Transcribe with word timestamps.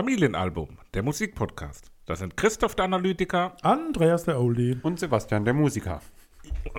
Familienalbum, 0.00 0.78
der 0.94 1.02
Musikpodcast. 1.02 1.92
Das 2.06 2.20
sind 2.20 2.34
Christoph 2.34 2.74
der 2.74 2.86
Analytiker 2.86 3.54
Andreas 3.60 4.24
der 4.24 4.40
Oldie. 4.40 4.78
Und 4.82 4.98
Sebastian, 4.98 5.44
der 5.44 5.52
Musiker. 5.52 6.00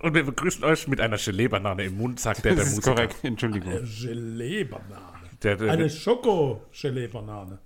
und 0.02 0.16
wir 0.16 0.23
begrüßen 0.25 0.63
euch 0.63 0.88
mit 0.88 0.99
einer 0.99 1.17
Gelee-Banane 1.17 1.84
im 1.84 1.98
Mund, 1.98 2.20
sagt 2.20 2.43
der, 2.43 2.55
der 2.55 2.63
Das 2.63 2.70
ist 2.70 2.77
Musiker. 2.77 2.95
korrekt, 2.95 3.17
Entschuldigung. 3.21 3.73
Gelee-Banane. 3.73 5.29
Der, 5.43 5.55
der, 5.55 5.71
Eine 5.71 5.88
Schoko-Gelee-Banane. 5.91 7.59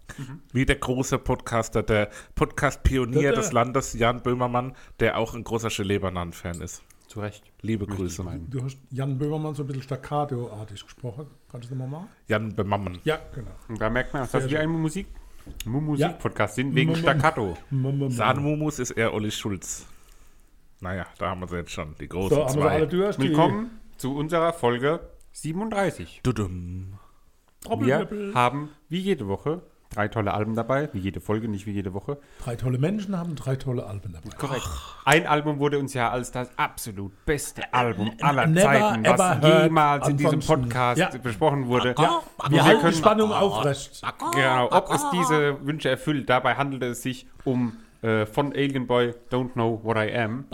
wie 0.51 0.65
der 0.65 0.75
große 0.75 1.19
Podcaster, 1.19 1.83
der 1.83 2.09
Podcast-Pionier 2.35 3.31
des 3.31 3.53
Landes, 3.53 3.93
Jan 3.93 4.21
Böhmermann, 4.23 4.75
der 4.99 5.17
auch 5.17 5.35
ein 5.35 5.45
großer 5.45 5.69
Gelee-Bananen-Fan 5.69 6.59
ist. 6.59 6.83
Zu 7.07 7.21
Recht. 7.21 7.45
Liebe 7.61 7.85
Möchte 7.85 8.01
Grüße. 8.01 8.25
Du 8.49 8.61
hast 8.61 8.77
Jan 8.91 9.17
Böhmermann 9.17 9.55
so 9.55 9.63
ein 9.63 9.67
bisschen 9.67 9.83
staccato-artig 9.83 10.83
gesprochen. 10.83 11.27
Kannst 11.49 11.69
du 11.69 11.75
das 11.75 11.79
nochmal 11.79 12.01
machen? 12.01 12.09
Jan 12.27 12.53
Böhmermann. 12.53 12.99
Ja, 13.05 13.19
genau. 13.33 13.51
Und 13.69 13.79
da 13.79 13.89
merkt 13.89 14.11
man, 14.11 14.23
dass 14.23 14.33
wir 14.33 14.49
schön. 14.49 14.57
ein 14.57 14.69
Musik 14.69 15.07
Mu-Musik-Podcast 15.65 16.55
sind, 16.55 16.75
wegen 16.75 16.95
Staccato. 16.95 17.57
Sahnmumus 18.09 18.79
ist 18.79 18.91
eher 18.91 19.13
Olli 19.13 19.31
Schulz. 19.31 19.87
Naja, 20.81 21.05
da 21.17 21.29
haben 21.29 21.41
wir 21.41 21.47
sie 21.47 21.57
jetzt 21.57 21.71
schon, 21.71 21.95
die 21.99 22.07
großen 22.07 22.35
So, 22.37 22.45
zwei. 22.47 22.85
durch. 22.85 23.15
die 23.17 23.29
Willkommen 23.29 23.71
zu 23.97 24.15
unserer 24.15 24.53
Folge 24.53 24.99
37. 25.31 26.21
Dudum. 26.23 26.93
Wir 27.79 28.07
haben 28.33 28.69
wie 28.89 28.99
jede 28.99 29.27
Woche 29.27 29.61
drei 29.95 30.07
tolle 30.09 30.33
Alben 30.33 30.55
dabei. 30.55 30.89
Wie 30.93 30.99
jede 30.99 31.21
Folge, 31.21 31.47
nicht 31.47 31.65
wie 31.65 31.71
jede 31.71 31.93
Woche. 31.93 32.17
Drei 32.43 32.55
tolle 32.55 32.77
Menschen 32.77 33.17
haben 33.17 33.35
drei 33.35 33.55
tolle 33.55 33.85
Alben 33.85 34.13
dabei. 34.13 34.29
Korrekt. 34.37 34.67
Ein 35.05 35.25
Album 35.27 35.59
wurde 35.59 35.79
uns 35.79 35.93
ja 35.93 36.09
als 36.11 36.31
das 36.31 36.49
absolut 36.57 37.13
beste 37.25 37.73
Album 37.73 38.11
aller 38.21 38.45
never 38.47 38.65
Zeiten, 38.65 39.05
was 39.05 39.63
jemals 39.63 40.07
in 40.09 40.17
diesem 40.17 40.39
Podcast 40.41 40.99
Ja. 40.99 41.09
besprochen 41.21 41.67
wurde. 41.67 41.95
Ja, 41.97 42.21
wir 42.49 42.63
halten 42.63 42.87
die 42.89 42.93
Spannung 42.97 43.31
aufrecht. 43.31 44.01
Genau, 44.33 44.67
ob 44.71 44.91
es 44.91 45.03
diese 45.13 45.65
Wünsche 45.65 45.89
erfüllt. 45.89 46.29
Dabei 46.29 46.55
handelte 46.55 46.87
es 46.87 47.01
sich 47.01 47.27
um 47.43 47.77
äh, 48.05 48.25
von 48.27 48.53
Alien 48.53 48.85
Boy 48.85 49.13
Don't 49.31 49.53
Know 49.53 49.79
What 49.83 49.97
I 49.97 50.15
Am. 50.15 50.45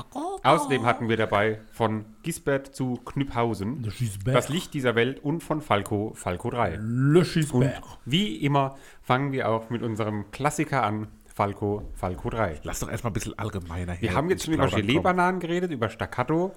Außerdem 0.43 0.85
hatten 0.85 1.09
wir 1.09 1.17
dabei 1.17 1.59
von 1.73 2.05
Gisbert 2.23 2.73
zu 2.73 2.95
Knüpphausen. 3.03 3.91
Das 4.23 4.47
Licht 4.47 4.73
dieser 4.73 4.95
Welt 4.95 5.19
und 5.21 5.41
von 5.41 5.61
Falco 5.61 6.13
Falco 6.15 6.49
3. 6.49 6.77
Le 6.81 7.25
Und 7.51 7.71
wie 8.05 8.37
immer 8.37 8.77
fangen 9.01 9.33
wir 9.33 9.49
auch 9.49 9.69
mit 9.69 9.81
unserem 9.81 10.31
Klassiker 10.31 10.83
an, 10.83 11.07
Falco 11.25 11.89
Falco 11.93 12.29
3. 12.29 12.61
Lass 12.63 12.79
doch 12.79 12.89
erstmal 12.89 13.11
ein 13.11 13.15
bisschen 13.15 13.37
allgemeiner 13.37 13.93
Wir 13.93 14.09
hier 14.09 14.15
haben 14.15 14.29
jetzt 14.29 14.45
schon 14.45 14.53
über. 14.53 14.67
Gelee-Bananen 14.67 15.41
geredet, 15.41 15.71
über 15.71 15.89
Staccato, 15.89 16.53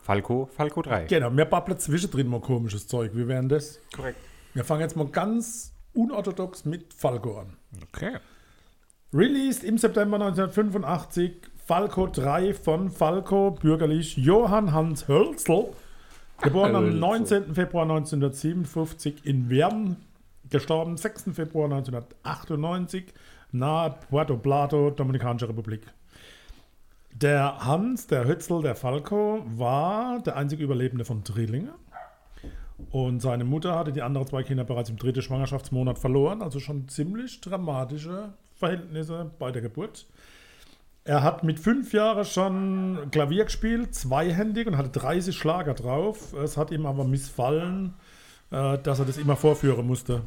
Falco 0.00 0.48
Falco 0.56 0.82
3. 0.82 1.06
Genau, 1.06 1.30
mir 1.30 1.46
babbelt 1.46 1.80
zwischendrin 1.80 2.28
mal 2.28 2.40
komisches 2.40 2.86
Zeug. 2.86 3.12
Wie 3.14 3.26
wären 3.26 3.48
das? 3.48 3.80
Korrekt. 3.94 4.18
Wir 4.54 4.64
fangen 4.64 4.82
jetzt 4.82 4.96
mal 4.96 5.08
ganz 5.08 5.74
unorthodox 5.92 6.64
mit 6.64 6.94
Falco 6.94 7.38
an. 7.40 7.56
Okay. 7.92 8.18
Released 9.16 9.64
im 9.64 9.78
September 9.78 10.16
1985 10.16 11.32
Falco 11.64 12.06
3 12.06 12.52
von 12.52 12.90
Falco, 12.90 13.52
bürgerlich 13.52 14.18
Johann 14.18 14.74
Hans 14.74 15.08
Hölzl, 15.08 15.70
geboren 16.42 16.76
am 16.76 16.84
Hölzl. 16.84 16.98
19. 16.98 17.54
Februar 17.54 17.84
1957 17.84 19.24
in 19.24 19.48
Wern, 19.48 19.96
gestorben 20.50 20.98
6. 20.98 21.30
Februar 21.32 21.64
1998 21.64 23.06
nahe 23.52 23.94
Puerto 24.10 24.36
Plata, 24.36 24.90
Dominikanische 24.90 25.48
Republik. 25.48 25.80
Der 27.14 27.64
Hans, 27.64 28.08
der 28.08 28.26
Hölzl, 28.26 28.60
der 28.60 28.74
Falco, 28.74 29.42
war 29.46 30.20
der 30.20 30.36
einzige 30.36 30.62
Überlebende 30.62 31.06
von 31.06 31.24
Drillinge. 31.24 31.72
Und 32.90 33.22
seine 33.22 33.44
Mutter 33.44 33.78
hatte 33.78 33.92
die 33.92 34.02
anderen 34.02 34.26
zwei 34.26 34.42
Kinder 34.42 34.64
bereits 34.64 34.90
im 34.90 34.98
dritten 34.98 35.22
Schwangerschaftsmonat 35.22 35.98
verloren, 35.98 36.42
also 36.42 36.60
schon 36.60 36.86
ziemlich 36.88 37.40
dramatische 37.40 38.34
Verhältnisse 38.56 39.30
bei 39.38 39.50
der 39.50 39.62
Geburt. 39.62 40.06
Er 41.04 41.22
hat 41.22 41.44
mit 41.44 41.60
fünf 41.60 41.92
Jahren 41.92 42.24
schon 42.24 43.08
Klavier 43.12 43.44
gespielt, 43.44 43.94
zweihändig 43.94 44.66
und 44.66 44.76
hatte 44.76 44.88
30 44.88 45.36
Schlager 45.36 45.74
drauf. 45.74 46.32
Es 46.32 46.56
hat 46.56 46.72
ihm 46.72 46.84
aber 46.84 47.04
missfallen, 47.04 47.94
äh, 48.50 48.78
dass 48.78 48.98
er 48.98 49.04
das 49.04 49.16
immer 49.16 49.36
vorführen 49.36 49.86
musste. 49.86 50.22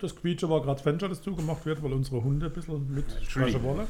Das 0.00 0.16
Quietsche 0.16 0.50
war 0.50 0.60
gerade 0.60 0.82
Fenster, 0.82 1.08
das 1.08 1.22
zugemacht 1.22 1.64
wird, 1.66 1.82
weil 1.82 1.92
unsere 1.92 2.22
Hunde 2.22 2.46
ein 2.46 2.52
bisschen 2.52 2.92
mit 2.92 3.06
sprechen 3.28 3.62
wollen. 3.62 3.86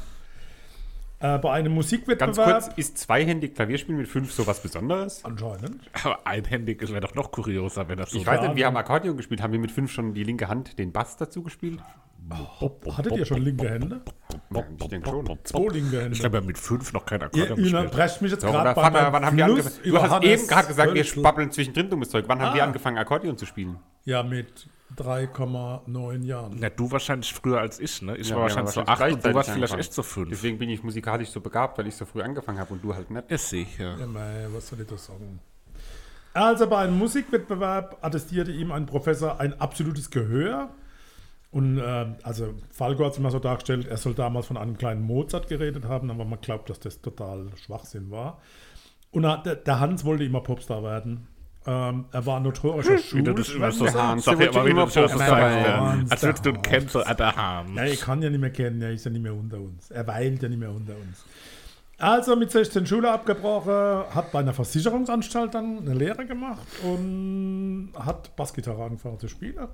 Äh, 1.21 1.39
bei 1.39 1.51
einem 1.51 1.75
Ganz 1.75 1.87
Musikwettbewerb. 1.87 2.63
kurz, 2.63 2.79
ist 2.79 2.99
zweihändig 2.99 3.55
Klavierspielen 3.55 3.99
mit 3.99 4.09
fünf 4.09 4.31
sowas 4.31 4.63
Besonderes? 4.63 5.25
Anscheinend. 5.25 5.81
Aber 6.05 6.25
einhändig 6.27 6.81
wäre 6.89 7.01
doch 7.01 7.15
noch 7.15 7.33
kurioser, 7.33 7.89
wenn 7.89 7.99
das 7.99 8.11
so 8.11 8.19
Ich 8.19 8.27
weiß 8.27 8.43
nicht, 8.43 8.55
wir 8.55 8.67
haben 8.67 8.77
Akkordeon 8.77 9.17
gespielt. 9.17 9.43
Haben 9.43 9.53
wir 9.53 9.61
mit 9.61 9.73
fünf 9.73 9.91
schon 9.91 10.15
die 10.15 10.23
linke 10.23 10.47
Hand 10.47 10.79
den 10.79 10.93
Bass 10.93 11.17
dazu 11.17 11.43
gespielt? 11.43 11.81
Hattet 12.97 13.17
ihr 13.17 13.25
schon 13.25 13.43
linke 13.43 13.69
Hände? 13.69 14.01
Ja, 14.55 14.65
ich 14.81 14.89
denke 14.89 15.09
schon. 15.11 15.39
Zwei 15.45 15.67
linke 15.73 16.01
Hände. 16.03 16.17
Ich 16.17 16.25
habe 16.25 16.39
ja 16.39 16.45
mit 16.45 16.59
fünf 16.59 16.93
noch 16.93 17.05
kein 17.07 17.21
Ihr 17.21 17.27
Akkordeon 17.27 17.49
ihr 17.51 17.57
gespielt. 17.57 17.75
unterbrecht 17.85 18.23
mich 18.23 18.31
jetzt 18.33 18.41
So, 18.43 18.49
gerade 18.51 18.75
bei 18.75 18.91
meinem 18.91 19.13
wann 19.13 19.25
haben 19.27 19.37
wir 19.37 19.45
angefangen? 19.47 19.77
Du 19.85 20.01
hast 20.03 20.11
Hannes 20.11 20.27
eben 20.29 20.47
gerade 20.49 20.69
gesagt, 20.69 20.95
wir 20.95 21.05
spabbeln 21.05 21.51
zwischendrin 21.51 21.91
dummes 21.91 22.11
Zeug. 22.11 22.25
Wann 22.29 22.41
haben 22.41 22.55
wir 22.55 22.63
Ah. 22.63 22.67
angefangen, 22.67 22.99
Akkordeon 22.99 23.37
zu 23.39 23.47
spielen? 23.47 23.79
Ja, 24.05 24.23
mit 24.23 24.69
3,9 24.97 26.23
Jahren. 26.25 26.57
Na, 26.59 26.71
du 26.71 26.91
wahrscheinlich 26.91 27.33
früher 27.33 27.61
als 27.61 27.79
ich, 27.79 28.01
ne? 28.03 28.17
Ich 28.17 28.29
Ja, 28.31 28.37
war 28.37 28.43
wahrscheinlich 28.45 28.73
so 28.75 28.81
acht 28.83 29.01
und 29.13 29.25
du 29.25 29.35
warst 29.35 29.51
vielleicht 29.51 29.57
angefangen. 29.57 29.81
echt 29.81 29.93
so 29.93 30.03
fünf. 30.03 30.29
Deswegen 30.31 30.59
bin 30.59 30.71
ich 30.71 30.83
musikalisch 30.83 31.29
so 31.29 31.41
begabt, 31.41 31.77
weil 31.79 31.87
ich 31.87 31.95
so 31.97 32.05
früh 32.07 32.23
angefangen 32.23 32.59
habe 32.59 32.73
und 32.73 32.83
du 32.83 32.95
halt 32.95 33.11
nicht. 33.11 33.31
Ist 33.31 33.49
sicher. 33.51 33.97
Ja, 33.99 34.07
mei, 34.07 34.47
was 34.53 34.69
soll 34.69 34.81
ich 34.81 34.87
da 34.87 34.97
sagen? 34.97 35.41
Also 36.35 36.67
bei 36.69 36.79
einem 36.79 36.99
Musikwettbewerb 36.99 37.99
attestierte 38.01 38.51
ihm 38.53 38.71
ein 38.73 38.87
Professor 38.87 39.41
ein 39.41 39.59
absolutes 39.61 40.11
Gehör. 40.11 40.71
Und 41.51 41.79
äh, 41.79 42.07
also 42.23 42.55
Falco 42.71 43.05
hat 43.05 43.13
es 43.13 43.19
immer 43.19 43.31
so 43.31 43.39
dargestellt, 43.39 43.87
er 43.87 43.97
soll 43.97 44.15
damals 44.15 44.47
von 44.47 44.57
einem 44.57 44.77
kleinen 44.77 45.03
Mozart 45.03 45.49
geredet 45.49 45.87
haben, 45.87 46.11
aber 46.11 46.25
man 46.25 46.41
glaubt, 46.41 46.69
dass 46.69 46.79
das 46.79 47.01
total 47.01 47.47
Schwachsinn 47.65 48.11
war. 48.11 48.41
Und 49.11 49.25
er, 49.25 49.39
der, 49.39 49.57
der 49.57 49.81
Hans 49.81 50.05
wollte 50.05 50.25
immer 50.25 50.43
Popstar 50.43 50.83
werden. 50.83 51.27
Ähm, 51.67 52.05
er 52.13 52.27
war 52.27 52.37
ein 52.37 52.43
notorischer 52.43 52.99
Wie 53.13 53.23
du 53.23 53.33
das 53.33 53.49
immer 53.49 53.73
so 53.73 53.79
Schulschwänzer. 53.85 54.09
Hans. 54.09 54.25
Sag 54.25 54.39
wird 54.39 54.55
immer, 54.55 54.67
wie 54.67 54.71
immer 54.71 54.87
du 54.87 55.01
das 55.01 55.19
ja. 55.19 55.97
Als 56.09 56.23
würdest 56.23 56.45
du 56.45 56.51
ihn 56.51 56.57
Hans, 56.57 56.69
kennen, 56.69 56.89
so 56.89 57.03
der 57.03 57.37
Hahn. 57.37 57.75
Ja, 57.75 57.85
ich 57.85 58.01
kann 58.01 58.23
ja 58.23 58.31
nicht 58.31 58.41
mehr 58.41 58.53
kennen, 58.53 58.81
er 58.83 58.93
ist 58.93 59.05
ja 59.05 59.11
nicht 59.11 59.23
mehr 59.23 59.35
unter 59.35 59.59
uns. 59.59 59.91
Er 59.91 60.07
weilt 60.07 60.43
ja 60.43 60.49
nicht 60.49 60.59
mehr 60.59 60.71
unter 60.71 60.95
uns. 60.97 61.25
Also 62.01 62.37
mit 62.37 62.53
16 62.53 62.87
Schule 62.87 63.11
abgebrochen, 63.11 63.73
hat 64.15 64.31
bei 64.31 64.39
einer 64.39 64.55
Versicherungsanstalt 64.55 65.53
dann 65.53 65.79
eine 65.79 65.95
Lehre 65.95 66.27
gemacht 66.27 66.67
und 66.85 67.91
hat 67.95 68.37
Bassgitarre 68.37 68.85
angefangen 68.85 69.19
zu 69.19 69.27
spielen. 69.27 69.67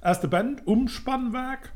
Erste 0.00 0.28
Band, 0.28 0.64
Umspannwerk. 0.64 1.72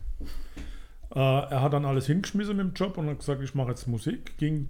Äh, 1.12 1.18
er 1.18 1.60
hat 1.60 1.72
dann 1.72 1.84
alles 1.84 2.06
hingeschmissen 2.06 2.56
mit 2.56 2.66
dem 2.66 2.74
Job 2.74 2.98
und 2.98 3.08
hat 3.08 3.18
gesagt, 3.18 3.42
ich 3.42 3.56
mache 3.56 3.70
jetzt 3.70 3.88
Musik. 3.88 4.38
Ging, 4.38 4.68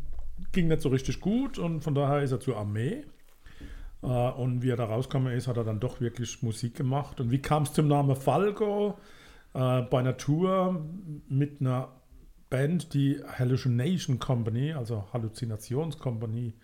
ging 0.53 0.69
nicht 0.69 0.81
so 0.81 0.89
richtig 0.89 1.21
gut 1.21 1.59
und 1.59 1.83
von 1.83 1.95
daher 1.95 2.23
ist 2.23 2.33
er 2.33 2.41
zur 2.41 2.57
Armee. 2.57 3.05
Äh, 4.03 4.07
und 4.07 4.63
wie 4.63 4.71
er 4.71 4.77
da 4.77 4.87
rausgekommen 4.87 5.35
ist, 5.35 5.49
hat 5.49 5.59
er 5.59 5.65
dann 5.65 5.81
doch 5.81 6.01
wirklich 6.01 6.43
Musik 6.43 6.77
gemacht. 6.77 7.21
Und 7.21 7.31
wie 7.31 7.43
kam 7.43 7.65
es 7.65 7.75
zum 7.75 7.89
Namen 7.89 8.17
Falco? 8.17 8.99
Äh, 9.53 9.83
bei 9.83 9.99
einer 9.99 10.17
Tour 10.17 10.83
mit 11.29 11.61
einer 11.61 11.89
Band, 12.51 12.95
die 12.95 13.21
Hallucination 13.39 14.19
Company, 14.19 14.73
also 14.73 15.05
Halluzinationskompanie, 15.13 16.55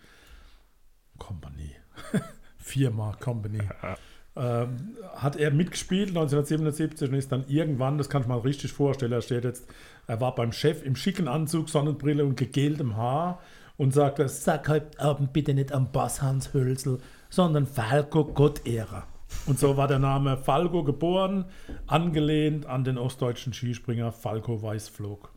Company, 1.17 1.75
Firma 2.57 3.15
Company, 3.19 3.59
ähm, 4.35 4.97
hat 5.15 5.35
er 5.35 5.51
mitgespielt 5.51 6.09
1977 6.09 7.09
und 7.09 7.15
ist 7.15 7.31
dann 7.31 7.45
irgendwann, 7.47 7.97
das 7.97 8.09
kann 8.09 8.21
ich 8.21 8.27
mal 8.27 8.39
richtig 8.39 8.71
vorstellen, 8.71 9.11
er 9.11 9.21
steht 9.21 9.43
jetzt, 9.43 9.67
er 10.07 10.21
war 10.21 10.35
beim 10.35 10.51
Chef 10.51 10.83
im 10.83 10.95
schicken 10.95 11.27
Anzug, 11.27 11.69
Sonnenbrille 11.69 12.25
und 12.25 12.37
gegeltem 12.37 12.95
Haar 12.95 13.39
und 13.77 13.93
sagte, 13.93 14.27
sag 14.29 14.69
heute 14.69 14.99
Abend 14.99 15.33
bitte 15.33 15.53
nicht 15.53 15.71
am 15.71 15.91
Bass 15.91 16.21
Hans 16.21 16.53
Hölzl, 16.53 16.99
sondern 17.29 17.67
Falco 17.67 18.25
Gottehrer. 18.25 19.07
Und 19.45 19.59
so 19.59 19.77
war 19.77 19.87
der 19.87 19.99
Name 19.99 20.37
Falco 20.37 20.83
geboren, 20.83 21.45
angelehnt 21.87 22.67
an 22.67 22.83
den 22.83 22.97
ostdeutschen 22.97 23.51
Skispringer 23.51 24.11
Falco 24.11 24.61
Weißflog. 24.61 25.32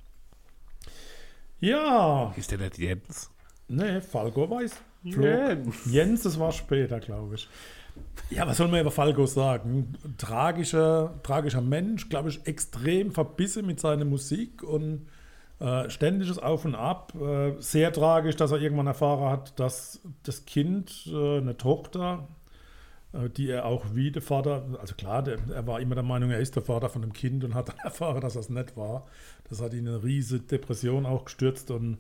Ja, 1.60 2.32
Ist 2.36 2.50
der 2.50 2.58
nicht 2.58 2.78
Jens? 2.78 3.30
nee, 3.68 4.00
Falco 4.00 4.48
Weißflog. 4.50 5.24
Jens. 5.24 5.76
Jens, 5.86 6.22
das 6.22 6.38
war 6.38 6.52
später, 6.52 7.00
glaube 7.00 7.36
ich. 7.36 7.48
Ja, 8.30 8.46
was 8.46 8.58
soll 8.58 8.68
man 8.68 8.80
über 8.80 8.90
Falco 8.90 9.24
sagen? 9.26 9.94
Tragischer, 10.18 11.18
tragischer 11.22 11.62
Mensch, 11.62 12.08
glaube 12.08 12.28
ich, 12.28 12.46
extrem 12.46 13.10
verbissen 13.12 13.66
mit 13.66 13.80
seiner 13.80 14.04
Musik 14.04 14.62
und 14.62 15.06
äh, 15.60 15.88
ständiges 15.88 16.38
Auf 16.38 16.64
und 16.66 16.74
Ab. 16.74 17.14
Äh, 17.14 17.54
sehr 17.60 17.92
tragisch, 17.92 18.36
dass 18.36 18.52
er 18.52 18.60
irgendwann 18.60 18.86
erfahren 18.88 19.30
hat, 19.30 19.58
dass 19.58 20.00
das 20.24 20.44
Kind, 20.44 21.06
äh, 21.10 21.38
eine 21.38 21.56
Tochter, 21.56 22.28
die 23.36 23.50
er 23.50 23.64
auch 23.64 23.94
wie 23.94 24.10
der 24.10 24.22
Vater, 24.22 24.64
also 24.80 24.94
klar, 24.94 25.22
der, 25.22 25.38
er 25.52 25.66
war 25.66 25.80
immer 25.80 25.94
der 25.94 26.04
Meinung, 26.04 26.30
er 26.30 26.40
ist 26.40 26.56
der 26.56 26.62
Vater 26.62 26.88
von 26.88 27.02
dem 27.02 27.12
Kind 27.12 27.44
und 27.44 27.54
hat 27.54 27.68
dann 27.68 27.78
erfahren, 27.82 28.20
dass 28.20 28.34
das 28.34 28.50
nicht 28.50 28.76
war. 28.76 29.06
Das 29.48 29.60
hat 29.60 29.72
ihn 29.72 29.80
in 29.80 29.88
eine 29.88 30.04
riesige 30.04 30.42
Depression 30.44 31.06
auch 31.06 31.24
gestürzt 31.24 31.70
und 31.70 31.98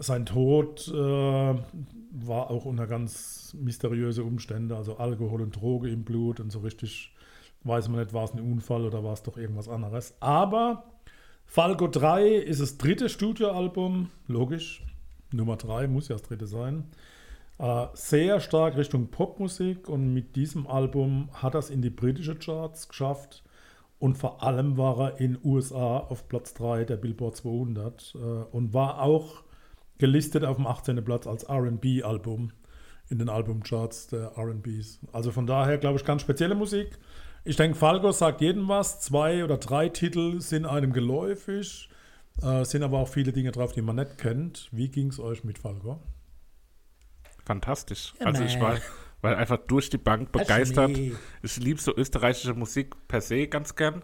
sein 0.00 0.26
Tod 0.26 0.88
äh, 0.88 0.94
war 0.94 2.50
auch 2.50 2.64
unter 2.64 2.86
ganz 2.86 3.54
mysteriöse 3.58 4.22
Umstände, 4.22 4.76
also 4.76 4.96
Alkohol 4.98 5.42
und 5.42 5.56
Droge 5.56 5.90
im 5.90 6.04
Blut 6.04 6.40
und 6.40 6.50
so 6.50 6.60
richtig 6.60 7.12
weiß 7.64 7.88
man 7.88 8.00
nicht, 8.00 8.12
war 8.12 8.24
es 8.24 8.32
ein 8.32 8.40
Unfall 8.40 8.84
oder 8.84 9.02
war 9.04 9.12
es 9.12 9.22
doch 9.22 9.36
irgendwas 9.36 9.68
anderes. 9.68 10.14
Aber 10.20 10.84
Falco 11.46 11.88
3 11.88 12.28
ist 12.28 12.60
das 12.60 12.78
dritte 12.78 13.08
Studioalbum, 13.08 14.10
logisch. 14.26 14.82
Nummer 15.32 15.56
3 15.56 15.88
muss 15.88 16.08
ja 16.08 16.14
das 16.14 16.22
dritte 16.22 16.46
sein. 16.46 16.84
Äh, 17.58 17.86
sehr 17.94 18.40
stark 18.40 18.76
Richtung 18.76 19.08
Popmusik 19.08 19.88
und 19.88 20.14
mit 20.14 20.36
diesem 20.36 20.66
Album 20.66 21.28
hat 21.32 21.54
er 21.54 21.60
es 21.60 21.70
in 21.70 21.82
die 21.82 21.90
britische 21.90 22.36
Charts 22.36 22.88
geschafft 22.88 23.42
und 23.98 24.16
vor 24.16 24.44
allem 24.44 24.76
war 24.76 25.00
er 25.00 25.20
in 25.20 25.38
USA 25.42 25.98
auf 25.98 26.28
Platz 26.28 26.54
3 26.54 26.84
der 26.84 26.96
Billboard 26.96 27.36
200 27.36 28.14
äh, 28.14 28.18
und 28.18 28.74
war 28.74 29.02
auch 29.02 29.42
gelistet 29.98 30.44
auf 30.44 30.56
dem 30.56 30.68
18. 30.68 31.04
Platz 31.04 31.26
als 31.26 31.48
RB-Album 31.50 32.52
in 33.10 33.18
den 33.18 33.28
Albumcharts 33.28 34.06
der 34.06 34.38
RBs. 34.38 35.00
Also 35.12 35.32
von 35.32 35.46
daher 35.46 35.78
glaube 35.78 35.98
ich 35.98 36.04
ganz 36.04 36.22
spezielle 36.22 36.54
Musik. 36.54 36.98
Ich 37.44 37.56
denke, 37.56 37.76
Falco 37.76 38.12
sagt 38.12 38.40
jedem 38.40 38.68
was. 38.68 39.00
Zwei 39.00 39.42
oder 39.42 39.56
drei 39.56 39.88
Titel 39.88 40.40
sind 40.40 40.66
einem 40.66 40.92
geläufig, 40.92 41.88
äh, 42.40 42.64
sind 42.64 42.84
aber 42.84 42.98
auch 42.98 43.08
viele 43.08 43.32
Dinge 43.32 43.50
drauf, 43.50 43.72
die 43.72 43.82
man 43.82 43.96
nicht 43.96 44.18
kennt. 44.18 44.68
Wie 44.70 44.88
ging 44.88 45.08
es 45.08 45.18
euch 45.18 45.42
mit 45.42 45.58
Falco? 45.58 45.98
Fantastisch. 47.48 48.12
Also 48.22 48.44
ich 48.44 48.60
war, 48.60 48.76
war 49.22 49.38
einfach 49.38 49.56
durch 49.66 49.88
die 49.88 49.96
Bank 49.96 50.32
begeistert. 50.32 50.90
Ich 51.42 51.56
liebe 51.56 51.80
so 51.80 51.96
österreichische 51.96 52.52
Musik 52.52 52.94
per 53.08 53.22
se 53.22 53.48
ganz 53.48 53.74
gern. 53.74 54.02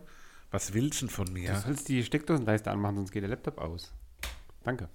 Was 0.50 0.73
willst 0.73 1.02
du 1.02 1.06
denn 1.06 1.14
von 1.14 1.26
Du 1.26 1.32
mir? 1.32 1.55
sollst 1.56 1.88
die 1.88 2.02
Steckdosenleiste 2.02 2.70
anmachen, 2.70 2.96
sonst 2.96 3.11
geht 3.12 3.23
der 3.23 3.29
Laptop 3.29 3.58
aus. 3.58 3.93
Danke. 4.64 4.88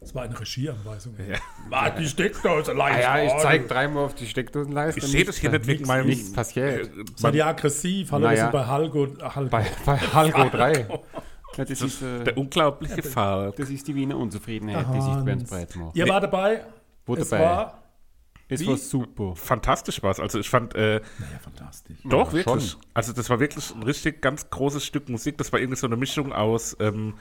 Das 0.00 0.14
war 0.14 0.22
eine 0.22 0.40
Regieanweisung. 0.40 1.14
Ja. 1.18 1.36
War 1.68 1.90
die 1.90 2.08
Steckdose 2.08 2.72
Ah 2.74 2.98
ja, 2.98 3.22
ich 3.24 3.32
zeige 3.42 3.66
dreimal 3.66 4.04
auf 4.06 4.14
die 4.14 4.26
Steckdosenleiste. 4.26 4.98
Ich 5.00 5.06
sehe 5.06 5.24
das 5.26 5.36
hier 5.36 5.50
nicht 5.50 5.66
wegen 5.66 5.86
meinem. 5.86 6.06
Nichts 6.06 6.32
passiert. 6.32 6.86
Äh, 6.88 7.04
Seid 7.14 7.34
ihr 7.34 7.46
aggressiv? 7.46 8.10
Hallo, 8.10 8.24
Naja. 8.24 8.36
wir 8.36 8.42
sind 8.44 8.52
bei 8.52 8.66
Halgo. 8.66 9.06
Halgo. 9.22 9.50
Bei, 9.50 9.66
bei 9.84 9.98
Halgo 9.98 10.48
3. 10.48 10.86
Ja, 11.56 11.64
das, 11.66 11.82
ist, 11.82 12.00
Der 12.00 12.28
äh, 12.28 12.40
unglaubliche 12.40 13.02
Fall. 13.02 13.52
das 13.56 13.68
ist 13.68 13.86
die 13.86 13.94
Wiener 13.94 14.16
Unzufriedenheit, 14.16 14.86
die 14.94 15.00
sich 15.02 15.12
über 15.14 15.32
uns 15.32 15.50
breit 15.50 15.76
macht. 15.76 15.94
Ihr 15.94 16.08
war 16.08 16.20
dabei. 16.20 16.64
Wo 17.04 17.14
es 17.14 17.28
dabei? 17.28 17.44
war. 17.44 17.81
Es 18.52 18.60
wie? 18.60 18.66
war 18.68 18.76
super. 18.76 19.34
Fantastisch 19.36 20.02
war 20.02 20.10
es. 20.10 20.20
Also 20.20 20.38
ich 20.38 20.48
fand, 20.50 20.74
äh, 20.74 21.00
Naja, 21.18 21.38
fantastisch. 21.42 21.96
doch, 22.04 22.32
Ja, 22.32 22.44
wirklich. 22.44 22.70
schon. 22.70 22.80
Also 22.94 23.12
das 23.12 23.28
war 23.30 23.40
wirklich 23.40 23.74
ein 23.74 23.82
richtig 23.82 24.20
ganz 24.22 24.48
großes 24.50 24.84
Stück 24.84 25.08
Musik. 25.08 25.38
Das 25.38 25.52
war 25.52 25.60
irgendwie 25.60 25.78
so 25.78 25.86
eine 25.86 25.96
Mischung 25.96 26.32
aus, 26.32 26.76
ähm, 26.80 27.14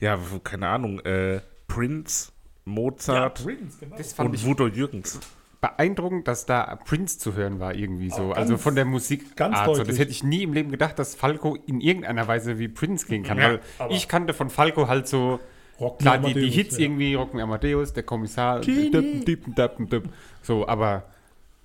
ja, 0.00 0.18
keine 0.42 0.68
Ahnung, 0.68 1.00
äh, 1.00 1.40
Prince, 1.68 2.32
Mozart 2.64 3.42
Prince, 3.44 3.78
genau. 3.80 3.96
Das 3.96 4.12
fand 4.12 4.28
und 4.30 4.34
ich 4.34 4.44
Wudo 4.44 4.66
Jürgens. 4.66 5.20
beeindruckend, 5.60 6.28
dass 6.28 6.44
da 6.46 6.76
Prince 6.76 7.18
zu 7.18 7.34
hören 7.34 7.58
war 7.58 7.74
irgendwie 7.74 8.10
so. 8.10 8.28
ganz- 8.28 8.36
also 8.36 8.58
von 8.58 8.74
der 8.74 8.84
Musik. 8.84 9.34
ganz 9.36 9.56
so. 9.64 9.82
Das 9.82 9.98
hätte 9.98 10.10
ich 10.10 10.22
nie 10.24 10.42
im 10.42 10.52
Leben 10.52 10.70
gedacht, 10.70 10.98
dass 10.98 11.14
Falco 11.14 11.56
in 11.66 11.80
irgendeiner 11.80 12.26
Weise 12.28 12.58
wie 12.58 12.68
Prince 12.68 13.06
gehen 13.06 13.22
kann. 13.22 13.38
Ja, 13.38 13.44
weil 13.48 13.60
aber- 13.78 13.94
ich 13.94 14.08
kannte 14.08 14.34
von 14.34 14.50
Falco 14.50 14.88
halt 14.88 15.08
so 15.08 15.40
Rock 15.84 15.98
klar 15.98 16.18
die, 16.18 16.24
die 16.24 16.30
Amadeus, 16.32 16.54
Hits 16.54 16.78
ja. 16.78 16.84
irgendwie 16.84 17.14
Rocken 17.14 17.40
Amadeus, 17.40 17.92
der 17.92 18.02
Kommissar, 18.02 18.60
Genie. 18.60 18.90
düppen, 18.90 19.24
düppen, 19.24 19.54
düppen, 19.54 19.88
düppen. 19.88 20.12
so, 20.42 20.66
aber 20.66 21.04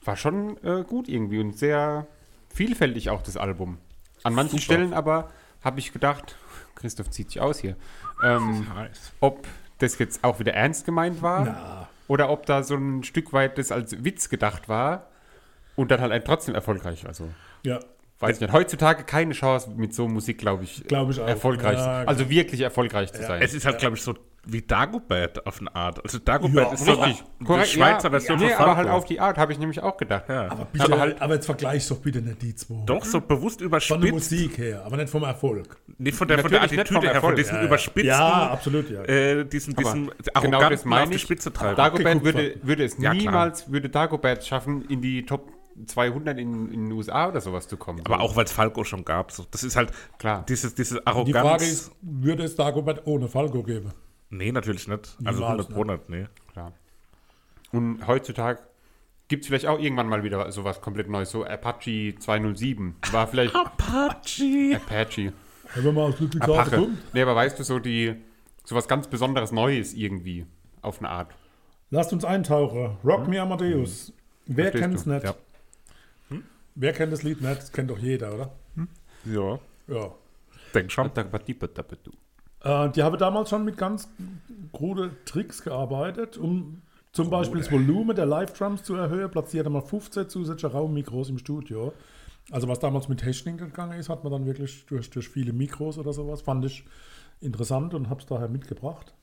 war 0.03 0.15
schon 0.15 0.57
äh, 0.63 0.83
gut 0.83 1.07
irgendwie 1.09 1.39
und 1.39 1.57
sehr 1.57 2.07
vielfältig 2.53 3.09
auch 3.09 3.21
das 3.21 3.37
Album. 3.37 3.77
An 4.23 4.33
manchen 4.33 4.59
Super. 4.59 4.73
Stellen 4.73 4.93
aber 4.93 5.29
habe 5.63 5.79
ich 5.79 5.91
gedacht, 5.93 6.35
Christoph 6.75 7.09
zieht 7.09 7.31
sich 7.31 7.41
aus 7.41 7.59
hier, 7.59 7.75
ähm, 8.23 8.67
Heiß. 8.73 9.13
ob 9.19 9.47
das 9.79 9.97
jetzt 9.97 10.23
auch 10.23 10.39
wieder 10.39 10.53
ernst 10.53 10.85
gemeint 10.85 11.21
war 11.21 11.45
Na, 11.45 11.89
oder 12.07 12.29
ob 12.29 12.45
da 12.45 12.63
so 12.63 12.75
ein 12.75 13.03
Stück 13.03 13.33
weit 13.33 13.57
das 13.57 13.71
als 13.71 14.03
Witz 14.03 14.29
gedacht 14.29 14.67
war 14.67 15.07
und 15.75 15.91
dann 15.91 16.01
halt 16.01 16.11
ein 16.11 16.23
trotzdem 16.23 16.55
erfolgreich. 16.55 17.05
Also 17.07 17.29
ja, 17.63 17.79
weiß 18.19 18.35
ich 18.37 18.41
nicht. 18.41 18.53
Heutzutage 18.53 19.03
keine 19.03 19.33
Chance 19.33 19.71
mit 19.75 19.93
so 19.93 20.07
Musik, 20.07 20.37
glaube 20.37 20.63
ich, 20.63 20.83
glaube 20.87 21.11
ich 21.11 21.19
auch. 21.19 21.27
erfolgreich. 21.27 21.77
Ja, 21.77 22.03
also 22.05 22.29
wirklich 22.29 22.61
erfolgreich 22.61 23.11
zu 23.13 23.21
sein. 23.23 23.41
Es 23.41 23.53
ist 23.53 23.65
halt, 23.65 23.79
glaube 23.79 23.95
ich, 23.97 24.03
so 24.03 24.15
wie 24.45 24.61
Dagobert 24.61 25.45
auf 25.45 25.59
eine 25.59 25.75
Art. 25.75 26.01
Also 26.03 26.17
Dagobert 26.17 26.67
Ja, 26.67 26.73
ist 26.73 26.85
so 26.85 26.93
Richtig. 26.93 27.23
die 27.41 27.43
Korrekt, 27.45 27.67
Schweizer 27.67 28.05
ja, 28.05 28.09
Version 28.09 28.39
nee, 28.39 28.49
von 28.49 28.63
aber 28.65 28.77
halt 28.77 28.87
auf 28.87 29.03
die 29.05 29.19
Art 29.19 29.37
habe 29.37 29.51
ich 29.51 29.59
nämlich 29.59 29.81
auch 29.83 29.97
gedacht. 29.97 30.23
ja. 30.29 30.49
aber, 30.49 30.65
bitte, 30.65 30.85
aber 30.85 30.93
aber, 30.95 31.01
halt- 31.19 31.31
jetzt 31.33 31.45
vergleich 31.45 31.87
doch 31.87 31.97
bitte 31.97 32.21
nicht 32.21 32.41
die 32.41 32.55
zwei. 32.55 32.75
Doch, 32.85 33.03
so 33.03 33.19
bewusst 33.21 33.59
Von 33.59 33.59
der 33.59 33.65
überspitzt. 33.67 34.11
Musik 34.11 34.57
her, 34.57 34.83
aber 34.85 34.95
nicht 34.97 35.09
vom 35.09 35.23
Erfolg. 35.23 35.77
Nee, 35.97 36.13
von 36.13 36.27
der, 36.27 36.39
von 36.39 36.49
der 36.49 36.61
Natürlich 36.61 36.71
nicht 36.71 36.79
Attitüde 36.79 36.99
vom 36.99 37.03
her, 37.03 37.21
von 37.21 37.31
Erfolg. 37.31 37.35
diesem 37.35 37.55
Ja, 37.55 37.61
ja. 37.61 37.67
überspitzten, 37.67 38.07
Ja, 38.07 38.49
absolut, 38.49 38.89
ja. 38.89 39.03
äh, 39.03 39.45
diesen, 39.45 39.73
Aber 39.77 39.83
diesen 39.83 40.11
genau 40.41 40.69
das 40.69 40.85
meine 40.85 41.03
auf 41.03 41.09
die 41.09 41.15
ich. 41.17 41.21
Spitze 41.21 41.51
treiben. 41.53 41.75
Dagobert 41.75 42.23
würde, 42.23 42.55
würde 42.63 42.85
es 42.85 42.97
Ja, 42.97 43.13
niemals, 43.13 43.69
würde 43.71 43.89
Dagobert 43.89 44.45
schaffen, 44.45 44.85
in 44.89 45.01
die 45.01 45.25
Top 45.25 45.51
200 45.85 46.37
in, 46.39 46.71
in 46.71 46.85
den 46.85 46.91
USA 46.91 47.27
oder 47.29 47.41
sowas 47.41 47.67
zu 47.67 47.77
kommen. 47.77 48.01
Aber 48.05 48.15
So. 48.17 48.21
auch, 48.21 48.35
weil 48.35 48.45
es 48.45 48.51
Falco 48.51 48.83
schon 48.83 49.05
gab. 49.05 49.31
So. 49.31 49.45
Das 49.51 49.63
ist 49.63 49.75
halt 49.75 49.91
Klar. 50.17 50.45
dieses, 50.47 50.75
diese 50.75 50.95
Die 50.95 51.07
Arroganz. 51.07 51.47
Frage 51.47 51.65
ist, 51.65 51.91
würde 52.01 52.43
es 52.43 52.55
Dagobert 52.55 53.05
ohne 53.05 53.27
Falco 53.27 53.63
geben? 53.63 53.91
nee, 54.31 54.51
natürlich 54.51 54.87
nicht. 54.87 55.17
Also 55.25 55.39
Niemals, 55.41 55.67
100 55.67 55.75
Monat, 55.75 56.09
nee. 56.09 56.25
Klar. 56.51 56.73
Und 57.71 58.05
heutzutage 58.07 58.59
gibt 59.27 59.43
es 59.43 59.47
vielleicht 59.47 59.67
auch 59.67 59.79
irgendwann 59.79 60.07
mal 60.07 60.23
wieder 60.23 60.51
sowas 60.51 60.81
komplett 60.81 61.09
Neues. 61.09 61.29
So 61.31 61.43
Apache 61.45 62.15
207 62.17 62.95
war 63.11 63.27
vielleicht 63.27 63.55
Apache. 63.55 64.75
Apache. 64.75 65.33
Wenn 65.75 65.93
man 65.93 66.11
aus 66.11 66.19
Ludwigshafen 66.19 66.73
Apache. 66.73 66.87
Nee, 67.13 67.21
aber 67.21 67.35
weißt 67.35 67.59
du, 67.59 67.63
so 67.63 67.79
die 67.79 68.15
sowas 68.65 68.87
ganz 68.87 69.07
Besonderes 69.07 69.51
Neues 69.51 69.93
irgendwie 69.93 70.45
auf 70.81 70.99
eine 70.99 71.09
Art. 71.09 71.35
Lasst 71.91 72.13
uns 72.13 72.23
eintauchen. 72.25 72.97
Rock 73.03 73.27
Me 73.27 73.41
Amadeus. 73.41 74.13
Wer 74.45 74.65
Verstehst 74.71 74.81
kennt 74.83 74.95
es 74.95 75.03
du? 75.05 75.09
nicht? 75.11 75.23
Ja. 75.25 75.33
Wer 76.75 76.93
kennt 76.93 77.11
das 77.11 77.23
Lied 77.23 77.41
nicht? 77.41 77.57
Das 77.61 77.71
kennt 77.71 77.89
doch 77.89 77.99
jeder, 77.99 78.33
oder? 78.33 78.51
Ja, 79.25 79.59
Ja. 79.87 80.11
denk 80.73 80.91
schon. 80.91 81.07
Äh, 82.61 82.89
die 82.91 83.03
haben 83.03 83.17
damals 83.17 83.49
schon 83.49 83.65
mit 83.65 83.77
ganz 83.77 84.09
krude 84.71 85.11
Tricks 85.25 85.61
gearbeitet, 85.63 86.37
um 86.37 86.81
zum 87.11 87.29
Beispiel 87.29 87.59
das 87.61 87.71
Volumen 87.71 88.15
der 88.15 88.25
Live-Drums 88.25 88.83
zu 88.83 88.95
erhöhen. 88.95 89.29
Platzierte 89.31 89.69
man 89.69 89.81
15 89.83 90.29
zusätzliche 90.29 90.73
Raummikros 90.73 91.29
im 91.29 91.37
Studio. 91.37 91.93
Also 92.51 92.67
was 92.67 92.79
damals 92.79 93.07
mit 93.07 93.19
Technik 93.19 93.57
gegangen 93.57 93.99
ist, 93.99 94.09
hat 94.09 94.23
man 94.23 94.31
dann 94.31 94.45
wirklich 94.45 94.85
durch, 94.87 95.09
durch 95.09 95.29
viele 95.29 95.53
Mikros 95.53 95.97
oder 95.97 96.13
sowas. 96.13 96.41
Fand 96.41 96.65
ich 96.65 96.83
interessant 97.41 97.93
und 97.93 98.09
habe 98.09 98.19
es 98.21 98.25
daher 98.25 98.47
mitgebracht. 98.47 99.13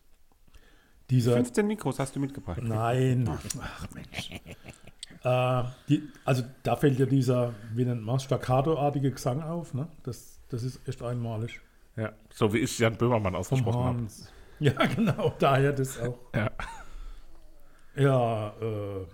Dieser 1.11 1.35
15 1.35 1.67
Mikros 1.67 1.99
hast 1.99 2.17
du 2.17 2.21
mitgebracht. 2.21 2.61
Nein. 2.63 3.29
Ach 3.31 3.87
Mensch. 3.95 4.31
Äh, 5.27 5.65
die, 5.89 6.03
also 6.25 6.45
da 6.63 6.77
fällt 6.77 6.99
ja 7.01 7.07
dieser, 7.07 7.53
wie 7.75 7.85
nennt 7.85 8.05
man 8.05 8.17
es, 8.17 8.23
staccato-artige 8.25 9.11
Gesang 9.11 9.43
auf. 9.43 9.75
Ne? 9.75 9.89
Das, 10.05 10.39
das 10.49 10.63
ist 10.63 10.87
echt 10.89 11.03
einmalig. 11.03 11.61
Ja. 11.97 12.13
So 12.33 12.53
wie 12.53 12.59
ich 12.59 12.79
Jan 12.79 12.97
Böhmermann 12.97 13.35
ausgesprochen 13.35 13.85
habe. 13.85 14.07
Ja, 14.61 14.73
genau, 14.95 15.35
daher 15.39 15.73
das 15.73 15.99
auch. 16.01 16.17
Ja. 16.35 16.51
Ja, 17.97 18.49
äh, 18.61 19.07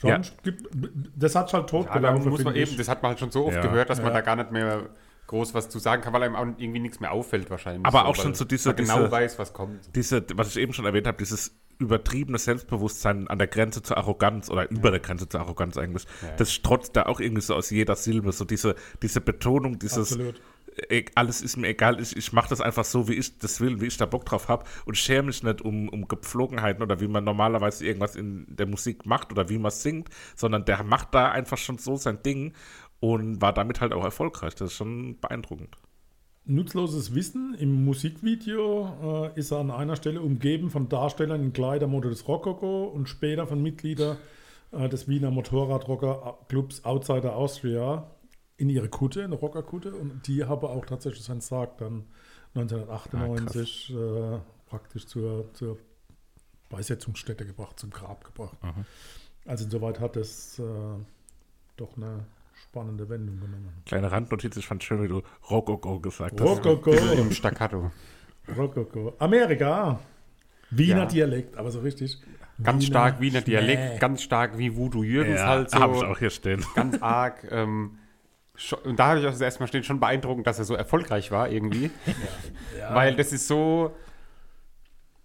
sonst 0.00 0.42
gibt, 0.42 0.68
das 1.16 1.34
hat 1.34 1.52
halt 1.52 1.68
Ja, 1.72 2.12
muss 2.12 2.44
man 2.44 2.52
finde 2.54 2.60
eben, 2.70 2.76
das 2.76 2.88
hat 2.88 3.02
man 3.02 3.10
halt 3.10 3.20
schon 3.20 3.30
so 3.30 3.46
oft 3.46 3.56
Ja. 3.56 3.62
gehört, 3.62 3.90
dass 3.90 3.98
man 3.98 4.08
Ja. 4.08 4.14
da 4.14 4.20
gar 4.20 4.36
nicht 4.36 4.50
mehr 4.50 4.88
groß 5.28 5.54
was 5.54 5.68
zu 5.68 5.78
sagen 5.78 6.02
kann, 6.02 6.12
weil 6.12 6.24
einem 6.24 6.34
auch 6.36 6.44
irgendwie 6.58 6.80
nichts 6.80 7.00
mehr 7.00 7.12
auffällt 7.12 7.48
wahrscheinlich. 7.48 7.86
Aber 7.86 8.04
auch 8.06 8.16
weil 8.16 8.22
schon 8.24 8.34
so 8.34 8.44
diese- 8.44 8.70
man 8.70 8.76
genau 8.76 8.98
diese- 8.98 9.10
weiß, 9.12 9.38
was 9.38 9.52
kommt. 9.52 9.94
Diese, 9.94 10.24
was 10.34 10.48
ich 10.48 10.56
eben 10.58 10.72
schon 10.72 10.84
erwähnt 10.84 11.06
habe, 11.06 11.16
dieses 11.16 11.56
übertriebene 11.78 12.38
Selbstbewusstsein 12.38 13.28
an 13.28 13.38
der 13.38 13.48
Grenze 13.48 13.82
zur 13.82 13.96
Arroganz 13.96 14.50
oder 14.50 14.70
über 14.70 14.90
der 14.90 15.00
Grenze 15.00 15.28
zur 15.28 15.40
Arroganz 15.40 15.76
eigentlich, 15.76 16.06
das 16.36 16.52
strotzt 16.52 16.96
da 16.96 17.04
auch 17.04 17.20
irgendwie 17.20 17.42
so 17.42 17.54
aus 17.54 17.70
jeder 17.70 17.96
Silbe. 17.96 18.32
So 18.32 18.44
diese, 18.44 18.74
diese 19.02 19.20
Betonung, 19.20 19.78
dieses 19.78 20.12
Absolut. 20.12 20.40
e- 20.88 21.04
alles 21.14 21.42
ist 21.42 21.56
mir 21.56 21.68
egal, 21.68 22.00
ich, 22.00 22.16
ich 22.16 22.32
mache 22.32 22.48
das 22.48 22.60
einfach 22.60 22.84
so, 22.84 23.08
wie 23.08 23.14
ich 23.14 23.38
das 23.38 23.60
will, 23.60 23.80
wie 23.80 23.86
ich 23.86 23.96
da 23.96 24.06
Bock 24.06 24.24
drauf 24.24 24.48
habe 24.48 24.64
und 24.84 24.96
schäme 24.96 25.28
mich 25.28 25.42
nicht 25.42 25.60
um, 25.60 25.88
um 25.88 26.08
Gepflogenheiten 26.08 26.82
oder 26.82 27.00
wie 27.00 27.08
man 27.08 27.24
normalerweise 27.24 27.84
irgendwas 27.84 28.16
in 28.16 28.46
der 28.48 28.66
Musik 28.66 29.06
macht 29.06 29.32
oder 29.32 29.48
wie 29.48 29.58
man 29.58 29.70
singt, 29.70 30.08
sondern 30.36 30.64
der 30.64 30.82
macht 30.84 31.14
da 31.14 31.30
einfach 31.30 31.58
schon 31.58 31.78
so 31.78 31.96
sein 31.96 32.22
Ding 32.22 32.52
und 33.00 33.40
war 33.40 33.52
damit 33.52 33.80
halt 33.80 33.92
auch 33.92 34.04
erfolgreich. 34.04 34.54
Das 34.54 34.70
ist 34.70 34.76
schon 34.76 35.18
beeindruckend. 35.20 35.76
Nutzloses 36.44 37.14
Wissen. 37.14 37.54
Im 37.54 37.84
Musikvideo 37.84 39.30
äh, 39.34 39.38
ist 39.38 39.52
er 39.52 39.58
an 39.58 39.70
einer 39.70 39.96
Stelle 39.96 40.20
umgeben 40.20 40.70
von 40.70 40.88
Darstellern 40.88 41.42
in 41.42 41.52
Kleidermode 41.52 42.10
des 42.10 42.26
Rococo 42.26 42.84
und 42.84 43.08
später 43.08 43.46
von 43.46 43.62
Mitgliedern 43.62 44.16
äh, 44.72 44.88
des 44.88 45.06
Wiener 45.06 45.30
Motorradrocker-Clubs 45.30 46.84
Outsider 46.84 47.36
Austria 47.36 48.10
in 48.56 48.68
ihre 48.70 48.88
Kutte, 48.88 49.22
eine 49.24 49.36
Rockerkutte. 49.36 49.94
Und 49.94 50.26
die 50.26 50.44
haben 50.44 50.66
auch 50.66 50.84
tatsächlich 50.84 51.24
seinen 51.24 51.40
Sarg 51.40 51.78
dann 51.78 52.04
1998 52.54 53.94
äh, 53.94 54.38
praktisch 54.66 55.06
zur, 55.06 55.52
zur 55.54 55.78
Beisetzungsstätte 56.68 57.46
gebracht, 57.46 57.78
zum 57.78 57.90
Grab 57.90 58.24
gebracht. 58.24 58.56
Also 59.46 59.64
insoweit 59.64 60.00
hat 60.00 60.16
es 60.16 60.58
äh, 60.58 60.62
doch 61.76 61.96
eine 61.96 62.24
spannende 62.68 63.08
Wendung 63.08 63.36
genommen. 63.40 63.68
Kleine 63.86 64.10
Randnotiz, 64.10 64.56
ich 64.56 64.66
fand 64.66 64.82
schön, 64.82 65.02
wie 65.02 65.08
du 65.08 65.22
Rococo 65.50 66.00
gesagt 66.00 66.40
hast. 66.40 66.46
Rococo. 66.64 66.92
Im 66.92 67.30
Staccato. 67.32 67.90
Rococo. 68.56 69.14
Amerika. 69.18 69.98
Wiener 70.70 71.00
Ja. 71.00 71.06
Dialekt, 71.06 71.56
aber 71.56 71.70
so 71.70 71.80
richtig. 71.80 72.18
Ganz 72.62 72.86
stark 72.86 73.20
Wiener 73.20 73.40
Schmäh. 73.40 73.50
Dialekt, 73.50 74.00
ganz 74.00 74.22
stark 74.22 74.56
wie 74.58 74.74
Voodoo 74.76 75.02
Jürgens 75.02 75.40
Ja, 75.40 75.46
halt 75.48 75.70
so. 75.70 75.78
habe 75.80 75.96
ich 75.96 76.02
auch 76.04 76.18
hier 76.18 76.30
stehen. 76.30 76.64
Ganz 76.74 77.00
arg. 77.02 77.46
Ähm, 77.50 77.98
Und 78.84 78.98
da 78.98 79.08
habe 79.08 79.20
ich 79.20 79.26
auch 79.26 79.30
das 79.30 79.40
erste 79.40 79.60
Mal 79.60 79.66
stehen, 79.66 79.82
schon 79.82 79.98
beeindruckend, 80.00 80.46
dass 80.46 80.58
er 80.58 80.64
so 80.64 80.74
erfolgreich 80.74 81.30
war 81.30 81.48
irgendwie. 81.50 81.90
Weil 82.92 83.16
das 83.16 83.32
ist 83.32 83.48
so, 83.48 83.94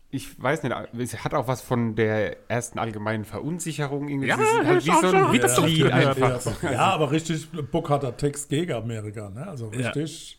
ich 0.09 0.41
weiß 0.41 0.63
nicht, 0.63 0.73
es 0.97 1.23
hat 1.23 1.33
auch 1.33 1.47
was 1.47 1.61
von 1.61 1.95
der 1.95 2.49
ersten 2.49 2.79
allgemeinen 2.79 3.25
Verunsicherung 3.25 4.07
irgendwie. 4.07 4.29
Ja, 4.29 4.37
das 4.37 4.65
halt 4.65 4.85
wie 4.85 4.91
so 5.09 5.15
ein 5.15 5.33
Witzlied 5.33 5.77
gehört. 5.83 6.21
einfach. 6.21 6.63
Ja, 6.63 6.71
ja, 6.71 6.85
aber 6.93 7.11
richtig 7.11 7.49
Burkharder 7.71 8.15
Text 8.15 8.49
gegen 8.49 8.71
Amerika, 8.73 9.29
ne? 9.29 9.45
Also 9.47 9.71
Ja. 9.73 9.89
richtig. 9.89 10.37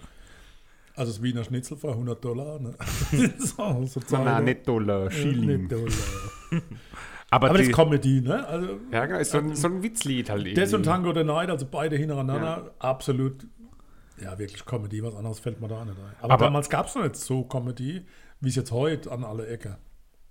Also 0.97 1.13
das 1.13 1.23
Wiener 1.23 1.45
Schnitzel 1.45 1.77
für 1.77 1.91
100 1.91 2.25
Dollar, 2.25 2.59
ne? 2.59 2.75
so, 3.39 3.85
so 3.87 4.01
Na, 4.11 4.41
nicht 4.41 4.67
Dollar, 4.67 5.05
Ja, 5.05 5.11
Schilling. 5.11 5.61
nicht 5.63 5.73
Dollar. 5.73 5.93
Aber, 7.31 7.49
Aber 7.51 7.59
das 7.59 7.67
die, 7.67 7.71
ist 7.73 7.77
Comedy, 7.77 8.21
ne? 8.23 8.47
Also 8.49 8.81
Ja, 8.91 9.05
genau, 9.07 9.19
ist 9.21 9.31
so 9.33 9.39
ein, 9.39 9.55
so 9.55 9.69
ein 9.69 9.83
Witzlied 9.83 10.31
halt 10.31 10.57
das 10.57 10.73
und 10.73 10.85
Tango 10.85 11.13
the 11.15 11.23
Night, 11.25 11.51
also 11.51 11.67
beide 11.71 11.95
hintereinander, 11.97 12.71
absolut, 12.79 13.47
ja, 14.21 14.37
wirklich 14.39 14.65
Comedy, 14.65 15.03
was 15.05 15.15
anderes 15.15 15.39
fällt 15.39 15.61
mir 15.61 15.69
da 15.69 15.85
nicht 15.85 15.95
ein. 15.99 16.17
Aber, 16.23 16.35
Aber- 16.35 16.45
damals 16.47 16.71
gab 16.71 16.87
es 16.87 16.95
noch 16.95 17.03
nicht 17.03 17.17
so 17.17 17.43
Comedy, 17.45 18.03
wie 18.40 18.49
es 18.49 18.57
jetzt 18.57 18.73
heute 18.73 19.11
an 19.11 19.25
alle 19.25 19.47
Ecke. 19.47 19.78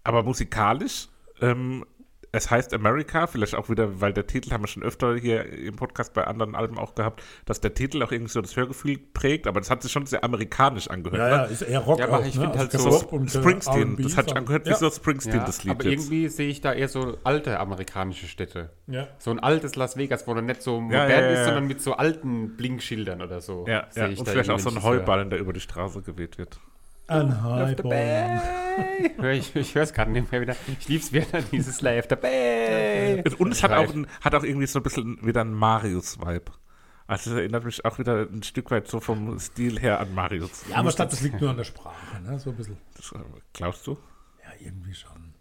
aber 0.03 0.23
musikalisch, 0.23 1.09
ähm, 1.41 1.85
es 2.31 2.51
heißt 2.51 2.73
America, 2.73 3.27
vielleicht 3.27 3.55
auch 3.55 3.69
wieder, 3.69 4.01
weil 4.01 4.13
der 4.13 4.27
Titel 4.27 4.51
haben 4.51 4.63
wir 4.63 4.67
schon 4.67 4.83
öfter 4.83 5.15
hier 5.15 5.45
im 5.45 5.75
Podcast 5.75 6.13
bei 6.13 6.25
anderen 6.25 6.55
Alben 6.55 6.77
auch 6.77 6.95
gehabt, 6.95 7.23
dass 7.45 7.61
der 7.61 7.73
Titel 7.73 8.03
auch 8.03 8.11
irgendwie 8.11 8.31
so 8.31 8.41
das 8.41 8.55
Hörgefühl 8.55 8.97
prägt, 8.97 9.47
aber 9.47 9.59
das 9.59 9.69
hat 9.69 9.81
sich 9.81 9.91
schon 9.91 10.05
sehr 10.05 10.23
amerikanisch 10.23 10.89
angehört. 10.89 11.19
Ja, 11.19 11.29
ne? 11.29 11.43
ja, 11.43 11.43
ist 11.43 11.61
eher 11.61 11.79
Rock 11.79 11.99
Ja, 11.99 12.07
aber 12.07 12.19
auch, 12.19 12.25
ich 12.25 12.35
ne? 12.35 12.41
find 12.41 12.57
halt 12.57 12.71
kein 12.71 12.81
so 12.81 12.89
Rock 12.89 13.11
und, 13.13 13.33
äh, 13.33 13.39
Springsteen, 13.39 13.97
das 13.97 14.17
hat 14.17 14.29
sich 14.29 14.37
angehört 14.37 14.65
wie 14.65 14.71
ja. 14.71 14.75
so 14.75 14.89
Springsteen, 14.89 15.37
ja, 15.37 15.45
das 15.45 15.63
Lied 15.63 15.71
aber 15.71 15.85
jetzt. 15.85 15.93
irgendwie 15.93 16.27
sehe 16.29 16.49
ich 16.49 16.61
da 16.61 16.73
eher 16.73 16.87
so 16.89 17.17
alte 17.23 17.59
amerikanische 17.59 18.27
Städte. 18.27 18.71
Ja. 18.87 19.07
So 19.19 19.31
ein 19.31 19.39
altes 19.39 19.75
Las 19.75 19.97
Vegas, 19.97 20.27
wo 20.27 20.33
dann 20.33 20.45
nicht 20.45 20.61
so 20.61 20.81
modern 20.81 21.09
ja, 21.09 21.21
ja, 21.21 21.27
ist, 21.29 21.39
ja. 21.39 21.45
sondern 21.45 21.67
mit 21.67 21.81
so 21.81 21.93
alten 21.93 22.57
Blinkschildern 22.57 23.21
oder 23.21 23.41
so. 23.41 23.65
Ja, 23.67 23.87
sehe 23.89 24.03
ja. 24.03 24.09
ich 24.09 24.19
und 24.19 24.27
da 24.27 24.31
vielleicht 24.31 24.49
auch 24.49 24.59
so 24.59 24.69
ein 24.69 24.75
höre. 24.75 24.83
Heuballen, 24.83 25.29
der 25.29 25.39
über 25.39 25.53
die 25.53 25.59
Straße 25.59 26.01
geweht 26.01 26.37
wird. 26.37 26.59
Ein 27.07 27.41
High 27.41 27.77
ich 29.33 29.55
ich 29.55 29.75
höre 29.75 29.83
es 29.83 29.93
gerade 29.93 30.11
nicht 30.11 30.31
mehr 30.31 30.41
wieder. 30.41 30.55
Ich 30.67 30.87
lieb's 30.89 31.13
wieder, 31.13 31.41
dieses 31.51 31.77
the 31.77 32.15
Bay. 32.15 33.23
Und 33.37 33.51
es 33.51 33.63
hat 33.63 33.71
auch, 33.71 33.93
ein, 33.93 34.07
hat 34.21 34.35
auch 34.35 34.43
irgendwie 34.43 34.67
so 34.67 34.79
ein 34.79 34.83
bisschen 34.83 35.25
wieder 35.25 35.41
einen 35.41 35.53
Marius-Vibe. 35.53 36.51
Also 37.07 37.31
es 37.31 37.37
erinnert 37.37 37.63
mich 37.63 37.85
auch 37.85 37.97
wieder 37.97 38.27
ein 38.29 38.43
Stück 38.43 38.69
weit 38.69 38.89
so 38.89 38.99
vom 38.99 39.39
Stil 39.39 39.79
her 39.79 40.01
an 40.01 40.13
Marius. 40.13 40.65
Ja, 40.69 40.77
aber 40.77 40.89
ich 40.89 40.97
glaube, 40.97 41.11
das 41.11 41.21
liegt 41.21 41.39
nur 41.39 41.49
an 41.49 41.57
der 41.57 41.63
Sprache, 41.63 42.21
ne? 42.21 42.37
So 42.37 42.49
ein 42.49 42.57
bisschen. 42.57 42.77
Das, 42.95 43.13
äh, 43.13 43.19
glaubst 43.53 43.87
du? 43.87 43.97
Ja, 44.43 44.49
irgendwie 44.59 44.93
schon. 44.93 45.33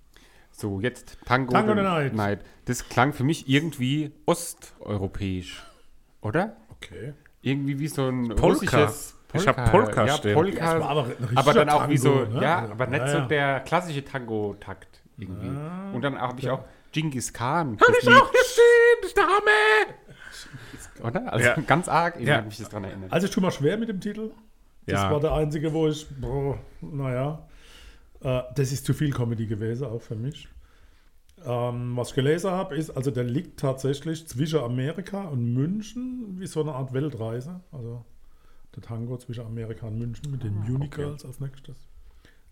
So, 0.53 0.81
jetzt 0.81 1.19
Tango, 1.25 1.53
Tango 1.53 1.75
the 1.75 2.11
the 2.11 2.17
Night. 2.17 2.45
Das 2.67 2.89
klang 2.89 3.13
für 3.13 3.25
mich 3.25 3.49
irgendwie 3.49 4.13
osteuropäisch. 4.25 5.65
Oder? 6.21 6.57
Okay. 6.71 7.15
Irgendwie 7.43 7.81
wie 7.81 7.89
so 7.89 8.09
ein 8.09 8.29
Polka. 8.29 8.47
russisches 8.47 9.16
Ich 9.37 9.49
hab 9.49 9.71
Polka 9.71 10.07
ja, 10.07 10.15
stehen. 10.15 10.35
Polka. 10.35 10.79
Ja, 10.79 10.85
aber 10.87 11.07
aber 11.35 11.53
dann 11.55 11.69
auch 11.71 11.89
wie 11.89 11.97
so, 11.97 12.21
Tango, 12.25 12.35
ne? 12.39 12.43
ja, 12.43 12.59
Also, 12.61 12.73
aber 12.73 12.87
nicht 12.87 13.01
ja, 13.01 13.23
so 13.23 13.29
der 13.29 13.61
klassische 13.61 14.05
Tango-Takt 14.05 15.03
irgendwie. 15.19 15.57
Und 15.93 16.03
dann 16.03 16.19
habe 16.21 16.39
ich 16.41 16.51
auch 16.51 16.65
Genghis 16.93 17.33
Khan. 17.33 17.73
Hab 17.73 17.79
das 17.87 17.99
ich 18.03 18.09
auch 18.09 18.31
gesehen, 18.33 18.97
das 19.01 19.09
ist 19.09 19.17
der 19.17 19.25
Hammer! 19.25 21.09
Oder? 21.09 21.33
Also 21.33 21.47
Ja. 21.47 21.55
ganz 21.67 21.89
arg, 21.89 22.15
irgendwie 22.17 22.31
Ja. 22.31 22.43
mich 22.43 22.59
das 22.59 22.69
dran 22.69 22.85
erinnert. 22.85 23.13
Also 23.13 23.27
ich 23.27 23.33
tue 23.33 23.43
mal 23.43 23.51
schwer 23.51 23.77
mit 23.77 23.89
dem 23.89 24.01
Titel. 24.01 24.31
Das 24.87 25.03
Ja. 25.03 25.11
war 25.11 25.21
der 25.21 25.33
einzige, 25.35 25.73
wo 25.73 25.89
ich, 25.89 26.07
boah, 26.21 26.59
naja, 26.81 27.47
äh, 28.23 28.43
das 28.55 28.73
ist 28.73 28.87
zu 28.87 28.95
viel 28.95 29.13
Comedy 29.13 29.47
gewesen, 29.47 29.87
auch 29.87 30.01
für 30.03 30.15
mich. 30.17 30.49
Ähm, 31.45 31.97
was 31.97 32.09
ich 32.11 32.15
gelesen 32.15 32.51
habe, 32.51 32.77
ist, 32.77 32.91
also 32.91 33.11
der 33.11 33.25
liegt 33.25 33.61
tatsächlich 33.61 34.27
zwischen 34.27 34.61
Amerika 34.61 35.25
und 35.25 35.53
München, 35.53 36.37
wie 36.39 36.47
so 36.47 36.63
eine 36.63 36.73
Art 36.73 36.93
Weltreise. 36.93 37.61
Also 37.73 38.05
der 38.77 38.83
Tango 38.83 39.17
zwischen 39.17 39.45
Amerika 39.47 39.87
und 39.87 39.99
München 39.99 40.31
mit 40.31 40.43
den 40.43 40.55
Munich 40.61 40.91
Girls 40.91 41.25
als 41.25 41.41
nächstes. 41.41 41.77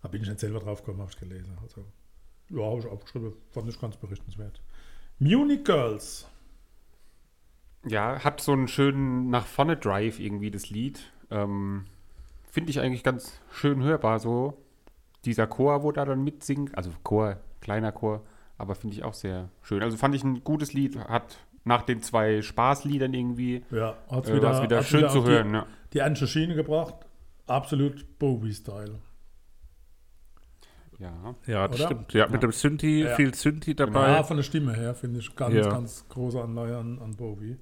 Da 0.01 0.07
bin 0.07 0.21
ich 0.21 0.27
nicht 0.27 0.39
selber 0.39 0.59
drauf 0.59 0.81
gekommen, 0.81 0.99
habe 0.99 1.11
ich 1.11 1.19
gelesen. 1.19 1.57
Also, 1.61 1.85
ja, 2.49 2.63
habe 2.63 2.79
ich 2.79 2.85
aufgeschrieben, 2.85 3.33
fand 3.51 3.69
ich 3.69 3.79
ganz 3.79 3.97
berichtenswert. 3.97 4.61
Munich 5.19 5.63
Girls. 5.63 6.27
Ja, 7.87 8.23
hat 8.23 8.41
so 8.41 8.51
einen 8.51 8.67
schönen 8.67 9.29
nach 9.29 9.45
vorne 9.45 9.77
Drive 9.77 10.19
irgendwie 10.19 10.51
das 10.51 10.69
Lied. 10.69 11.11
Ähm, 11.29 11.85
Finde 12.51 12.71
ich 12.71 12.79
eigentlich 12.79 13.03
ganz 13.03 13.39
schön 13.51 13.83
hörbar 13.83 14.19
so. 14.19 14.57
Dieser 15.25 15.47
Chor, 15.47 15.83
wo 15.83 15.91
da 15.91 16.05
dann 16.05 16.23
mitsingt, 16.23 16.77
also 16.77 16.91
Chor, 17.03 17.37
kleiner 17.61 17.91
Chor, 17.91 18.23
aber 18.57 18.75
finde 18.75 18.95
ich 18.95 19.03
auch 19.03 19.13
sehr 19.13 19.49
schön. 19.61 19.83
Also 19.83 19.97
fand 19.97 20.15
ich 20.15 20.23
ein 20.23 20.43
gutes 20.43 20.73
Lied, 20.73 20.97
hat 20.97 21.37
nach 21.63 21.81
den 21.81 22.01
zwei 22.01 22.41
Spaßliedern 22.41 23.13
irgendwie 23.13 23.63
Ja, 23.71 23.97
hat 24.09 24.29
äh, 24.29 24.35
wieder 24.35 24.77
hat's 24.77 24.87
schön 24.87 25.05
auf 25.05 25.11
zu 25.11 25.21
die, 25.21 25.27
hören. 25.27 25.53
Ja. 25.53 25.67
Die 25.95 25.99
ernste 25.99 26.27
Schiene 26.27 26.53
gebracht. 26.55 26.93
Absolut 27.47 28.19
Bowie-Style. 28.19 28.99
ja. 30.99 31.35
Ja, 31.45 31.67
das 31.67 31.79
Oder? 31.79 31.87
stimmt. 31.87 32.13
Ja, 32.13 32.27
mit 32.27 32.41
dem 32.43 32.51
Synthi, 32.51 33.03
Ja. 33.03 33.15
viel 33.15 33.33
Synthi 33.33 33.71
Ja, 33.71 33.75
dabei. 33.85 34.23
von 34.23 34.37
der 34.37 34.43
Stimme 34.43 34.73
her 34.75 34.93
finde 34.95 35.19
ich 35.19 35.35
ganz, 35.35 35.55
Ja. 35.55 35.69
ganz 35.69 36.05
große 36.09 36.41
Anleihe 36.41 36.77
an, 36.77 36.99
an 36.99 37.15
Bowie. 37.15 37.57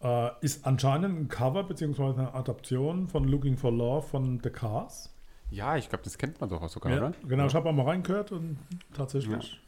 Äh, 0.00 0.30
ist 0.40 0.66
anscheinend 0.66 1.18
ein 1.18 1.28
Cover 1.28 1.64
bzw. 1.64 2.02
eine 2.12 2.34
Adaption 2.34 3.08
von 3.08 3.24
Looking 3.24 3.56
for 3.56 3.72
Love 3.72 4.06
von 4.06 4.40
The 4.42 4.50
Cars. 4.50 5.10
ja, 5.50 5.76
ich 5.76 5.88
glaube, 5.88 6.04
das 6.04 6.18
kennt 6.18 6.40
man 6.40 6.50
doch 6.50 6.60
auch 6.62 6.68
sogar, 6.68 6.92
Ja, 6.92 6.98
oder? 6.98 7.12
genau, 7.26 7.46
ich 7.46 7.54
habe 7.54 7.68
auch 7.68 7.72
mal 7.72 7.84
reingehört 7.86 8.32
und 8.32 8.58
tatsächlich. 8.94 9.60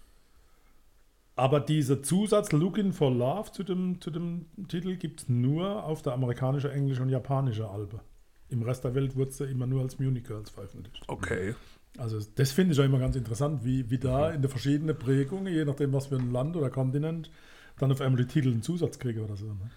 Aber 1.36 1.60
dieser 1.60 2.02
Zusatz 2.02 2.52
Looking 2.52 2.94
for 2.94 3.10
Love 3.10 3.52
zu 3.52 3.62
dem, 3.62 4.00
zu 4.00 4.10
dem 4.10 4.46
Titel 4.68 4.96
gibt 4.96 5.20
es 5.20 5.28
nur 5.28 5.84
auf 5.84 6.00
der 6.00 6.14
amerikanischen, 6.14 6.70
englischen 6.70 7.02
und 7.02 7.08
japanischen 7.10 7.66
Albe. 7.66 8.00
Im 8.48 8.62
Rest 8.62 8.84
der 8.84 8.94
Welt 8.94 9.16
wurde 9.16 9.30
es 9.30 9.38
ja 9.38 9.46
immer 9.46 9.66
nur 9.66 9.82
als 9.82 9.98
Munich 9.98 10.24
Girls 10.24 10.48
veröffentlicht. 10.48 11.04
Okay. 11.08 11.54
Also 11.98 12.18
das 12.36 12.52
finde 12.52 12.72
ich 12.72 12.80
auch 12.80 12.84
immer 12.84 12.98
ganz 12.98 13.16
interessant, 13.16 13.64
wie, 13.64 13.90
wie 13.90 13.98
da 13.98 14.30
in 14.30 14.40
der 14.40 14.50
verschiedenen 14.50 14.98
Prägungen, 14.98 15.52
je 15.52 15.64
nachdem 15.64 15.92
was 15.92 16.06
für 16.06 16.16
ein 16.16 16.32
Land 16.32 16.56
oder 16.56 16.70
Kontinent, 16.70 17.30
dann 17.78 17.92
auf 17.92 18.00
einmal 18.00 18.22
die 18.22 18.28
Titel 18.28 18.48
einen 18.48 18.62
Zusatz 18.62 18.98
kriege 18.98 19.22
oder 19.22 19.36
so. 19.36 19.46
Ne? 19.46 19.70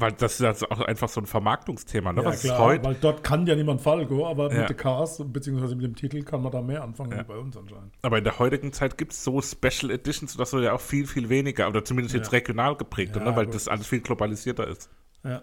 Weil 0.00 0.12
das 0.12 0.34
ist 0.38 0.46
also 0.46 0.68
auch 0.68 0.80
einfach 0.80 1.08
so 1.08 1.20
ein 1.20 1.26
Vermarktungsthema, 1.26 2.12
ne? 2.12 2.22
Ja, 2.22 2.28
Was 2.28 2.42
klar, 2.42 2.58
heute 2.58 2.84
weil 2.84 2.94
dort 3.00 3.24
kann 3.24 3.46
ja 3.46 3.56
niemand 3.56 3.80
Falco, 3.80 4.26
aber 4.26 4.52
Ja. 4.52 4.60
mit 4.60 4.68
der 4.68 4.76
Cars 4.76 5.22
bzw. 5.26 5.74
mit 5.74 5.84
dem 5.84 5.96
Titel 5.96 6.22
kann 6.22 6.42
man 6.42 6.52
da 6.52 6.62
mehr 6.62 6.82
anfangen 6.82 7.12
Ja. 7.12 7.20
wie 7.20 7.24
bei 7.24 7.36
uns 7.36 7.56
anscheinend. 7.56 7.92
Aber 8.02 8.18
in 8.18 8.24
der 8.24 8.38
heutigen 8.38 8.72
Zeit 8.72 8.96
gibt 8.98 9.12
es 9.12 9.24
so 9.24 9.40
Special 9.40 9.90
Editions, 9.90 10.36
dass 10.36 10.50
so 10.50 10.60
ja 10.60 10.72
auch 10.72 10.80
viel, 10.80 11.06
viel 11.06 11.28
weniger, 11.28 11.68
oder 11.68 11.84
zumindest 11.84 12.14
jetzt 12.14 12.32
regional 12.32 12.76
geprägt, 12.76 13.16
ne? 13.16 13.34
weil 13.36 13.46
gut. 13.46 13.54
das 13.54 13.68
alles 13.68 13.86
viel 13.86 14.00
globalisierter 14.00 14.66
ist. 14.68 14.88
Ja. 15.24 15.42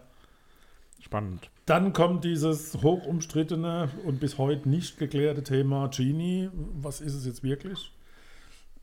Spannend. 1.01 1.51
Dann 1.65 1.93
kommt 1.93 2.23
dieses 2.23 2.75
hoch 2.81 3.05
umstrittene 3.05 3.89
und 4.05 4.19
bis 4.19 4.37
heute 4.37 4.67
nicht 4.69 4.97
geklärte 4.97 5.43
Thema 5.43 5.87
Genie. 5.89 6.49
Was 6.81 7.01
ist 7.01 7.13
es 7.13 7.25
jetzt 7.25 7.43
wirklich? 7.43 7.91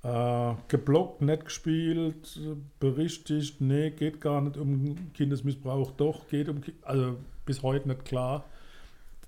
Äh, 0.04 0.54
geblockt, 0.66 1.23
nicht 1.23 1.44
gespielt, 1.44 2.40
berichtigt, 2.80 3.61
nee, 3.61 3.90
geht 3.90 4.21
gar 4.21 4.40
nicht 4.40 4.56
um 4.56 5.12
Kindesmissbrauch, 5.12 5.92
doch, 5.92 6.26
geht 6.26 6.49
um, 6.49 6.61
also 6.82 7.18
bis 7.47 7.62
heute 7.62 7.88
nicht 7.88 8.04
klar. 8.04 8.44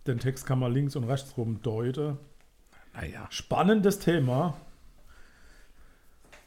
Den 0.07 0.19
Text 0.19 0.47
kann 0.47 0.59
man 0.59 0.73
links 0.73 0.97
und 0.97 1.04
rechts 1.04 1.37
rum 1.37 1.61
deuten. 1.62 2.19
Naja. 2.93 3.26
Spannendes 3.31 4.00
Thema. 4.00 4.57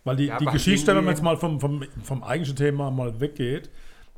Weil 0.03 0.17
die, 0.17 0.25
Ja, 0.25 0.38
die 0.38 0.46
Geschichte, 0.46 0.96
wenn 0.96 1.05
man 1.05 1.13
jetzt 1.13 1.24
mal 1.24 1.38
vom, 1.38 1.60
vom, 1.60 1.84
vom 2.03 2.24
eigentlichen 2.24 2.57
Thema 2.57 2.91
mal 2.91 3.19
weggeht, 3.19 3.69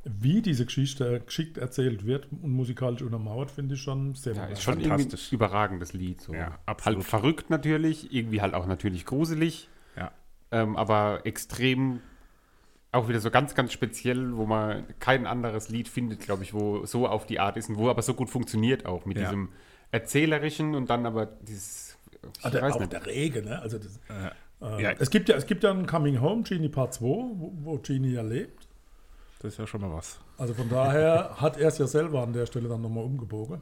wie 0.04 0.42
diese 0.42 0.66
Geschichte 0.66 1.22
geschickt 1.26 1.58
erzählt 1.58 2.06
wird 2.06 2.28
und 2.32 2.52
musikalisch 2.52 3.02
untermauert, 3.02 3.52
finde 3.52 3.76
ich 3.76 3.82
schon 3.82 4.16
sehr 4.16 4.34
Ja, 4.34 4.46
ist 4.46 4.62
schon 4.64 4.82
Fantastisch. 4.82 5.32
überragendes 5.32 5.94
Lied. 5.94 6.20
So. 6.22 6.34
Ja, 6.34 6.58
absolut. 6.66 7.00
Halt 7.00 7.08
verrückt 7.08 7.50
natürlich, 7.50 8.12
irgendwie 8.14 8.42
halt 8.42 8.54
auch 8.56 8.66
natürlich 8.66 9.06
gruselig. 9.06 9.69
Ähm, 10.52 10.76
aber 10.78 11.22
extrem 11.26 12.02
auch 12.92 13.08
wieder 13.08 13.20
so 13.20 13.30
ganz, 13.30 13.54
ganz 13.54 13.72
speziell, 13.72 14.36
wo 14.36 14.46
man 14.48 14.84
kein 15.00 15.28
anderes 15.28 15.70
Lied 15.70 15.88
findet, 15.88 16.22
glaube 16.22 16.44
ich, 16.44 16.54
wo 16.56 16.86
so 16.86 17.08
auf 17.08 17.26
die 17.28 17.40
Art 17.40 17.56
ist 17.58 17.70
und 17.70 17.78
wo 17.78 17.90
aber 17.90 18.02
so 18.02 18.14
gut 18.16 18.30
funktioniert 18.32 18.86
auch 18.88 19.06
mit 19.06 19.18
Ja. 19.18 19.24
diesem 19.26 19.50
erzählerischen 19.92 20.74
und 20.76 20.90
dann 20.90 21.06
aber 21.06 21.26
dieses, 21.28 21.98
ich 22.44 22.50
der, 22.50 22.62
weiß 22.62 22.74
auch 22.76 22.80
nicht. 22.80 22.94
der 22.94 23.06
Rege, 23.06 23.44
ne? 23.44 23.60
Also 23.62 23.78
das, 23.78 23.98
äh, 24.10 24.82
Ja. 24.82 24.92
es, 24.98 25.10
gibt 25.12 25.30
ja, 25.30 25.36
es 25.36 25.46
gibt 25.46 25.64
ja 25.64 25.72
ein 25.72 25.86
Coming 25.86 26.20
Home, 26.22 26.42
Genie 26.44 26.70
Part 26.70 26.96
2, 26.96 27.06
wo, 27.06 27.54
wo 27.62 27.78
Genie 27.78 28.14
ja 28.14 28.22
lebt. 28.24 28.68
Das 29.42 29.54
ist 29.54 29.60
ja 29.60 29.68
schon 29.68 29.82
mal 29.82 29.94
was. 29.94 30.20
Also 30.38 30.54
von 30.54 30.68
daher 30.70 31.36
hat 31.40 31.58
er 31.58 31.68
es 31.70 31.78
ja 31.78 31.88
selber 31.88 32.24
an 32.24 32.34
der 32.34 32.46
Stelle 32.46 32.68
dann 32.70 32.82
nochmal 32.82 33.04
umgebogen. 33.04 33.62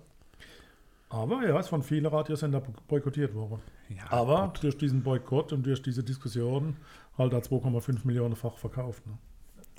Aber 1.10 1.46
ja, 1.48 1.58
ist 1.60 1.70
von 1.70 1.84
vielen 1.84 2.06
Radiosender 2.06 2.62
boykottiert 2.88 3.34
worden. 3.34 3.62
Ja, 3.90 4.04
Aber 4.12 4.54
durch 4.62 4.78
diesen 4.78 5.04
Boykott 5.04 5.54
und 5.54 5.66
durch 5.66 5.82
diese 5.82 6.04
Diskussion 6.04 6.76
halt 7.18 7.32
da 7.34 7.38
2,5 7.38 8.00
Millionenfach 8.04 8.58
verkauft. 8.58 9.06
Ne? 9.08 9.18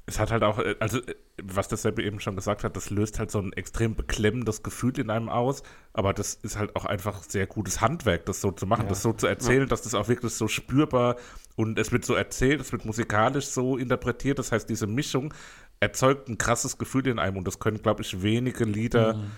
Es 0.07 0.19
hat 0.19 0.31
halt 0.33 0.43
auch, 0.43 0.59
äh, 0.59 0.75
also 0.81 0.99
äh, 1.01 1.15
was 1.43 1.69
das 1.69 1.85
eben 1.85 2.19
schon 2.19 2.35
gesagt 2.35 2.65
hat, 2.65 2.75
das 2.77 2.89
löst 2.89 3.19
halt 3.19 3.31
so 3.31 3.41
ein 3.41 3.53
extrem 3.53 3.95
beklemmendes 3.95 4.63
Gefühl 4.63 4.99
in 4.99 5.11
einem 5.11 5.29
aus, 5.29 5.63
aber 5.93 6.15
das 6.15 6.35
ist 6.35 6.57
halt 6.57 6.75
auch 6.77 6.87
einfach 6.87 7.23
sehr 7.23 7.47
gutes 7.47 7.83
Handwerk, 7.83 8.25
das 8.25 8.41
so 8.41 8.51
zu 8.51 8.67
machen, 8.67 8.85
Ja. 8.85 8.89
das 8.89 9.03
so 9.03 9.13
zu 9.13 9.27
erzählen, 9.27 9.69
dass 9.69 9.83
das 9.83 9.95
auch 9.95 10.09
wirklich 10.09 10.33
so 10.33 10.49
spürbar 10.49 11.17
und 11.57 11.79
es 11.79 11.93
wird 11.93 12.07
so 12.07 12.15
erzählt, 12.15 12.63
es 12.63 12.73
wird 12.73 12.87
musikalisch 12.87 13.47
so 13.49 13.77
interpretiert, 13.77 14.39
das 14.39 14.51
heißt 14.51 14.69
diese 14.71 14.87
Mischung 14.87 15.35
erzeugt 15.81 16.29
ein 16.29 16.39
krasses 16.39 16.79
Gefühl 16.79 17.07
in 17.07 17.19
einem 17.19 17.37
und 17.37 17.47
das 17.47 17.59
können, 17.59 17.83
glaube 17.83 18.01
ich, 18.03 18.23
wenige 18.23 18.65
Lieder 18.65 19.15
Mhm. 19.15 19.31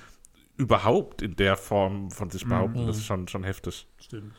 Überhaupt 0.57 1.23
in 1.23 1.37
der 1.37 1.57
Form 1.57 2.11
von 2.11 2.31
sich 2.31 2.47
behaupten. 2.47 2.83
Mhm. 2.83 2.87
Das 2.87 2.97
ist 2.99 3.07
schon, 3.07 3.29
schon 3.29 3.45
heftig. 3.45 3.87
Stimmt. 3.99 4.33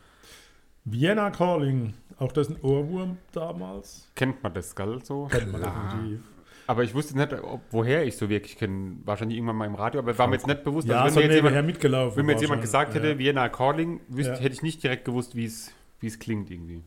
Vienna 0.84 1.30
Calling, 1.30 1.94
auch 2.18 2.32
das 2.32 2.50
ein 2.50 2.58
Ohrwurm 2.62 3.18
damals. 3.34 4.10
Kennt 4.15 4.41
man 4.41 4.53
das, 4.53 4.75
gell? 4.75 5.00
So? 5.03 5.25
Kennt 5.25 5.51
man 5.51 5.62
Ja. 5.62 5.91
definitiv. 5.94 6.22
Aber 6.68 6.84
ich 6.84 6.94
wusste 6.94 7.18
nicht, 7.18 7.34
ob, 7.34 7.62
woher 7.72 8.06
ich 8.06 8.15
so 8.15 8.30
wirklich 8.30 8.56
kenne. 8.56 8.98
Wahrscheinlich 9.03 9.38
irgendwann 9.38 9.58
mal 9.58 9.65
im 9.65 9.75
Radio, 9.75 10.00
aber 10.00 10.18
war 10.18 10.27
mir 10.27 10.36
jetzt 10.36 10.48
nicht 10.48 10.63
bewusst. 10.63 10.88
Ja, 10.88 11.01
Also 11.01 11.15
so 11.15 11.20
wenn, 11.20 11.27
mir 11.27 11.34
jetzt 11.34 11.44
nebenher 11.44 11.60
jemand, 11.62 11.68
mitgelaufen. 11.74 12.18
wenn 12.18 12.25
mir 12.25 12.32
jetzt 12.34 12.41
jemand 12.41 12.62
gesagt 12.62 12.94
hätte, 12.94 13.18
Vienna 13.18 13.50
Calling, 13.50 14.00
wüsste, 14.08 14.34
Ja. 14.34 14.39
hätte 14.39 14.53
ich 14.53 14.62
nicht 14.62 14.82
direkt 14.84 15.06
gewusst, 15.06 15.36
wie 15.36 15.46
es 15.46 15.72
wie 16.00 16.08
es 16.08 16.18
klingt 16.18 16.50
irgendwie. 16.50 16.84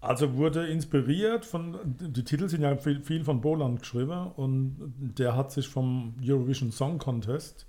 Also 0.00 0.36
wurde 0.36 0.66
inspiriert 0.66 1.44
von, 1.44 1.78
die 1.84 2.24
Titel 2.24 2.48
sind 2.48 2.62
ja 2.62 2.74
viel, 2.76 3.02
viel 3.02 3.24
von 3.24 3.40
Boland 3.42 3.80
geschrieben 3.80 4.30
und 4.36 4.94
der 5.18 5.36
hat 5.36 5.52
sich 5.52 5.68
vom 5.68 6.14
Eurovision 6.24 6.72
Song 6.72 6.98
Contest 6.98 7.66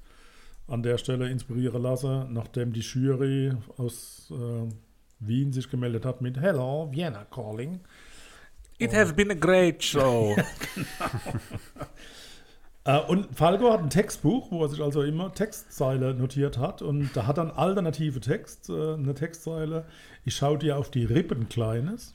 an 0.68 0.84
der 0.84 0.98
Stelle 0.98 1.30
inspirieren 1.30 1.82
lassen, 1.82 2.32
nachdem 2.34 2.74
die 2.74 2.82
Jury 2.82 3.54
aus 3.78 4.32
äh, 4.32 4.70
Wien 5.20 5.54
sich 5.54 5.70
gemeldet 5.70 6.06
hat 6.06 6.22
mit 6.22 6.40
Hello, 6.40 6.90
Vienna 6.92 7.26
Calling. 7.26 7.80
It 8.80 8.94
has 8.94 9.14
been 9.14 9.32
a 9.32 9.36
great 9.36 9.84
show. 9.84 10.36
Äh, 12.86 13.00
und 13.00 13.36
Falco 13.36 13.72
hat 13.72 13.80
ein 13.80 13.90
Textbuch, 13.90 14.52
wo 14.52 14.64
er 14.64 14.70
sich 14.70 14.82
also 14.82 15.04
immer 15.04 15.34
Textzeile 15.34 16.14
notiert 16.14 16.58
hat 16.58 16.82
und 16.82 17.12
da 17.16 17.28
hat 17.28 17.38
dann 17.38 17.52
alternative 17.52 18.20
Text, 18.20 18.70
äh, 18.70 18.94
eine 18.94 19.14
Textzeile. 19.14 19.86
Ich 20.26 20.36
schaue 20.36 20.58
dir 20.58 20.78
auf 20.78 20.92
die 20.92 21.06
Rippen, 21.06 21.48
Kleines. 21.50 22.14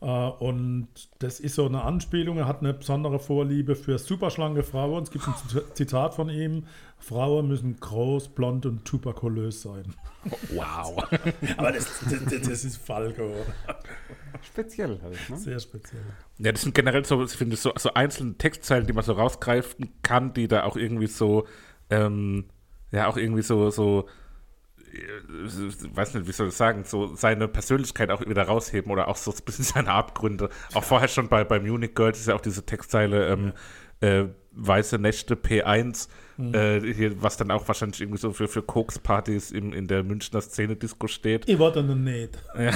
Äh, 0.00 0.06
und 0.06 0.88
das 1.18 1.40
ist 1.40 1.54
so 1.56 1.66
eine 1.66 1.82
Anspielung. 1.82 2.38
Er 2.38 2.46
hat 2.46 2.60
eine 2.60 2.72
besondere 2.74 3.18
Vorliebe 3.18 3.74
für 3.74 3.98
superschlanke 3.98 4.62
Frauen. 4.62 5.02
Es 5.02 5.10
gibt 5.10 5.26
ein 5.26 5.34
Zit- 5.48 5.64
Zitat 5.76 6.14
von 6.14 6.28
ihm: 6.30 6.66
Frauen 6.98 7.48
müssen 7.48 7.78
groß, 7.80 8.28
blond 8.28 8.64
und 8.66 8.84
tuberkulös 8.84 9.62
sein. 9.62 9.94
wow. 10.54 10.96
Aber 11.56 11.72
das, 11.72 12.00
das, 12.08 12.40
das 12.42 12.64
ist 12.64 12.76
Falco. 12.76 13.32
Speziell 14.42 15.00
halt, 15.02 15.30
ne? 15.30 15.36
Sehr 15.36 15.58
speziell. 15.58 16.02
Ja, 16.38 16.52
das 16.52 16.62
sind 16.62 16.74
generell 16.74 17.04
so, 17.04 17.22
ich 17.24 17.32
finde, 17.32 17.56
so, 17.56 17.72
so 17.76 17.94
einzelne 17.94 18.34
Textzeilen, 18.36 18.86
die 18.86 18.92
man 18.92 19.04
so 19.04 19.12
rausgreifen 19.12 19.90
kann, 20.02 20.32
die 20.34 20.46
da 20.48 20.64
auch 20.64 20.76
irgendwie 20.76 21.06
so, 21.06 21.46
ähm, 21.90 22.44
ja, 22.92 23.08
auch 23.08 23.16
irgendwie 23.16 23.42
so, 23.42 23.70
so, 23.70 24.06
weiß 25.94 26.14
nicht, 26.14 26.26
wie 26.26 26.32
soll 26.32 26.48
ich 26.48 26.54
sagen, 26.54 26.84
so 26.84 27.14
seine 27.14 27.48
Persönlichkeit 27.48 28.10
auch 28.10 28.20
wieder 28.20 28.42
rausheben 28.42 28.90
oder 28.90 29.08
auch 29.08 29.16
so 29.16 29.30
ein 29.30 29.44
bisschen 29.44 29.64
seine 29.74 29.92
Abgründe. 29.92 30.50
Auch 30.74 30.84
vorher 30.84 31.08
schon 31.08 31.28
bei, 31.28 31.44
bei 31.44 31.60
Munich 31.60 31.94
Girls 31.94 32.20
ist 32.20 32.28
ja 32.28 32.34
auch 32.34 32.40
diese 32.40 32.64
Textzeile, 32.64 33.28
ähm, 33.28 33.52
äh, 34.00 34.24
Weiße 34.60 34.98
Nächte 34.98 35.36
P1, 35.36 36.08
äh, 36.52 36.80
hier, 36.80 37.22
was 37.22 37.36
dann 37.36 37.50
auch 37.52 37.68
wahrscheinlich 37.68 38.00
irgendwie 38.00 38.18
so 38.18 38.32
für, 38.32 38.48
für 38.48 38.62
Kokspartys 38.62 39.52
im, 39.52 39.72
in 39.72 39.86
der 39.86 40.02
Münchner 40.02 40.40
Szene-Disco 40.40 41.06
steht. 41.06 41.48
Ich 41.48 41.58
wollte 41.58 41.82
noch 41.82 41.94
nicht. 41.94 42.42
Ja. 42.58 42.72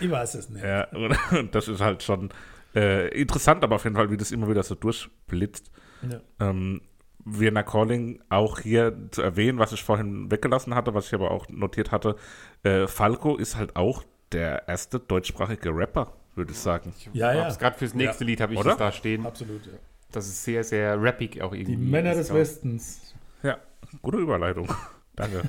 Ich 0.00 0.10
weiß 0.10 0.34
es 0.34 0.50
nicht. 0.50 0.62
Ja, 0.62 0.88
und, 0.88 1.16
und 1.38 1.54
das 1.54 1.68
ist 1.68 1.80
halt 1.80 2.02
schon 2.02 2.30
äh, 2.74 3.08
interessant, 3.18 3.64
aber 3.64 3.76
auf 3.76 3.84
jeden 3.84 3.96
Fall, 3.96 4.10
wie 4.10 4.16
das 4.16 4.30
immer 4.30 4.48
wieder 4.48 4.62
so 4.62 4.74
durchblitzt. 4.74 5.70
Ja. 6.10 6.20
Ähm, 6.40 6.82
Vienna 7.24 7.62
Calling 7.62 8.20
auch 8.28 8.58
hier 8.60 8.96
zu 9.10 9.22
erwähnen, 9.22 9.58
was 9.58 9.72
ich 9.72 9.82
vorhin 9.84 10.30
weggelassen 10.30 10.74
hatte, 10.74 10.94
was 10.94 11.06
ich 11.06 11.14
aber 11.14 11.30
auch 11.30 11.48
notiert 11.48 11.92
hatte. 11.92 12.16
Äh, 12.62 12.86
Falco 12.86 13.36
ist 13.36 13.56
halt 13.56 13.76
auch 13.76 14.02
der 14.32 14.66
erste 14.68 14.98
deutschsprachige 14.98 15.70
Rapper, 15.74 16.12
würde 16.34 16.52
ich 16.52 16.58
sagen. 16.58 16.92
Ja, 17.12 17.32
ja. 17.32 17.44
Hab's 17.44 17.58
Gerade 17.58 17.76
fürs 17.78 17.94
nächste 17.94 18.24
Lied 18.24 18.40
habe 18.40 18.54
ich 18.54 18.58
Oder? 18.58 18.70
das 18.70 18.78
da 18.78 18.92
stehen. 18.92 19.26
Absolut, 19.26 19.64
ja. 19.66 19.72
Das 20.10 20.26
ist 20.26 20.44
sehr, 20.44 20.64
sehr 20.64 21.00
rappig 21.00 21.40
auch 21.42 21.52
irgendwie. 21.52 21.76
Die 21.76 21.82
Männer 21.82 22.14
des 22.14 22.32
Westens. 22.32 23.14
Ja, 23.42 23.58
gute 24.02 24.18
Überleitung. 24.18 24.68
Danke. 25.16 25.42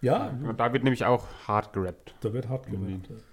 Ja, 0.00 0.28
Und 0.42 0.58
da 0.58 0.72
wird 0.72 0.82
nämlich 0.84 1.04
auch 1.04 1.26
hart 1.46 1.72
gerappt. 1.72 2.14
da 2.20 2.32
wird 2.32 2.48
hart 2.48 2.66
Irgendwie. 2.70 2.94
gemacht. 3.06 3.24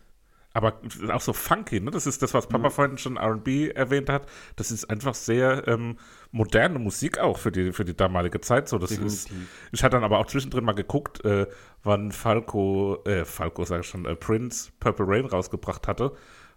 Aber 0.58 0.74
auch 1.14 1.22
so 1.22 1.34
funky, 1.34 1.80
ne? 1.80 1.92
Das 1.92 2.08
ist 2.08 2.24
das, 2.24 2.34
was 2.34 2.48
Papa 2.48 2.72
vorhin 2.72 2.98
schon 2.98 3.16
RB 3.16 3.76
erwähnt 3.76 4.10
hat. 4.10 4.26
Das 4.56 4.72
ist 4.72 4.90
einfach 4.90 5.14
sehr 5.14 5.68
ähm, 5.68 5.98
moderne 6.32 6.80
Musik 6.80 7.20
auch 7.20 7.38
für 7.38 7.52
die, 7.52 7.72
für 7.72 7.86
die 7.86 7.96
damalige 7.96 8.42
Zeit. 8.42 8.68
So, 8.68 8.80
das 8.80 8.90
ist, 9.06 9.30
ich 9.72 9.84
hatte 9.84 9.98
dann 9.98 10.04
aber 10.04 10.18
auch 10.18 10.26
zwischendrin 10.26 10.66
mal 10.66 10.74
geguckt, 10.74 11.24
äh, 11.24 11.46
wann 11.84 12.12
Falco, 12.12 13.04
äh, 13.06 13.24
Falco 13.24 13.66
sag 13.66 13.82
ich 13.82 13.86
schon, 13.86 14.06
äh, 14.06 14.16
Prince 14.16 14.72
Purple 14.80 15.06
Rain 15.08 15.28
rausgebracht 15.28 15.88
hatte, 15.88 16.14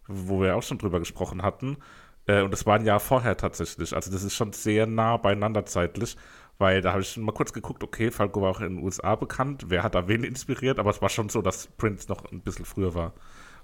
wo 0.08 0.40
wir 0.40 0.56
auch 0.56 0.62
schon 0.62 0.78
drüber 0.78 0.98
gesprochen 0.98 1.42
hatten. 1.42 1.76
Äh, 2.24 2.40
und 2.40 2.52
das 2.52 2.64
war 2.64 2.76
ein 2.76 2.86
Jahr 2.86 3.00
vorher 3.00 3.36
tatsächlich. 3.36 3.94
Also 3.94 4.10
das 4.10 4.22
ist 4.22 4.34
schon 4.34 4.54
sehr 4.54 4.86
nah 4.86 5.18
beieinander 5.18 5.66
zeitlich. 5.66 6.16
Weil 6.56 6.80
da 6.80 6.92
habe 6.92 7.02
ich 7.02 7.16
mal 7.18 7.32
kurz 7.32 7.52
geguckt, 7.52 7.82
okay, 7.82 8.10
Falco 8.10 8.40
war 8.42 8.50
auch 8.50 8.60
in 8.60 8.76
den 8.76 8.84
USA 8.84 9.14
bekannt. 9.16 9.66
Wer 9.68 9.82
hat 9.82 9.94
da 9.94 10.08
wen 10.08 10.24
inspiriert? 10.24 10.78
Aber 10.78 10.90
es 10.90 11.02
war 11.02 11.10
schon 11.10 11.28
so, 11.28 11.42
dass 11.42 11.66
Prince 11.66 12.08
noch 12.08 12.24
ein 12.32 12.40
bisschen 12.40 12.66
früher 12.66 12.94
war. 12.94 13.12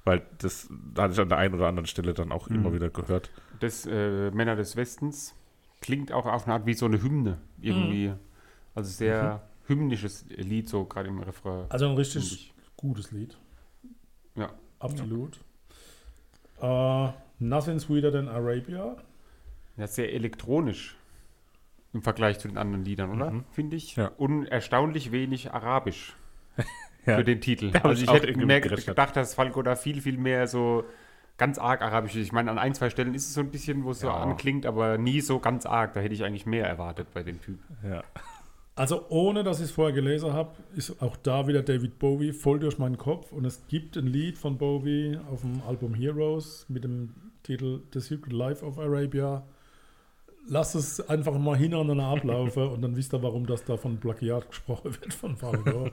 Weil 0.06 0.22
das 0.38 0.68
da 0.94 1.02
hatte 1.02 1.14
ich 1.14 1.20
an 1.20 1.28
der 1.28 1.38
einen 1.38 1.54
oder 1.54 1.66
anderen 1.66 1.86
Stelle 1.86 2.14
dann 2.14 2.30
auch 2.30 2.46
immer 2.46 2.72
wieder 2.72 2.90
gehört. 2.90 3.30
Das 3.58 3.86
äh, 3.86 4.30
Männer 4.30 4.54
des 4.54 4.76
Westens 4.76 5.34
klingt 5.80 6.12
auch 6.12 6.26
auf 6.26 6.44
eine 6.44 6.54
Art 6.54 6.64
wie 6.64 6.74
so 6.74 6.86
eine 6.86 7.02
Hymne 7.02 7.38
irgendwie. 7.60 8.12
Also 8.74 8.88
sehr 8.88 9.42
hymnisches 9.66 10.24
Lied, 10.28 10.68
so 10.68 10.84
gerade 10.84 11.08
im 11.08 11.18
Refrain. 11.18 11.66
Also 11.70 11.88
ein 11.88 11.96
richtig 11.96 12.32
ich. 12.32 12.54
gutes 12.76 13.10
Lied. 13.10 13.36
Ja. 14.36 14.52
Absolut. 14.78 15.40
Äh, 16.60 17.08
Nothing 17.40 17.80
Sweeter 17.80 18.12
Than 18.12 18.28
Arabia. 18.28 18.96
Ja, 19.76 19.86
sehr 19.88 20.12
elektronisch 20.12 20.96
im 21.92 22.02
Vergleich 22.02 22.38
zu 22.38 22.46
den 22.46 22.58
anderen 22.58 22.84
Liedern, 22.84 23.10
oder? 23.10 23.30
Mhm. 23.32 23.44
Finde 23.50 23.76
ich. 23.76 23.96
Ja. 23.96 24.12
Und 24.18 24.46
erstaunlich 24.46 25.10
wenig 25.10 25.52
arabisch 25.52 26.14
Ja. 27.06 27.16
für 27.16 27.24
den 27.24 27.40
Titel. 27.40 27.70
Da 27.70 27.80
Also 27.80 28.02
ich 28.04 28.12
hätte 28.12 28.26
irgendwie 28.26 28.46
mehr 28.46 28.60
gedacht, 28.60 29.16
dass 29.16 29.34
Falco 29.34 29.62
da 29.62 29.76
viel, 29.76 30.00
viel 30.00 30.18
mehr 30.18 30.46
so 30.46 30.84
ganz 31.38 31.58
arg 31.58 31.82
arabisch 31.82 32.16
ist. 32.16 32.26
Ich 32.26 32.32
meine, 32.32 32.50
an 32.50 32.58
ein, 32.58 32.74
zwei 32.74 32.90
Stellen 32.90 33.14
ist 33.14 33.26
es 33.28 33.34
so 33.34 33.40
ein 33.40 33.50
bisschen, 33.50 33.84
wo 33.84 33.90
es 33.90 34.00
so 34.00 34.06
Ja. 34.08 34.16
anklingt, 34.16 34.66
aber 34.66 34.98
nie 34.98 35.20
so 35.20 35.38
ganz 35.38 35.66
arg. 35.66 35.92
Da 35.94 36.00
hätte 36.00 36.14
ich 36.14 36.24
eigentlich 36.24 36.46
mehr 36.46 36.66
erwartet 36.66 37.08
bei 37.14 37.22
dem 37.22 37.40
Typ. 37.40 37.58
Ja. 37.84 38.02
Also 38.74 39.06
ohne, 39.08 39.42
dass 39.42 39.58
ich 39.58 39.66
es 39.66 39.70
vorher 39.70 39.94
gelesen 39.94 40.32
habe, 40.34 40.50
ist 40.74 41.00
auch 41.00 41.16
da 41.16 41.46
wieder 41.46 41.62
David 41.62 41.98
Bowie 41.98 42.32
voll 42.32 42.58
durch 42.58 42.78
meinen 42.78 42.98
Kopf. 42.98 43.32
Und 43.32 43.44
es 43.44 43.66
gibt 43.68 43.96
ein 43.96 44.06
Lied 44.06 44.36
von 44.36 44.58
Bowie 44.58 45.18
auf 45.30 45.40
dem 45.42 45.62
Album 45.66 45.94
Heroes 45.94 46.66
mit 46.68 46.84
dem 46.84 47.14
Titel 47.42 47.80
The 47.92 48.00
Secret 48.00 48.32
Life 48.32 48.64
of 48.64 48.78
Arabia. 48.78 49.44
Lass 50.48 50.74
es 50.74 51.00
einfach 51.08 51.36
mal 51.38 51.56
hintereinander 51.56 52.04
ablaufen 52.04 52.68
und 52.68 52.82
dann 52.82 52.96
wisst 52.96 53.12
ihr, 53.14 53.22
warum 53.22 53.46
das 53.46 53.64
da 53.64 53.76
von 53.76 53.98
Plagiat 53.98 54.48
gesprochen 54.48 54.94
wird 55.00 55.12
von 55.14 55.36
Falco. 55.36 55.88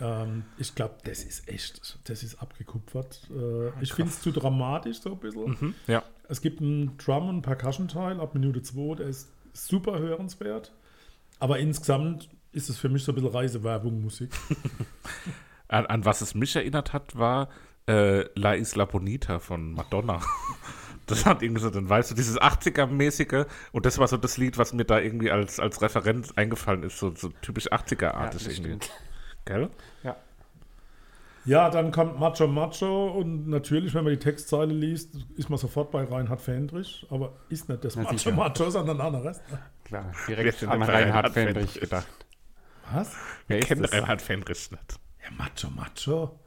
Ähm, 0.00 0.44
ich 0.58 0.74
glaube, 0.74 0.94
das 1.04 1.24
ist 1.24 1.48
echt, 1.48 1.98
das 2.04 2.22
ist 2.22 2.40
abgekupfert. 2.40 3.28
Äh, 3.30 3.82
ich 3.82 3.92
finde 3.92 4.10
es 4.10 4.20
zu 4.20 4.30
dramatisch 4.30 5.00
so 5.00 5.12
ein 5.12 5.18
bisschen. 5.18 5.56
Mhm. 5.60 5.74
Ja. 5.86 6.02
Es 6.28 6.40
gibt 6.40 6.60
einen 6.60 6.96
Drum- 6.98 7.28
und 7.28 7.42
Percussion-Teil 7.42 8.20
ab 8.20 8.34
Minute 8.34 8.62
2, 8.62 8.96
der 8.96 9.06
ist 9.08 9.28
super 9.52 9.98
hörenswert. 9.98 10.72
Aber 11.38 11.58
insgesamt 11.58 12.28
ist 12.52 12.68
es 12.68 12.78
für 12.78 12.88
mich 12.88 13.04
so 13.04 13.12
ein 13.12 13.14
bisschen 13.14 13.30
Reisewerbung, 13.30 14.02
Musik. 14.02 14.30
An, 15.68 15.84
an 15.84 16.04
was 16.06 16.22
es 16.22 16.34
mich 16.34 16.56
erinnert 16.56 16.94
hat, 16.94 17.18
war 17.18 17.50
äh, 17.86 18.24
La 18.38 18.54
Isla 18.54 18.86
Bonita 18.86 19.38
von 19.38 19.72
Madonna. 19.72 20.20
Das 21.08 21.24
hat 21.24 21.42
irgendwie 21.42 21.62
so, 21.62 21.70
dann 21.70 21.88
weißt 21.88 22.10
du, 22.10 22.14
dieses 22.14 22.38
80er-mäßige 22.38 23.46
und 23.72 23.86
das 23.86 23.96
war 23.96 24.06
so 24.08 24.18
das 24.18 24.36
Lied, 24.36 24.58
was 24.58 24.74
mir 24.74 24.84
da 24.84 25.00
irgendwie 25.00 25.30
als, 25.30 25.58
als 25.58 25.80
Referenz 25.80 26.32
eingefallen 26.36 26.82
ist, 26.82 26.98
so, 26.98 27.14
so 27.14 27.30
typisch 27.40 27.72
80er-artig 27.72 28.44
das 28.44 28.46
irgendwie. 28.46 28.76
stimmt. 28.76 28.90
Gell? 29.48 29.70
Ja. 30.02 30.16
Ja, 31.46 31.70
dann 31.70 31.90
kommt 31.90 32.20
Macho 32.20 32.46
Macho 32.46 33.08
und 33.08 33.48
natürlich, 33.48 33.94
wenn 33.94 34.04
man 34.04 34.12
die 34.12 34.18
Textzeile 34.18 34.74
liest, 34.74 35.14
ist 35.36 35.48
man 35.48 35.58
sofort 35.58 35.90
bei 35.90 36.04
Reinhard 36.04 36.42
Fendrich, 36.42 37.06
aber 37.08 37.32
ist 37.48 37.70
nicht 37.70 37.82
das 37.82 37.96
Na, 37.96 38.02
Macho 38.02 38.18
sicher. 38.18 38.32
Macho, 38.32 38.68
sondern 38.68 39.00
anderes. 39.00 39.40
Klar, 39.84 40.12
direkt 40.28 40.62
an 40.64 40.82
Reinhard 40.82 40.90
Reinhard 40.90 41.30
Fendrich 41.32 41.80
gedacht. 41.80 42.06
Was? 42.92 43.14
Wer 43.46 43.56
Ich 43.56 43.62
ist 43.62 43.68
kenne 43.68 43.82
das? 43.82 43.92
Reinhard 43.94 44.20
Fendrich 44.20 44.70
nicht. 44.70 45.00
Ja, 45.24 45.30
Macho 45.38 45.70
Macho. 45.70 46.38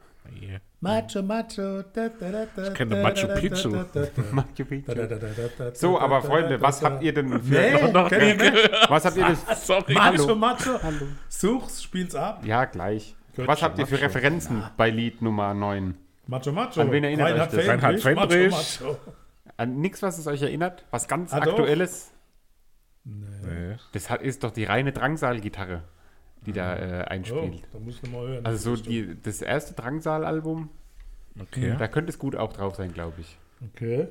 Macho 0.80 1.22
Macho. 1.22 1.82
Da, 1.92 2.08
da, 2.08 2.30
da, 2.30 2.46
da, 2.56 2.62
Ich 2.68 2.74
kenne 2.74 2.96
Machu 3.02 3.28
Picchu. 3.38 3.68
Machu 4.32 4.64
Picchu. 4.64 4.92
So, 5.74 5.98
aber 6.00 6.22
Freunde, 6.22 6.60
was 6.60 6.82
habt 6.82 7.02
ihr 7.02 7.14
denn 7.14 7.40
für, 7.40 7.54
Nee, 7.54 7.92
noch 7.92 8.10
nicht. 8.10 8.40
was 8.88 9.04
habt 9.04 9.16
ihr 9.16 9.26
denn, 9.26 9.36
Sorry. 9.56 9.94
Macho 9.94 10.22
Hallo. 10.24 10.34
Macho. 10.34 10.82
Hallo. 10.82 11.06
Such's, 11.28 11.82
spiel's 11.82 12.14
ab. 12.14 12.44
ja, 12.44 12.64
gleich. 12.64 13.14
Gut, 13.36 13.46
Was 13.46 13.62
habt 13.62 13.78
ihr 13.78 13.86
für. 13.86 14.00
Referenzen 14.00 14.62
bei 14.76 14.90
Lied 14.90 15.22
Nummer 15.22 15.54
9? 15.54 15.94
Macho 16.26 16.52
Macho. 16.52 16.80
An 16.80 16.90
wen 16.90 17.04
erinnert 17.04 17.28
Reinhard 17.30 17.52
euch 17.54 17.58
das? 17.60 17.68
Reinhard 17.68 18.00
Fendrich. 18.00 18.54
Fendrich. 18.54 18.80
Macho 18.80 18.92
Macho. 18.92 19.12
An 19.56 19.80
nichts, 19.80 20.02
was 20.02 20.18
es 20.18 20.26
euch 20.26 20.42
erinnert? 20.42 20.84
Was 20.90 21.06
ganz 21.08 21.32
Ah, 21.32 21.40
doch. 21.40 21.52
Aktuelles? 21.52 22.10
Nee. 23.04 23.76
Das 23.92 24.10
hat, 24.10 24.22
ist 24.22 24.44
doch 24.44 24.50
die 24.50 24.64
reine 24.64 24.92
Drangsal-Gitarre, 24.92 25.82
die 26.46 26.52
da 26.52 26.76
äh, 26.76 27.02
Oh, 27.04 27.10
einspielt. 27.10 27.62
da 27.72 27.78
muss 27.78 27.96
ich 27.96 28.02
noch 28.04 28.10
mal 28.12 28.28
hören. 28.28 28.46
Also 28.46 28.74
so 28.76 28.82
die, 28.82 29.16
das 29.22 29.42
erste 29.42 29.74
Drangsal-Album, 29.74 30.68
Okay. 31.40 31.74
da 31.78 31.88
könnte 31.88 32.10
es 32.10 32.18
gut 32.18 32.36
auch 32.36 32.52
drauf 32.52 32.74
sein, 32.76 32.92
glaube 32.92 33.20
ich. 33.20 33.38
Okay. 33.74 34.08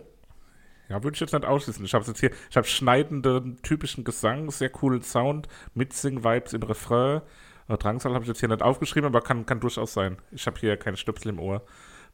Ja, 0.90 1.04
würde 1.04 1.14
ich 1.16 1.22
jetzt 1.22 1.34
nicht 1.34 1.46
ausschließen. 1.46 1.86
Ich 1.86 1.94
habe 1.94 2.04
jetzt 2.06 2.20
hier, 2.20 2.32
ich 2.50 2.58
habe 2.58 2.68
schneidenden, 2.68 3.62
typischen 3.62 4.04
Gesang, 4.04 4.50
sehr 4.52 4.70
coolen 4.70 5.02
Sound, 5.02 5.48
Mitsing-Vibes 5.76 6.54
im 6.54 6.64
Refrain. 6.64 7.22
Äh, 7.70 7.78
Drangsal 7.78 8.14
habe 8.14 8.24
ich 8.24 8.28
jetzt 8.30 8.40
hier 8.40 8.50
nicht 8.50 8.62
aufgeschrieben, 8.62 9.06
aber 9.08 9.22
kann, 9.22 9.46
kann 9.46 9.60
durchaus 9.60 9.94
sein. 9.94 10.18
Ich 10.32 10.48
habe 10.48 10.60
hier 10.60 10.76
keine 10.78 10.98
Stöpsel 10.98 11.30
im 11.30 11.40
Ohr. 11.40 11.62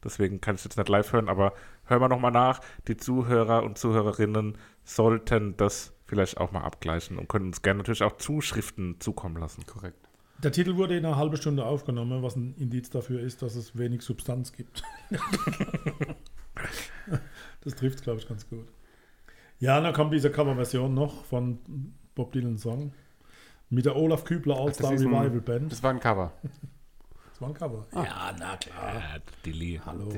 Deswegen 0.03 0.41
kann 0.41 0.55
ich 0.55 0.63
jetzt 0.63 0.77
nicht 0.77 0.89
live 0.89 1.11
hören, 1.11 1.27
aber 1.27 1.53
hören 1.85 2.01
wir 2.01 2.07
nochmal 2.09 2.31
nach. 2.31 2.59
Die 2.87 2.97
Zuhörer 2.97 3.63
und 3.63 3.79
Zuhörerinnen 3.79 4.57
sollten 4.83 5.57
das 5.57 5.93
vielleicht 6.05 6.37
auch 6.37 6.51
mal 6.51 6.61
abgleichen 6.61 7.17
und 7.17 7.27
können 7.27 7.47
uns 7.47 7.63
gerne 7.63 7.79
natürlich 7.79 8.03
auch 8.03 8.17
Zuschriften 8.17 8.99
zukommen 8.99 9.37
lassen. 9.37 9.65
Korrekt. 9.65 10.06
Der 10.43 10.51
Titel 10.51 10.75
wurde 10.75 10.97
in 10.97 11.05
einer 11.05 11.17
halben 11.17 11.35
Stunde 11.37 11.65
aufgenommen, 11.65 12.21
was 12.21 12.35
ein 12.35 12.53
Indiz 12.57 12.89
dafür 12.89 13.19
ist, 13.21 13.41
dass 13.41 13.55
es 13.55 13.77
wenig 13.77 14.01
Substanz 14.03 14.51
gibt. 14.53 14.83
das 17.63 17.75
trifft 17.75 18.03
glaube 18.03 18.19
ich, 18.19 18.27
ganz 18.27 18.47
gut. 18.47 18.67
Ja, 19.59 19.81
dann 19.81 19.93
kommt 19.93 20.13
diese 20.13 20.29
Coverversion 20.31 20.93
noch 20.93 21.25
von 21.25 21.57
Bob 22.13 22.31
Dylan 22.33 22.57
Song 22.57 22.93
mit 23.69 23.85
der 23.85 23.95
Olaf 23.95 24.23
Kübler 24.23 24.57
All-Star 24.57 24.93
ist 24.93 25.01
ein- 25.01 25.13
Revival 25.13 25.41
Band. 25.41 25.71
Das 25.71 25.81
war 25.83 25.91
ein 25.91 25.99
Cover. 25.99 26.31
Das 27.31 27.41
war 27.43 27.49
ein 27.49 27.53
Cover. 27.53 27.85
Ja, 27.93 28.35
na 28.39 28.57
klar. 28.57 29.19
Dilly. 29.45 29.79
Hallo. 29.85 30.11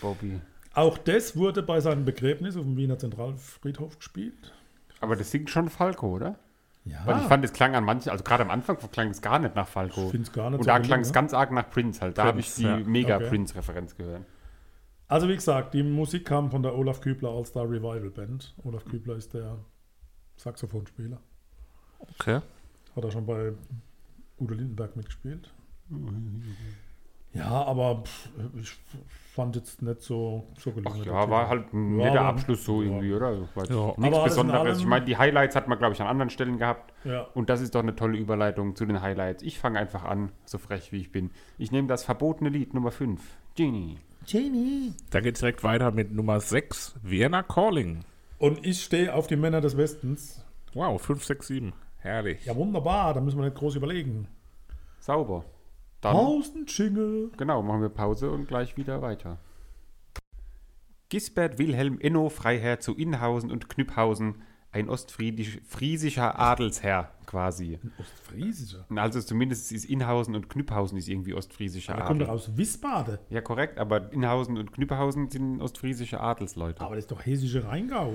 Bobby. 0.00 0.40
Auch 0.72 0.98
das 0.98 1.36
wurde 1.36 1.62
bei 1.62 1.78
seinem 1.78 2.04
Begräbnis 2.04 2.56
auf 2.56 2.64
dem 2.64 2.76
Wiener 2.76 2.98
Zentralfriedhof 2.98 3.96
gespielt. 3.98 4.52
Aber 4.98 5.14
das 5.14 5.30
singt 5.30 5.50
schon 5.50 5.68
Falco, 5.68 6.08
oder? 6.08 6.36
Ja, 6.84 7.00
Weil 7.06 7.16
ich 7.18 7.24
fand, 7.24 7.44
es 7.44 7.52
klang 7.52 7.74
an 7.74 7.84
manchen, 7.84 8.10
also 8.10 8.22
gerade 8.22 8.42
am 8.42 8.50
Anfang 8.50 8.76
klang 8.92 9.08
es 9.08 9.22
gar 9.22 9.38
nicht 9.38 9.54
nach 9.54 9.66
Falco. 9.66 10.04
Ich 10.06 10.10
find's 10.10 10.32
gar 10.32 10.50
nicht 10.50 10.58
Und 10.58 10.64
so 10.64 10.70
da 10.70 10.78
klang 10.80 11.00
es 11.00 11.08
ne? 11.08 11.14
ganz 11.14 11.32
arg 11.32 11.50
nach 11.50 11.70
Prince 11.70 12.00
halt. 12.02 12.18
Da 12.18 12.24
habe 12.24 12.40
ich 12.40 12.54
die 12.54 12.64
ja. 12.64 12.76
mega 12.76 13.16
Okay. 13.16 13.28
Prince-Referenz 13.28 13.96
gehört. 13.96 14.22
Also 15.08 15.28
wie 15.28 15.34
gesagt, 15.34 15.72
die 15.74 15.82
Musik 15.82 16.26
kam 16.26 16.50
von 16.50 16.62
der 16.62 16.76
Olaf 16.76 17.00
Kübler 17.00 17.30
All-Star 17.30 17.64
Revival 17.64 18.10
Band. 18.10 18.54
Olaf 18.64 18.84
Kübler 18.84 19.16
ist 19.16 19.32
der 19.32 19.58
Saxophonspieler. 20.36 21.20
Okay. 22.00 22.40
Hat 22.96 23.04
er 23.04 23.10
schon 23.10 23.24
bei 23.24 23.52
Udo 24.38 24.54
Lindenberg 24.54 24.96
mitgespielt. 24.96 25.52
Ja, 27.34 27.50
aber 27.64 28.02
pff, 28.04 28.28
ich 28.60 28.72
fand 29.34 29.56
jetzt 29.56 29.82
nicht 29.82 30.00
so, 30.02 30.44
so 30.58 30.70
gelungen. 30.70 31.00
Ach 31.02 31.06
ja, 31.06 31.28
war 31.30 31.48
halt 31.48 31.72
ein 31.74 31.98
Ja, 31.98 32.04
netter 32.06 32.20
aber- 32.20 32.28
Abschluss 32.30 32.64
so 32.64 32.80
ja. 32.82 32.88
irgendwie, 32.88 33.12
oder? 33.12 33.26
Also, 33.26 33.48
war 33.54 33.64
jetzt 33.64 33.72
Ja. 33.74 33.94
Nichts 33.96 34.24
Besonderes. 34.24 34.60
allem- 34.60 34.78
Ich 34.78 34.86
meine, 34.86 35.04
die 35.04 35.16
Highlights 35.16 35.56
hat 35.56 35.66
man, 35.66 35.78
glaube 35.78 35.94
ich, 35.94 36.00
an 36.00 36.06
anderen 36.06 36.30
Stellen 36.30 36.58
gehabt. 36.58 36.92
Ja. 37.04 37.22
Und 37.34 37.50
das 37.50 37.60
ist 37.60 37.74
doch 37.74 37.80
eine 37.82 37.96
tolle 37.96 38.16
Überleitung 38.18 38.76
zu 38.76 38.86
den 38.86 39.02
Highlights. 39.02 39.42
Ich 39.42 39.58
fange 39.58 39.78
einfach 39.80 40.04
an, 40.04 40.30
so 40.44 40.58
frech 40.58 40.92
wie 40.92 40.98
ich 41.00 41.10
bin. 41.10 41.30
Ich 41.58 41.72
nehme 41.72 41.88
das 41.88 42.04
verbotene 42.04 42.50
Lied 42.50 42.72
Nummer 42.74 42.92
5. 42.92 43.20
Genie. 43.56 43.98
Dann 45.10 45.22
geht 45.22 45.34
es 45.34 45.40
direkt 45.40 45.62
weiter 45.64 45.90
mit 45.90 46.12
Nummer 46.12 46.40
6, 46.40 46.94
Vienna 47.02 47.42
Calling. 47.42 48.04
Und 48.38 48.64
ich 48.64 48.82
stehe 48.82 49.12
auf 49.14 49.26
die 49.26 49.36
Männer 49.36 49.60
des 49.60 49.76
Westens. 49.76 50.42
Wow, 50.72 51.00
5, 51.02 51.24
6, 51.24 51.46
7. 51.48 51.72
Herrlich. 51.98 52.44
Ja, 52.46 52.54
wunderbar, 52.56 53.12
da 53.14 53.20
müssen 53.20 53.38
wir 53.38 53.44
nicht 53.44 53.56
groß 53.56 53.74
überlegen. 53.76 54.26
Sauber. 55.00 55.44
Dann, 56.04 56.12
Tausend 56.14 56.76
Jingle. 56.78 57.30
genau, 57.38 57.62
machen 57.62 57.80
wir 57.80 57.88
Pause 57.88 58.30
und 58.30 58.46
gleich 58.46 58.76
wieder 58.76 59.00
weiter. 59.02 59.38
Gisbert 61.08 61.58
Wilhelm 61.58 61.98
Enno 62.00 62.28
Freiherr 62.28 62.80
zu 62.80 62.94
Inhausen 62.94 63.50
und 63.50 63.68
Knüpphausen, 63.68 64.42
ein 64.72 64.88
ostfriesischer 64.88 66.38
Adelsherr 66.38 67.10
quasi. 67.26 67.78
Ostfriesischer. 67.98 68.84
Also 68.96 69.20
zumindest 69.20 69.70
ist 69.72 69.84
Inhausen 69.84 70.34
und 70.34 70.50
Knüpphausen 70.50 70.98
ist 70.98 71.08
irgendwie 71.08 71.34
ostfriesischer 71.34 71.94
Der 71.94 72.04
kommt 72.04 72.20
doch 72.20 72.26
Adel. 72.28 72.36
aus 72.36 72.56
Wiesbaden. 72.56 73.18
Ja, 73.30 73.40
korrekt, 73.40 73.78
aber 73.78 74.12
Inhausen 74.12 74.58
und 74.58 74.72
Knüpphausen 74.72 75.30
sind 75.30 75.60
ostfriesische 75.62 76.20
Adelsleute. 76.20 76.80
Aber 76.80 76.96
das 76.96 77.04
ist 77.04 77.12
doch 77.12 77.24
hessische 77.24 77.64
Rheingau. 77.64 78.14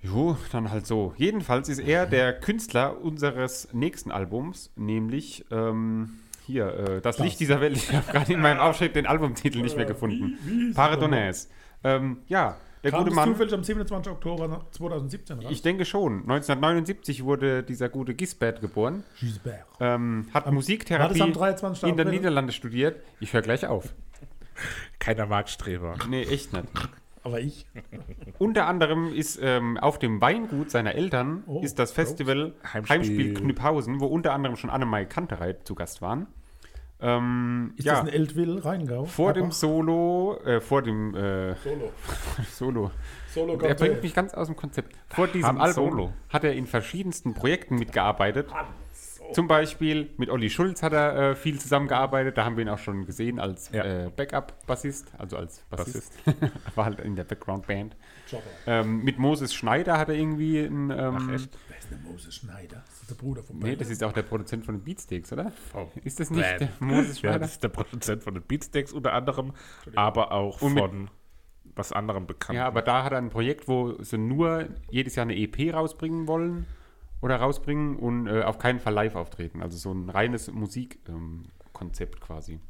Jo, 0.00 0.36
dann 0.50 0.70
halt 0.70 0.86
so. 0.86 1.12
Jedenfalls 1.18 1.68
ist 1.68 1.78
er 1.80 2.06
der 2.06 2.32
Künstler 2.40 2.98
unseres 3.02 3.68
nächsten 3.74 4.10
Albums, 4.10 4.72
nämlich 4.76 5.44
ähm, 5.50 6.18
hier, 6.50 6.66
äh, 6.74 7.00
Das, 7.00 7.16
Das. 7.16 7.24
Licht 7.24 7.40
dieser 7.40 7.60
Welt. 7.60 7.76
Ich 7.76 7.92
habe 7.92 8.10
gerade 8.12 8.32
in 8.32 8.40
meinem 8.40 8.58
Aufschrieb 8.60 8.92
den 8.94 9.06
Albumtitel 9.06 9.62
nicht 9.62 9.76
mehr 9.76 9.86
gefunden. 9.86 10.38
Wie- 10.44 10.72
Pardonnez. 10.74 11.48
Ähm, 11.82 12.18
ja, 12.26 12.56
der 12.82 12.90
Kam 12.92 13.00
gute 13.00 13.10
das 13.10 13.16
Mann. 13.16 13.28
zufällig 13.30 13.52
am 13.54 13.62
27. 13.64 14.12
Oktober 14.12 14.64
2017 14.70 15.38
raus? 15.40 15.46
Ich 15.50 15.62
denke 15.62 15.84
schon. 15.84 16.20
1979 16.22 17.24
wurde 17.24 17.62
dieser 17.62 17.88
gute 17.88 18.14
Gisbert 18.14 18.60
geboren. 18.60 19.04
Gisbert. 19.18 19.64
Ähm, 19.80 20.26
hat 20.32 20.50
Musiktherapie 20.50 21.20
am 21.22 21.32
23. 21.32 21.88
in 21.88 21.96
den? 21.96 22.08
Niederlanden 22.08 22.52
studiert. 22.52 22.96
Ich 23.20 23.32
höre 23.32 23.42
gleich 23.42 23.66
auf. 23.66 23.94
Keiner 24.98 25.26
Marktstreber. 25.26 25.94
Nee, 26.08 26.22
echt 26.22 26.52
nicht. 26.52 26.64
Aber 27.22 27.40
ich. 27.40 27.66
Unter 28.38 28.66
anderem 28.66 29.12
ist 29.12 29.38
ähm, 29.42 29.76
auf 29.76 29.98
dem 29.98 30.20
Weingut 30.22 30.70
seiner 30.70 30.94
Eltern 30.94 31.44
Oh, 31.46 31.60
ist 31.62 31.78
das 31.78 31.92
Festival 31.92 32.54
Heimspiel. 32.72 32.96
Heimspiel, 32.96 33.34
Knüpphausen, 33.34 34.00
wo 34.00 34.06
unter 34.06 34.32
anderem 34.32 34.56
schon 34.56 34.70
Annemai 34.70 35.04
Kantereit 35.04 35.66
zu 35.66 35.74
Gast 35.74 36.00
waren. 36.00 36.26
Ähm, 37.02 37.72
Ist 37.76 37.84
ja, 37.86 37.94
das 37.94 38.02
ein 38.02 38.08
Eltville, 38.08 38.64
Rheingau? 38.64 39.04
vor 39.06 39.32
dem? 39.32 39.50
Solo, 39.52 40.38
äh, 40.44 40.60
vor 40.60 40.82
dem 40.82 41.14
äh, 41.14 41.54
Solo. 41.56 41.92
Solo. 42.52 42.90
Solo 43.32 43.58
Er 43.60 43.74
bringt 43.74 44.02
mich 44.02 44.14
ganz 44.14 44.34
aus 44.34 44.48
dem 44.48 44.56
Konzept. 44.56 44.96
Vor 45.08 45.26
diesem 45.28 45.46
Han 45.48 45.60
Album 45.60 45.90
Solo. 45.90 46.12
hat 46.28 46.44
er 46.44 46.52
in 46.54 46.66
verschiedensten 46.66 47.32
Projekten 47.34 47.76
mitgearbeitet. 47.76 48.48
Zum 49.32 49.46
Beispiel 49.46 50.10
mit 50.16 50.28
Olli 50.28 50.50
Schulz 50.50 50.82
hat 50.82 50.92
er 50.92 51.14
äh, 51.30 51.34
viel 51.36 51.60
zusammengearbeitet. 51.60 52.36
Da 52.36 52.44
haben 52.44 52.56
wir 52.56 52.62
ihn 52.64 52.68
auch 52.68 52.78
schon 52.78 53.06
gesehen 53.06 53.38
als 53.38 53.70
Ja. 53.70 53.84
äh, 53.84 54.10
Backup-Bassist, 54.14 55.12
also 55.18 55.36
als 55.36 55.62
Bassist. 55.70 56.12
War 56.74 56.86
halt 56.86 56.98
in 56.98 57.14
der 57.14 57.22
Background-Band. 57.22 57.94
Ähm, 58.66 59.04
mit 59.04 59.18
Moses 59.20 59.54
Schneider 59.54 59.98
hat 59.98 60.08
er 60.08 60.16
irgendwie 60.16 60.58
ein. 60.58 60.90
Ähm, 60.90 61.16
Ach, 61.30 61.32
echt? 61.34 61.56
Wer 61.68 61.69
ist 61.90 62.04
denn 62.04 62.12
Moses 62.12 62.34
Schneider? 62.34 62.82
Das 62.86 63.00
ist 63.02 63.10
der 63.10 63.14
Bruder 63.16 63.42
von 63.42 63.56
Nee, 63.56 63.62
Bella. 63.64 63.76
das 63.76 63.90
ist 63.90 64.02
auch 64.04 64.12
der 64.12 64.22
Produzent 64.22 64.64
von 64.64 64.76
den 64.76 64.84
Beatsteaks, 64.84 65.32
oder? 65.32 65.52
Oh, 65.74 65.86
Ist 66.04 66.20
das 66.20 66.30
nicht 66.30 66.42
Bam. 66.42 66.58
der 66.58 66.68
Moses 66.80 67.08
Ja, 67.22 67.30
Schneider? 67.30 67.38
das 67.40 67.52
ist 67.52 67.62
der 67.62 67.68
Produzent 67.68 68.22
von 68.22 68.34
den 68.34 68.42
Beatsteaks 68.42 68.92
unter 68.92 69.12
anderem, 69.12 69.52
aber 69.96 70.32
auch 70.32 70.60
Und 70.62 70.74
mit- 70.74 70.82
von 70.84 71.10
was 71.76 71.92
anderem 71.92 72.26
bekannt. 72.26 72.56
Ja, 72.56 72.66
aber 72.66 72.82
da 72.82 73.04
hat 73.04 73.12
er 73.12 73.18
ein 73.18 73.30
Projekt, 73.30 73.68
wo 73.68 74.00
sie 74.02 74.18
nur 74.18 74.68
jedes 74.90 75.14
Jahr 75.16 75.22
eine 75.22 75.36
EP 75.36 75.72
rausbringen 75.72 76.26
wollen 76.26 76.66
oder 77.22 77.36
rausbringen 77.36 77.96
und 77.96 78.26
äh, 78.26 78.42
auf 78.42 78.58
keinen 78.58 78.80
Fall 78.80 78.92
live 78.94 79.14
auftreten. 79.14 79.62
Also 79.62 79.78
so 79.78 79.92
ein 79.92 80.08
reines 80.10 80.50
Musikkonzept 80.52 82.14
ähm, 82.16 82.20
quasi. 82.20 82.60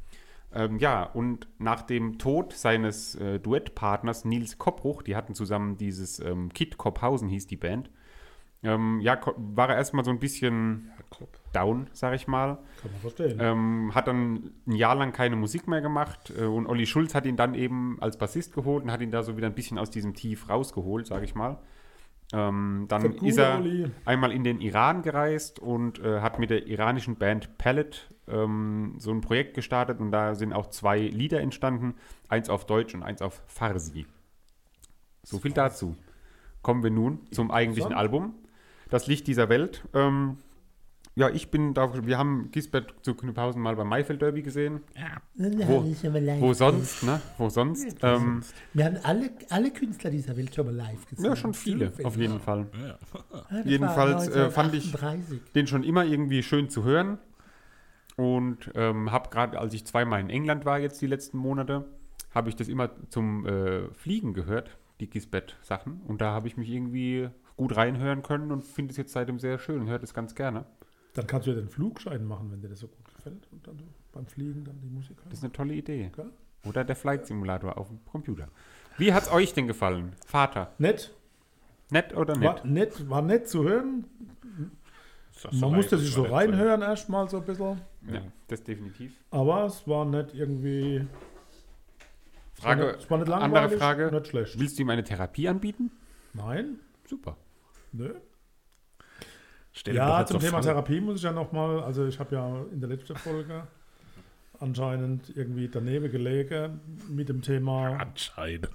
Ähm, 0.53 0.77
ja, 0.79 1.03
und 1.03 1.47
nach 1.59 1.81
dem 1.81 2.17
Tod 2.19 2.53
seines 2.53 3.15
äh, 3.15 3.39
Duettpartners 3.39 4.25
Nils 4.25 4.57
Koppruch, 4.57 5.01
die 5.01 5.15
hatten 5.15 5.33
zusammen 5.33 5.77
dieses 5.77 6.19
ähm, 6.19 6.51
Kid 6.53 6.77
Kopphausen 6.77 7.29
hieß 7.29 7.47
die 7.47 7.55
Band, 7.57 7.89
ähm, 8.63 8.99
ja, 9.01 9.19
war 9.37 9.69
er 9.69 9.77
erstmal 9.77 10.05
so 10.05 10.11
ein 10.11 10.19
bisschen 10.19 10.91
down, 11.51 11.87
sag 11.93 12.13
ich 12.13 12.27
mal. 12.27 12.59
Kann 12.81 12.91
man 12.91 13.01
verstehen. 13.01 13.37
Ähm, 13.41 13.91
hat 13.95 14.07
dann 14.07 14.51
ein 14.67 14.75
Jahr 14.75 14.95
lang 14.95 15.11
keine 15.13 15.35
Musik 15.35 15.67
mehr 15.67 15.81
gemacht 15.81 16.31
äh, 16.37 16.43
und 16.43 16.67
Olli 16.67 16.85
Schulz 16.85 17.15
hat 17.15 17.25
ihn 17.25 17.37
dann 17.37 17.55
eben 17.55 17.97
als 18.01 18.17
Bassist 18.17 18.53
geholt 18.53 18.83
und 18.83 18.91
hat 18.91 19.01
ihn 19.01 19.11
da 19.11 19.23
so 19.23 19.35
wieder 19.35 19.47
ein 19.47 19.55
bisschen 19.55 19.77
aus 19.77 19.89
diesem 19.89 20.13
Tief 20.13 20.49
rausgeholt, 20.49 21.07
sag 21.07 21.23
ich 21.23 21.33
mal. 21.33 21.57
Ähm, 22.33 22.85
dann 22.87 23.01
Für 23.13 23.25
ist 23.25 23.37
er 23.37 23.57
Olli. 23.57 23.91
einmal 24.05 24.31
in 24.31 24.43
den 24.43 24.61
Iran 24.61 25.01
gereist 25.01 25.59
und 25.59 25.99
äh, 25.99 26.21
hat 26.21 26.39
mit 26.39 26.49
der 26.49 26.67
iranischen 26.67 27.17
Band 27.17 27.57
Palette 27.57 27.99
ähm, 28.27 28.95
so 28.99 29.11
ein 29.11 29.21
Projekt 29.21 29.55
gestartet 29.55 29.99
und 29.99 30.11
da 30.11 30.35
sind 30.35 30.53
auch 30.53 30.67
zwei 30.67 30.99
Lieder 30.99 31.41
entstanden, 31.41 31.95
eins 32.29 32.49
auf 32.49 32.65
Deutsch 32.65 32.93
und 32.93 33.03
eins 33.03 33.21
auf 33.21 33.41
Farsi. 33.47 34.05
So 35.23 35.39
viel 35.39 35.51
dazu. 35.51 35.97
Kommen 36.61 36.83
wir 36.83 36.91
nun 36.91 37.27
zum 37.31 37.51
eigentlichen. 37.51 37.93
Album. 37.93 38.35
Das 38.91 39.07
Licht 39.07 39.25
dieser 39.25 39.49
Welt. 39.49 39.83
Ähm, 39.93 40.37
ja, 41.15 41.29
ich 41.29 41.49
bin 41.51 41.73
da, 41.73 42.05
wir 42.05 42.17
haben 42.17 42.51
Gisbert 42.51 42.93
zu 43.01 43.15
Knüpphausen 43.15 43.61
mal 43.61 43.75
beim 43.75 43.89
Maifeld 43.89 44.21
Derby 44.21 44.43
gesehen. 44.43 44.81
Wo, 45.35 45.83
wo 46.39 46.53
sonst, 46.53 47.03
ne? 47.03 47.19
Wo 47.37 47.49
sonst? 47.49 47.97
Ähm, 48.01 48.41
Wir 48.73 48.85
haben 48.85 48.97
alle, 49.03 49.29
alle 49.49 49.71
Künstler 49.71 50.09
dieser 50.09 50.37
Welt 50.37 50.55
schon 50.55 50.67
mal 50.67 50.75
live 50.75 51.05
gesehen. 51.09 51.25
ja, 51.25 51.35
schon 51.35 51.53
viele, 51.53 51.91
auf 52.03 52.15
jeden 52.15 52.39
Fall. 52.39 52.67
Ja, 53.51 53.61
Jedenfalls, 53.65 54.27
äh, 54.29 54.49
fand 54.51 54.73
ich- 54.73 54.93
1938. 54.93 55.41
Den 55.53 55.67
schon 55.67 55.83
immer 55.83 56.05
irgendwie 56.05 56.43
schön 56.43 56.69
zu 56.69 56.83
hören. 56.85 57.17
Und 58.15 58.69
ähm, 58.75 59.11
habe 59.11 59.29
gerade, 59.29 59.59
als 59.59 59.73
ich 59.73 59.85
zweimal 59.85 60.19
in 60.21 60.29
England 60.29 60.63
war, 60.65 60.79
jetzt 60.79 61.01
die 61.01 61.07
letzten 61.07 61.37
Monate, 61.37 61.85
habe 62.33 62.49
ich 62.49 62.55
das 62.55 62.67
immer 62.67 62.89
zum 63.09 63.45
äh, 63.45 63.89
Fliegen 63.93 64.33
gehört, 64.33 64.77
die 64.99 65.09
Gisbert-Sachen. 65.09 66.01
Und 66.07 66.21
da 66.21 66.31
habe 66.31 66.47
ich 66.47 66.55
mich 66.55 66.69
irgendwie 66.69 67.29
gut 67.61 67.77
reinhören 67.77 68.23
können 68.23 68.51
und 68.51 68.63
finde 68.63 68.89
es 68.89 68.97
jetzt 68.97 69.13
seitdem 69.13 69.37
sehr 69.37 69.59
schön 69.59 69.81
und 69.81 69.87
höre 69.87 70.01
es 70.01 70.15
ganz 70.15 70.33
gerne. 70.33 70.65
Dann 71.13 71.27
kannst 71.27 71.45
du 71.45 71.51
ja 71.51 71.57
den 71.57 71.69
Flugschein 71.69 72.25
machen, 72.25 72.51
wenn 72.51 72.59
dir 72.59 72.69
das 72.69 72.79
so 72.79 72.87
gut 72.87 73.13
gefällt. 73.15 73.47
Und 73.51 73.67
dann 73.67 73.77
beim 74.11 74.25
Fliegen 74.25 74.63
dann 74.63 74.81
die 74.81 74.89
Musik 74.89 75.17
hören. 75.17 75.29
Das 75.29 75.37
ist 75.37 75.43
eine 75.43 75.53
tolle 75.53 75.75
Idee. 75.75 76.09
Gell? 76.15 76.31
Oder 76.65 76.83
der 76.83 76.95
Flight 76.95 77.27
Simulator 77.27 77.77
auf 77.77 77.89
dem 77.89 78.03
Computer. 78.05 78.47
Wie 78.97 79.13
hat 79.13 79.23
es 79.23 79.31
euch 79.31 79.53
denn 79.53 79.67
gefallen? 79.67 80.13
Vater, 80.25 80.73
Nett. 80.79 81.13
nett 81.91 82.17
oder 82.17 82.35
nett? 82.35 82.63
War 82.63 82.65
nett, 82.65 83.09
war 83.09 83.21
nett 83.21 83.47
zu 83.47 83.63
hören. 83.63 84.05
Man 85.51 85.75
musste 85.75 85.99
sich 85.99 86.11
so 86.11 86.23
reinhören 86.23 86.81
erstmal 86.81 87.29
so 87.29 87.37
ein 87.37 87.45
bisschen. 87.45 87.79
Ja, 88.11 88.23
das 88.47 88.63
definitiv. 88.63 89.13
Aber 89.29 89.65
es 89.65 89.87
war 89.87 90.05
nicht 90.05 90.33
irgendwie. 90.33 91.05
Frage, 92.55 92.95
es 92.97 93.07
war 93.07 93.19
nicht 93.19 93.31
andere 93.31 93.51
langweilig, 93.51 93.79
Frage. 93.79 94.11
Nicht 94.11 94.27
schlecht. 94.27 94.59
Willst 94.59 94.79
du 94.79 94.81
ihm 94.81 94.89
eine 94.89 95.03
Therapie 95.03 95.47
anbieten? 95.47 95.91
Nein? 96.33 96.79
Super. 97.07 97.37
Nö. 97.91 98.13
Stell 99.73 99.95
Ja, 99.95 100.25
zum 100.25 100.39
Thema 100.39 100.51
Fragen. 100.51 100.65
Therapie 100.65 101.01
muss 101.01 101.17
ich 101.17 101.23
ja 101.23 101.31
nochmal, 101.31 101.81
also 101.81 102.05
ich 102.05 102.19
habe 102.19 102.35
ja 102.35 102.65
in 102.71 102.79
der 102.81 102.89
letzten 102.89 103.15
Folge 103.15 103.67
anscheinend 104.59 105.35
irgendwie 105.35 105.69
daneben 105.69 106.11
gelegen 106.11 106.79
mit 107.09 107.29
dem 107.29 107.41
Thema, 107.41 107.97
Anscheinend. 107.97 108.69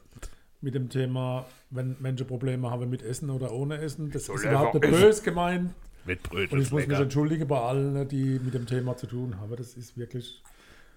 mit 0.60 0.74
dem 0.74 0.88
Thema, 0.88 1.46
wenn 1.70 1.96
Menschen 2.00 2.26
Probleme 2.26 2.70
haben 2.70 2.88
mit 2.90 3.02
Essen 3.02 3.30
oder 3.30 3.52
ohne 3.52 3.78
Essen. 3.78 4.10
Das 4.10 4.28
ist 4.28 4.44
er 4.44 4.50
überhaupt 4.52 4.74
nicht 4.74 4.90
böse 4.90 5.22
gemeint. 5.22 5.74
Mit 6.06 6.22
Brötchen. 6.22 6.56
Und 6.58 6.64
ich 6.64 6.70
muss 6.72 6.86
mich 6.86 6.98
entschuldigen 6.98 7.46
bei 7.48 7.60
allen, 7.60 8.08
die 8.08 8.38
mit 8.42 8.54
dem 8.54 8.66
Thema 8.66 8.96
zu 8.96 9.06
tun 9.06 9.38
haben. 9.40 9.54
Das 9.56 9.76
ist 9.76 9.96
wirklich, 9.98 10.42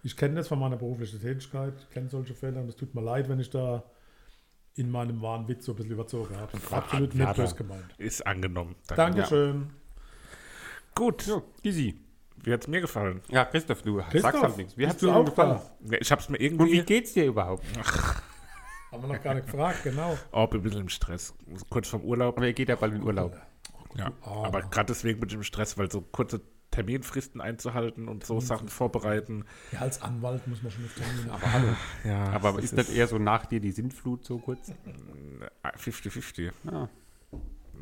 ich 0.03 0.15
kenne 0.15 0.35
das 0.35 0.47
von 0.47 0.59
meiner 0.59 0.77
beruflichen 0.77 1.19
Tätigkeit, 1.19 1.73
ich 1.81 1.89
kenne 1.89 2.09
solche 2.09 2.33
Fälle 2.35 2.59
und 2.61 2.69
es 2.69 2.75
tut 2.75 2.93
mir 2.95 3.01
leid, 3.01 3.27
wenn 3.27 3.39
ich 3.39 3.49
da 3.49 3.83
in 4.79 4.89
meinem 4.91 5.21
wahren 5.21 5.47
Witz 5.47 5.65
so 5.65 5.73
ein 5.73 5.75
bisschen 5.75 5.91
überzogen 5.91 6.35
habe. 6.37 6.51
Absolut 6.71 7.13
nicht 7.13 7.35
böse 7.35 7.55
gemeint. 7.55 7.85
Ist 7.97 8.25
angenommen. 8.25 8.75
Danke. 8.87 8.95
Dankeschön. 9.21 9.69
Gut, 10.95 11.27
Ja, 11.27 11.41
easy. 11.63 11.99
wie 12.43 12.53
hat 12.53 12.61
es 12.61 12.67
mir 12.67 12.81
gefallen? 12.81 13.21
Ja, 13.29 13.45
Christoph, 13.45 13.81
du 13.81 13.97
sagst 13.97 14.11
Christoph, 14.11 14.41
halt 14.41 14.57
nichts. 14.57 14.77
Wie 14.77 14.87
hat's 14.87 14.99
du 14.99 15.07
dir 15.07 15.15
auch 15.15 15.25
gefallen? 15.25 15.59
da? 15.81 15.93
Ja, 15.95 15.97
ich 16.01 16.11
habe 16.11 16.21
es 16.21 16.29
mir 16.29 16.37
Und 16.37 16.41
wie 16.41 16.45
irgendwie. 16.45 16.81
geht's 16.83 17.13
dir 17.13 17.25
überhaupt? 17.25 17.63
Haben 18.91 19.03
wir 19.03 19.15
noch 19.15 19.21
gar 19.23 19.35
nicht 19.35 19.45
gefragt, 19.45 19.83
genau. 19.83 20.17
Oh, 20.31 20.47
bin 20.47 20.61
ein 20.61 20.63
bisschen 20.63 20.81
im 20.81 20.89
Stress. 20.89 21.33
Kurz 21.69 21.87
vorm 21.89 22.03
Urlaub. 22.03 22.35
Aber 22.37 22.47
ihr 22.47 22.53
geht 22.53 22.69
ja 22.69 22.75
bald 22.75 22.93
in 22.95 23.03
Urlaub. 23.03 23.37
Ja. 23.95 24.11
Armer. 24.21 24.45
Aber 24.47 24.61
gerade 24.63 24.87
deswegen 24.87 25.19
bin 25.19 25.29
ich 25.29 25.35
im 25.35 25.43
Stress, 25.43 25.77
weil 25.77 25.91
so 25.91 26.01
kurze 26.01 26.41
Terminfristen 26.71 27.41
einzuhalten 27.41 28.07
und 28.07 28.25
so 28.25 28.39
Sachen 28.39 28.67
vorbereiten. 28.69 29.45
Ja, 29.71 29.79
als 29.79 30.01
Anwalt 30.01 30.45
muss 30.47 30.61
man 30.61 30.71
schon 30.71 30.85
auf 30.85 30.93
Termine 30.93 31.31
Aber 31.31 31.53
hallo. 31.53 31.67
Ja, 32.03 32.29
Aber 32.31 32.53
das 32.53 32.65
ist 32.65 32.75
nicht 32.75 32.93
eher 32.95 33.07
so 33.07 33.17
nach 33.17 33.45
dir 33.45 33.59
die 33.59 33.71
Sintflut 33.71 34.23
so 34.25 34.37
kurz? 34.37 34.71
50-50. 35.63 36.51
Ja. 36.71 36.89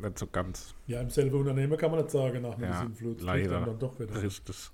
Nicht 0.00 0.18
so 0.18 0.26
ganz. 0.26 0.74
Ja, 0.86 1.00
im 1.00 1.10
selben 1.10 1.38
Unternehmen 1.38 1.76
kann 1.76 1.90
man 1.90 2.00
nicht 2.00 2.10
sagen, 2.10 2.42
nach 2.42 2.56
einer 2.56 2.68
Ja, 2.68 2.78
Sinnflut. 2.80 3.18
Das 3.18 3.24
leider. 3.24 3.60
Dann 3.60 3.78
doch 3.78 3.98
wieder. 3.98 4.22
Richtig. 4.22 4.70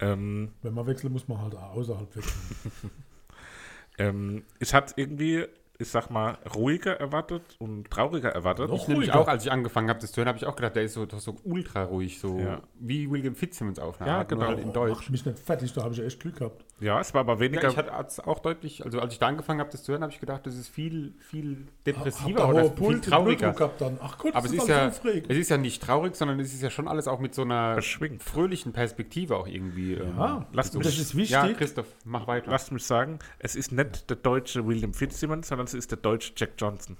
Ähm, 0.00 0.52
Wenn 0.62 0.74
man 0.74 0.86
wechselt, 0.86 1.12
muss 1.12 1.26
man 1.26 1.40
halt 1.40 1.54
auch 1.56 1.74
außerhalb 1.74 2.14
wechseln. 2.14 2.90
ähm, 3.98 4.44
ich 4.60 4.72
hatte 4.74 4.94
irgendwie, 4.96 5.46
ich 5.80 5.88
sag 5.90 6.10
mal, 6.10 6.38
ruhiger 6.56 6.98
erwartet 6.98 7.42
und 7.60 7.88
trauriger 7.88 8.30
erwartet. 8.30 8.68
Noch 8.68 8.82
Ich 8.82 8.88
nämlich 8.88 9.10
ruhiger. 9.10 9.20
auch, 9.20 9.28
als 9.28 9.44
ich 9.44 9.52
angefangen 9.52 9.88
habe, 9.88 10.00
das 10.00 10.10
zu 10.10 10.16
hören, 10.18 10.26
habe 10.26 10.36
ich 10.36 10.44
auch 10.44 10.56
gedacht, 10.56 10.74
der 10.74 10.82
ist 10.82 10.94
so, 10.94 11.06
so 11.08 11.36
ultra 11.44 11.84
ruhig, 11.84 12.18
so 12.18 12.36
Ja. 12.36 12.62
wie 12.80 13.08
William 13.08 13.36
Fitzsimmons 13.36 13.78
auf 13.78 14.00
Ja, 14.00 14.18
Art, 14.18 14.28
genau. 14.28 14.46
halt 14.48 14.58
in 14.58 14.72
Deutsch. 14.72 15.02
Mach 15.04 15.08
mich 15.10 15.24
nicht 15.24 15.38
fertig, 15.38 15.72
da 15.72 15.82
habe 15.84 15.92
ich 15.92 16.00
ja 16.00 16.04
echt 16.04 16.18
Glück 16.18 16.36
gehabt. 16.36 16.64
Ja, 16.80 16.98
es 17.00 17.14
war 17.14 17.20
aber 17.20 17.34
Ja, 17.34 17.40
weniger. 17.40 17.68
ich 17.68 17.76
hatte 17.76 17.92
auch 18.26 18.38
deutlich, 18.40 18.84
also 18.84 18.98
als 19.00 19.12
ich 19.12 19.20
da 19.20 19.28
angefangen 19.28 19.60
habe, 19.60 19.70
das 19.70 19.84
zu 19.84 19.92
hören, 19.92 20.02
habe 20.02 20.12
ich 20.12 20.18
gedacht, 20.18 20.44
das 20.46 20.56
ist 20.56 20.66
viel, 20.68 21.14
viel 21.20 21.66
Hab 21.68 21.84
depressiver 21.84 22.38
da 22.40 22.48
oder 22.48 22.62
hohe 22.64 22.90
viel 22.90 23.00
trauriger. 23.00 23.54
Ach 24.02 24.18
Gott, 24.18 24.34
Aber 24.34 24.46
es 24.46 24.52
das 24.52 24.62
ist, 24.64 24.68
ja, 24.68 24.78
alles 24.82 24.98
aufregend. 24.98 25.30
es 25.30 25.36
ist 25.38 25.48
ja 25.48 25.58
nicht 25.58 25.80
traurig, 25.80 26.16
sondern 26.16 26.40
es 26.40 26.52
ist 26.52 26.60
ja 26.62 26.70
schon 26.70 26.88
alles 26.88 27.06
auch 27.06 27.20
mit 27.20 27.36
so 27.36 27.42
einer 27.42 27.76
Beschwingt. 27.76 28.20
fröhlichen 28.24 28.72
Perspektive 28.72 29.36
auch 29.36 29.46
irgendwie. 29.46 29.94
ähm, 29.94 30.14
Ja, 30.18 30.46
Lass 30.52 30.72
das 30.72 30.78
mich- 30.84 30.98
ist 31.00 31.14
wichtig. 31.16 31.30
ja, 31.30 31.46
Christoph, 31.52 31.86
mach 32.04 32.26
weiter. 32.26 32.50
Lass 32.50 32.72
mich 32.72 32.84
sagen, 32.84 33.20
es 33.38 33.54
ist 33.54 33.70
nicht 33.70 34.10
der 34.10 34.16
deutsche 34.16 34.66
William 34.66 34.92
Fitzsimmons, 34.92 35.46
sondern 35.48 35.67
es 35.68 35.74
ist 35.74 35.90
der 35.90 35.98
deutsche 35.98 36.32
Jack 36.36 36.52
Johnson. 36.58 36.96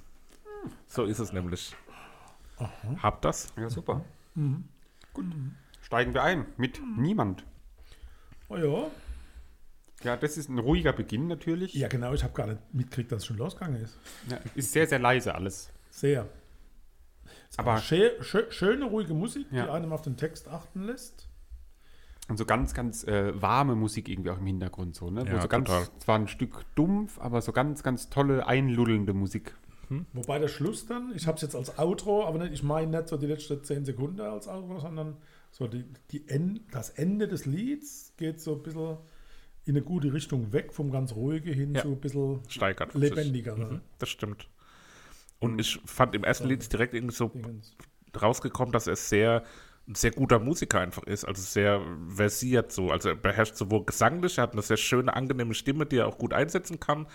So 0.87 1.05
ist 1.05 1.19
es 1.19 1.33
nämlich. 1.33 1.75
Habt 3.03 3.25
das? 3.25 3.53
Ja, 3.57 3.71
super. 3.71 4.05
Mhm. 4.35 4.65
Gut. 5.13 5.27
Steigen 5.81 6.13
wir 6.15 6.23
ein 6.23 6.47
mit 6.57 6.81
niemand. 6.97 7.45
Oh 8.49 8.57
ja. 8.57 8.91
Ja, 10.05 10.17
das 10.17 10.37
ist 10.37 10.49
ein 10.49 10.59
ruhiger 10.59 10.93
Beginn 10.93 11.27
natürlich. 11.27 11.75
ja, 11.75 11.89
genau, 11.89 12.13
ich 12.15 12.23
habe 12.23 12.33
gar 12.35 12.47
nicht 12.47 12.61
mitgekriegt, 12.73 13.11
dass 13.11 13.19
es 13.23 13.27
schon 13.27 13.37
losgegangen 13.37 13.83
ist. 13.83 13.97
Ja, 14.29 14.39
ist 14.55 14.73
sehr, 14.73 14.87
sehr 14.87 14.99
leise 14.99 15.35
alles. 15.35 15.71
Sehr. 15.91 16.29
Aber- 17.57 17.73
Aber 17.73 17.81
schö 17.81 18.11
schö 18.23 18.51
schöne, 18.51 18.85
ruhige 18.85 19.15
Musik, 19.15 19.49
die 19.51 19.57
Ja. 19.57 19.73
einem 19.73 19.93
auf 19.93 20.03
den 20.03 20.17
Text 20.17 20.47
achten 20.49 20.83
lässt. 20.85 21.28
Und 22.29 22.37
so 22.37 22.45
ganz, 22.45 22.75
ganz 22.75 23.05
äh, 23.05 23.41
warme 23.41 23.75
Musik 23.75 24.09
irgendwie 24.09 24.31
auch 24.31 24.39
im 24.39 24.47
Hintergrund 24.47 24.95
so, 24.95 25.11
ne? 25.11 25.23
Wo 25.23 25.37
Ja, 25.37 25.41
so 25.41 25.49
ganz, 25.49 25.69
total. 25.69 25.89
zwar 25.99 26.19
ein 26.19 26.29
Stück 26.29 26.65
dumpf, 26.75 27.19
aber 27.19 27.41
so 27.41 27.53
ganz, 27.53 27.83
ganz 27.83 28.11
tolle, 28.11 28.47
einluddelnde 28.47 29.15
Musik. 29.15 29.55
Wobei 30.13 30.39
der 30.39 30.49
Schluss 30.49 30.85
dann, 30.85 31.13
ich 31.17 31.27
habe 31.27 31.37
es 31.37 31.43
jetzt 31.43 31.57
als 31.57 31.79
Outro, 31.79 32.27
aber 32.27 32.39
nicht, 32.41 32.53
ich 32.53 32.63
meine 32.63 32.95
nicht 32.99 33.09
so 33.09 33.17
die 33.17 33.25
letzten 33.25 33.65
10 33.65 33.87
Sekunden 33.87 34.21
als 34.21 34.47
Outro, 34.47 34.79
sondern 34.81 35.17
so 35.51 35.67
die, 35.67 35.87
die 36.11 36.29
End, 36.29 36.61
das 36.73 36.91
Ende 36.91 37.27
des 37.27 37.47
Lieds 37.47 38.13
geht 38.19 38.39
so 38.39 38.57
ein 38.57 38.63
bisschen 38.63 38.99
in 39.65 39.77
eine 39.77 39.83
gute 39.83 40.13
Richtung 40.13 40.53
weg, 40.53 40.75
vom 40.75 40.91
ganz 40.91 41.15
ruhige 41.15 41.51
hin 41.53 41.75
Ja. 41.75 41.81
zu 41.81 41.89
ein 41.93 42.01
bisschen 42.01 42.41
Steigert. 42.49 42.93
lebendiger. 42.93 43.57
Mhm, 43.57 43.81
das 43.99 44.11
stimmt. 44.11 44.51
Und 45.39 45.59
ich 45.59 45.81
fand 45.87 46.15
im 46.15 46.25
ersten 46.25 46.49
Lied 46.49 46.71
direkt 46.71 46.93
irgendwie 46.93 47.15
so 47.15 47.31
rausgekommen, 48.21 48.73
dass 48.73 48.87
er 48.89 48.97
sehr 48.97 49.43
ein 49.89 49.95
sehr 49.95 50.11
guter 50.11 50.39
Musiker 50.39 50.81
einfach 50.81 51.03
ist, 51.05 51.25
also 51.25 51.41
sehr 51.41 51.81
versiert 52.09 52.73
so, 52.73 52.91
also 52.91 53.09
er 53.09 53.15
beherrscht 53.17 53.57
sowohl 53.57 53.87
gesanglich, 53.87 54.39
er 54.39 54.43
hat 54.43 54.53
eine 54.53 54.63
sehr 54.63 54.77
schöne, 54.77 55.15
angenehme 55.15 55.55
Stimme, 55.55 55.87
die 55.87 55.97
er 55.97 56.07
auch 56.07 56.19
gut 56.19 56.35
einsetzen 56.35 56.79
kann 56.79 57.07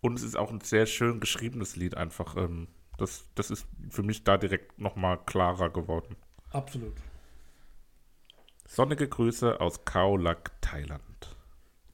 und 0.00 0.18
es 0.18 0.22
ist 0.22 0.36
auch 0.36 0.50
ein 0.50 0.60
sehr 0.60 0.86
schön 0.86 1.20
geschriebenes 1.20 1.76
Lied 1.76 1.96
einfach. 1.96 2.36
Ähm, 2.36 2.68
das, 2.98 3.24
das 3.34 3.50
ist 3.50 3.66
für 3.88 4.02
mich 4.02 4.24
da 4.24 4.36
direkt 4.36 4.78
nochmal 4.78 5.18
klarer 5.24 5.70
geworden. 5.70 6.16
Absolut. 6.50 6.94
Sonnige 8.66 9.08
Grüße 9.08 9.60
aus 9.60 9.84
Khao 9.84 10.16
Lak, 10.16 10.52
Thailand. 10.60 11.36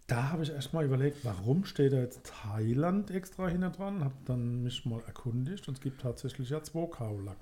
Da 0.09 0.31
habe 0.31 0.45
ich 0.45 0.51
erst 0.51 0.73
mal 0.73 0.85
überlegt, 0.85 1.25
warum 1.25 1.65
steht 1.65 1.93
da 1.93 1.97
jetzt 1.97 2.23
Thailand 2.25 3.11
extra 3.11 3.49
hinten 3.49 3.73
dran? 3.73 4.05
Habe 4.05 4.15
dann 4.25 4.63
mich 4.63 4.85
mal 4.85 5.03
erkundigt 5.07 5.67
und 5.67 5.75
es 5.75 5.81
gibt 5.81 6.01
tatsächlich 6.01 6.51
ja 6.51 6.63
zwei 6.63 6.87
Kaulak. 6.87 7.39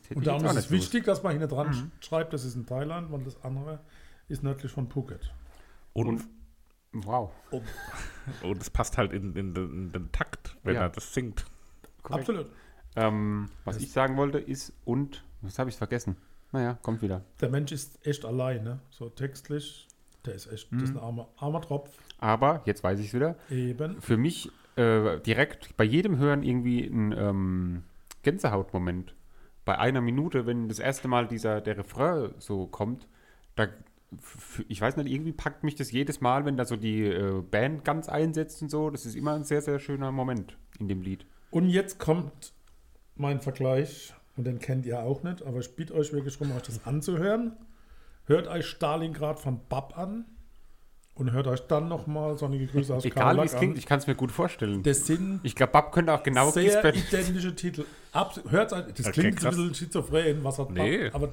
Das 0.00 0.16
Und 0.16 0.26
darum 0.26 0.44
ist 0.44 0.56
es 0.56 0.70
wichtig, 0.70 1.04
dass 1.04 1.22
man 1.22 1.32
hinten 1.32 1.48
dran 1.48 1.72
sch- 1.72 2.04
schreibt, 2.06 2.32
das 2.32 2.44
ist 2.44 2.54
in 2.56 2.66
Thailand, 2.66 3.10
weil 3.12 3.22
das 3.24 3.42
andere 3.44 3.80
ist 4.28 4.42
nördlich 4.42 4.72
von 4.72 4.88
Phuket. 4.88 5.32
Und, 5.92 6.24
Wow. 6.92 7.32
und 8.42 8.60
es 8.62 8.70
passt 8.70 8.98
halt 8.98 9.12
in, 9.12 9.34
in, 9.34 9.52
den, 9.52 9.70
in 9.72 9.92
den 9.92 10.12
Takt, 10.12 10.56
wenn 10.62 10.76
Ja. 10.76 10.82
er 10.82 10.88
das 10.90 11.12
singt. 11.12 11.44
Korrekt. 12.02 12.28
Absolut. 12.28 12.50
Ähm, 12.96 13.48
was 13.64 13.78
ich 13.78 13.90
sagen 13.90 14.16
wollte 14.16 14.38
ist, 14.38 14.72
und, 14.84 15.24
was 15.40 15.58
habe 15.58 15.70
ich 15.70 15.76
vergessen? 15.76 16.16
Naja, 16.52 16.78
kommt 16.82 17.02
wieder. 17.02 17.24
Der 17.40 17.48
Mensch 17.48 17.72
ist 17.72 18.06
echt 18.06 18.24
alleine, 18.24 18.78
so 18.90 19.08
textlich. 19.08 19.88
Der 20.24 20.34
ist 20.34 20.46
echt, 20.52 20.72
das 20.72 20.84
ist 20.84 20.90
ein 20.90 20.98
armer, 20.98 21.28
armer 21.36 21.60
Tropf. 21.60 21.90
Aber, 22.18 22.62
jetzt 22.64 22.82
weiß 22.84 23.00
ich 23.00 23.08
es 23.08 23.14
wieder, 23.14 23.36
Eben. 23.50 24.00
für 24.00 24.16
mich 24.16 24.50
äh, 24.76 25.18
direkt 25.20 25.76
bei 25.76 25.82
jedem 25.84 26.16
Hören 26.18 26.42
irgendwie 26.44 26.86
ein 26.86 27.12
ähm, 27.12 27.82
Gänsehautmoment. 28.22 29.14
Bei 29.64 29.78
einer 29.78 30.00
Minute, 30.00 30.46
wenn 30.46 30.68
das 30.68 30.78
erste 30.78 31.08
Mal 31.08 31.26
dieser, 31.26 31.60
der 31.60 31.78
Refrain 31.78 32.34
so 32.38 32.66
kommt, 32.66 33.08
da, 33.56 33.68
ich 34.68 34.80
weiß 34.80 34.96
nicht, 34.96 35.10
irgendwie 35.10 35.32
packt 35.32 35.64
mich 35.64 35.74
das 35.74 35.90
jedes 35.90 36.20
Mal, 36.20 36.44
wenn 36.44 36.56
da 36.56 36.64
so 36.64 36.76
die 36.76 37.04
äh, 37.04 37.42
Band 37.42 37.84
ganz 37.84 38.08
einsetzt 38.08 38.62
und 38.62 38.70
so. 38.70 38.90
Das 38.90 39.06
ist 39.06 39.14
immer 39.14 39.34
ein 39.34 39.44
sehr, 39.44 39.62
sehr 39.62 39.78
schöner 39.78 40.12
Moment 40.12 40.58
in 40.78 40.88
dem 40.88 41.02
Lied. 41.02 41.26
Und 41.50 41.68
jetzt 41.68 41.98
kommt 41.98 42.52
mein 43.16 43.40
Vergleich, 43.40 44.12
und 44.36 44.46
den 44.46 44.58
kennt 44.58 44.86
ihr 44.86 45.00
auch 45.00 45.22
nicht, 45.22 45.42
aber 45.42 45.60
ich 45.60 45.76
bitte 45.76 45.94
euch 45.94 46.12
wirklich 46.12 46.36
darum, 46.38 46.56
euch 46.56 46.62
das 46.62 46.84
anzuhören. 46.86 47.56
Hört 48.26 48.48
euch 48.48 48.66
Stalingrad 48.66 49.38
von 49.38 49.60
Bab 49.68 49.96
an 49.96 50.24
und 51.16 51.30
hört 51.32 51.46
euch 51.46 51.60
dann 51.68 51.88
nochmal 51.88 52.36
sonnige 52.36 52.66
Grüße 52.66 52.92
aus 52.94 53.04
Egal 53.04 53.36
wie 53.36 53.42
es 53.44 53.54
klingt, 53.54 53.74
an. 53.74 53.78
ich 53.78 53.86
kann 53.86 53.98
es 53.98 54.06
mir 54.06 54.14
gut 54.16 54.32
vorstellen. 54.32 54.82
Das 54.82 55.06
sind 55.06 55.40
Ich 55.44 55.54
glaube, 55.54 55.72
Bab 55.72 55.92
könnte 55.92 56.12
auch 56.12 56.22
genau 56.22 56.50
sehr 56.50 56.84
identische 56.94 57.54
Titel. 57.54 57.84
Abs 58.12 58.40
hört 58.48 58.72
euch, 58.72 58.84
das 58.94 59.06
Okay, 59.06 59.20
klingt 59.22 59.36
krass. 59.38 59.54
ein 59.54 59.68
bisschen 59.68 59.74
schizophren, 59.74 60.44
was 60.44 60.58
hat 60.58 60.70
Nee, 60.70 61.08
Bab, 61.10 61.14
aber 61.22 61.28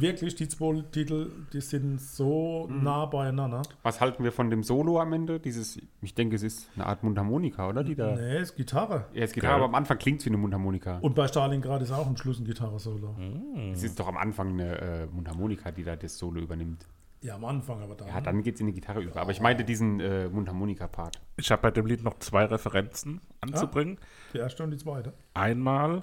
wirklich, 0.00 0.34
die 0.34 0.48
zwei 0.48 0.82
Titel, 0.90 1.30
die 1.52 1.60
sind 1.60 2.00
so 2.00 2.66
Mhm. 2.68 2.82
nah 2.82 3.06
beieinander. 3.06 3.62
Was 3.82 4.00
halten 4.00 4.24
wir 4.24 4.32
von 4.32 4.50
dem 4.50 4.62
Solo 4.64 5.00
am 5.00 5.12
Ende? 5.12 5.38
Dieses, 5.40 5.78
ich 6.02 6.14
denke, 6.14 6.36
es 6.36 6.42
ist 6.42 6.68
eine 6.74 6.86
Art 6.86 7.02
Mundharmonika, 7.04 7.68
oder? 7.68 7.84
Die 7.84 7.94
da. 7.94 8.14
Nee, 8.16 8.40
ist 8.40 8.56
Gitarre. 8.56 9.06
Ja, 9.12 9.22
es 9.22 9.32
Gitarre, 9.32 9.52
Geil. 9.54 9.56
aber 9.62 9.64
am 9.66 9.74
Anfang 9.76 9.98
klingt 9.98 10.20
es 10.20 10.26
wie 10.26 10.30
eine 10.30 10.38
Mundharmonika. 10.38 10.98
Und 11.00 11.14
bei 11.14 11.28
Stalingrad 11.28 11.82
ist 11.82 11.92
auch 11.92 12.06
am 12.06 12.16
Schluss 12.16 12.38
ein 12.40 12.44
Gitarre-Solo. 12.44 13.14
Mhm. 13.18 13.72
Es 13.72 13.82
ist 13.84 13.98
doch 14.00 14.08
am 14.08 14.16
Anfang 14.16 14.50
eine 14.50 14.78
äh, 14.80 15.06
Mundharmonika, 15.06 15.70
die 15.70 15.84
da 15.84 15.94
das 15.96 16.18
Solo 16.18 16.40
übernimmt. 16.40 16.86
Ja, 17.22 17.34
am 17.34 17.44
Anfang 17.44 17.82
aber 17.82 17.94
da. 17.94 18.06
Ja, 18.06 18.20
dann 18.20 18.42
geht 18.42 18.54
es 18.54 18.60
in 18.60 18.66
die 18.66 18.72
Gitarre 18.72 19.02
über. 19.02 19.20
Aber 19.20 19.30
ich 19.30 19.40
meinte 19.40 19.64
diesen 19.64 20.00
äh, 20.00 20.28
Mundharmonika-Part. 20.28 21.20
Ich 21.36 21.50
habe 21.50 21.62
bei 21.62 21.70
dem 21.70 21.86
Lied 21.86 22.02
noch 22.02 22.18
zwei 22.18 22.46
Referenzen 22.46 23.20
anzubringen. 23.40 23.98
Die 24.32 24.38
erste 24.38 24.62
und 24.62 24.70
die 24.70 24.78
zweite. 24.78 25.12
Einmal 25.34 26.02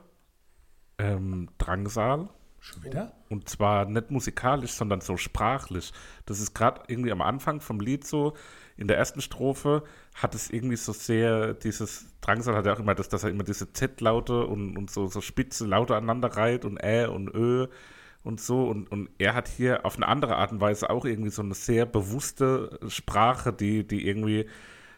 ähm, 0.99 1.49
Drangsal. 1.57 2.29
Schon 2.59 2.83
wieder? 2.83 3.13
Und 3.29 3.49
zwar 3.49 3.85
nicht 3.85 4.11
musikalisch, 4.11 4.73
sondern 4.73 5.01
so 5.01 5.17
sprachlich. 5.17 5.91
Das 6.25 6.39
ist 6.39 6.53
gerade 6.53 6.81
irgendwie 6.87 7.11
am 7.11 7.21
Anfang 7.21 7.61
vom 7.61 7.79
Lied 7.79 8.05
so. 8.05 8.33
In 8.77 8.87
der 8.87 8.97
ersten 8.97 9.21
Strophe 9.21 9.83
hat 10.13 10.35
es 10.35 10.51
irgendwie 10.51 10.75
so 10.75 10.91
sehr, 10.91 11.55
dieses 11.55 12.13
Drangsal 12.21 12.55
hat 12.55 12.65
ja 12.67 12.73
auch 12.73 12.79
immer 12.79 12.93
das, 12.93 13.09
dass 13.09 13.23
er 13.23 13.31
immer 13.31 13.43
diese 13.43 13.73
Z-Laute 13.73 14.45
und, 14.45 14.77
und 14.77 14.91
so, 14.91 15.07
so 15.07 15.21
spitze 15.21 15.65
Laute 15.65 15.95
aneinander 15.95 16.35
reiht 16.35 16.63
und 16.63 16.77
Ä 16.83 17.07
und 17.07 17.33
Ö 17.33 17.67
und 18.27 18.39
so. 18.41 18.65
Und, 18.65 18.91
und 18.91 19.09
er 19.17 19.33
hat 19.33 19.47
hier 19.47 19.85
auf 19.85 19.95
eine 19.95 20.07
andere 20.07 20.35
Art 20.35 20.51
und 20.51 20.61
Weise 20.61 20.89
auch 20.89 21.05
irgendwie 21.05 21.29
so 21.31 21.41
eine 21.41 21.53
sehr 21.55 21.85
bewusste 21.85 22.79
Sprache, 22.87 23.53
die, 23.53 23.87
die 23.87 24.07
irgendwie 24.07 24.45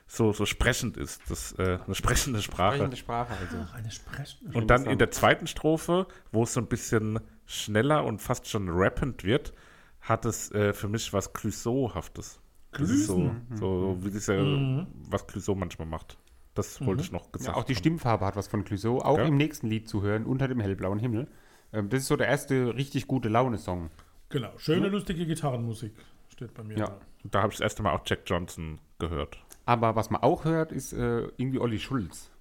so, 0.08 0.34
so 0.34 0.46
sprechend 0.46 0.98
ist. 0.98 1.22
Das, 1.30 1.54
äh, 1.60 1.78
eine 1.86 1.96
sprechende 1.96 2.42
Sprache. 2.42 2.76
Sprechende 2.76 2.98
Sprache 2.98 3.34
also. 3.40 3.58
Ach, 3.64 3.76
eine 3.76 3.92
sprechende 3.92 4.58
Und 4.58 4.68
dann 4.70 4.86
in 4.86 4.98
der 4.98 5.12
zweiten 5.12 5.48
Strophe, 5.48 6.08
wo 6.32 6.44
es 6.44 6.54
so 6.54 6.60
ein 6.60 6.68
bisschen 6.68 7.20
schneller 7.46 8.04
und 8.06 8.20
fast 8.22 8.48
schon 8.50 8.68
rappend 8.70 9.24
wird, 9.24 9.54
hat 10.02 10.26
es 10.26 10.52
äh, 10.52 10.74
für 10.74 10.88
mich 10.88 11.14
was 11.14 11.32
Clouseau-haftes. 11.34 12.40
Das 12.72 12.90
ist 12.90 13.08
so, 13.08 13.32
so 13.56 13.98
wie 14.02 14.12
das 14.12 14.28
ja, 14.28 14.86
was 15.10 15.26
Clouseau 15.28 15.56
manchmal 15.56 15.88
macht. 15.88 16.18
Das 16.54 16.84
wollte 16.86 17.04
ich 17.04 17.12
noch 17.12 17.26
Ja, 17.26 17.32
gesagt 17.32 17.58
auch 17.58 17.64
die 17.64 17.74
haben. 17.74 17.80
Stimmfarbe 17.80 18.26
hat 18.26 18.36
was 18.36 18.48
von 18.48 18.64
Clouseau, 18.64 19.00
auch 19.02 19.18
Ja. 19.18 19.26
im 19.26 19.38
nächsten 19.38 19.68
Lied 19.68 19.88
zu 19.88 20.02
hören, 20.02 20.26
unter 20.26 20.48
dem 20.48 20.60
hellblauen 20.60 21.00
Himmel. 21.00 21.28
Ähm, 21.74 21.90
das 21.90 22.02
ist 22.02 22.08
so 22.08 22.16
der 22.16 22.28
erste 22.28 22.76
richtig 22.76 23.08
gute 23.08 23.30
Laune-Song. 23.30 23.90
Genau, 24.30 24.52
schöne, 24.58 24.90
lustige 24.90 25.26
Gitarrenmusik 25.26 25.94
steht 26.30 26.54
bei 26.54 26.64
mir. 26.64 26.78
Ja. 26.78 26.86
da. 26.86 27.00
Da 27.24 27.42
habe 27.42 27.52
ich 27.52 27.58
das 27.58 27.64
erste 27.64 27.84
Mal 27.84 27.94
auch 27.94 28.02
Jack 28.06 28.22
Johnson 28.26 28.80
gehört. 28.98 29.38
Aber 29.66 29.96
was 29.96 30.10
man 30.10 30.22
auch 30.22 30.46
hört, 30.46 30.72
ist 30.72 30.94
äh, 30.94 31.28
irgendwie 31.38 31.60
Olli 31.60 31.80
Schulz. 31.80 32.32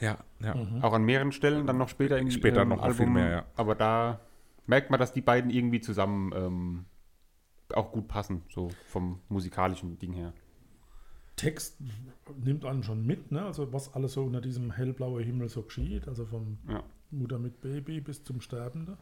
Ja, 0.00 0.18
ja. 0.40 0.54
Auch 0.82 0.92
an 0.92 1.02
mehreren 1.02 1.32
Stellen, 1.32 1.66
dann 1.66 1.76
noch 1.76 1.88
später 1.88 2.18
im 2.18 2.30
Später 2.30 2.62
ähm, 2.62 2.68
noch 2.68 2.80
mal 2.80 2.94
viel 2.94 3.06
mehr, 3.06 3.30
ja. 3.30 3.44
Aber 3.56 3.74
da 3.74 4.20
merkt 4.66 4.90
man, 4.90 5.00
dass 5.00 5.12
die 5.12 5.20
beiden 5.20 5.50
irgendwie 5.50 5.80
zusammen 5.80 6.32
ähm, 6.36 6.84
auch 7.74 7.90
gut 7.90 8.06
passen, 8.06 8.42
so 8.48 8.70
vom 8.86 9.20
musikalischen 9.28 9.98
Ding 9.98 10.12
her. 10.12 10.32
Text 11.34 11.78
nimmt 12.36 12.64
einen 12.64 12.82
schon 12.82 13.04
mit, 13.04 13.32
ne? 13.32 13.44
also 13.44 13.72
was 13.72 13.94
alles 13.94 14.12
so 14.12 14.24
unter 14.24 14.40
diesem 14.40 14.72
hellblauen 14.72 15.22
Himmel 15.22 15.48
so 15.48 15.62
geschieht, 15.62 16.08
also 16.08 16.26
vom 16.26 16.58
Ja. 16.68 16.82
Mutter 17.10 17.38
mit 17.38 17.60
Baby 17.60 18.00
bis 18.00 18.22
zum 18.24 18.40
Sterbenden. 18.40 18.96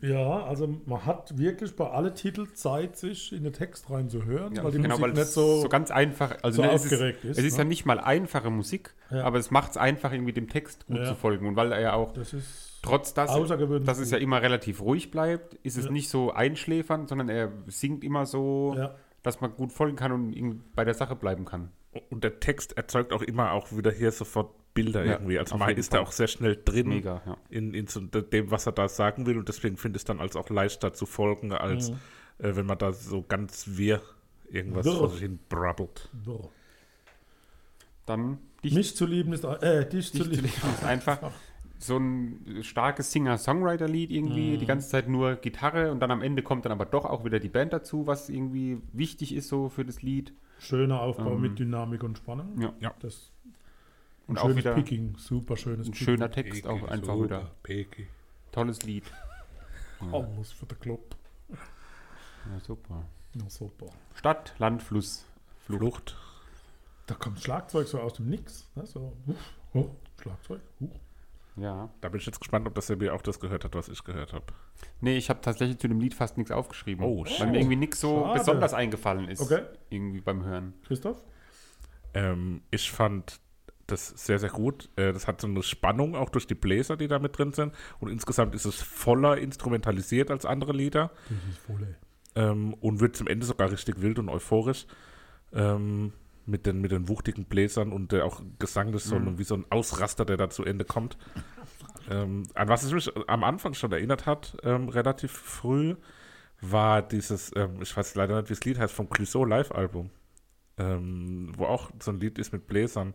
Ja, 0.00 0.44
also 0.44 0.68
man 0.86 1.04
hat 1.06 1.36
wirklich 1.38 1.74
bei 1.74 1.90
alle 1.90 2.14
Titel 2.14 2.52
Zeit, 2.52 2.96
sich 2.96 3.32
in 3.32 3.42
den 3.42 3.52
Text 3.52 3.90
reinzuhören, 3.90 4.54
Ja, 4.54 4.62
weil 4.62 4.70
die 4.70 4.76
genau, 4.78 4.90
Musik 4.90 5.02
weil 5.02 5.10
nicht 5.10 5.22
es 5.22 5.34
so, 5.34 5.60
so 5.62 5.68
ganz 5.68 5.90
einfach, 5.90 6.36
also 6.42 6.62
so 6.62 6.68
ne, 6.68 6.72
es 6.72 6.84
ist, 6.84 6.92
aufgeregt 6.92 7.24
ist, 7.24 7.38
es 7.38 7.44
ist 7.44 7.52
ne? 7.54 7.58
ja 7.58 7.64
nicht 7.64 7.84
mal 7.84 7.98
einfache 7.98 8.48
Musik, 8.50 8.94
Ja. 9.10 9.24
aber 9.24 9.38
es 9.38 9.50
macht 9.50 9.72
es 9.72 9.76
einfach, 9.76 10.12
irgendwie 10.12 10.32
dem 10.32 10.48
Text 10.48 10.86
gut 10.86 10.98
Ja. 10.98 11.04
zu 11.06 11.14
folgen. 11.16 11.48
Und 11.48 11.56
weil 11.56 11.72
er 11.72 11.80
ja 11.80 11.92
auch 11.94 12.12
das 12.12 12.32
ist 12.32 12.78
trotz 12.82 13.12
das, 13.12 13.30
außergewöhnlich 13.30 13.86
dass 13.86 13.98
es 13.98 14.12
ja 14.12 14.18
immer 14.18 14.40
relativ 14.40 14.80
ruhig 14.82 15.10
bleibt, 15.10 15.54
ist 15.64 15.76
es 15.76 15.86
Ja. 15.86 15.90
nicht 15.90 16.10
so 16.10 16.30
einschläfernd, 16.32 17.08
sondern 17.08 17.28
er 17.28 17.50
singt 17.66 18.04
immer 18.04 18.24
so, 18.24 18.74
Ja. 18.78 18.94
dass 19.24 19.40
man 19.40 19.52
gut 19.56 19.72
folgen 19.72 19.96
kann 19.96 20.12
und 20.12 20.32
irgendwie 20.32 20.60
bei 20.76 20.84
der 20.84 20.94
Sache 20.94 21.16
bleiben 21.16 21.44
kann. 21.44 21.72
Und 22.08 22.22
der 22.22 22.38
Text 22.38 22.76
erzeugt 22.76 23.12
auch 23.12 23.22
immer 23.22 23.50
auch 23.50 23.72
wieder 23.72 23.90
hier 23.90 24.12
sofort 24.12 24.54
Bilder 24.74 25.04
Ja, 25.04 25.12
irgendwie. 25.14 25.38
Also 25.38 25.56
man 25.56 25.70
ist 25.76 25.92
da 25.94 26.00
auch 26.00 26.12
sehr 26.12 26.28
schnell 26.28 26.60
drin 26.64 26.88
Mega, 26.88 27.22
ja. 27.26 27.36
in, 27.50 27.74
in 27.74 27.86
so 27.86 28.00
dem, 28.00 28.50
was 28.50 28.66
er 28.66 28.72
da 28.72 28.88
sagen 28.88 29.26
will. 29.26 29.38
Und 29.38 29.48
deswegen 29.48 29.76
finde 29.76 29.96
ich 29.96 30.00
es 30.00 30.04
dann 30.04 30.20
als 30.20 30.36
auch 30.36 30.48
leichter 30.50 30.92
zu 30.92 31.04
folgen, 31.06 31.52
als 31.52 31.90
Mhm. 31.90 31.96
äh, 32.38 32.56
wenn 32.56 32.66
man 32.66 32.78
da 32.78 32.92
so 32.92 33.22
ganz 33.22 33.66
wirr 33.76 34.00
irgendwas 34.50 34.86
Wirr. 34.86 34.94
vor 34.96 35.10
sich 35.10 35.20
hin 35.20 35.38
brabbelt. 35.48 36.08
so. 36.24 36.50
Dann 38.06 38.38
dich, 38.64 38.74
Mich 38.74 38.96
zu 38.96 39.06
lieben 39.06 39.32
ist, 39.32 39.44
äh, 39.44 39.88
dich, 39.88 40.12
zu 40.12 40.18
dich 40.18 40.22
zu 40.24 40.30
lieben. 40.30 40.42
lieben 40.44 40.74
ist 40.74 40.84
einfach 40.84 41.30
so 41.80 41.96
ein 41.96 42.58
starkes 42.62 43.12
Singer-Songwriter-Lied 43.12 44.10
irgendwie, 44.10 44.54
Mhm. 44.54 44.58
die 44.58 44.66
ganze 44.66 44.88
Zeit 44.88 45.08
nur 45.08 45.36
Gitarre 45.36 45.92
und 45.92 46.00
dann 46.00 46.10
am 46.10 46.22
Ende 46.22 46.42
kommt 46.42 46.64
dann 46.64 46.72
aber 46.72 46.86
doch 46.86 47.04
auch 47.04 47.24
wieder 47.24 47.38
die 47.38 47.48
Band 47.48 47.72
dazu, 47.72 48.06
was 48.06 48.28
irgendwie 48.30 48.80
wichtig 48.92 49.34
ist 49.34 49.48
so 49.48 49.68
für 49.68 49.84
das 49.84 50.02
Lied. 50.02 50.32
Schöner 50.58 51.00
Aufbau 51.02 51.34
Ähm, 51.34 51.40
mit 51.42 51.58
Dynamik 51.58 52.02
und 52.02 52.18
Spannung. 52.18 52.60
Ja. 52.60 52.72
Ja. 52.80 52.94
Das 53.00 53.30
Und 54.28 54.36
ein 54.36 54.38
auch 54.38 54.48
schönes 54.48 54.56
wieder 54.58 54.74
Picking, 54.74 55.16
super 55.18 55.56
schönes 55.56 55.88
ein 55.88 55.92
Picking. 55.92 56.04
schöner 56.06 56.30
Text 56.30 56.66
auch 56.66 56.86
einfach 56.86 57.20
wieder. 57.20 57.50
Peki. 57.62 58.06
Tolles 58.52 58.82
Lied. 58.82 59.04
Alles 60.12 60.52
für 60.52 60.66
den 60.66 60.78
Club. 60.78 61.16
Ja, 61.48 62.60
super. 62.60 63.04
Ja, 63.34 63.50
super. 63.50 63.86
Stadt, 64.14 64.54
Land, 64.58 64.82
Fluss. 64.82 65.24
Flucht. 65.66 66.16
Da 67.06 67.14
kommt 67.14 67.40
Schlagzeug 67.40 67.88
so 67.88 68.00
aus 68.00 68.14
dem 68.14 68.28
Nix. 68.28 68.68
Ne? 68.74 68.86
So, 68.86 69.16
huch, 69.26 69.36
oh, 69.74 69.90
Schlagzeug. 70.20 70.60
Huch. 70.80 70.90
Ja. 71.56 71.88
Da 72.00 72.08
bin 72.08 72.20
ich 72.20 72.26
jetzt 72.26 72.38
gespannt, 72.38 72.66
ob 72.66 72.74
das 72.74 72.86
Sebi 72.86 73.10
auch 73.10 73.22
das 73.22 73.40
gehört 73.40 73.64
hat, 73.64 73.74
was 73.74 73.88
ich 73.88 74.04
gehört 74.04 74.32
habe. 74.32 74.46
Nee, 75.00 75.16
ich 75.16 75.28
habe 75.28 75.40
tatsächlich 75.40 75.78
zu 75.78 75.88
dem 75.88 76.00
Lied 76.00 76.14
fast 76.14 76.36
nichts 76.36 76.52
aufgeschrieben. 76.52 77.04
Oh, 77.04 77.24
weil 77.24 77.46
mir 77.48 77.58
irgendwie 77.58 77.76
nichts 77.76 78.00
so 78.00 78.22
schade. 78.22 78.38
besonders 78.38 78.74
eingefallen 78.74 79.28
ist. 79.28 79.40
Okay. 79.40 79.62
Irgendwie 79.90 80.20
beim 80.20 80.44
Hören. 80.44 80.74
Christoph? 80.84 81.24
Ähm, 82.14 82.62
ich 82.70 82.90
fand 82.90 83.40
das 83.88 84.08
sehr, 84.10 84.38
sehr 84.38 84.50
gut. 84.50 84.88
Äh, 84.96 85.12
das 85.12 85.26
hat 85.26 85.40
so 85.40 85.46
eine 85.48 85.62
Spannung 85.64 86.14
auch 86.14 86.30
durch 86.30 86.46
die 86.46 86.54
Bläser, 86.54 86.96
die 86.96 87.08
da 87.08 87.18
mit 87.18 87.36
drin 87.36 87.52
sind. 87.52 87.74
Und 87.98 88.10
insgesamt 88.10 88.54
ist 88.54 88.64
es 88.64 88.80
voller 88.80 89.36
instrumentalisiert 89.38 90.30
als 90.30 90.44
andere 90.44 90.72
Lieder. 90.72 91.10
Das 91.28 91.38
ist 91.50 91.58
voll. 91.58 91.96
ähm, 92.36 92.74
und 92.74 93.00
wird 93.00 93.16
zum 93.16 93.26
Ende 93.26 93.44
sogar 93.46 93.70
richtig 93.72 94.00
wild 94.00 94.18
und 94.20 94.28
euphorisch 94.28 94.86
ähm, 95.52 96.12
mit, 96.46 96.64
den, 96.66 96.80
mit 96.80 96.92
den 96.92 97.08
wuchtigen 97.08 97.44
Bläsern 97.46 97.92
und 97.92 98.12
äh, 98.12 98.20
auch 98.22 98.42
Gesang 98.58 98.92
des 98.92 99.04
so 99.04 99.16
ein- 99.16 99.38
wie 99.38 99.44
so 99.44 99.54
ein 99.56 99.64
Ausraster, 99.70 100.24
der 100.24 100.36
da 100.36 100.48
zu 100.50 100.64
Ende 100.64 100.84
kommt. 100.84 101.16
Ähm, 102.10 102.44
an 102.54 102.68
was 102.68 102.84
es 102.84 102.92
mich 102.92 103.12
am 103.26 103.44
Anfang 103.44 103.74
schon 103.74 103.92
erinnert 103.92 104.24
hat, 104.24 104.56
ähm, 104.62 104.88
relativ 104.88 105.30
früh, 105.30 105.94
war 106.62 107.02
dieses, 107.02 107.52
ähm, 107.54 107.82
ich 107.82 107.94
weiß 107.94 108.14
leider 108.14 108.36
nicht, 108.40 108.48
wie 108.48 108.54
das 108.54 108.64
Lied 108.64 108.78
heißt, 108.78 108.94
vom 108.94 109.10
Clouseau 109.10 109.44
Live-Album, 109.44 110.08
ähm, 110.78 111.52
wo 111.56 111.66
auch 111.66 111.90
so 112.00 112.10
ein 112.10 112.18
Lied 112.18 112.38
ist 112.38 112.52
mit 112.54 112.66
Bläsern. 112.66 113.12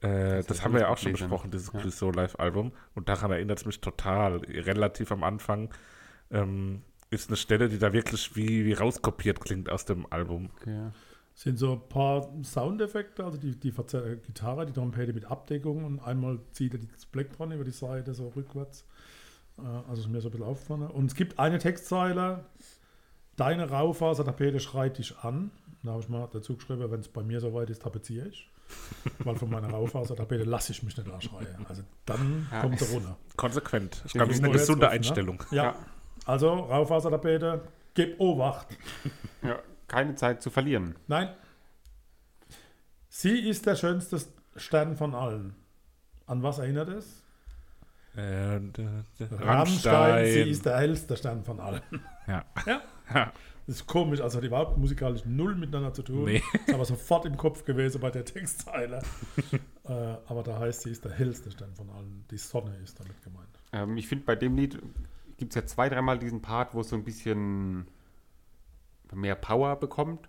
Äh, 0.00 0.36
das 0.42 0.50
ist 0.50 0.64
haben 0.64 0.74
wir 0.74 0.80
ja 0.82 0.88
auch 0.88 0.98
schon 0.98 1.12
besprochen, 1.12 1.50
dieses 1.50 1.72
Ja. 1.72 1.80
Clouseau 1.80 2.10
Live-Album. 2.12 2.72
Und 2.94 3.08
daran 3.08 3.30
erinnert 3.32 3.58
es 3.58 3.66
mich 3.66 3.80
total. 3.80 4.36
Relativ 4.36 5.10
am 5.12 5.24
Anfang 5.24 5.70
ähm, 6.30 6.82
ist 7.10 7.28
eine 7.30 7.36
Stelle, 7.36 7.68
die 7.68 7.78
da 7.78 7.92
wirklich 7.92 8.36
wie, 8.36 8.64
wie 8.64 8.74
rauskopiert 8.74 9.40
klingt 9.40 9.70
aus 9.70 9.84
dem 9.84 10.06
Album. 10.12 10.50
Okay. 10.60 10.90
Sind 11.34 11.56
so 11.58 11.72
ein 11.74 11.88
paar 11.88 12.28
Soundeffekte, 12.42 13.24
also 13.24 13.38
die, 13.38 13.58
die 13.58 13.72
Verze- 13.72 14.04
äh, 14.04 14.16
Gitarre, 14.16 14.66
die 14.66 14.72
Trompete 14.72 15.12
mit 15.12 15.24
Abdeckung 15.24 15.84
und 15.84 16.00
einmal 16.00 16.40
zieht 16.52 16.74
er 16.74 16.80
das 16.80 17.06
Black 17.06 17.32
dran 17.36 17.52
über 17.52 17.64
die 17.64 17.70
Seite, 17.70 18.12
so 18.14 18.28
rückwärts. 18.28 18.84
Äh, 19.58 19.62
Also 19.88 20.02
ist 20.02 20.08
mir 20.08 20.20
so 20.20 20.28
ein 20.28 20.32
bisschen 20.32 20.46
aufgefallen. 20.46 20.82
Und 20.90 21.06
es 21.06 21.14
gibt 21.14 21.38
eine 21.38 21.58
Textzeile, 21.58 22.44
deine 23.36 23.70
Raufasertapete 23.70 24.58
schreit 24.60 24.98
dich 24.98 25.16
an. 25.18 25.50
Da 25.84 25.92
habe 25.92 26.02
ich 26.02 26.08
mal 26.08 26.28
dazu 26.32 26.56
geschrieben, 26.56 26.90
wenn 26.90 27.00
es 27.00 27.08
bei 27.08 27.22
mir 27.22 27.40
soweit 27.40 27.70
ist, 27.70 27.82
tapeziere 27.82 28.28
ich. 28.28 28.50
Weil 29.20 29.36
von 29.36 29.50
meiner 29.50 29.70
Raufasertapete 29.70 30.44
lasse 30.44 30.72
ich 30.72 30.82
mich 30.82 30.96
nicht 30.96 31.10
anschreien. 31.10 31.66
Also 31.68 31.82
dann 32.06 32.46
Ja. 32.50 32.60
kommt 32.60 32.80
er 32.80 32.88
runter. 32.88 33.16
Konsequent. 33.36 34.02
Ich 34.06 34.12
glaube, 34.12 34.28
das 34.28 34.38
ist 34.38 34.44
eine 34.44 34.52
gesunde 34.52 34.86
offen, 34.86 34.90
ne? 34.94 34.96
Einstellung. 34.96 35.42
Ja. 35.50 35.64
Ja. 35.64 35.74
Also 36.26 36.52
Raufasertapete, 36.52 37.62
gib 37.94 38.20
Obacht. 38.20 38.66
Ja, 39.42 39.58
keine 39.86 40.14
Zeit 40.14 40.42
zu 40.42 40.50
verlieren. 40.50 40.94
Nein. 41.06 41.30
Sie 43.08 43.48
ist 43.48 43.66
der 43.66 43.76
schönste 43.76 44.20
Stern 44.56 44.96
von 44.96 45.14
allen. 45.14 45.54
An 46.26 46.42
was 46.42 46.58
erinnert 46.58 46.88
es? 46.90 47.22
Äh, 48.16 48.60
d- 48.60 48.88
Rammstein, 49.40 50.26
sie 50.26 50.40
ist 50.50 50.66
der 50.66 50.76
hellste 50.78 51.16
Stern 51.16 51.44
von 51.44 51.60
allen. 51.60 51.80
Ja. 52.26 52.44
Ja. 52.66 53.32
Das 53.68 53.76
ist 53.76 53.86
komisch, 53.86 54.22
also 54.22 54.38
hat 54.38 54.44
überhaupt 54.44 54.78
musikalisch 54.78 55.26
null 55.26 55.54
miteinander 55.54 55.92
zu 55.92 56.02
tun. 56.02 56.24
Nee. 56.24 56.42
Ist 56.66 56.72
aber 56.72 56.86
sofort 56.86 57.26
im 57.26 57.36
Kopf 57.36 57.66
gewesen 57.66 58.00
bei 58.00 58.10
der 58.10 58.24
Textzeile. 58.24 59.02
äh, 59.84 59.92
aber 60.26 60.42
da 60.42 60.58
heißt, 60.58 60.80
sie 60.84 60.90
ist 60.90 61.04
der 61.04 61.12
hellste 61.12 61.50
Stern 61.50 61.74
von 61.74 61.90
allen. 61.90 62.24
Die 62.30 62.38
Sonne 62.38 62.74
ist 62.82 62.98
damit 62.98 63.22
gemeint. 63.22 63.60
Ähm, 63.74 63.98
ich 63.98 64.08
finde, 64.08 64.24
bei 64.24 64.36
dem 64.36 64.56
Lied 64.56 64.78
gibt 65.36 65.52
es 65.52 65.54
ja 65.54 65.66
zwei, 65.66 65.90
dreimal 65.90 66.18
diesen 66.18 66.40
Part, 66.40 66.72
wo 66.72 66.80
es 66.80 66.88
so 66.88 66.96
ein 66.96 67.04
bisschen 67.04 67.86
mehr 69.12 69.34
Power 69.34 69.76
bekommt. 69.76 70.26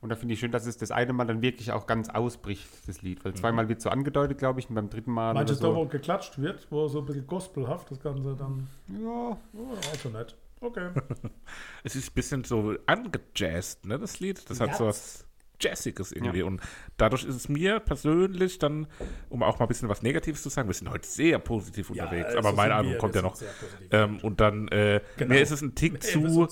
Und 0.00 0.08
da 0.08 0.16
finde 0.16 0.32
ich 0.32 0.40
schön, 0.40 0.52
dass 0.52 0.64
es 0.64 0.78
das 0.78 0.90
eine 0.90 1.12
Mal 1.12 1.26
dann 1.26 1.42
wirklich 1.42 1.72
auch 1.72 1.86
ganz 1.86 2.08
ausbricht, 2.08 2.66
das 2.86 3.02
Lied. 3.02 3.22
Weil 3.22 3.34
zweimal 3.34 3.68
wird 3.68 3.82
so 3.82 3.90
angedeutet, 3.90 4.38
glaube 4.38 4.60
ich, 4.60 4.68
und 4.70 4.74
beim 4.74 4.88
dritten 4.88 5.12
Mal. 5.12 5.34
Manches 5.34 5.60
oder 5.60 5.68
da, 5.68 5.74
so. 5.74 5.80
wo 5.80 5.86
geklatscht 5.86 6.38
wird, 6.38 6.66
wo 6.70 6.88
so 6.88 7.00
ein 7.00 7.04
bisschen 7.04 7.26
gospelhaft 7.26 7.90
das 7.90 8.00
Ganze 8.00 8.34
dann. 8.34 8.66
Ja, 8.88 9.36
Oh, 9.52 9.76
also 9.92 10.08
nett. 10.08 10.34
Okay. 10.60 10.90
Es 11.84 11.94
ist 11.96 12.10
ein 12.10 12.14
bisschen 12.14 12.44
so 12.44 12.74
angejazzt, 12.86 13.86
ne, 13.86 13.98
das 13.98 14.20
Lied. 14.20 14.48
Das 14.50 14.60
hat 14.60 14.74
so 14.76 14.86
was 14.86 15.24
Jazziges 15.60 16.12
irgendwie. 16.12 16.40
Ja. 16.40 16.44
Und 16.44 16.60
dadurch 16.98 17.24
ist 17.24 17.34
es 17.34 17.48
mir 17.48 17.80
persönlich 17.80 18.58
dann, 18.58 18.86
um 19.28 19.42
auch 19.42 19.58
mal 19.58 19.64
ein 19.64 19.68
bisschen 19.68 19.88
was 19.88 20.02
Negatives 20.02 20.42
zu 20.42 20.48
sagen, 20.50 20.68
wir 20.68 20.74
sind 20.74 20.88
heute 20.90 21.06
sehr 21.08 21.38
positiv 21.38 21.90
unterwegs, 21.90 22.32
Ja, 22.32 22.38
aber 22.38 22.50
so 22.50 22.56
mein 22.56 22.70
Album 22.72 22.98
kommt 22.98 23.14
ja 23.14 23.22
noch. 23.22 23.36
Ähm, 23.90 24.18
und 24.22 24.40
dann, 24.40 24.68
äh, 24.68 25.00
Genau. 25.16 25.34
mir 25.34 25.40
ist 25.40 25.50
es 25.50 25.62
ein 25.62 25.74
Tick 25.74 26.02
zu, 26.02 26.46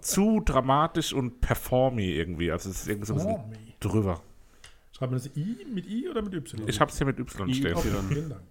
zu 0.00 0.40
dramatisch 0.40 1.12
und 1.12 1.40
performy 1.40 2.10
irgendwie. 2.12 2.50
Also 2.52 2.70
es 2.70 2.82
ist 2.82 2.88
irgendwie 2.88 3.06
so 3.06 3.14
ein 3.14 3.16
bisschen 3.18 3.34
Performy. 3.34 3.74
drüber. 3.80 4.22
Schreibt 4.92 5.10
man 5.12 5.20
das 5.20 5.30
I 5.36 5.66
mit 5.72 5.86
I 5.88 6.08
oder 6.08 6.22
mit 6.22 6.34
Y? 6.34 6.68
Ich 6.68 6.80
hab's 6.80 6.96
hier 6.98 7.06
mit 7.06 7.18
Y 7.18 7.48
I- 7.48 7.54
stehen. 7.54 7.74
okay. 7.74 7.88
Okay, 7.96 8.06
vielen 8.14 8.28
Dank. 8.30 8.42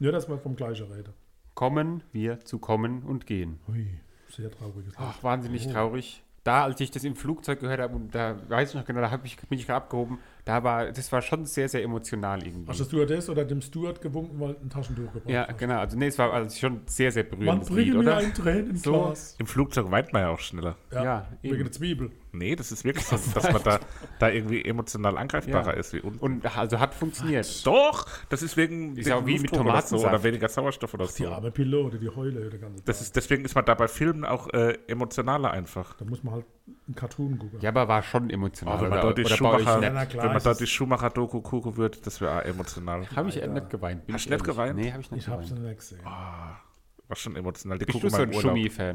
Nur, 0.00 0.12
dass 0.12 0.28
wir 0.28 0.38
vom 0.38 0.56
gleichen 0.56 0.90
reden. 0.92 1.12
kommen 1.54 2.02
wir 2.12 2.40
zu 2.40 2.58
kommen 2.58 3.02
und 3.02 3.26
gehen. 3.26 3.58
Ui, 3.68 3.98
sehr 4.38 4.50
trauriges. 4.50 4.94
Ach, 4.96 5.22
wahnsinnig 5.22 5.66
Oh. 5.68 5.72
traurig. 5.72 6.22
Da, 6.44 6.64
als 6.64 6.80
ich 6.80 6.90
das 6.90 7.04
im 7.04 7.14
Flugzeug 7.16 7.60
gehört 7.60 7.80
habe, 7.80 7.94
und 7.94 8.14
da 8.14 8.36
weiß 8.48 8.70
ich 8.70 8.74
noch 8.74 8.84
genau, 8.86 9.00
da 9.00 9.20
ich, 9.24 9.36
bin 9.36 9.58
ich 9.58 9.66
gerade 9.66 9.78
abgehoben, 9.84 10.18
da 10.48 10.64
war, 10.64 10.90
das 10.90 11.12
war 11.12 11.20
schon 11.20 11.44
sehr, 11.44 11.68
sehr 11.68 11.82
emotional 11.82 12.42
irgendwie. 12.42 12.70
Hast 12.70 12.80
du 12.80 12.84
Stewardess 12.84 13.28
oder 13.28 13.44
dem 13.44 13.60
Steward 13.60 14.00
gewunken, 14.00 14.40
weil 14.40 14.56
ein 14.62 14.70
Taschentuch 14.70 15.12
gebraucht 15.12 15.28
ja, 15.28 15.46
hast? 15.46 15.58
genau. 15.58 15.78
Also, 15.78 15.98
nee, 15.98 16.06
es 16.06 16.18
war 16.18 16.32
also 16.32 16.56
schon 16.58 16.80
sehr, 16.86 17.12
sehr 17.12 17.24
Man 17.24 17.38
berührendes 17.38 17.68
Lied, 17.68 17.76
bringe 17.76 17.92
mir 17.98 18.00
oder? 18.00 18.16
ein 18.16 18.32
Tränenglas. 18.32 19.30
So. 19.32 19.36
Im 19.40 19.46
Flugzeug 19.46 19.90
weint 19.90 20.10
man 20.14 20.22
ja 20.22 20.28
auch 20.30 20.38
schneller. 20.38 20.76
Ja, 20.90 21.04
Ja, 21.04 21.28
wegen 21.42 21.54
eben. 21.54 21.64
der 21.64 21.72
Zwiebel. 21.72 22.10
Nee, 22.32 22.56
das 22.56 22.72
ist 22.72 22.82
wirklich 22.84 23.04
so, 23.04 23.16
dass 23.34 23.52
man 23.52 23.62
da, 23.62 23.80
da 24.18 24.30
irgendwie 24.30 24.64
emotional 24.64 25.18
angreifbarer 25.18 25.74
Ja. 25.74 25.78
ist 25.80 25.92
wie 25.92 26.00
unten. 26.00 26.18
Und 26.18 26.56
also 26.56 26.80
hat 26.80 26.94
funktioniert. 26.94 27.66
Doch, 27.66 28.06
das 28.30 28.42
ist 28.42 28.56
wegen 28.56 28.96
Ist 28.96 29.06
ja 29.06 29.16
auch 29.16 29.26
wie 29.26 29.32
mit 29.38 29.50
Luftdruck 29.50 29.66
oder 29.66 29.82
so, 29.82 29.98
oder 29.98 30.22
weniger 30.22 30.48
Sauerstoff 30.48 30.94
oder 30.94 31.06
Die 31.06 31.12
so. 31.24 31.28
arme 31.28 31.50
Pilote, 31.50 31.98
die 31.98 32.08
heule 32.08 32.48
der 32.48 32.58
ganze 32.58 32.76
Tag. 32.76 32.86
Das 32.86 33.02
ist, 33.02 33.14
deswegen 33.16 33.44
ist 33.44 33.54
man 33.54 33.66
da 33.66 33.74
bei 33.74 33.86
Filmen 33.88 34.24
auch 34.24 34.48
äh, 34.54 34.78
emotionaler 34.86 35.50
einfach. 35.50 35.94
da 35.98 36.04
muss 36.06 36.22
man 36.22 36.34
halt 36.34 36.46
einen 36.86 36.94
Cartoon 36.94 37.38
gucken. 37.38 37.58
Ja, 37.60 37.70
aber 37.70 37.88
war 37.88 38.02
schon 38.02 38.30
emotional. 38.30 38.76
Oh, 38.78 38.80
wenn 38.82 38.88
man 38.90 38.98
oder, 38.98 39.06
dort 39.08 39.18
die 39.18 39.22
oder 39.22 39.30
bei 39.30 39.36
Schumacher, 39.36 39.82
Ja, 39.82 40.04
klar, 40.06 40.22
wenn 40.24 40.28
man 40.30 40.36
es 40.38 40.42
da 40.44 40.50
ist- 40.52 40.60
die 40.60 40.66
Schumacher-Doku 40.66 41.40
gucken 41.40 41.76
würde, 41.76 41.98
das 42.02 42.20
wäre 42.20 42.38
auch 42.40 42.44
emotional. 42.44 43.06
Habe 43.14 43.28
ich 43.28 43.36
nicht 43.36 43.70
geweint. 43.70 44.06
bin 44.06 44.14
Hast 44.14 44.22
ich 44.22 44.28
du 44.28 44.34
nicht 44.34 44.44
geweint? 44.44 44.76
Nee, 44.76 44.90
habe 44.92 45.00
ich 45.02 45.10
nicht 45.10 45.26
Ich 45.26 45.28
hab's 45.32 45.48
geweint. 45.48 45.64
nicht 45.66 45.78
gesehen. 45.78 46.04
War 46.04 47.16
schon 47.16 47.36
emotional. 47.36 47.78
Die 47.78 47.86
Bist 47.86 48.02
du 48.04 48.08
so 48.10 48.16
mal 48.16 48.22
ein 48.24 48.32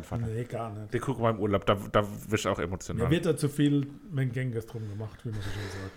Vater? 0.04 0.28
Nee, 0.28 0.44
gar 0.44 0.70
nicht. 0.72 0.94
Die 0.94 1.00
gucken 1.00 1.24
mal 1.24 1.32
im 1.32 1.40
Urlaub, 1.40 1.66
da, 1.66 1.76
da 1.92 2.04
wirst 2.30 2.46
ich 2.46 2.48
auch 2.48 2.60
emotional. 2.60 3.06
Mir 3.06 3.10
wird 3.12 3.26
da 3.26 3.36
zu 3.36 3.50
viel 3.50 3.88
Mengenges 4.12 4.68
drum 4.68 4.88
gemacht, 4.88 5.20
wie 5.24 5.30
man 5.30 5.40
so 5.42 5.50
schön 5.50 5.82
sagt. 5.82 5.92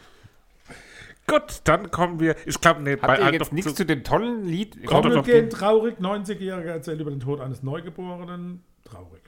Gut, 1.29 1.61
dann 1.65 1.91
kommen 1.91 2.21
wir. 2.21 2.37
Ich 2.47 2.61
glaube, 2.61 2.81
nee, 2.83 2.97
Habt 3.01 3.19
ihr 3.19 3.25
halt 3.25 3.35
jetzt 3.35 3.53
nichts 3.53 3.71
zu- 3.73 3.77
zu 3.79 3.85
dem 3.85 4.05
tollen 4.05 4.45
Lied? 4.45 4.75
Kommt 4.77 4.87
Komm, 4.87 5.03
doch 5.03 5.11
wir 5.11 5.17
noch 5.17 5.25
gehen 5.25 5.51
traurig. 5.51 5.99
90-Jähriger 5.99 6.71
erzählt 6.71 7.01
über 7.01 7.11
den 7.11 7.19
Tod 7.21 7.41
eines 7.41 7.63
Neugeborenen. 7.65 8.63
Traurig. 8.85 9.21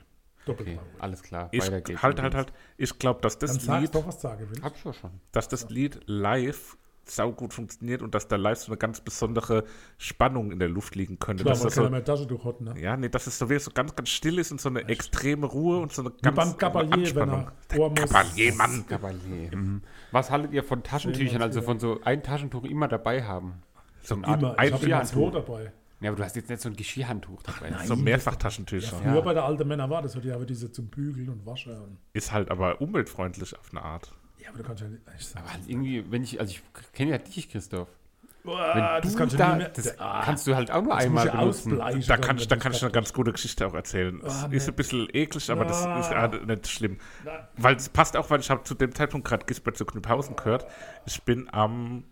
Doppelt 0.45 0.69
Okay, 0.69 0.79
alles 0.99 1.21
klar. 1.23 1.49
Ich, 1.51 1.69
geht's. 1.69 2.01
halt, 2.01 2.21
halt, 2.21 2.35
halt. 2.35 2.53
Ich 2.77 2.97
glaube, 2.97 3.21
dass 3.21 3.37
Dann 3.37 3.49
das 3.49 3.63
sag's 3.65 3.81
Lied, 3.81 3.95
doch, 3.95 4.07
was 4.07 4.21
sagen 4.21 4.47
willst. 4.49 4.63
Hab 4.63 4.75
ich 4.75 4.83
ja 4.83 4.93
schon. 4.93 5.11
dass 5.31 5.47
das 5.47 5.69
Lied 5.69 5.99
live 6.05 6.77
saugut 7.11 7.53
funktioniert 7.53 8.01
und 8.01 8.13
dass 8.13 8.27
da 8.27 8.35
live 8.35 8.59
so 8.59 8.71
eine 8.71 8.77
ganz 8.77 9.01
besondere 9.01 9.63
Spannung 9.97 10.51
in 10.51 10.59
der 10.59 10.69
Luft 10.69 10.95
liegen 10.95 11.19
könnte. 11.19 11.43
Klar, 11.43 11.53
dass 11.53 11.63
man 11.63 11.67
das 11.67 11.75
kann 11.75 11.83
ja 11.83 11.87
so, 11.87 11.91
mehr 11.91 12.03
Taschentuch 12.03 12.45
hat, 12.45 12.61
ne? 12.61 12.79
ja, 12.79 12.97
nee, 12.97 13.09
dass 13.09 13.27
es 13.27 13.37
so 13.37 13.49
wirklich 13.49 13.63
so 13.63 13.71
ganz, 13.71 13.95
ganz 13.95 14.09
still 14.09 14.37
ist 14.37 14.51
und 14.51 14.61
so 14.61 14.69
eine 14.69 14.87
extreme 14.87 15.47
Ruhe 15.47 15.79
und 15.79 15.91
so 15.91 16.03
eine 16.03 16.11
Wie 16.11 16.21
ganz 16.21 16.35
beim 16.35 16.57
Gabalier, 16.57 17.15
wenn 17.15 17.29
er 17.29 17.51
Ohr 17.77 17.89
muss. 17.89 17.99
Gabalier, 17.99 18.53
Mann. 18.55 18.85
Gabalier. 18.87 19.55
Mhm. 19.55 19.81
Was 20.11 20.29
haltet 20.29 20.53
ihr 20.53 20.63
von 20.63 20.83
Taschentüchern? 20.83 21.41
Also 21.41 21.61
von 21.61 21.79
so 21.79 21.99
ein 22.03 22.23
Taschentuch 22.23 22.63
immer 22.63 22.87
dabei 22.87 23.23
haben? 23.23 23.63
So 24.03 24.15
eine 24.15 24.27
Art 24.27 24.41
Immer. 24.41 24.53
Ich 24.63 24.71
habe 24.71 24.85
immer 24.85 25.03
zwei 25.03 25.19
Geschirrhandtuch. 25.19 25.31
dabei. 25.31 25.73
Ja, 26.01 26.09
aber 26.09 26.17
du 26.17 26.23
hast 26.23 26.35
jetzt 26.37 26.49
nicht 26.49 26.61
so 26.61 26.69
ein 26.69 26.75
Geschirrhandtuch 26.75 27.43
dabei. 27.43 27.73
So 27.85 27.95
Mehrfachtaschentücher. 27.95 28.97
Früher 28.97 29.21
bei 29.21 29.33
der 29.33 29.43
alten 29.43 29.67
Männer 29.67 29.89
war 29.89 30.01
das 30.01 30.13
so, 30.13 30.19
die 30.21 30.31
haben 30.31 30.45
diese 30.47 30.71
zum 30.71 30.87
Bügeln 30.87 31.27
und 31.29 31.45
Waschen. 31.45 31.97
Ist 32.13 32.31
halt 32.31 32.49
aber 32.51 32.79
umweltfreundlich 32.81 33.57
auf 33.57 33.69
eine 33.71 33.81
Art. 33.83 34.11
ja, 34.41 34.49
aber 34.49 34.59
du 34.59 34.63
kannst 34.63 34.81
ja 34.83 34.87
nicht. 34.89 35.35
Aber 35.37 35.51
halt 35.51 35.63
irgendwie, 35.67 36.09
wenn 36.09 36.23
ich, 36.23 36.39
also 36.39 36.51
ich 36.51 36.61
kenne 36.93 37.11
ja 37.11 37.17
dich, 37.17 37.49
Christoph. 37.49 37.89
boah, 38.45 38.71
Wenn 38.73 39.01
das 39.03 39.11
du 39.11 39.17
kannst 39.17 39.33
du 39.33 39.37
da, 39.37 39.57
das 39.57 39.99
Ah, 39.99 40.21
kannst 40.23 40.47
du 40.47 40.55
halt 40.55 40.71
auch 40.71 40.81
nur 40.81 40.95
einmal 40.95 41.25
ja 41.27 41.33
benutzen. 41.35 41.73
ausbleichen 41.73 42.01
Da 42.07 42.15
dann, 42.15 42.21
kann 42.25 42.37
ich, 42.37 42.47
da 42.47 42.55
kann 42.55 42.71
ich 42.71 42.81
eine 42.81 42.91
ganz 42.93 43.11
gute 43.11 43.33
Geschichte 43.33 43.67
auch 43.67 43.73
erzählen. 43.73 44.21
Ah, 44.23 44.47
ist 44.51 44.69
ein 44.69 44.75
bisschen 44.75 45.07
eklig, 45.11 45.51
aber 45.51 45.65
das 45.65 45.79
ist 45.81 45.85
Ah. 45.85 46.31
ja 46.31 46.45
nicht 46.45 46.67
schlimm. 46.69 46.97
Weil 47.57 47.75
es 47.75 47.89
passt 47.89 48.15
auch, 48.15 48.29
weil 48.29 48.39
ich 48.39 48.49
habe 48.49 48.63
zu 48.63 48.73
dem 48.73 48.95
Zeitpunkt 48.95 49.27
gerade 49.27 49.45
Gisbert 49.45 49.75
zu 49.75 49.85
Knüpphausen 49.85 50.37
gehört. 50.37 50.65
Ich 51.05 51.21
bin 51.23 51.49
am 51.53 52.05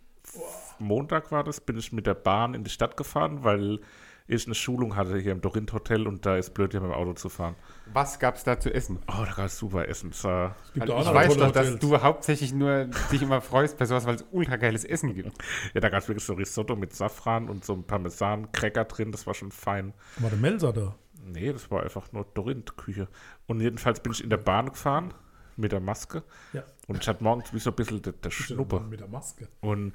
Montag 0.79 1.31
war 1.31 1.43
das, 1.43 1.61
bin 1.61 1.77
ich 1.77 1.91
mit 1.91 2.07
der 2.07 2.13
Bahn 2.15 2.53
in 2.53 2.63
die 2.63 2.69
Stadt 2.69 2.97
gefahren, 2.97 3.43
weil 3.43 3.79
ich 4.29 4.45
eine 4.45 4.55
Schulung 4.55 4.97
hatte 4.97 5.17
hier 5.17 5.31
im 5.31 5.39
Dorint 5.39 5.71
Hotel 5.71 6.05
und 6.05 6.25
da 6.25 6.35
ist 6.35 6.53
blöd, 6.53 6.71
hier 6.71 6.81
mit 6.81 6.89
dem 6.89 6.93
Auto 6.95 7.13
zu 7.13 7.29
fahren. 7.29 7.55
Was 7.93 8.19
gab's 8.19 8.43
da 8.43 8.59
zu 8.59 8.73
essen? 8.73 8.99
Oh, 9.07 9.23
da 9.25 9.31
gab 9.33 9.45
es 9.45 9.57
super 9.57 9.87
Essen. 9.87 10.11
War, 10.23 10.53
Es 10.65 10.73
gibt 10.73 10.87
Weil 10.89 10.95
auch 10.95 11.07
ich 11.07 11.13
weiß 11.13 11.37
doch, 11.37 11.51
dass 11.51 11.79
du 11.79 12.01
hauptsächlich 12.01 12.53
nur 12.53 12.89
dich 13.11 13.21
immer 13.21 13.39
freust 13.39 13.77
bei 13.77 13.85
sowas, 13.85 14.05
weil 14.05 14.15
es 14.15 14.25
ultra 14.31 14.57
geiles 14.57 14.83
Essen 14.83 15.13
gibt. 15.15 15.31
ja, 15.73 15.79
da 15.79 15.87
gab 15.87 16.01
es 16.01 16.09
wirklich 16.09 16.25
so 16.25 16.33
Risotto 16.33 16.75
mit 16.75 16.93
Safran 16.93 17.47
und 17.47 17.63
so 17.63 17.71
ein 17.73 17.85
Parmesan-Cracker 17.85 18.83
drin, 18.85 19.13
das 19.13 19.25
war 19.27 19.33
schon 19.33 19.51
fein. 19.51 19.93
War 20.17 20.29
der 20.29 20.39
Melser 20.39 20.73
da? 20.73 20.95
Nee, 21.25 21.53
das 21.53 21.71
war 21.71 21.83
einfach 21.83 22.11
nur 22.11 22.25
Dorint-Küche. 22.33 23.07
Und 23.47 23.61
jedenfalls 23.61 24.01
bin 24.01 24.11
ich 24.11 24.21
in 24.23 24.29
der 24.29 24.37
Bahn 24.37 24.67
gefahren 24.69 25.13
mit 25.55 25.71
der 25.71 25.79
Maske 25.79 26.23
Ja. 26.53 26.63
und 26.87 27.01
ich 27.01 27.07
hatte 27.07 27.23
morgens 27.23 27.53
wie 27.53 27.59
so 27.59 27.69
ein 27.69 27.75
bisschen 27.77 28.01
der, 28.01 28.11
der 28.13 28.29
Schnuppe. 28.29 28.81
Mit 28.81 28.99
der 28.99 29.07
Maske. 29.07 29.47
Und 29.61 29.93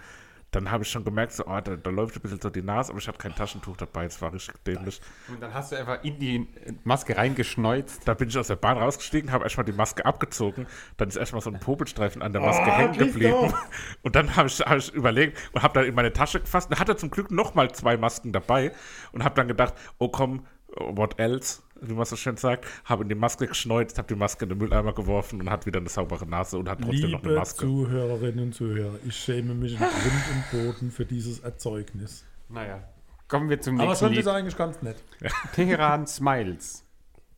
dann 0.52 0.70
habe 0.70 0.84
ich 0.84 0.90
schon 0.90 1.02
gemerkt, 1.02 1.32
so, 1.32 1.44
oh, 1.46 1.60
da, 1.60 1.76
da 1.76 1.90
läuft 1.90 2.16
ein 2.16 2.20
bisschen 2.20 2.40
so 2.40 2.50
die 2.50 2.62
Nase, 2.62 2.92
aber 2.92 3.00
ich 3.00 3.08
hatte 3.08 3.18
kein 3.18 3.34
Taschentuch 3.34 3.76
dabei, 3.78 4.04
es 4.04 4.20
war 4.20 4.32
richtig 4.32 4.54
dämlich. 4.64 5.00
Und 5.28 5.42
dann 5.42 5.52
hast 5.52 5.72
du 5.72 5.76
einfach 5.76 6.04
in 6.04 6.18
die 6.18 6.46
Maske 6.84 7.16
reingeschneuzt. 7.16 8.06
Da 8.06 8.12
bin 8.12 8.28
ich 8.28 8.38
aus 8.38 8.48
der 8.48 8.56
Bahn 8.56 8.76
rausgestiegen, 8.76 9.32
habe 9.32 9.44
erstmal 9.44 9.64
die 9.64 9.72
Maske 9.72 10.04
abgezogen, 10.04 10.66
dann 10.98 11.08
ist 11.08 11.16
erstmal 11.16 11.40
so 11.40 11.50
ein 11.50 11.58
Popelstreifen 11.58 12.20
an 12.22 12.32
der 12.32 12.42
Maske 12.42 12.62
Oh, 12.66 12.70
hängen 12.70 12.98
geblieben. 12.98 13.54
Und 14.02 14.14
dann 14.14 14.36
habe 14.36 14.48
ich, 14.48 14.60
hab 14.60 14.76
ich 14.76 14.92
überlegt 14.92 15.38
und 15.52 15.62
habe 15.62 15.74
dann 15.74 15.84
in 15.86 15.94
meine 15.94 16.12
Tasche 16.12 16.40
gefasst 16.40 16.70
und 16.70 16.78
hatte 16.78 16.96
zum 16.96 17.10
Glück 17.10 17.30
nochmal 17.30 17.72
zwei 17.72 17.96
Masken 17.96 18.32
dabei 18.32 18.72
und 19.12 19.24
habe 19.24 19.34
dann 19.34 19.48
gedacht, 19.48 19.74
oh 19.98 20.08
komm, 20.08 20.46
what 20.76 21.18
else, 21.18 21.62
wie 21.82 21.94
man 21.94 22.04
so 22.04 22.16
schön 22.16 22.36
sagt, 22.36 22.66
habe 22.84 23.02
in 23.02 23.08
die 23.08 23.14
Maske 23.14 23.46
geschneuzt, 23.46 23.98
habe 23.98 24.08
die 24.08 24.14
Maske 24.14 24.44
in 24.44 24.50
den 24.50 24.58
Mülleimer 24.58 24.92
geworfen 24.92 25.40
und 25.40 25.50
hat 25.50 25.66
wieder 25.66 25.80
eine 25.80 25.88
saubere 25.88 26.26
Nase 26.26 26.58
und 26.58 26.68
hat 26.68 26.80
trotzdem 26.80 27.10
noch 27.10 27.20
eine 27.20 27.28
Liebe 27.28 27.40
Maske. 27.40 27.66
Zuhörerinnen 27.66 28.46
und 28.46 28.54
Zuhörer, 28.54 28.98
ich 29.06 29.16
schäme 29.16 29.54
mich 29.54 29.72
in 29.72 29.78
Grund 29.78 29.92
und 29.92 30.64
Boden 30.64 30.90
für 30.90 31.04
dieses 31.04 31.40
Erzeugnis. 31.40 32.24
Naja, 32.48 32.82
kommen 33.28 33.48
wir 33.50 33.60
zum 33.60 33.80
Aber 33.80 33.88
nächsten 33.88 34.06
schon 34.06 34.14
ist 34.14 34.28
eigentlich 34.28 34.56
ganz 34.56 34.82
nett. 34.82 34.96
Teheran 35.54 36.06
Smiles. 36.06 36.84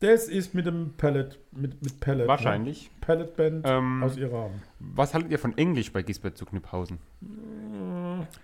Das 0.01 0.29
ist 0.29 0.55
mit 0.55 0.67
dem 0.67 0.93
Pellet, 0.97 1.39
mit, 1.53 1.83
mit 1.83 2.01
Pellet. 2.01 2.29
Wahrscheinlich. 2.29 2.91
Ne? 2.91 2.91
Pelletband 3.01 3.65
Ähm, 3.67 4.03
aus 4.03 4.17
Iran. 4.17 4.63
Was 4.79 5.15
haltet 5.15 5.31
ihr 5.31 5.39
von 5.39 5.57
Englisch 5.57 5.93
bei 5.93 6.03
Gisbert 6.03 6.37
zu 6.37 6.45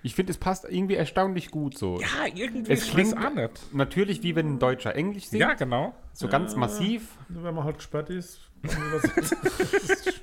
Ich 0.03 0.14
finde, 0.14 0.33
es 0.33 0.39
passt 0.39 0.64
irgendwie 0.68 0.95
erstaunlich 0.95 1.51
gut 1.51 1.76
so. 1.78 2.01
Ja, 2.01 2.26
irgendwie 2.35 2.72
Es 2.72 2.89
klingt 2.91 3.16
auch 3.16 3.33
nicht. 3.35 3.74
Natürlich 3.74 4.22
wie 4.22 4.35
wenn 4.37 4.55
ein 4.55 4.59
Deutscher 4.59 4.95
Englisch 4.95 5.26
singt. 5.26 5.41
Ja, 5.41 5.55
genau. 5.55 5.95
So 6.12 6.28
ganz 6.28 6.57
massiv, 6.57 7.09
Wenn 7.28 7.55
man 7.55 7.64
halt 7.64 7.76
gesperrt 7.78 8.11
ist. 8.11 8.41
das 8.62 9.05
ist 9.05 10.18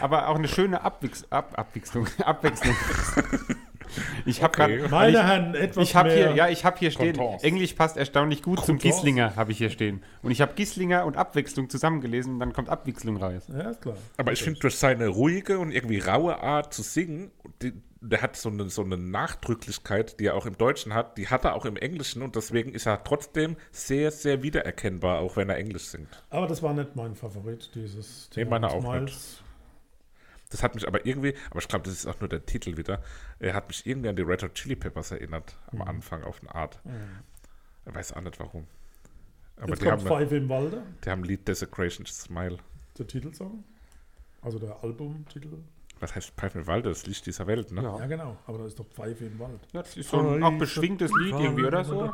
aber 0.00 0.28
auch 0.28 0.36
eine 0.36 0.46
schöne 0.46 0.80
Abwix 0.82 1.24
Ab 1.30 1.52
Abwechslung. 1.58 2.06
Abwechslung. 2.24 2.76
Ich 4.24 4.42
habe 4.42 4.52
Okay. 4.62 4.76
gerade. 4.76 4.88
Meine 4.90 5.10
ich, 5.18 5.22
Herren, 5.24 5.54
etwas 5.56 5.88
ich 5.88 5.96
habe 5.96 6.08
mehr. 6.10 6.28
hier, 6.28 6.36
ja, 6.36 6.48
ich 6.48 6.64
habe 6.64 6.78
hier 6.78 6.92
stehen. 6.92 7.16
Contents. 7.16 7.42
Englisch 7.42 7.72
passt 7.72 7.96
erstaunlich 7.96 8.42
gut 8.42 8.58
zum 8.60 8.76
Contents. 8.78 8.98
Gislinger, 8.98 9.34
habe 9.34 9.50
ich 9.50 9.58
hier 9.58 9.70
stehen. 9.70 10.02
Und 10.22 10.30
ich 10.30 10.40
habe 10.40 10.52
Gislinger 10.54 11.04
und 11.06 11.16
Abwechslung 11.16 11.68
zusammengelesen 11.68 12.34
und 12.34 12.40
dann 12.40 12.52
kommt 12.52 12.68
Abwechslung 12.68 13.16
raus. 13.16 13.48
ja, 13.48 13.70
ist 13.70 13.82
klar. 13.82 13.96
Aber 14.16 14.30
ich 14.32 14.42
finde, 14.44 14.60
durch 14.60 14.76
seine 14.78 15.08
ruhige 15.08 15.58
und 15.58 15.72
irgendwie 15.72 15.98
raue 15.98 16.40
Art 16.40 16.72
zu 16.72 16.82
singen, 16.82 17.32
die, 17.62 17.72
der 18.02 18.22
hat 18.22 18.36
so 18.36 18.48
eine, 18.48 18.70
so 18.70 18.82
eine 18.82 18.96
Nachdrücklichkeit, 18.96 20.18
die 20.20 20.26
er 20.26 20.34
auch 20.34 20.46
im 20.46 20.56
Deutschen 20.56 20.94
hat, 20.94 21.18
die 21.18 21.28
hat 21.28 21.44
er 21.44 21.54
auch 21.54 21.66
im 21.66 21.76
Englischen 21.76 22.22
und 22.22 22.34
deswegen 22.34 22.72
ist 22.72 22.86
er 22.86 23.04
trotzdem 23.04 23.56
sehr, 23.72 24.10
sehr 24.10 24.42
wiedererkennbar, 24.42 25.20
auch 25.20 25.36
wenn 25.36 25.50
er 25.50 25.56
Englisch 25.56 25.84
singt. 25.84 26.22
Aber 26.30 26.46
das 26.46 26.62
war 26.62 26.72
nicht 26.72 26.96
mein 26.96 27.14
Favorit, 27.14 27.70
dieses 27.74 28.30
Nee, 28.34 28.46
meiner 28.46 28.70
auch 28.70 28.80
Smiles. 28.80 29.42
Das 30.48 30.62
hat 30.62 30.74
mich 30.74 30.88
aber 30.88 31.06
irgendwie, 31.06 31.34
aber 31.50 31.60
ich 31.60 31.68
glaube, 31.68 31.84
das 31.84 31.94
ist 31.94 32.06
auch 32.06 32.18
nur 32.20 32.28
der 32.28 32.44
Titel 32.44 32.76
wieder, 32.76 33.02
er 33.38 33.54
hat 33.54 33.68
mich 33.68 33.86
irgendwie 33.86 34.08
an 34.08 34.16
die 34.16 34.22
Red 34.22 34.42
Hot 34.42 34.54
Chili 34.54 34.76
Peppers 34.76 35.10
erinnert, 35.12 35.56
am 35.70 35.82
Anfang 35.82 36.24
auf 36.24 36.40
eine 36.40 36.54
Art. 36.54 36.80
Ich 37.86 37.94
weiß 37.94 38.14
auch 38.14 38.20
nicht 38.20 38.40
warum. 38.40 38.66
Aber 39.58 39.68
Jetzt 39.68 39.82
die 39.82 39.86
kommt 39.86 40.00
haben, 40.08 40.08
Five 40.08 40.32
im 40.32 40.48
Walde, 40.48 40.82
die 41.04 41.10
haben 41.10 41.20
ein 41.20 41.24
Lied 41.24 41.46
Desecration 41.46 42.06
Smile. 42.06 42.56
der 42.98 43.06
Titelsong. 43.06 43.62
Also 44.42 44.58
der 44.58 44.82
Albumtitel. 44.82 45.58
Was 46.00 46.14
heißt 46.14 46.30
Pfeifen 46.30 46.62
im 46.62 46.66
Walde? 46.66 46.88
Das 46.88 47.06
Licht 47.06 47.26
dieser 47.26 47.46
Welt, 47.46 47.70
ne? 47.72 47.82
Ja, 47.82 48.06
genau. 48.06 48.36
Aber 48.46 48.58
da 48.58 48.64
ist 48.64 48.78
doch 48.78 48.86
Pfeife 48.86 49.26
im 49.26 49.38
Wald. 49.38 49.60
Ja, 49.72 49.82
das 49.82 49.96
ist 49.98 50.08
so 50.08 50.18
ein 50.18 50.42
auch 50.42 50.58
beschwingtes 50.58 51.12
Lied 51.12 51.34
irgendwie, 51.34 51.64
oder 51.64 51.84
so? 51.84 52.10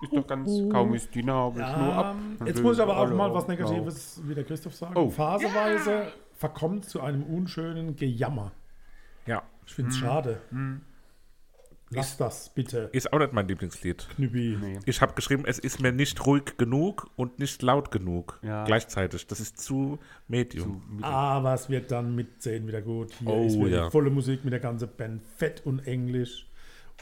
Ist 0.00 0.12
doch 0.12 0.26
ganz, 0.26 0.48
kaum 0.70 0.94
ist 0.94 1.12
die 1.12 1.24
Nabel 1.24 1.60
nur 1.60 1.92
ab. 1.92 2.16
Jetzt 2.46 2.62
muss 2.62 2.76
ich 2.76 2.82
aber 2.82 2.96
auch 2.96 3.10
mal 3.10 3.34
was 3.34 3.48
Negatives, 3.48 4.20
wie 4.24 4.34
der 4.34 4.44
Christoph 4.44 4.74
sagt. 4.74 4.96
Oh. 4.96 5.10
Phaseweise 5.10 6.12
verkommt 6.36 6.84
zu 6.84 7.00
einem 7.00 7.24
unschönen 7.24 7.96
Gejammer. 7.96 8.52
Ja. 9.26 9.42
Ich 9.66 9.74
finde 9.74 9.90
es 9.90 9.96
schade. 9.96 10.40
Lass 11.96 12.16
das 12.16 12.48
bitte, 12.54 12.90
Ist 12.92 13.12
auch 13.12 13.18
nicht 13.18 13.32
mein 13.32 13.48
Lieblingslied. 13.48 14.08
Knüppi. 14.16 14.58
Nee. 14.60 14.78
Ich 14.86 15.00
habe 15.00 15.14
geschrieben, 15.14 15.44
es 15.46 15.58
ist 15.58 15.80
mir 15.80 15.92
nicht 15.92 16.24
ruhig 16.26 16.56
genug 16.56 17.10
und 17.16 17.38
nicht 17.38 17.62
laut 17.62 17.90
genug. 17.90 18.38
Ja. 18.42 18.64
Gleichzeitig. 18.64 19.26
Das 19.26 19.40
ist 19.40 19.58
zu 19.60 19.98
medium. 20.28 20.98
Aber 21.02 21.54
es 21.54 21.68
wird 21.68 21.90
dann 21.90 22.14
mit 22.14 22.42
10 22.42 22.66
wieder 22.66 22.82
gut. 22.82 23.12
Hier 23.18 23.28
Oh, 23.28 23.46
ist 23.46 23.56
wieder 23.58 23.68
ja. 23.68 23.90
volle 23.90 24.10
Musik 24.10 24.44
mit 24.44 24.52
der 24.52 24.60
ganzen 24.60 24.88
Band. 24.96 25.22
Fett 25.36 25.62
und 25.66 25.86
Englisch. 25.86 26.48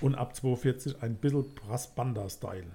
Und 0.01 0.15
ab 0.15 0.35
240 0.35 1.03
ein 1.03 1.17
bisschen 1.17 1.55
Brass-Banda-Style. 1.55 2.67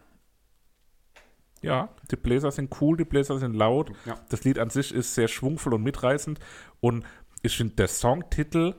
Ja, 1.62 1.90
die 2.12 2.16
Bläser 2.16 2.52
sind 2.52 2.80
cool, 2.80 2.98
die 2.98 3.06
Bläser 3.06 3.40
sind 3.40 3.56
laut. 3.56 3.92
Ja. 4.06 4.20
Das 4.30 4.44
Lied 4.44 4.60
an 4.60 4.70
sich 4.70 4.94
ist 4.94 5.16
sehr 5.16 5.28
schwungvoll 5.28 5.74
und 5.74 5.84
mitreißend. 5.84 6.40
Und 6.80 7.06
ich 7.42 7.58
finde, 7.58 7.76
der 7.76 7.88
Songtitel 7.88 8.76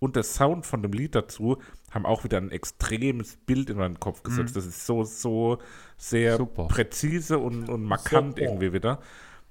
und 0.00 0.16
der 0.16 0.22
Sound 0.22 0.66
von 0.66 0.82
dem 0.82 0.92
Lied 0.92 1.14
dazu 1.14 1.58
haben 1.90 2.06
auch 2.06 2.24
wieder 2.24 2.38
ein 2.38 2.50
extremes 2.50 3.36
Bild 3.36 3.70
in 3.70 3.78
meinen 3.78 3.98
Kopf 3.98 4.22
gesetzt. 4.22 4.54
Das 4.56 4.66
ist 4.66 4.86
so, 4.86 5.04
so 5.04 5.58
sehr 5.96 6.36
Super. 6.36 6.68
präzise 6.68 7.38
und, 7.38 7.68
und 7.68 7.82
markant 7.82 8.36
Super. 8.36 8.42
irgendwie 8.42 8.72
wieder. 8.72 9.00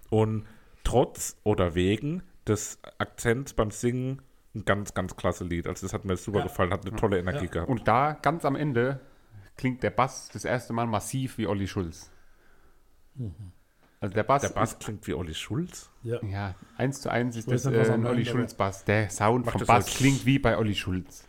Und 0.09 0.45
trotz 0.83 1.35
oder 1.43 1.75
wegen 1.75 2.23
des 2.47 2.79
Akzents 2.97 3.53
beim 3.53 3.71
Singen 3.71 4.21
ein 4.55 4.63
ganz, 4.63 4.93
ganz 4.93 5.15
klasse 5.17 5.43
Lied. 5.43 5.67
Also 5.67 5.85
das 5.85 5.93
hat 5.93 6.05
mir 6.05 6.15
super 6.15 6.39
Ja. 6.39 6.43
gefallen, 6.45 6.71
hat 6.71 6.85
eine 6.87 6.95
tolle 6.95 7.19
Energie 7.19 7.47
gehabt. 7.47 7.69
Und 7.69 7.87
da, 7.87 8.13
ganz 8.13 8.45
am 8.45 8.55
Ende, 8.55 9.01
klingt 9.57 9.83
der 9.83 9.89
Bass 9.89 10.29
das 10.31 10.45
erste 10.45 10.71
Mal 10.73 10.87
massiv 10.87 11.37
wie 11.37 11.47
Olli 11.47 11.67
Schulz. 11.67 12.09
Also 13.99 14.13
der 14.13 14.23
Bass, 14.23 14.43
der 14.43 14.49
Bass 14.49 14.77
klingt 14.77 15.07
wie 15.07 15.13
Olli 15.13 15.33
Schulz. 15.33 15.89
Ja. 16.03 16.23
Ja, 16.23 16.55
eins 16.77 17.01
zu 17.01 17.09
eins 17.09 17.35
ist 17.35 17.49
das 17.49 17.65
äh, 17.65 17.91
ein 17.91 18.05
Olli 18.05 18.25
Schulz 18.25 18.53
Bass. 18.53 18.85
Der 18.85 19.09
Sound 19.09 19.45
Macht 19.45 19.57
vom 19.57 19.67
Bass 19.67 19.87
klingt 19.87 20.25
wie 20.25 20.37
bei 20.37 20.57
Olli 20.57 20.75
Schulz. 20.75 21.27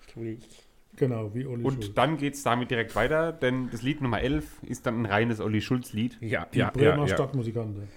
Genau, 0.96 1.32
wie 1.34 1.46
Olli 1.46 1.64
Und 1.64 1.84
Schulz. 1.84 1.94
dann 1.94 2.16
geht 2.18 2.34
es 2.34 2.42
damit 2.42 2.70
direkt 2.70 2.94
weiter, 2.96 3.32
denn 3.32 3.70
das 3.70 3.82
Lied 3.82 4.02
Nummer 4.02 4.20
11 4.20 4.62
ist 4.64 4.84
dann 4.84 5.02
ein 5.02 5.06
reines 5.06 5.40
Olli 5.40 5.60
Schulz-Lied. 5.60 6.18
Ja, 6.20 6.46
Die 6.46 6.58
ja, 6.58 6.70
Bremer 6.70 7.04
ja, 7.04 7.06
ja. 7.06 7.14
Stadtmusikanten. 7.14 7.88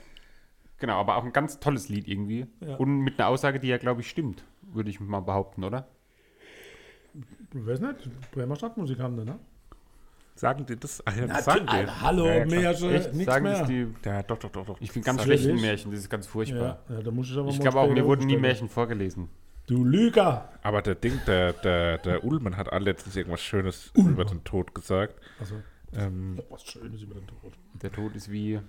Genau, 0.77 0.99
aber 0.99 1.17
auch 1.17 1.23
ein 1.25 1.33
ganz 1.33 1.59
tolles 1.59 1.89
Lied 1.89 2.07
irgendwie. 2.07 2.47
Ja. 2.61 2.75
Und 2.77 2.99
mit 3.01 3.19
einer 3.19 3.29
Aussage, 3.29 3.59
die 3.59 3.67
ja, 3.67 3.77
glaube 3.77 4.01
ich, 4.01 4.09
stimmt, 4.09 4.45
würde 4.61 4.89
ich 4.89 4.99
mal 4.99 5.19
behaupten, 5.19 5.63
oder? 5.63 5.87
Ich 7.53 7.65
weiß 7.65 7.81
nicht, 7.81 8.31
Bremer 8.31 8.55
Stadtmusikanten, 8.55 9.25
ne? 9.25 9.39
Sagen 10.35 10.65
die 10.65 10.75
das? 10.77 11.05
Ah, 11.05 11.11
ja, 11.19 11.27
das 11.27 11.45
sagen 11.45 11.65
die. 11.67 11.71
Alter, 11.73 12.01
hallo, 12.01 12.25
Ja. 12.25 12.45
Märchen, 12.45 12.91
Echt? 12.91 13.13
nichts 13.13 13.25
Sagen 13.31 13.43
mehr. 13.43 13.59
das 13.59 13.67
die. 13.67 13.87
Ja, 14.05 14.23
doch, 14.23 14.37
doch, 14.39 14.49
doch, 14.51 14.65
doch. 14.65 14.81
Ich 14.81 14.91
bin 14.91 15.03
ganz 15.03 15.21
schlecht 15.23 15.45
in. 15.45 15.59
Märchen, 15.61 15.91
das 15.91 15.99
ist 16.01 16.09
ganz 16.09 16.25
furchtbar. 16.27 16.79
Ja, 16.89 16.95
ja, 16.95 17.01
da 17.03 17.11
muss 17.11 17.29
ich 17.29 17.37
aber 17.37 17.49
Ich 17.49 17.59
glaube 17.59 17.79
auch, 17.79 17.89
mir 17.93 18.05
wurden 18.05 18.25
nie. 18.25 18.37
Märchen 18.37 18.69
vorgelesen. 18.69 19.29
Du 19.67 19.83
Lüger! 19.85 20.49
Aber 20.63 20.81
der 20.81 20.95
Ding, 20.95 21.19
der, 21.27 21.53
der, 21.53 21.97
der 21.99 22.23
Ullmann 22.23 22.57
hat 22.57 22.71
all 22.73 22.81
letztens 22.83 23.15
irgendwas 23.15 23.41
Schönes 23.41 23.91
über 23.95 24.25
den 24.25 24.43
Tod 24.43 24.73
gesagt. 24.73 25.15
Also, 25.39 25.55
Ähm, 25.93 26.41
was 26.49 26.63
Schönes 26.63 27.01
über 27.01 27.15
den 27.15 27.27
Tod. 27.27 27.53
Der 27.81 27.91
Tod 27.91 28.15
ist 28.15 28.31
wie 28.31 28.59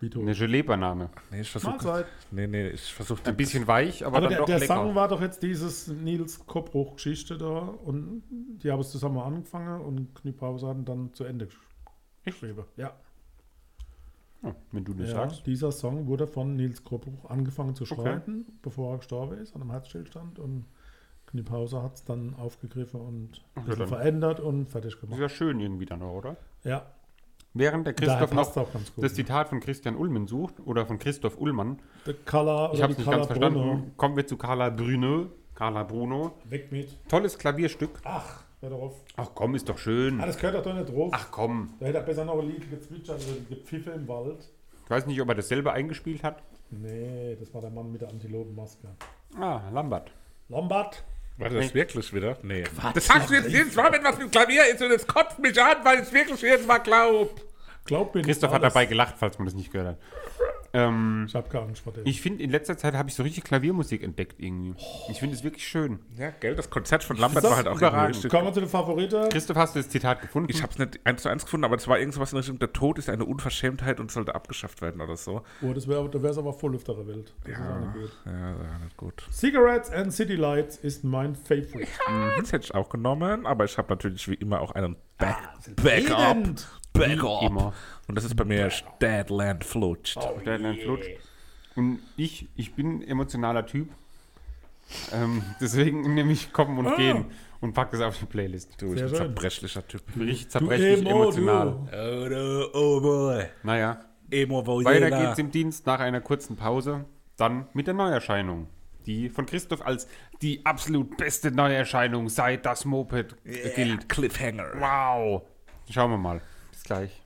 Tod. 0.00 0.22
eine 0.22 0.32
Gelee-Banane. 0.34 1.10
nee, 1.30 1.40
ich 1.40 1.50
versuche. 1.50 2.06
Nee, 2.30 2.46
nee, 2.46 2.68
ich 2.68 2.92
versuche 2.94 3.20
Ein 3.26 3.36
bisschen 3.36 3.66
weich, 3.66 4.06
aber, 4.06 4.18
Aber 4.18 4.20
dann 4.26 4.30
der, 4.30 4.38
doch 4.38 4.46
der 4.46 4.58
lecker. 4.60 4.74
Song 4.76 4.94
war 4.94 5.08
doch 5.08 5.20
jetzt 5.20 5.42
dieses 5.42 5.88
Nils 5.88 6.46
Koppbruch-Geschichte 6.46 7.36
da 7.36 7.58
und 7.58 8.22
die 8.62 8.70
haben 8.70 8.80
es 8.80 8.90
zusammen 8.90 9.18
angefangen 9.18 9.80
und 9.80 10.14
Kniepause 10.14 10.68
hatten 10.68 10.84
dann 10.84 11.12
zu 11.14 11.24
Ende 11.24 11.48
geschrieben. 12.24 12.64
Ja, 12.76 12.92
Ja, 14.42 14.54
wenn 14.70 14.84
du 14.84 14.94
das 14.94 15.08
ja 15.08 15.14
sagst. 15.14 15.46
dieser 15.46 15.72
Song 15.72 16.06
wurde 16.06 16.28
von 16.28 16.54
Nils 16.54 16.84
Koppbruch 16.84 17.28
angefangen 17.28 17.74
zu 17.74 17.84
schreiben, 17.84 18.46
bevor 18.62 18.92
er 18.94 18.98
gestorben 18.98 19.38
ist, 19.38 19.54
an 19.56 19.62
einem 19.62 19.72
Herzstillstand 19.72 20.38
und 20.38 20.64
Kniepause 21.26 21.82
hat 21.82 21.96
es 21.96 22.04
dann 22.04 22.34
aufgegriffen 22.36 23.00
und 23.00 23.42
bisschen 23.56 23.78
dann- 23.80 23.88
verändert 23.88 24.38
und 24.40 24.66
fertig 24.70 24.92
Das 24.94 25.02
ist 25.02 25.08
gemacht. 25.10 25.20
ja 25.20 25.28
schön 25.28 25.58
irgendwie 25.60 25.86
dann 25.86 26.02
auch, 26.02 26.14
oder? 26.14 26.36
Ja, 26.64 26.86
Während 27.58 27.86
der 27.86 27.94
Christoph 27.94 28.32
noch 28.32 28.54
gut. 28.54 28.68
das 28.96 29.14
Zitat 29.14 29.48
von 29.48 29.60
Christian 29.60 29.96
Ullmann 29.96 30.26
sucht 30.26 30.54
oder 30.64 30.86
von 30.86 30.98
Christoph 30.98 31.36
Ullmann, 31.38 31.80
Der 32.06 32.14
Color 32.24 32.70
ich 32.74 32.82
habe 32.82 32.92
es 32.92 32.98
nicht 32.98 33.10
ganz 33.10 33.26
Color 33.28 33.38
Bruno. 33.50 33.60
verstanden, 33.62 33.92
kommen 33.96 34.16
wir 34.16 34.26
zu 34.26 34.36
Carla 34.36 34.70
Bruno. 34.70 35.26
Carla 35.54 35.82
Bruno. 35.82 36.32
Weg 36.44 36.70
mit. 36.70 36.88
Tolles 37.08 37.36
Klavierstück. 37.36 37.90
Ach, 38.04 38.42
hör 38.60 38.70
doch 38.70 38.80
auf. 38.80 38.94
Ach 39.16 39.30
komm, 39.34 39.56
ist 39.56 39.68
doch 39.68 39.76
schön. 39.78 40.20
Ah, 40.20 40.26
das 40.26 40.36
gehört 40.38 40.54
doch 40.54 40.62
da 40.62 40.78
nicht 40.78 40.88
drauf. 40.94 41.10
Ach 41.12 41.28
komm. 41.32 41.74
Da 41.80 41.86
hätte 41.86 41.98
er 41.98 42.04
besser 42.04 42.24
noch 42.24 42.38
ein 42.40 42.46
Lied 42.48 42.70
gezwitschert 42.70 43.20
oder 43.26 43.40
gepfiffe 43.56 43.90
im 43.90 44.06
Wald. 44.06 44.48
Ich 44.84 44.90
weiß 44.90 45.06
nicht, 45.06 45.20
ob 45.20 45.28
er 45.28 45.34
das 45.34 45.48
selber 45.48 45.72
eingespielt 45.72 46.22
hat. 46.22 46.42
Nee, 46.70 47.36
das 47.40 47.52
war 47.52 47.60
der 47.60 47.70
Mann 47.70 47.90
mit 47.90 48.00
der 48.02 48.08
Antilopenmaske. 48.10 48.86
Ah, 49.38 49.62
Lambert. 49.72 50.12
Lombard? 50.48 51.02
War 51.38 51.50
das 51.50 51.66
Nee. 51.68 51.74
wirklich 51.74 52.12
wieder? 52.14 52.36
Nee. 52.42 52.64
Das 52.94 53.06
sagst 53.06 53.30
du 53.30 53.34
jetzt 53.34 53.48
jedes 53.50 53.74
Mal, 53.76 53.92
wenn 53.92 54.02
was 54.02 54.18
mit 54.18 54.30
Klavier 54.32 54.62
ist 54.72 54.82
und 54.82 54.90
es 54.90 55.06
kotzt 55.06 55.38
mich 55.38 55.60
an, 55.62 55.76
weil 55.84 56.02
ich 56.02 56.12
wirklich 56.12 56.40
jedes 56.42 56.66
Mal 56.66 56.78
glaub. 56.78 57.30
Glaub 57.88 58.14
mir 58.14 58.22
Christoph 58.22 58.52
hat 58.52 58.62
dabei 58.62 58.86
gelacht, 58.86 59.14
falls 59.18 59.38
man 59.38 59.46
das 59.46 59.54
nicht 59.54 59.72
gehört 59.72 59.88
hat. 59.88 59.98
Ähm, 60.74 61.24
Ich 61.26 61.34
hab 61.34 61.48
keine 61.48 61.64
Angst 61.64 61.82
vor 61.82 61.94
dem. 61.94 62.04
ich 62.06 62.20
finde, 62.20 62.42
in 62.44 62.50
letzter 62.50 62.76
Zeit 62.76 62.92
habe 62.92 63.08
ich 63.08 63.14
so 63.14 63.22
richtig 63.22 63.42
Klaviermusik 63.44 64.02
entdeckt 64.02 64.34
irgendwie. 64.38 64.74
Ich 65.08 65.18
finde 65.18 65.34
es 65.34 65.42
wirklich 65.42 65.66
schön. 65.66 65.98
Ja, 66.18 66.28
gell, 66.28 66.54
das 66.54 66.68
Konzert 66.68 67.02
von 67.02 67.16
Lambert 67.16 67.42
war 67.44 67.56
halt 67.56 67.66
auch 67.68 67.76
überragend. 67.78 68.28
Kommen 68.28 68.44
wir 68.44 68.52
zu 68.52 68.60
den 68.60 68.68
Favoriten. 68.68 69.30
Christoph, 69.30 69.56
hast 69.56 69.74
du 69.74 69.78
das 69.78 69.88
Zitat 69.88 70.20
gefunden? 70.20 70.50
Ich 70.50 70.62
habe 70.62 70.70
es 70.70 70.78
nicht 70.78 71.00
eins 71.04 71.22
zu 71.22 71.30
eins 71.30 71.44
gefunden, 71.46 71.64
aber 71.64 71.76
es 71.76 71.88
war 71.88 71.98
irgendwas 71.98 72.32
in 72.32 72.38
Richtung, 72.38 72.58
der 72.58 72.70
Tod 72.74 72.98
ist 72.98 73.08
eine 73.08 73.24
Unverschämtheit 73.24 73.98
und 73.98 74.10
sollte 74.10 74.34
abgeschafft 74.34 74.82
werden 74.82 75.00
oder 75.00 75.16
so. 75.16 75.40
Oh, 75.62 75.72
das 75.72 75.88
wäre 75.88 76.06
da 76.10 76.22
wär's 76.22 76.36
aber 76.36 76.52
voll 76.52 76.76
auf 76.76 76.84
der 76.84 76.98
Welt. 77.06 77.32
Das 77.44 77.54
ist 77.54 77.64
auch 77.64 77.78
nicht 77.80 77.94
gut. 77.94 78.10
Ja, 78.26 78.32
ja, 78.50 78.78
nicht 78.84 78.96
gut. 78.98 79.26
Cigarettes 79.32 79.90
and 79.90 80.12
City 80.12 80.36
Lights 80.36 80.76
ist 80.76 81.02
mein 81.02 81.34
Favorite. 81.34 81.88
Das 82.38 82.52
hätte 82.52 82.64
ich 82.66 82.74
auch 82.74 82.90
genommen, 82.90 83.46
aber 83.46 83.64
ich 83.64 83.78
habe 83.78 83.88
natürlich 83.88 84.28
wie 84.28 84.34
immer 84.34 84.60
auch 84.60 84.72
einen 84.72 84.96
Back 85.16 85.36
Backup. 85.76 86.36
Backup. 86.92 87.42
immer. 87.42 87.72
Und 88.08 88.14
das 88.14 88.24
ist 88.24 88.34
bei 88.36 88.44
mir 88.44 88.70
Stadland 88.70 89.64
Flutscht. 89.64 90.18
Deadline 90.44 90.76
Flutsch. 90.78 91.06
Und 91.76 92.00
ich, 92.16 92.48
ich 92.56 92.74
bin 92.74 92.98
ein 92.98 93.02
emotionaler 93.02 93.64
Typ. 93.66 93.88
Ähm, 95.12 95.42
deswegen 95.60 96.14
nehme 96.14 96.32
ich 96.32 96.52
kommen 96.52 96.78
und 96.78 96.96
gehen 96.96 97.26
und 97.60 97.74
pack 97.74 97.90
das 97.90 98.00
auf 98.00 98.18
die 98.18 98.24
Playlist. 98.24 98.80
Du 98.80 98.86
bist 98.90 98.98
Sehr 98.98 99.06
ein 99.06 99.08
schön. 99.10 99.16
zerbrechlicher 99.18 99.86
Typ. 99.86 100.02
Richtig 100.18 100.44
Du 100.44 100.50
zerbrechlich 100.50 101.00
Emo, 101.00 101.22
emotional. 101.22 101.66
du. 101.90 102.24
Oh, 102.24 102.28
du, 102.28 102.70
oh 102.74 103.00
boy. 103.00 103.44
Naja, 103.62 104.00
Emo 104.30 104.66
weiter 104.84 105.10
geht's 105.10 105.38
im 105.38 105.50
Dienst 105.50 105.86
nach 105.86 106.00
einer 106.00 106.20
kurzen 106.20 106.56
Pause. 106.56 107.04
Dann 107.36 107.66
mit 107.74 107.86
der 107.86 107.94
Neuerscheinung. 107.94 108.66
Die 109.06 109.28
von 109.28 109.46
Christoph 109.46 109.84
als 109.86 110.08
die 110.42 110.64
absolut 110.66 111.16
beste 111.16 111.50
Neuerscheinung 111.50 112.28
seit 112.28 112.66
das 112.66 112.84
Moped 112.84 113.36
gilt. 113.44 114.08
Cliffhanger. 114.08 114.72
Wow. 114.78 115.42
Schauen 115.90 116.10
wir 116.10 116.18
mal. 116.18 116.40
Gleich. 116.88 117.22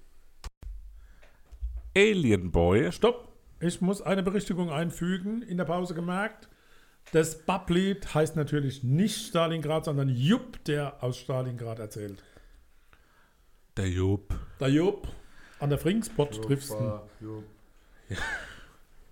Alien 1.97 2.51
Boy. 2.51 2.91
Stopp. 2.91 3.29
Ich 3.61 3.81
muss 3.81 4.03
eine 4.03 4.25
Berichtigung 4.25 4.71
einfügen. 4.71 5.43
In 5.43 5.57
der 5.57 5.65
Pause 5.65 5.95
gemerkt. 5.95 6.49
Das 7.13 7.45
Bablied 7.47 8.13
heißt 8.13 8.35
natürlich 8.35 8.83
nicht 8.83 9.29
Stalingrad, 9.29 9.85
sondern 9.85 10.09
Jupp, 10.09 10.65
der 10.65 11.01
aus 11.01 11.17
Stalingrad 11.17 11.79
erzählt. 11.79 12.25
Der 13.77 13.89
Jupp. 13.89 14.35
Der 14.59 14.69
Jupp 14.69 15.07
an 15.61 15.71
der 15.71 15.79
Fringspot 15.79 16.43
triffst 16.43 16.73
du. 16.73 17.45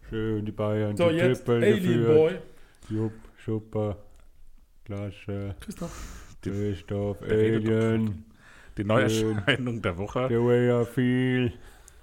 Schön 0.08 0.44
die 0.44 0.50
Bayern. 0.50 0.96
So, 0.96 1.10
die 1.10 1.16
jetzt 1.16 1.46
Trippeln 1.46 1.62
Alien 1.62 1.82
geführt. 1.84 2.16
Boy. 2.16 2.38
Jupp, 2.88 3.12
Schupper, 3.36 3.96
Klasse, 4.84 5.54
Christoph. 5.60 6.36
Christoph, 6.42 7.22
Alien, 7.22 8.24
Die 8.82 8.88
Neuerscheinung 8.88 9.82
der 9.82 9.96
Woche. 9.98 10.26
the 10.28 10.36
way 10.36 10.82
I 10.82 10.84
feel, 10.84 11.52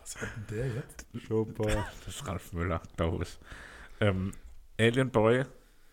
Was 0.02 0.16
hat 0.22 0.30
denn 0.50 0.58
der 0.58 0.68
jetzt? 0.68 1.06
Schupper. 1.28 1.66
Das 2.06 2.16
ist 2.16 2.28
Ralf 2.28 2.54
Müller, 2.54 2.82
glaube 2.96 3.24
ich. 3.24 3.40
Ähm, 4.00 4.32
Alien 4.80 5.10
Boy 5.10 5.44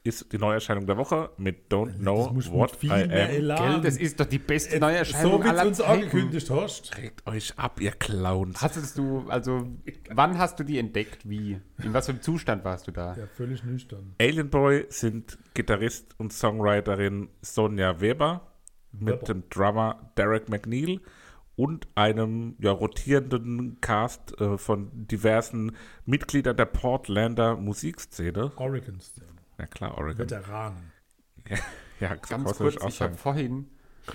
ist 0.07 0.31
die 0.31 0.37
Neuerscheinung 0.37 0.87
der 0.87 0.99
Woche 0.99 1.31
mit 1.39 1.73
Don't 1.73 1.97
Know 1.99 2.31
muss 2.31 2.45
mit 2.45 2.55
What 2.55 2.77
viel 2.77 2.91
I 2.91 3.07
mehr 3.09 3.25
Am. 3.25 3.35
Elan. 3.35 3.73
Gell, 3.73 3.81
das 3.81 3.97
ist 3.97 4.21
doch 4.21 4.27
die 4.27 4.39
beste 4.39 4.75
so 4.75 4.79
Neuerscheinung 4.81 5.43
wie 5.43 5.47
es 5.47 5.51
aller 5.51 5.67
uns 5.67 5.77
Zeiten. 5.79 5.91
angekündigt 5.93 6.51
hast. 6.51 6.97
Regt 6.99 7.27
euch 7.27 7.59
ab, 7.59 7.81
ihr 7.81 7.93
Clowns. 7.93 8.61
Hattest 8.61 8.99
du, 8.99 9.25
also, 9.29 9.67
wann 10.11 10.37
hast 10.37 10.61
du 10.61 10.65
die 10.65 10.79
entdeckt? 10.79 11.27
Wie? 11.27 11.59
In 11.83 11.95
was 11.95 12.05
für 12.05 12.13
einem 12.13 12.21
Zustand 12.21 12.63
warst 12.67 12.87
du 12.87 12.91
da? 12.91 13.17
Ja, 13.17 13.27
völlig 13.29 13.65
nüchtern. 13.65 14.15
Alien 14.21 14.51
Boy 14.51 14.85
sind 14.91 15.39
Gitarrist 15.55 16.15
und 16.19 16.35
Songwriterin 16.35 17.31
Sonja 17.41 17.99
Weber 18.03 18.43
mit 19.01 19.29
dem 19.29 19.49
Drummer 19.51 20.11
Derek 20.17 20.49
McNeil 20.49 21.01
und 21.57 21.87
einem 21.95 22.57
ja, 22.59 22.73
rotierenden 22.73 23.81
Cast 23.81 24.41
äh, 24.41 24.59
von 24.59 24.91
diversen 24.93 25.77
Mitgliedern 26.05 26.57
der 26.57 26.67
Portlander 26.67 27.57
Musikszene. 27.57 28.53
Oregon-Szene. 28.57 29.27
Ja 29.59 29.67
klar, 29.67 29.97
Oregon. 29.99 30.19
Veteranen. 30.31 30.93
Ja, 32.01 32.17
Ganz 32.17 32.45
was 32.45 32.59
soll 32.59 32.71
kurz, 32.71 32.83
auch 32.83 32.89
ich 32.89 33.01
habe 33.01 33.15
vorhin, 33.15 33.69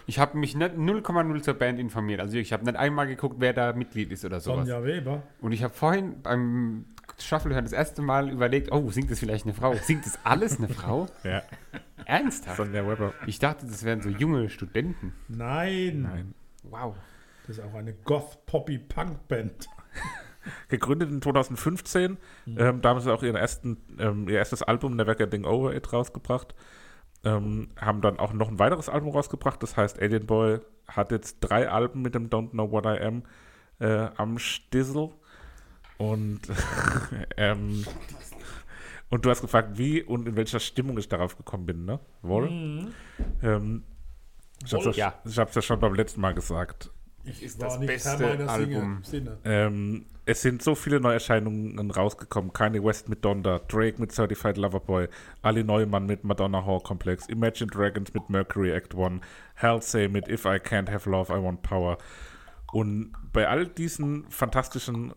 ich 0.05 0.19
habe 0.19 0.37
mich 0.37 0.53
nicht 0.53 0.75
0,0 0.75 1.41
zur 1.41 1.53
Band 1.53 1.79
informiert. 1.79 2.19
Also 2.19 2.37
ich 2.37 2.51
habe 2.51 2.65
nicht 2.65 2.75
einmal 2.75 3.07
geguckt, 3.07 3.37
wer 3.39 3.53
da 3.53 3.71
Mitglied 3.71 4.11
ist 4.11 4.25
oder 4.25 4.41
sowas. 4.41 4.67
Sonja 4.67 4.83
Weber. 4.83 5.23
Und 5.39 5.53
ich 5.53 5.63
habe 5.63 5.73
vorhin 5.73 6.21
beim 6.21 6.85
Shuffle 7.23 7.61
das 7.61 7.71
erste 7.71 8.01
Mal 8.01 8.29
überlegt, 8.29 8.71
oh, 8.71 8.89
singt 8.91 9.11
das 9.11 9.19
vielleicht 9.19 9.45
eine 9.45 9.53
Frau? 9.53 9.73
Singt 9.75 10.05
das 10.05 10.19
alles 10.23 10.57
eine 10.57 10.69
Frau? 10.69 11.07
Ja, 11.23 11.43
Ernsthaft? 12.05 12.57
Sonja 12.57 12.87
Weber. 12.87 13.13
Ich 13.27 13.39
dachte, 13.39 13.65
das 13.65 13.83
wären 13.83 14.01
so 14.01 14.09
junge 14.09 14.49
Studenten. 14.49 15.13
Nein. 15.27 16.01
Nein. 16.01 16.33
Wow. 16.63 16.95
Das 17.45 17.57
ist 17.57 17.63
auch 17.63 17.73
eine 17.73 17.93
Goth-Poppy-Punk-Band. 17.93 19.67
Gegründet 20.69 21.09
in 21.09 21.21
2015. 21.21 22.17
Ähm, 22.47 22.81
da 22.81 22.89
haben 22.89 22.99
sie 23.01 23.13
auch 23.13 23.23
ihren 23.23 23.35
ersten, 23.35 23.77
ähm, 23.99 24.27
ihr 24.29 24.37
erstes 24.37 24.63
Album 24.63 24.95
Never 24.95 25.15
Getting 25.15 25.45
Over 25.45 25.75
It 25.75 25.91
rausgebracht. 25.91 26.55
Ähm, 27.23 27.69
haben 27.75 28.01
dann 28.01 28.17
auch 28.17 28.33
noch 28.33 28.47
ein 28.47 28.59
weiteres 28.59 28.87
Album 28.87 29.11
rausgebracht, 29.11 29.61
das 29.61 29.75
heißt 29.75 30.01
Alien 30.01 30.25
Boy 30.25 30.59
hat 30.87 31.11
jetzt 31.11 31.39
drei 31.41 31.69
Alben 31.69 32.01
mit 32.01 32.15
dem 32.15 32.29
Don't 32.29 32.51
Know 32.51 32.71
What 32.71 32.85
I 32.85 32.99
Am 33.01 33.23
äh, 33.79 34.09
am 34.15 34.37
Stissel. 34.37 35.09
Und, 35.99 36.39
ähm, 37.37 37.85
und 39.09 39.25
du 39.25 39.29
hast 39.29 39.41
gefragt, 39.41 39.77
wie 39.77 40.01
und 40.01 40.27
in 40.27 40.35
welcher 40.35 40.59
Stimmung 40.59 40.97
ich 40.97 41.09
darauf 41.09 41.37
gekommen 41.37 41.65
bin, 41.65 41.85
ne? 41.85 41.99
Wohl? 42.21 42.49
Ähm, 43.43 43.83
ich 44.65 44.73
habe 44.73 44.89
es 44.89 44.95
Ja. 44.95 45.07
ja. 45.09 45.29
Ich 45.29 45.37
hab's 45.37 45.55
ja 45.55 45.61
schon 45.61 45.79
beim 45.79 45.93
letzten 45.93 46.21
Mal 46.21 46.33
gesagt. 46.33 46.89
Ich 47.25 47.43
ist 47.43 47.61
das 47.61 47.77
nicht 47.77 47.87
beste 47.87 48.49
Album. 48.49 49.03
Sinne. 49.03 49.37
Ähm, 49.43 50.05
es 50.25 50.41
sind 50.41 50.61
so 50.61 50.73
viele 50.73 51.01
Neuerscheinungen 51.01 51.91
rausgekommen. 51.91 52.53
Kanye 52.53 52.83
West 52.83 53.09
mit 53.09 53.25
Donda, 53.25 53.59
Drake 53.67 53.99
mit 53.99 54.13
Certified 54.13 54.57
Lover 54.57 54.79
Boy, 54.79 55.09
Ali 55.41 55.63
Neumann 55.65 56.05
mit 56.05 56.23
Madonna 56.23 56.65
Hall 56.65 56.79
Complex, 56.79 57.27
Imagine 57.27 57.69
Dragons 57.69 58.13
mit 58.13 58.29
Mercury 58.29 58.71
Act 58.71 58.95
One, 58.95 59.19
Halsey 59.57 60.07
mit 60.07 60.29
If 60.29 60.45
I 60.45 60.59
Can't 60.59 60.89
Have 60.89 61.09
Love, 61.09 61.33
I 61.33 61.43
Want 61.43 61.61
Power. 61.61 61.97
Und 62.71 63.11
bei 63.33 63.47
all 63.47 63.67
diesen 63.67 64.29
fantastischen, 64.29 65.13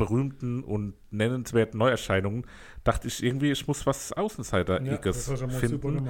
berühmten 0.00 0.64
und 0.64 0.94
nennenswerten 1.10 1.78
Neuerscheinungen 1.78 2.46
dachte 2.82 3.06
ich 3.08 3.22
irgendwie, 3.22 3.50
ich 3.52 3.66
muss 3.68 3.86
was 3.86 4.10
Ja, 4.10 4.16
Außenseiter-Iges 4.22 5.26
super 5.26 5.48
finden. 5.50 6.08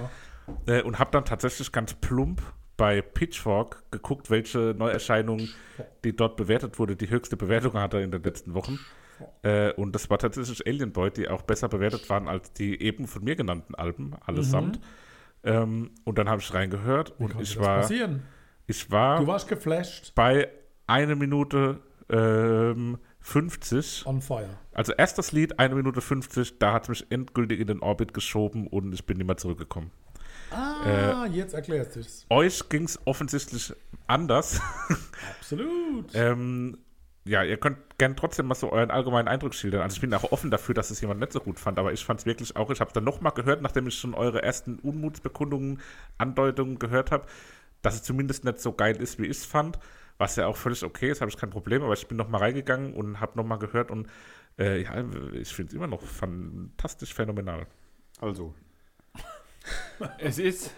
Äh, 0.67 0.83
und 0.83 0.99
habe 0.99 1.11
dann 1.11 1.25
tatsächlich 1.25 1.71
ganz 1.73 1.95
plump 1.95 2.41
bei 2.77 3.03
Pitchfork 3.03 3.83
geguckt, 3.91 4.31
welche 4.31 4.75
Neuerscheinung, 4.77 5.49
die 6.05 6.17
dort 6.17 6.37
bewertet 6.37 6.79
wurde, 6.79 6.97
die 6.97 7.11
höchste 7.11 7.37
Bewertung 7.37 7.75
hatte 7.75 7.99
in 8.01 8.11
den 8.11 8.23
letzten 8.23 8.55
Wochen. 8.55 8.79
Äh, 9.43 9.73
und 9.75 9.95
das 9.95 10.09
war 10.09 10.19
tatsächlich 10.19 10.67
Alien 10.67 10.93
Boy, 10.93 11.11
die 11.11 11.29
auch 11.29 11.43
besser 11.43 11.69
bewertet 11.69 12.09
waren 12.09 12.27
als 12.27 12.53
die 12.55 12.81
eben 12.81 13.07
von 13.07 13.23
mir 13.23 13.37
genannten 13.37 13.75
Alben, 13.75 14.15
allesamt. 14.25 14.81
Ähm, 15.45 15.91
und 16.05 16.17
dann 16.19 16.29
habe 16.29 16.41
ich 16.41 16.55
reingehört 16.55 17.19
und 17.19 17.39
ich 17.41 17.59
war, 17.59 17.81
passieren? 17.81 18.23
ich 18.67 18.91
war 18.91 19.21
Du 19.21 19.27
warst 19.27 19.49
geflasht. 19.49 20.15
bei 20.15 20.49
eine 20.87 21.17
Minute 21.17 21.81
ähm, 22.09 22.99
50. 23.21 24.07
On 24.07 24.21
fire. 24.21 24.49
Also 24.73 24.93
erst 24.93 25.19
das 25.19 25.33
Lied, 25.33 25.59
eine 25.59 25.75
Minute 25.75 26.01
50, 26.01 26.59
da 26.59 26.73
hat 26.73 26.85
es 26.85 26.89
mich 26.89 27.07
endgültig 27.11 27.61
in 27.61 27.67
den 27.67 27.81
Orbit 27.81 28.15
geschoben 28.15 28.67
und 28.67 28.93
ich 28.93 29.05
bin 29.05 29.19
nicht 29.19 29.27
mehr 29.27 29.37
zurückgekommen. 29.37 29.91
Ah, 30.51 31.27
jetzt 31.31 31.55
erklärst 31.55 31.97
du 31.97 32.01
es. 32.01 32.27
Euch 32.29 32.69
ging 32.69 32.85
es 32.85 32.99
offensichtlich 33.05 33.73
anders. 34.07 34.61
Absolut. 35.39 36.11
ähm, 36.15 36.79
ja, 37.25 37.45
ihr 37.45 37.59
könnt 37.59 37.79
gerne 37.99 38.17
trotzdem 38.17 38.47
mal 38.47 38.55
so 38.55 38.73
euren 38.73 38.91
allgemeinen 38.91 39.29
Eindruck 39.29 39.55
schildern. 39.55 39.83
Also 39.83 39.95
ich 39.95 40.01
bin 40.01 40.13
auch 40.15 40.33
offen 40.33 40.51
dafür, 40.51 40.75
dass 40.75 40.91
es 40.91 41.01
jemand 41.01 41.21
nicht 41.21 41.33
so 41.33 41.41
gut 41.41 41.61
fand, 41.61 41.79
aber 41.79 41.93
ich 41.93 42.05
fand 42.05 42.21
es 42.21 42.27
wirklich 42.27 42.57
auch, 42.57 42.71
ich 42.71 42.81
habe 42.81 42.89
es 42.89 42.95
dann 42.95 43.05
nochmal 43.05 43.33
gehört, 43.33 43.63
nachdem 43.63 43.87
ich 43.87 43.99
schon 43.99 44.15
eure 44.15 44.43
ersten 44.43 44.79
Unmutsbekundungen, 44.79 45.81
Andeutungen 46.19 46.79
gehört 46.79 47.11
habe, 47.11 47.27
dass 47.83 47.95
es 47.95 48.03
zumindest 48.03 48.45
nicht 48.45 48.61
so 48.61 48.73
geil 48.73 48.97
ist, 48.97 49.19
wie 49.19 49.27
ich 49.27 49.39
es 49.39 49.45
fand, 49.45 49.79
was 50.21 50.37
ja 50.37 50.47
auch 50.47 50.57
völlig 50.57 50.85
okay 50.85 51.11
ist, 51.11 51.23
habe 51.23 51.31
ich 51.31 51.37
kein 51.39 51.49
Problem, 51.49 51.83
aber 51.83 51.95
ich 51.95 52.07
bin 52.07 52.19
nochmal 52.19 52.43
reingegangen 52.43 52.93
und 52.93 53.21
habe 53.21 53.33
nochmal 53.37 53.59
gehört 53.59 53.91
und 53.91 54.07
äh, 54.59 54.83
ja, 54.83 55.03
ich 55.33 55.49
finde 55.49 55.71
es 55.71 55.75
immer 55.75 55.87
noch 55.87 56.03
fantastisch 56.03 57.15
phänomenal. 57.15 57.67
Also. 58.21 58.55
es 60.19 60.39
ist 60.39 60.73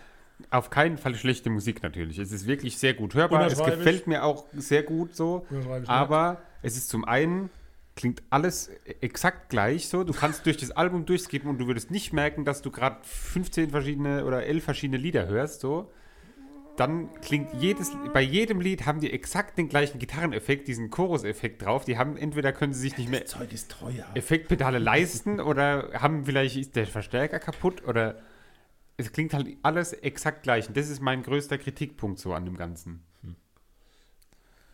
auf 0.50 0.70
keinen 0.70 0.96
Fall 0.96 1.16
schlechte 1.16 1.50
Musik 1.50 1.82
natürlich. 1.82 2.18
Es 2.18 2.30
ist 2.30 2.46
wirklich 2.46 2.78
sehr 2.78 2.94
gut 2.94 3.14
hörbar. 3.14 3.46
Es 3.46 3.62
gefällt 3.62 4.06
mir 4.06 4.22
auch 4.22 4.46
sehr 4.52 4.84
gut 4.84 5.16
so. 5.16 5.44
Aber 5.86 6.40
es 6.62 6.76
ist 6.76 6.88
zum 6.88 7.04
einen, 7.04 7.50
klingt 7.96 8.22
alles 8.30 8.70
exakt 9.00 9.50
gleich 9.50 9.88
so. 9.88 10.04
Du 10.04 10.12
kannst 10.12 10.46
durch 10.46 10.56
das 10.56 10.70
Album 10.70 11.04
durchskippen 11.04 11.50
und 11.50 11.58
du 11.58 11.66
würdest 11.66 11.90
nicht 11.90 12.12
merken, 12.12 12.44
dass 12.44 12.62
du 12.62 12.70
gerade 12.70 12.98
15 13.02 13.70
verschiedene 13.70 14.24
oder 14.24 14.44
11 14.44 14.62
verschiedene 14.62 14.98
Lieder 14.98 15.26
hörst. 15.26 15.60
So. 15.60 15.90
Dann 16.76 17.12
klingt 17.20 17.52
jedes, 17.54 17.92
bei 18.14 18.22
jedem 18.22 18.60
Lied 18.60 18.86
haben 18.86 19.00
die 19.00 19.12
exakt 19.12 19.58
den 19.58 19.68
gleichen 19.68 19.98
Gitarreneffekt, 19.98 20.68
diesen 20.68 20.88
Chorus-Effekt 20.88 21.62
drauf. 21.62 21.84
Die 21.84 21.98
haben, 21.98 22.16
entweder 22.16 22.52
können 22.52 22.72
sie 22.72 22.80
sich 22.80 22.96
nicht 22.96 23.10
mehr 23.10 23.26
Zeug 23.26 23.52
ist 23.52 23.70
teuer. 23.70 24.06
Effektpedale 24.14 24.78
leisten 24.80 25.38
oder 25.38 25.90
haben 26.00 26.24
vielleicht 26.24 26.56
ist 26.56 26.74
der 26.74 26.86
Verstärker 26.86 27.38
kaputt 27.38 27.86
oder 27.86 28.22
es 28.96 29.12
klingt 29.12 29.34
halt 29.34 29.48
alles 29.62 29.92
exakt 29.92 30.44
gleich. 30.44 30.68
Und 30.68 30.76
das 30.76 30.88
ist 30.88 31.00
mein 31.00 31.22
größter 31.22 31.58
Kritikpunkt 31.58 32.18
so 32.18 32.32
an 32.32 32.46
dem 32.46 32.56
Ganzen. 32.56 33.02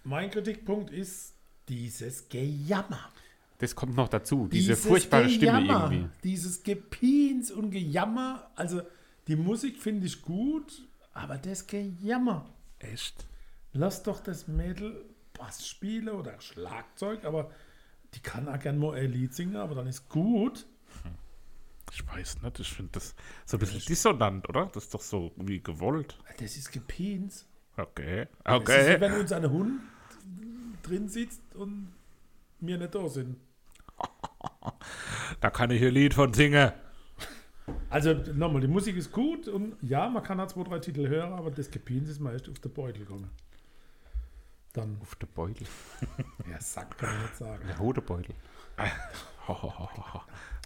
Mein 0.04 0.30
Kritikpunkt 0.30 0.90
ist 0.90 1.34
dieses 1.68 2.28
Gejammer. 2.28 3.10
Das 3.58 3.74
kommt 3.74 3.96
noch 3.96 4.08
dazu, 4.08 4.48
diese 4.50 4.68
Dieses 4.68 4.86
furchtbare 4.86 5.28
Stimme 5.28 5.60
Gejammer, 5.60 5.90
irgendwie. 5.92 6.08
Dieses 6.22 6.62
Gepiens 6.62 7.50
und 7.50 7.72
Gejammer. 7.72 8.50
Also 8.54 8.82
die 9.26 9.36
Musik 9.36 9.76
finde 9.78 10.06
ich 10.06 10.22
gut, 10.22 10.87
aber 11.18 11.36
das 11.38 11.66
Gejammer. 11.66 12.46
Echt? 12.78 13.26
Lass 13.72 14.02
doch 14.02 14.20
das 14.20 14.46
Mädel 14.48 15.04
Bass 15.34 15.66
spielen 15.68 16.08
oder 16.08 16.40
Schlagzeug, 16.40 17.24
aber 17.24 17.50
die 18.14 18.20
kann 18.20 18.48
auch 18.48 18.58
gerne 18.58 18.78
mal 18.78 18.96
ein 18.96 19.10
Lied 19.12 19.34
singen, 19.34 19.56
aber 19.56 19.74
dann 19.74 19.86
ist 19.86 20.08
gut. 20.08 20.66
Ich 21.92 22.06
weiß 22.06 22.42
nicht, 22.42 22.60
ich 22.60 22.72
finde 22.72 22.92
das 22.92 23.14
so 23.46 23.56
ein 23.56 23.60
bisschen 23.60 23.80
dissonant, 23.80 24.48
oder? 24.48 24.66
Das 24.66 24.84
ist 24.84 24.94
doch 24.94 25.00
so 25.00 25.32
wie 25.36 25.60
gewollt. 25.62 26.18
Das 26.38 26.56
ist 26.56 26.70
Gepiens. 26.70 27.46
Okay. 27.76 28.26
Das 28.44 28.54
ist 28.56 28.60
Okay. 28.68 29.00
wenn 29.00 29.12
uns 29.14 29.32
ein 29.32 29.50
Hund 29.50 29.80
drin 30.82 31.08
sitzt 31.08 31.40
und 31.54 31.92
wir 32.60 32.78
nicht 32.78 32.94
da 32.94 33.08
sind. 33.08 33.36
Da 35.40 35.50
kann 35.50 35.70
ich 35.70 35.82
ein 35.82 35.92
Lied 35.94 36.14
von 36.14 36.32
singen. 36.34 36.72
Also 37.90 38.14
nochmal, 38.34 38.60
die 38.60 38.68
Musik 38.68 38.96
ist 38.96 39.12
gut 39.12 39.48
und 39.48 39.76
ja, 39.82 40.08
man 40.08 40.22
kann 40.22 40.38
halt 40.38 40.50
zwei, 40.50 40.62
drei 40.62 40.78
Titel 40.78 41.08
hören, 41.08 41.32
aber 41.32 41.50
das 41.50 41.70
Gepiens 41.70 42.08
ist 42.08 42.20
meist 42.20 42.48
auf 42.48 42.58
den 42.58 42.72
Beutel 42.72 43.04
gegangen. 43.04 43.30
Dann, 44.72 44.98
Auf 45.00 45.14
der 45.16 45.26
Beutel. 45.26 45.66
ja, 46.50 46.60
Sack 46.60 46.98
kann 46.98 47.10
man 47.10 47.22
nicht 47.22 47.36
sagen. 47.36 47.66
Der 47.66 47.78
Hodebeutel. 47.78 48.34
Ho, 49.48 49.62
ho, 49.62 49.78
ho, 49.78 50.14
ho. 50.14 50.20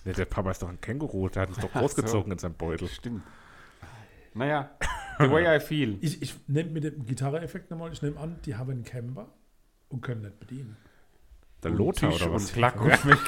Nee, 0.05 0.13
der 0.13 0.25
Papa 0.25 0.51
ist 0.51 0.61
doch 0.63 0.69
ein 0.69 0.81
Känguru, 0.81 1.29
der 1.29 1.43
hat 1.43 1.51
es 1.51 1.59
doch 1.59 1.73
großgezogen 1.73 2.33
in 2.33 2.39
seinem 2.39 2.55
Beutel. 2.55 2.89
Stimmt. 2.89 3.23
Naja, 4.35 4.71
the 5.19 5.31
way 5.31 5.57
I 5.57 5.61
feel. 5.61 5.99
Ich, 6.01 6.21
ich 6.21 6.35
nehme 6.49 6.71
mit 6.71 6.85
dem 6.85 7.07
Gitarre-Effekt 7.07 7.71
nochmal, 7.71 7.93
ich 7.93 8.03
nehme 8.03 8.19
an, 8.19 8.41
die 8.45 8.57
haben 8.57 8.71
einen 8.71 8.85
Camper 8.85 9.29
und 9.89 10.01
können 10.01 10.23
nicht 10.23 10.41
bedienen. 10.41 10.77
Der 11.63 11.71
Lothar 11.71 12.13
oder 12.13 12.33
was? 12.33 12.47
Und 12.47 12.53
Klack 12.55 12.81
und 12.81 13.07
weg. 13.07 13.19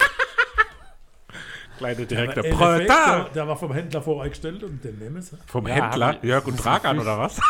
Kleine 1.78 2.06
direkte 2.06 2.42
Proletar. 2.42 3.24
der, 3.24 3.32
der 3.32 3.48
war 3.48 3.56
vom 3.56 3.72
Händler 3.72 4.02
voreingestellt 4.02 4.62
und 4.62 4.82
den 4.84 4.98
nehmen 4.98 5.20
sie. 5.20 5.36
Vom 5.46 5.66
Ja, 5.66 5.74
Händler, 5.74 6.18
Jörg 6.22 6.46
und 6.46 6.56
Dragan 6.64 6.98
oder 6.98 7.18
was? 7.18 7.40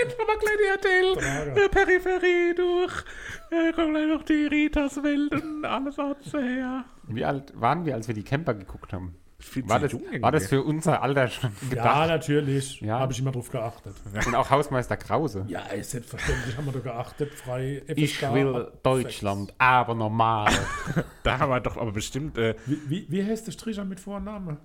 Händler 0.00 0.26
mal 0.26 0.38
kleine 0.38 1.64
äh, 1.64 1.68
Peripherie 1.68 2.54
durch, 2.54 3.04
äh, 3.50 3.72
kommen 3.72 3.94
gleich 3.94 4.06
noch 4.06 4.22
die 4.22 4.46
Ritas 4.46 5.02
Welt 5.02 5.32
und 5.32 5.64
alles 5.64 5.98
aus 5.98 6.16
her. 6.32 6.84
Wie 7.04 7.24
alt 7.24 7.52
waren 7.60 7.84
wir, 7.84 7.94
als 7.94 8.06
wir 8.06 8.14
die 8.14 8.22
Camper 8.22 8.54
geguckt 8.54 8.92
haben? 8.92 9.16
Viel 9.40 9.68
War 9.68 9.78
das, 9.78 9.92
jung 9.92 10.02
war 10.20 10.32
das 10.32 10.48
für 10.48 10.64
unser 10.64 11.00
Alter 11.00 11.28
schon 11.28 11.52
Ja, 11.62 11.68
gedacht? 11.70 12.08
natürlich. 12.08 12.80
Ja. 12.80 12.98
Habe 12.98 13.12
ich 13.12 13.20
immer 13.20 13.30
drauf 13.30 13.50
geachtet. 13.52 13.94
Und 14.26 14.34
auch 14.34 14.50
Hausmeister 14.50 14.96
Krause. 14.96 15.44
Ja, 15.46 15.62
selbstverständlich 15.80 16.56
haben 16.56 16.66
wir 16.66 16.72
da 16.72 16.80
geachtet. 16.80 17.32
Frei 17.34 17.82
Ich 17.94 18.14
FSK 18.18 18.34
will 18.34 18.56
ab 18.56 18.82
Deutschland, 18.82 19.54
aber 19.58 19.94
normal. 19.94 20.52
Da 21.22 21.38
haben 21.38 21.50
wir 21.50 21.60
doch 21.60 21.76
aber 21.76 21.92
bestimmt 21.92 22.36
äh. 22.36 22.56
Wie, 22.66 22.78
wie, 22.88 23.06
wie 23.10 23.24
heißt 23.24 23.46
der 23.46 23.52
Stricher 23.52 23.84
mit 23.84 24.00
Vorname? 24.00 24.56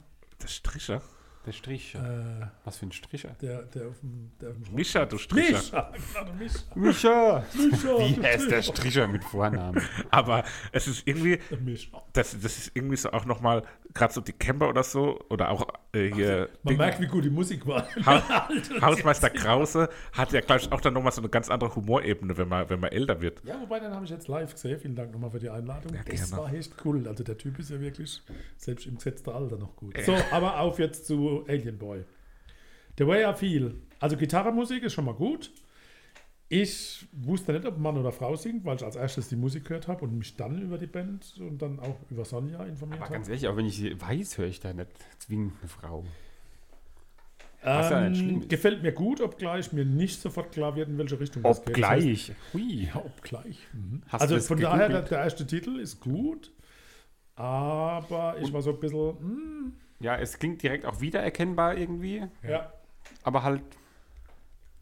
der 0.42 0.48
Stricher. 0.48 1.02
Der 1.46 1.52
Stricher. 1.52 2.00
Äh, 2.44 2.48
Was 2.64 2.78
für 2.78 2.86
ein 2.86 2.92
Stricher? 2.92 3.36
der, 3.42 3.64
der 3.64 3.90
auf 3.90 4.00
dem, 4.00 4.32
der 4.40 4.52
auf 4.52 4.56
dem 4.56 5.08
du 5.10 5.18
Stricher. 5.18 5.58
Mischa, 5.58 5.92
genau, 6.14 6.34
Mischa. 6.34 6.66
Micha! 6.76 7.46
Mischa, 7.54 8.00
Wie 8.00 8.14
der 8.14 8.24
heißt 8.32 8.52
der 8.52 8.62
Stricher. 8.62 8.78
Stricher 8.78 9.08
mit 9.08 9.24
Vornamen? 9.26 9.82
Aber 10.10 10.46
es 10.72 10.88
ist 10.88 11.06
irgendwie, 11.06 11.40
Mischa. 11.60 12.02
das, 12.14 12.40
das 12.40 12.58
ist 12.58 12.72
irgendwie 12.76 12.96
so 12.96 13.12
auch 13.12 13.26
nochmal, 13.26 13.64
gerade 13.94 14.14
so 14.14 14.22
die 14.22 14.34
Camper 14.34 14.70
oder 14.70 14.84
so, 14.84 15.20
oder 15.30 15.50
auch 15.50 15.68
äh, 15.94 16.12
hier. 16.14 16.50
Man 16.64 16.72
Ding- 16.72 16.78
merkt, 16.78 17.00
wie 17.02 17.08
gut 17.08 17.24
die 17.24 17.30
Musik 17.30 17.66
war. 17.68 17.88
Ha 18.06 18.50
Hausmeister 18.82 19.30
Krause 19.30 19.90
hat 20.14 20.32
ja, 20.34 20.42
glaube 20.42 20.62
ich, 20.62 20.72
auch 20.72 20.82
dann 20.82 20.94
nochmal 20.94 21.12
so 21.12 21.22
eine 21.22 21.30
ganz 21.30 21.50
andere 21.50 21.76
Humorebene, 21.76 22.38
wenn 22.38 22.48
man, 22.48 22.70
wenn 22.70 22.80
man 22.80 22.92
älter 22.92 23.22
wird. 23.22 23.42
Ja, 23.46 23.60
wobei, 23.62 23.80
den 23.80 23.92
habe 23.92 24.04
ich 24.06 24.12
jetzt 24.12 24.28
live 24.28 24.52
gesehen. 24.54 24.80
Vielen 24.80 24.96
Dank 24.96 25.12
nochmal 25.12 25.30
für 25.32 25.40
die 25.40 25.50
Einladung. 25.50 25.94
das 26.06 26.30
gerne. 26.30 26.44
war 26.44 26.54
echt 26.54 26.74
cool. 26.86 27.08
Also 27.08 27.24
der 27.24 27.38
Typ 27.38 27.60
ist 27.60 27.70
ja 27.70 27.80
wirklich 27.80 28.22
selbst 28.58 28.86
im 28.88 28.96
gesetzten 28.96 29.30
Alter 29.30 29.58
noch 29.58 29.76
gut. 29.76 29.96
So, 30.06 30.16
aber 30.32 30.60
auf 30.60 30.80
jetzt 30.80 31.06
zu 31.06 31.46
Alien 31.48 31.78
Boy. 31.78 32.04
The 32.98 33.08
Way 33.08 33.32
I 33.32 33.34
Feel. 33.36 33.76
Also 34.00 34.18
Gitarrenmusik 34.18 34.84
ist 34.84 34.94
schon 34.94 35.06
mal 35.06 35.16
gut. 35.16 35.52
Ich 36.56 37.08
wusste 37.14 37.52
nicht, 37.54 37.66
ob 37.66 37.80
Mann 37.80 37.98
oder 37.98 38.12
Frau 38.12 38.36
singt, 38.36 38.64
weil 38.64 38.76
ich 38.76 38.84
als 38.84 38.96
erstes 38.96 39.28
die 39.30 39.36
Musik 39.36 39.66
gehört 39.66 39.88
habe 39.88 40.06
und 40.06 40.16
mich 40.18 40.36
dann 40.36 40.62
über 40.62 40.78
die 40.78 40.86
Band 40.88 41.36
und 41.40 41.60
dann 41.62 41.80
auch 41.80 41.96
über 42.12 42.26
Sonja 42.26 42.64
informiert 42.64 42.98
Aber 43.00 43.06
habe. 43.06 43.14
ganz 43.16 43.28
ehrlich, 43.28 43.48
auch 43.48 43.56
wenn 43.58 43.66
ich 43.66 43.78
sie 43.78 44.00
weiß, 44.00 44.38
höre 44.38 44.46
ich 44.48 44.60
da 44.60 44.72
nicht 44.72 44.90
zwingend 45.18 45.54
eine 45.62 45.68
Frau. 45.70 46.06
Was 47.64 47.90
ja 47.90 48.08
nicht 48.10 48.20
schlimm 48.20 48.36
Ähm, 48.36 48.42
ist. 48.42 48.50
gefällt 48.50 48.84
mir 48.84 48.92
gut, 48.92 49.20
obgleich 49.22 49.74
mir 49.74 49.86
nicht 49.86 50.22
sofort 50.22 50.52
klar 50.52 50.76
wird, 50.76 50.90
in 50.90 50.98
welche 51.00 51.20
Richtung 51.20 51.42
das 51.42 51.60
geht. 51.62 51.70
Obgleich. 51.70 52.32
Hui. 52.54 52.84
Ja, 52.86 52.98
obgleich. 52.98 53.58
Mhm. 53.74 54.04
Also 54.12 54.36
das 54.36 54.48
von 54.48 54.60
daher, 54.60 54.90
der, 54.90 55.02
der 55.02 55.20
erste 55.20 55.48
Titel 55.48 55.80
ist 55.80 56.02
gut, 56.02 56.52
aber 57.36 58.36
ich 58.42 58.54
war 58.54 58.62
so 58.62 58.72
ein 58.72 58.80
bisschen, 58.80 59.18
hm, 59.20 59.74
Ja, 60.02 60.18
es 60.18 60.38
klingt 60.38 60.62
direkt 60.62 60.86
auch 60.86 61.02
wiedererkennbar 61.02 61.78
irgendwie. 61.78 62.28
ja. 62.48 62.72
Aber 63.24 63.42
halt, 63.44 63.64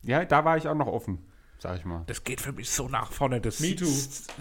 ja, 0.03 0.26
da 0.26 0.43
war 0.43 0.57
ich 0.57 0.67
auch 0.67 0.76
noch 0.76 0.88
offen, 0.88 1.19
sag 1.62 1.78
ich 1.78 1.86
mal. 1.86 2.03
Das 2.07 2.24
geht 2.24 2.41
für 2.41 2.51
mich 2.51 2.70
so 2.70 2.89
nach 2.89 3.12
vorne. 3.12 3.39
Das, 3.39 3.59
Me 3.59 3.76
too. 3.76 3.86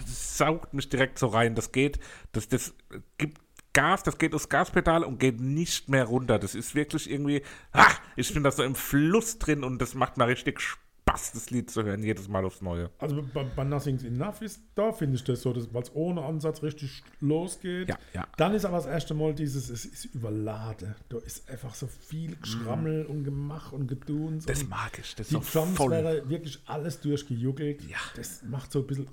saugt 0.05 0.73
mich 0.73 0.89
direkt 0.89 1.19
so 1.19 1.27
rein. 1.27 1.53
Das 1.53 1.71
geht, 1.71 1.99
das, 2.31 2.47
das 2.47 2.73
gibt 3.17 3.39
Gas, 3.73 4.03
das 4.03 4.17
geht 4.17 4.33
aufs 4.33 4.49
Gaspedal 4.49 5.03
und 5.03 5.19
geht 5.19 5.39
nicht 5.39 5.87
mehr 5.87 6.05
runter. 6.05 6.39
Das 6.39 6.55
ist 6.55 6.75
wirklich 6.75 7.09
irgendwie, 7.09 7.43
ah, 7.71 7.91
ich 8.15 8.33
bin 8.33 8.43
da 8.43 8.51
so 8.51 8.63
im 8.63 8.75
Fluss 8.75 9.37
drin 9.37 9.63
und 9.63 9.79
das 9.79 9.93
macht 9.93 10.17
mir 10.17 10.27
richtig 10.27 10.59
Spaß, 10.59 10.81
das 11.05 11.49
Lied 11.49 11.69
zu 11.69 11.83
hören, 11.83 12.03
jedes 12.03 12.27
Mal 12.29 12.45
aufs 12.45 12.61
Neue. 12.61 12.89
Also 12.99 13.21
bei, 13.33 13.43
bei 13.43 13.63
Nothing's 13.63 14.03
Enough 14.03 14.41
ist, 14.41 14.61
da 14.75 14.91
finde 14.93 15.15
ich 15.17 15.23
das 15.23 15.41
so, 15.41 15.53
weil 15.73 15.81
es 15.83 15.93
ohne 15.93 16.23
Ansatz 16.23 16.63
richtig 16.63 17.03
losgeht. 17.19 17.89
Ja, 17.89 17.97
ja. 18.13 18.27
Dann 18.37 18.53
ist 18.53 18.63
aber 18.65 18.77
das 18.77 18.85
erste 18.85 19.13
Mal 19.13 19.33
dieses, 19.33 19.69
es 19.69 19.85
ist 19.85 20.05
überladen. 20.05 20.95
Da 21.09 21.17
ist 21.17 21.49
einfach 21.49 21.73
so 21.75 21.87
viel 21.87 22.35
Geschrammel 22.37 23.05
und 23.05 23.23
Gemach 23.23 23.71
und 23.73 23.87
Geduns. 23.87 24.45
Das 24.45 24.63
und 24.63 24.69
mag 24.69 24.97
ich, 24.99 25.15
das 25.15 25.31
ist 25.31 25.45
die 25.45 25.51
Drums 25.57 25.75
voll. 25.77 25.91
wäre 25.91 26.29
wirklich 26.29 26.59
alles 26.65 26.99
durchgejuckelt. 27.01 27.83
Ja. 27.89 27.97
Das 28.15 28.43
macht 28.43 28.71
so 28.71 28.79
ein 28.79 28.87
bisschen 28.87 29.07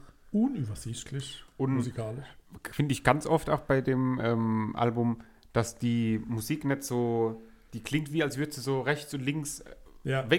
unübersichtlich 0.53 1.45
Und- 1.57 1.75
musikalisch. 1.75 2.27
Finde 2.71 2.93
ich 2.93 3.05
ganz 3.05 3.27
oft 3.27 3.51
auch 3.51 3.61
bei 3.61 3.81
dem 3.83 4.19
ähm, 4.23 4.75
Album, 4.75 5.21
dass 5.53 5.77
die 5.77 6.19
Musik 6.27 6.65
nicht 6.65 6.83
so, 6.83 7.43
die 7.75 7.81
klingt 7.81 8.11
wie, 8.13 8.23
als 8.23 8.39
würde 8.39 8.53
sie 8.53 8.63
so 8.63 8.81
rechts 8.81 9.13
und 9.13 9.21
links 9.21 9.61
äh, 9.61 9.75
Ja. 10.05 10.31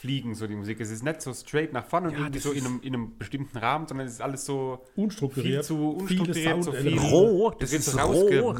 Wegfliegen, 0.00 0.34
so 0.34 0.46
die 0.46 0.56
Musik. 0.56 0.80
Es 0.80 0.90
ist 0.90 1.02
nicht 1.02 1.20
so 1.22 1.32
straight 1.34 1.72
nach 1.72 1.84
vorne 1.86 2.08
und 2.08 2.14
Ja, 2.14 2.18
irgendwie 2.20 2.38
das 2.38 2.44
so 2.44 2.52
in 2.52 2.64
einem, 2.66 2.80
in 2.82 2.94
einem 2.94 3.18
bestimmten 3.18 3.58
Rahmen, 3.58 3.86
sondern 3.86 4.06
es 4.06 4.14
ist 4.14 4.20
alles 4.22 4.44
so 4.44 4.84
Unstrukturiert. 4.96 5.64
viel 5.66 5.76
zu 5.76 5.90
unstrukturiert, 5.92 6.64
so 6.64 6.72
viel. 6.72 6.98
Roh, 6.98 7.50
Das 7.50 7.70
das 7.70 7.80
ist 7.80 7.92
so 7.92 7.98
roh. 7.98 8.54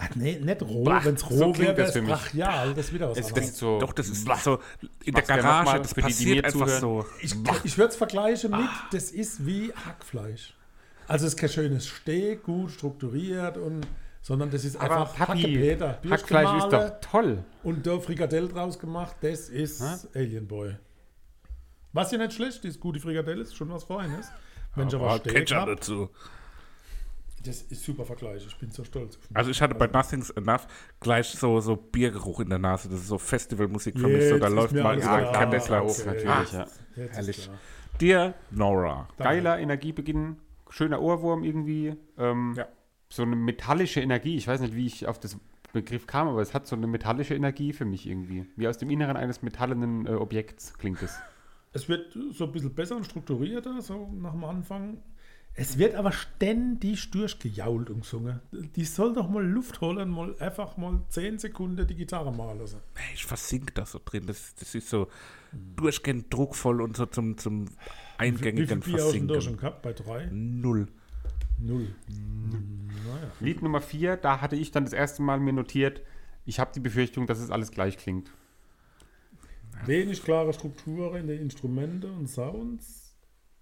Ah, 0.00 0.06
nee, 0.14 0.38
nicht 0.38 0.62
roh. 0.62 0.84
Wenn 0.86 1.14
es 1.14 1.20
so 1.22 1.26
roh 1.26 1.52
klingt 1.52 1.58
wäre, 1.58 1.74
das 1.74 1.92
für 1.92 2.02
mich. 2.02 2.10
brachial. 2.12 2.72
Das 2.74 2.86
ist 2.86 2.94
wieder 2.94 3.10
was 3.10 3.18
Es 3.18 3.26
anderes. 3.28 3.58
so... 3.58 3.80
Doch, 3.80 3.92
das 3.92 4.08
ist 4.08 4.24
Blah. 4.24 4.36
so 4.36 4.58
in 5.04 5.12
der 5.14 5.24
Garage, 5.24 5.78
das 5.80 5.92
für 5.92 6.02
die, 6.02 6.06
die 6.06 6.12
passiert 6.12 6.36
mir 6.36 6.44
einfach 6.44 6.60
zuhören. 6.66 6.80
so. 6.80 7.04
Ich, 7.20 7.34
ich 7.64 7.78
würde 7.78 7.90
es 7.90 7.96
vergleichen 7.96 8.50
mit, 8.52 8.60
das 8.92 9.10
ist 9.10 9.44
wie 9.44 9.72
Hackfleisch. 9.72 10.54
Also 11.08 11.26
es 11.26 11.32
ist 11.34 11.40
kein 11.40 11.48
schönes 11.48 11.86
Steak, 11.88 12.44
gut 12.44 12.70
strukturiert, 12.70 13.56
und, 13.56 13.86
sondern 14.28 14.50
das 14.50 14.62
ist 14.62 14.76
Aber 14.76 15.00
einfach 15.00 15.16
Papi, 15.16 15.40
Hackepeter. 15.40 15.98
Hackfleisch 16.10 16.58
ist 16.64 16.68
doch 16.70 17.00
toll. 17.00 17.44
Und 17.62 17.86
da 17.86 17.98
Frikadelle 17.98 18.46
draus 18.48 18.78
gemacht, 18.78 19.16
das 19.22 19.48
ist 19.48 19.82
Alien 20.14 20.46
Boy. 20.46 20.76
Was 21.94 22.12
ja 22.12 22.18
nicht 22.18 22.34
schlecht 22.34 22.62
ist, 22.66 22.78
gute 22.78 23.00
Frikadelle 23.00 23.40
ist 23.42 23.56
schon 23.56 23.70
was 23.70 23.84
Feines. 23.84 24.30
Wenn 24.74 24.88
ich 24.88 24.94
aber 24.94 25.06
Aber 25.08 25.18
Steak 25.20 25.32
Ketchup 25.32 25.56
hab, 25.60 25.66
dazu. 25.68 26.10
das 27.42 27.62
ist 27.62 27.82
super 27.82 28.04
Vergleich. 28.04 28.44
Ich 28.46 28.54
bin 28.58 28.70
so 28.70 28.84
stolz. 28.84 29.18
Also 29.32 29.50
ich 29.50 29.62
hatte 29.62 29.74
bei 29.74 29.86
Nothing's 29.86 30.28
Enough 30.28 30.66
gleich 31.00 31.28
so, 31.30 31.60
so 31.60 31.76
Biergeruch 31.76 32.40
in 32.40 32.50
der 32.50 32.58
Nase. 32.58 32.90
Das 32.90 33.00
ist 33.00 33.08
so 33.08 33.16
Festivalmusik 33.16 33.98
für 33.98 34.08
mich. 34.08 34.28
So, 34.28 34.38
da 34.38 34.48
läuft 34.48 34.74
mal 34.74 34.98
über 34.98 35.06
den 35.20 35.24
Okay, 35.26 35.32
Campingplatz. 35.32 36.04
natürlich, 36.04 36.52
ja. 36.52 36.66
Herrlich. 36.94 37.50
Dir, 37.98 38.34
Nora. 38.50 39.08
Geiler 39.16 39.58
Energiebeginn, 39.58 40.36
schöner 40.68 41.00
Ohrwurm 41.00 41.42
irgendwie. 41.44 41.96
Ähm, 42.18 42.52
Ja. 42.58 42.66
So 43.10 43.22
eine 43.22 43.36
metallische 43.36 44.00
Energie. 44.00 44.36
Ich 44.36 44.46
weiß 44.46 44.60
nicht, 44.60 44.74
wie 44.74 44.86
ich 44.86 45.06
auf 45.06 45.18
das 45.18 45.38
Begriff 45.72 46.06
kam, 46.06 46.28
aber 46.28 46.40
es 46.40 46.54
hat 46.54 46.66
so 46.66 46.76
eine 46.76 46.86
metallische 46.86 47.34
Energie 47.34 47.72
für 47.72 47.84
mich 47.84 48.06
irgendwie. 48.06 48.46
Wie 48.56 48.68
aus 48.68 48.78
dem 48.78 48.90
Inneren 48.90 49.16
eines 49.16 49.42
metallenen 49.42 50.06
äh, 50.06 50.10
Objekts 50.10 50.74
klingt 50.74 51.02
es. 51.02 51.18
Es 51.72 51.88
wird 51.88 52.16
so 52.32 52.44
ein 52.44 52.52
bisschen 52.52 52.74
besser 52.74 52.96
und 52.96 53.04
strukturierter, 53.04 53.80
so 53.82 54.10
nach 54.20 54.32
dem 54.32 54.44
Anfang. 54.44 54.98
Es 55.54 55.76
wird 55.76 55.96
aber 55.96 56.12
ständig 56.12 57.10
durchgejault 57.10 57.90
und 57.90 58.02
gesungen. 58.02 58.40
Die 58.52 58.84
soll 58.84 59.12
doch 59.12 59.28
mal 59.28 59.44
Luft 59.44 59.80
holen, 59.80 60.08
mal 60.08 60.34
einfach 60.38 60.76
mal 60.76 61.00
10 61.08 61.38
Sekunden 61.38 61.86
die 61.86 61.96
Gitarre 61.96 62.32
malen 62.32 62.60
lassen. 62.60 62.80
Ich 63.12 63.26
versink 63.26 63.74
da 63.74 63.84
so 63.84 64.00
drin. 64.04 64.24
Das, 64.26 64.54
das 64.54 64.74
ist 64.74 64.88
so 64.88 65.08
durchgehend 65.52 66.32
druckvoll 66.32 66.80
und 66.80 66.96
so 66.96 67.06
zum, 67.06 67.36
zum 67.38 67.66
Wie 67.66 67.72
eingängigen 68.18 68.82
viel 68.82 68.94
Bier 68.94 69.04
hast 69.04 69.14
du 69.14 69.18
schon 69.18 69.26
Versinken. 69.28 69.56
gehabt? 69.60 69.82
Bei 69.82 69.92
drei? 69.92 70.28
Null. 70.30 70.86
Null. 71.58 71.88
Naja. 72.08 72.60
Lied 73.40 73.62
Nummer 73.62 73.80
4, 73.80 74.16
da 74.16 74.40
hatte 74.40 74.56
ich 74.56 74.70
dann 74.70 74.84
das 74.84 74.92
erste 74.92 75.22
Mal 75.22 75.38
mir 75.40 75.52
notiert, 75.52 76.02
ich 76.44 76.58
habe 76.58 76.72
die 76.74 76.80
Befürchtung, 76.80 77.26
dass 77.26 77.38
es 77.38 77.50
alles 77.50 77.70
gleich 77.70 77.98
klingt. 77.98 78.30
Wenig 79.84 80.22
klare 80.22 80.52
Strukturen 80.52 81.20
in 81.20 81.26
den 81.28 81.40
Instrumente 81.40 82.10
und 82.10 82.26
Sounds. 82.28 83.08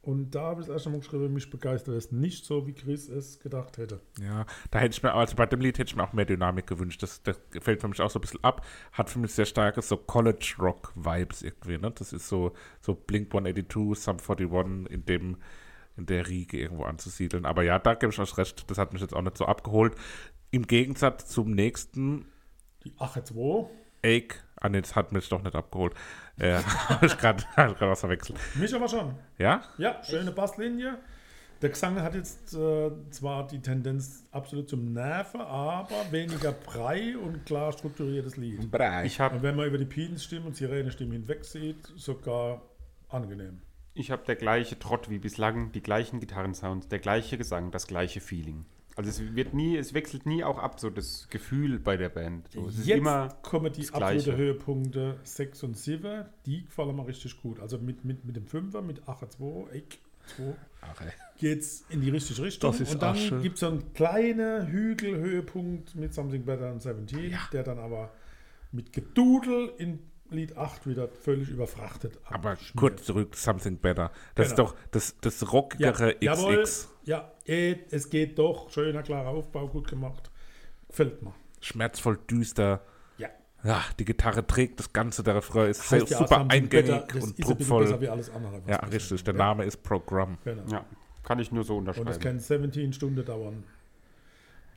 Und 0.06 0.36
da 0.36 0.42
habe 0.42 0.60
ich 0.60 0.68
das 0.68 0.74
erste 0.76 0.90
Mal 0.90 1.00
geschrieben, 1.00 1.34
mich 1.34 1.50
begeistert 1.50 1.96
es 1.96 2.12
nicht 2.12 2.44
so, 2.44 2.64
wie 2.68 2.74
Chris 2.74 3.08
es 3.08 3.40
gedacht 3.40 3.76
hätte. 3.76 4.00
Ja, 4.20 4.46
da 4.70 4.78
hätte 4.78 4.94
ich 4.94 5.02
mir, 5.02 5.12
also 5.12 5.34
bei 5.34 5.46
dem 5.46 5.60
Lied 5.60 5.78
hätte 5.78 5.88
ich 5.88 5.96
mir 5.96 6.04
auch 6.04 6.12
mehr 6.12 6.24
Dynamik 6.24 6.68
gewünscht. 6.68 7.02
Das, 7.02 7.24
das 7.24 7.36
fällt 7.60 7.80
für 7.80 7.88
mich 7.88 8.00
auch 8.00 8.08
so 8.08 8.20
ein 8.20 8.22
bisschen 8.22 8.44
ab. 8.44 8.64
Hat 8.92 9.10
für 9.10 9.18
mich 9.18 9.32
sehr 9.32 9.46
starke 9.46 9.82
so 9.82 9.96
College-Rock-Vibes 9.96 11.42
irgendwie, 11.42 11.78
ne? 11.78 11.90
Das 11.90 12.12
ist 12.12 12.28
so, 12.28 12.52
so 12.80 12.94
Blink 12.94 13.34
182, 13.34 14.00
Sum 14.00 14.18
41 14.18 14.92
in 14.92 15.04
dem, 15.06 15.38
in 15.96 16.06
der 16.06 16.28
Riege 16.28 16.58
irgendwo 16.58 16.84
anzusiedeln. 16.84 17.46
Aber 17.46 17.62
ja, 17.62 17.78
da 17.78 17.94
gebe 17.94 18.12
ich 18.12 18.18
euch 18.18 18.36
recht, 18.38 18.70
das 18.70 18.78
hat 18.78 18.92
mich 18.92 19.02
jetzt 19.02 19.14
auch 19.14 19.22
nicht 19.22 19.36
so 19.36 19.46
abgeholt. 19.46 19.94
Im 20.50 20.66
Gegensatz 20.66 21.26
zum 21.26 21.52
nächsten 21.52 22.26
Die 22.84 22.92
Ache 22.98 23.22
2. 23.24 23.68
Ache, 24.04 24.40
ah 24.56 24.68
nee, 24.68 24.80
das 24.80 24.94
hat 24.94 25.12
mich 25.12 25.28
doch 25.28 25.42
nicht 25.42 25.54
abgeholt. 25.54 25.94
Äh, 26.38 26.54
habe 26.88 27.06
ich 27.06 27.18
gerade 27.18 27.44
hab 27.56 27.80
was 27.80 28.00
verwechselt. 28.00 28.38
Mich 28.54 28.74
aber 28.74 28.88
schon. 28.88 29.14
Ja? 29.38 29.62
Ja, 29.78 30.02
schöne 30.04 30.32
Basslinie. 30.32 30.98
Der 31.62 31.70
Gesang 31.70 32.00
hat 32.02 32.14
jetzt 32.14 32.52
äh, 32.52 32.90
zwar 33.10 33.46
die 33.46 33.62
Tendenz 33.62 34.24
absolut 34.30 34.68
zum 34.68 34.92
Nerven, 34.92 35.40
aber 35.40 36.04
weniger 36.10 36.52
brei 36.52 37.16
und 37.16 37.46
klar 37.46 37.72
strukturiertes 37.72 38.36
Lied. 38.36 38.68
Ich 39.04 39.20
habe 39.20 39.36
Und 39.36 39.42
wenn 39.42 39.56
man 39.56 39.66
über 39.66 39.78
die 39.78 39.86
Pidens-Stimme 39.86 40.46
und 40.46 40.56
Sirene-Stimme 40.56 41.14
hinweg 41.14 41.46
sieht, 41.46 41.82
sogar 41.96 42.60
angenehm. 43.08 43.62
Ich 43.96 44.10
hab 44.10 44.24
der 44.24 44.36
gleiche 44.36 44.78
Trott 44.78 45.10
wie 45.10 45.18
bislang, 45.18 45.72
die 45.72 45.82
gleichen 45.82 46.20
Gitarrensounds, 46.20 46.88
der 46.88 46.98
gleiche 46.98 47.38
Gesang, 47.38 47.70
das 47.70 47.86
gleiche 47.86 48.20
Feeling. 48.20 48.64
Also 48.96 49.10
es 49.10 49.34
wird 49.34 49.52
nie, 49.52 49.76
es 49.76 49.92
wechselt 49.92 50.24
nie 50.24 50.42
auch 50.42 50.58
ab, 50.58 50.80
so 50.80 50.88
das 50.88 51.28
Gefühl 51.28 51.78
bei 51.78 51.98
der 51.98 52.08
Band. 52.08 52.50
So, 52.50 52.66
es 52.66 52.78
ist 52.78 52.86
Jetzt 52.86 52.98
immer 52.98 53.28
kommen 53.42 53.70
die 53.70 53.82
das 53.82 53.92
absolute 53.92 54.24
Gleiche. 54.24 54.36
Höhepunkte 54.36 55.20
6 55.22 55.62
und 55.64 55.76
7, 55.76 56.24
die 56.46 56.64
gefallen 56.64 56.96
mir 56.96 57.06
richtig 57.06 57.40
gut. 57.42 57.60
Also 57.60 57.76
mit, 57.76 58.06
mit, 58.06 58.24
mit 58.24 58.36
dem 58.36 58.46
5er, 58.46 58.80
mit 58.80 59.06
8 59.06 59.32
2, 59.32 59.74
Eck 59.74 59.98
2, 60.36 60.54
Ach, 60.80 61.00
ey. 61.02 61.10
geht 61.36 61.58
es 61.60 61.84
in 61.90 62.00
die 62.00 62.08
richtige 62.08 62.40
Richtung. 62.42 62.72
Das 62.72 62.80
ist 62.80 62.94
und 62.94 63.02
dann 63.02 63.42
gibt 63.42 63.56
es 63.56 63.60
so 63.60 63.68
einen 63.68 63.92
kleinen 63.92 64.66
Hügelhöhepunkt 64.66 65.94
mit 65.94 66.14
Something 66.14 66.46
Better 66.46 66.70
than 66.70 66.80
17, 66.80 67.36
der 67.52 67.62
dann 67.64 67.78
aber 67.78 68.12
mit 68.72 68.94
Gedudel 68.94 69.72
in 69.76 69.98
Lied 70.30 70.56
8 70.56 70.86
wieder 70.86 71.08
völlig 71.08 71.48
überfrachtet 71.48 72.18
Aber 72.24 72.56
kurz 72.76 73.04
zurück, 73.04 73.36
Something 73.36 73.78
Better. 73.78 74.10
Das 74.34 74.50
Genau. 74.50 74.64
ist 74.64 74.72
doch 74.72 74.76
das, 74.90 75.16
das 75.20 75.52
rockigere 75.52 76.16
jawohl, 76.22 76.62
XX. 76.62 76.88
ja, 77.04 77.32
es 77.44 78.10
geht 78.10 78.38
doch. 78.38 78.70
Schöner, 78.70 79.02
klarer 79.02 79.28
Aufbau, 79.28 79.68
gut 79.68 79.88
gemacht. 79.88 80.30
Gefällt 80.88 81.22
mir. 81.22 81.34
Schmerzvoll 81.60 82.18
düster. 82.30 82.82
Ja. 83.18 83.28
Ja, 83.64 83.82
die 83.98 84.04
Gitarre 84.04 84.46
trägt 84.46 84.78
das 84.80 84.92
Ganze, 84.92 85.22
der 85.22 85.36
Refrain 85.36 85.70
ist 85.70 85.88
sehr, 85.88 86.00
Heißt 86.02 86.10
ja, 86.10 86.18
super 86.18 86.46
eingängig 86.48 86.70
Better, 86.70 87.02
und 87.02 87.14
ist 87.14 87.14
ein 87.14 87.34
bisschen 87.34 87.34
besser 87.58 87.78
druckvoll. 87.78 88.00
wie 88.00 88.08
alles 88.08 88.30
andere. 88.30 88.62
was 88.64 88.70
Ja, 88.70 88.76
richtig. 88.84 89.24
Der 89.24 89.34
Name 89.34 89.64
ist 89.64 89.82
Programm. 89.82 90.38
Genau. 90.44 90.62
Ja, 90.70 90.84
kann 91.22 91.38
ich 91.38 91.50
nur 91.52 91.64
so 91.64 91.76
Und 91.76 91.88
es 91.88 91.98
unterschreiben. 91.98 92.22
kann 92.22 92.38
17 92.40 92.92
Stunden 92.92 93.24
dauern. 93.24 93.64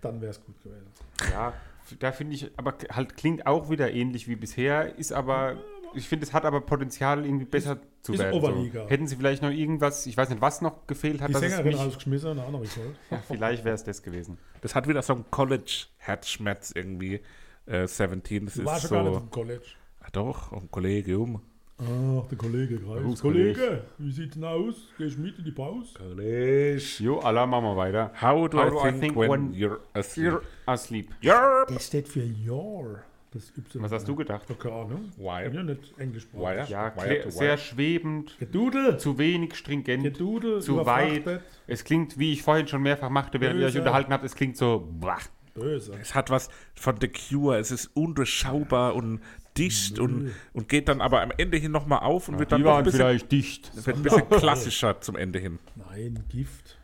Dann 0.01 0.21
wäre 0.21 0.31
es 0.31 0.43
gut 0.43 0.61
gewesen. 0.63 0.87
Ja, 1.31 1.53
da 1.95 2.11
finde 2.11 2.35
ich, 2.35 2.51
aber 2.57 2.75
halt 2.91 3.17
klingt 3.17 3.45
auch 3.45 3.69
wieder 3.69 3.91
ähnlich 3.91 4.27
wie 4.27 4.35
bisher, 4.35 4.97
ist 4.97 5.11
aber, 5.11 5.57
ich 5.93 6.07
finde, 6.07 6.25
es 6.25 6.33
hat 6.33 6.45
aber 6.45 6.61
Potenzial, 6.61 7.25
irgendwie 7.25 7.45
besser 7.45 7.79
zu 8.01 8.13
ist 8.13 8.19
werden. 8.19 8.33
Oberliga. 8.33 8.83
So. 8.83 8.89
Hätten 8.89 9.07
sie 9.07 9.15
vielleicht 9.15 9.41
noch 9.41 9.49
irgendwas, 9.51 10.05
ich 10.05 10.15
weiß 10.17 10.29
nicht, 10.29 10.41
was 10.41 10.61
noch 10.61 10.87
gefehlt 10.87 11.21
hat, 11.21 11.29
Die 11.29 11.35
Sängerin 11.35 11.65
mich, 11.65 11.77
rausgeschmissen, 11.77 12.29
eine 12.31 12.43
andere 12.43 12.63
geholt. 12.63 12.95
ja, 13.11 13.21
vielleicht 13.27 13.63
wäre 13.65 13.75
es 13.75 13.83
das 13.83 14.03
gewesen. 14.03 14.37
Das 14.61 14.75
hat 14.75 14.87
wieder 14.87 15.01
so 15.01 15.13
einen 15.13 15.25
College-Herzschmerz 15.31 16.71
irgendwie. 16.75 17.21
Äh, 17.65 17.85
17, 17.87 18.45
das 18.45 18.53
Du 18.55 18.61
ist 18.61 18.65
warst 18.65 18.87
schon 18.87 18.91
gar 18.97 19.03
nicht 19.03 19.13
so. 19.13 19.19
im 19.19 19.29
College. 19.29 19.65
Ach 19.99 20.09
doch, 20.11 20.51
ein 20.53 20.71
Kollegium. 20.71 21.41
Ach, 21.81 22.27
der 22.27 22.37
Kollege 22.37 22.77
Kreis. 22.77 23.01
Gruß, 23.03 23.21
Kollege, 23.21 23.83
wie 23.97 24.11
sieht's 24.11 24.33
denn 24.35 24.43
aus? 24.43 24.75
Gehst 24.97 25.17
du 25.17 25.21
mit 25.21 25.37
in 25.37 25.45
die 25.45 25.51
Pause? 25.51 25.93
Kollege. 25.97 26.81
Jo, 26.99 27.19
Allah, 27.19 27.45
machen 27.45 27.63
wir 27.65 27.77
weiter. 27.77 28.11
How 28.21 28.49
do, 28.49 28.57
How 28.57 28.67
I, 28.67 28.69
do 28.69 28.77
I 28.79 28.81
think 28.91 28.99
think 29.01 29.15
when, 29.15 29.29
when 29.29 29.53
you're 29.53 29.79
asleep? 29.93 30.25
You're 30.25 30.41
asleep. 30.65 31.09
You're 31.21 31.65
Das 31.73 31.87
steht 31.87 32.07
für 32.09 32.23
Your. 32.47 33.03
Das 33.31 33.51
Y. 33.55 33.81
Was 33.83 33.91
hast 33.91 34.07
du 34.07 34.15
gedacht? 34.15 34.47
Keine 34.59 34.73
Ahnung. 34.75 35.11
Wire. 35.15 35.49
Bin 35.51 35.53
ja 35.53 35.63
nicht 35.63 35.93
englisch. 35.99 36.27
Wire. 36.33 36.65
Ja, 36.67 36.91
Wire 36.97 37.29
sehr 37.31 37.49
wire. 37.51 37.57
schwebend, 37.59 38.35
Gedudel. 38.39 38.97
zu 38.97 39.17
wenig 39.19 39.53
stringent, 39.55 40.03
Gedudel. 40.03 40.61
zu 40.61 40.83
weit. 40.85 41.41
Es 41.67 41.83
klingt, 41.83 42.17
wie 42.17 42.33
ich 42.33 42.41
vorhin 42.41 42.67
schon 42.67 42.81
mehrfach 42.81 43.09
machte, 43.09 43.39
während 43.39 43.59
ihr 43.59 43.67
euch 43.67 43.73
Böse. 43.73 43.79
unterhalten 43.83 44.11
habt, 44.11 44.23
es 44.25 44.35
klingt 44.35 44.57
so, 44.57 44.79
blah. 44.99 45.19
Böse. 45.53 45.93
Es 46.01 46.15
hat 46.15 46.29
was 46.29 46.49
von 46.75 46.95
The 46.99 47.07
Cure. 47.07 47.57
Es 47.59 47.69
ist 47.71 47.91
undurchschaubar 47.95 48.95
und 48.95 49.21
dicht 49.59 49.99
und, 49.99 50.31
und 50.53 50.69
geht 50.69 50.87
dann 50.87 51.01
aber 51.01 51.21
am 51.21 51.31
Ende 51.37 51.57
hin 51.57 51.71
nochmal 51.71 51.99
auf 51.99 52.27
und 52.29 52.39
wird 52.39 52.51
dann 52.51 52.61
ein 52.61 52.65
waren 52.65 52.83
bisschen, 52.83 52.99
vielleicht 52.99 53.31
dicht. 53.31 53.85
wird 53.85 53.97
ein 53.97 54.03
bisschen 54.03 54.29
klassischer 54.29 55.01
zum 55.01 55.15
Ende 55.15 55.39
hin. 55.39 55.59
Nein, 55.75 56.23
Gift. 56.29 56.77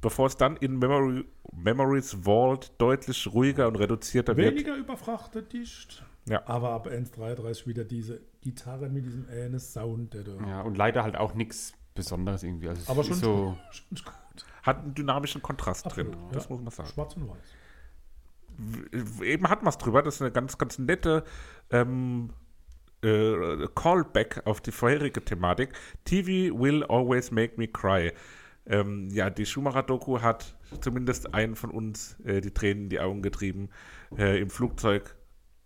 Bevor 0.00 0.26
es 0.26 0.36
dann 0.36 0.56
in 0.56 0.78
Memory, 0.78 1.24
Memories 1.52 2.18
Vault 2.22 2.72
deutlich 2.78 3.26
ruhiger 3.32 3.66
und 3.66 3.76
reduzierter 3.76 4.36
wird. 4.36 4.54
Weniger 4.54 4.76
überfrachtet, 4.76 5.52
dicht. 5.52 6.04
Ja. 6.28 6.46
Aber 6.46 6.70
ab 6.70 6.86
1.33 6.86 7.66
wieder 7.66 7.84
diese 7.84 8.20
Gitarre 8.40 8.88
mit 8.88 9.04
diesem 9.04 9.28
ähnen 9.28 9.58
Sound, 9.58 10.14
der 10.14 10.22
da. 10.24 10.32
Ja, 10.46 10.60
und 10.60 10.76
leider 10.76 11.02
halt 11.02 11.16
auch 11.16 11.34
nichts 11.34 11.72
Besonderes 11.94 12.42
irgendwie. 12.44 12.68
Also 12.68 12.90
Aber 12.92 13.02
schon, 13.02 13.16
so. 13.16 13.56
schon 13.70 13.86
gut. 14.04 14.46
Hat 14.62 14.78
einen 14.78 14.94
dynamischen 14.94 15.42
Kontrast 15.42 15.86
Absolut, 15.86 16.14
drin. 16.14 16.22
ja. 16.26 16.32
Das 16.32 16.48
muss 16.48 16.60
man 16.60 16.70
sagen. 16.70 16.88
Schwarz 16.90 17.16
und 17.16 17.28
weiß. 17.28 17.36
Eben 19.22 19.48
hat 19.48 19.62
man 19.62 19.70
es 19.70 19.78
drüber. 19.78 20.02
Das 20.02 20.16
ist 20.16 20.22
eine 20.22 20.32
ganz, 20.32 20.58
ganz 20.58 20.78
nette, 20.78 21.24
ähm, 21.70 22.30
äh, 23.02 23.66
Callback 23.74 24.42
auf 24.44 24.60
die 24.60 24.72
vorherige 24.72 25.24
Thematik. 25.24 25.72
TV 26.04 26.58
will 26.58 26.84
always 26.84 27.30
make 27.30 27.54
me 27.56 27.68
cry. 27.68 28.12
Ähm, 28.66 29.08
ja, 29.10 29.30
die 29.30 29.46
Schumacher-Doku 29.46 30.20
hat 30.20 30.54
zumindest 30.80 31.32
einen 31.32 31.56
von 31.56 31.70
uns 31.70 32.18
äh, 32.24 32.40
die 32.40 32.52
Tränen 32.52 32.84
in 32.84 32.88
die 32.90 33.00
Augen 33.00 33.22
getrieben. 33.22 33.70
Äh, 34.16 34.40
Im 34.40 34.50
Flugzeug 34.50 35.16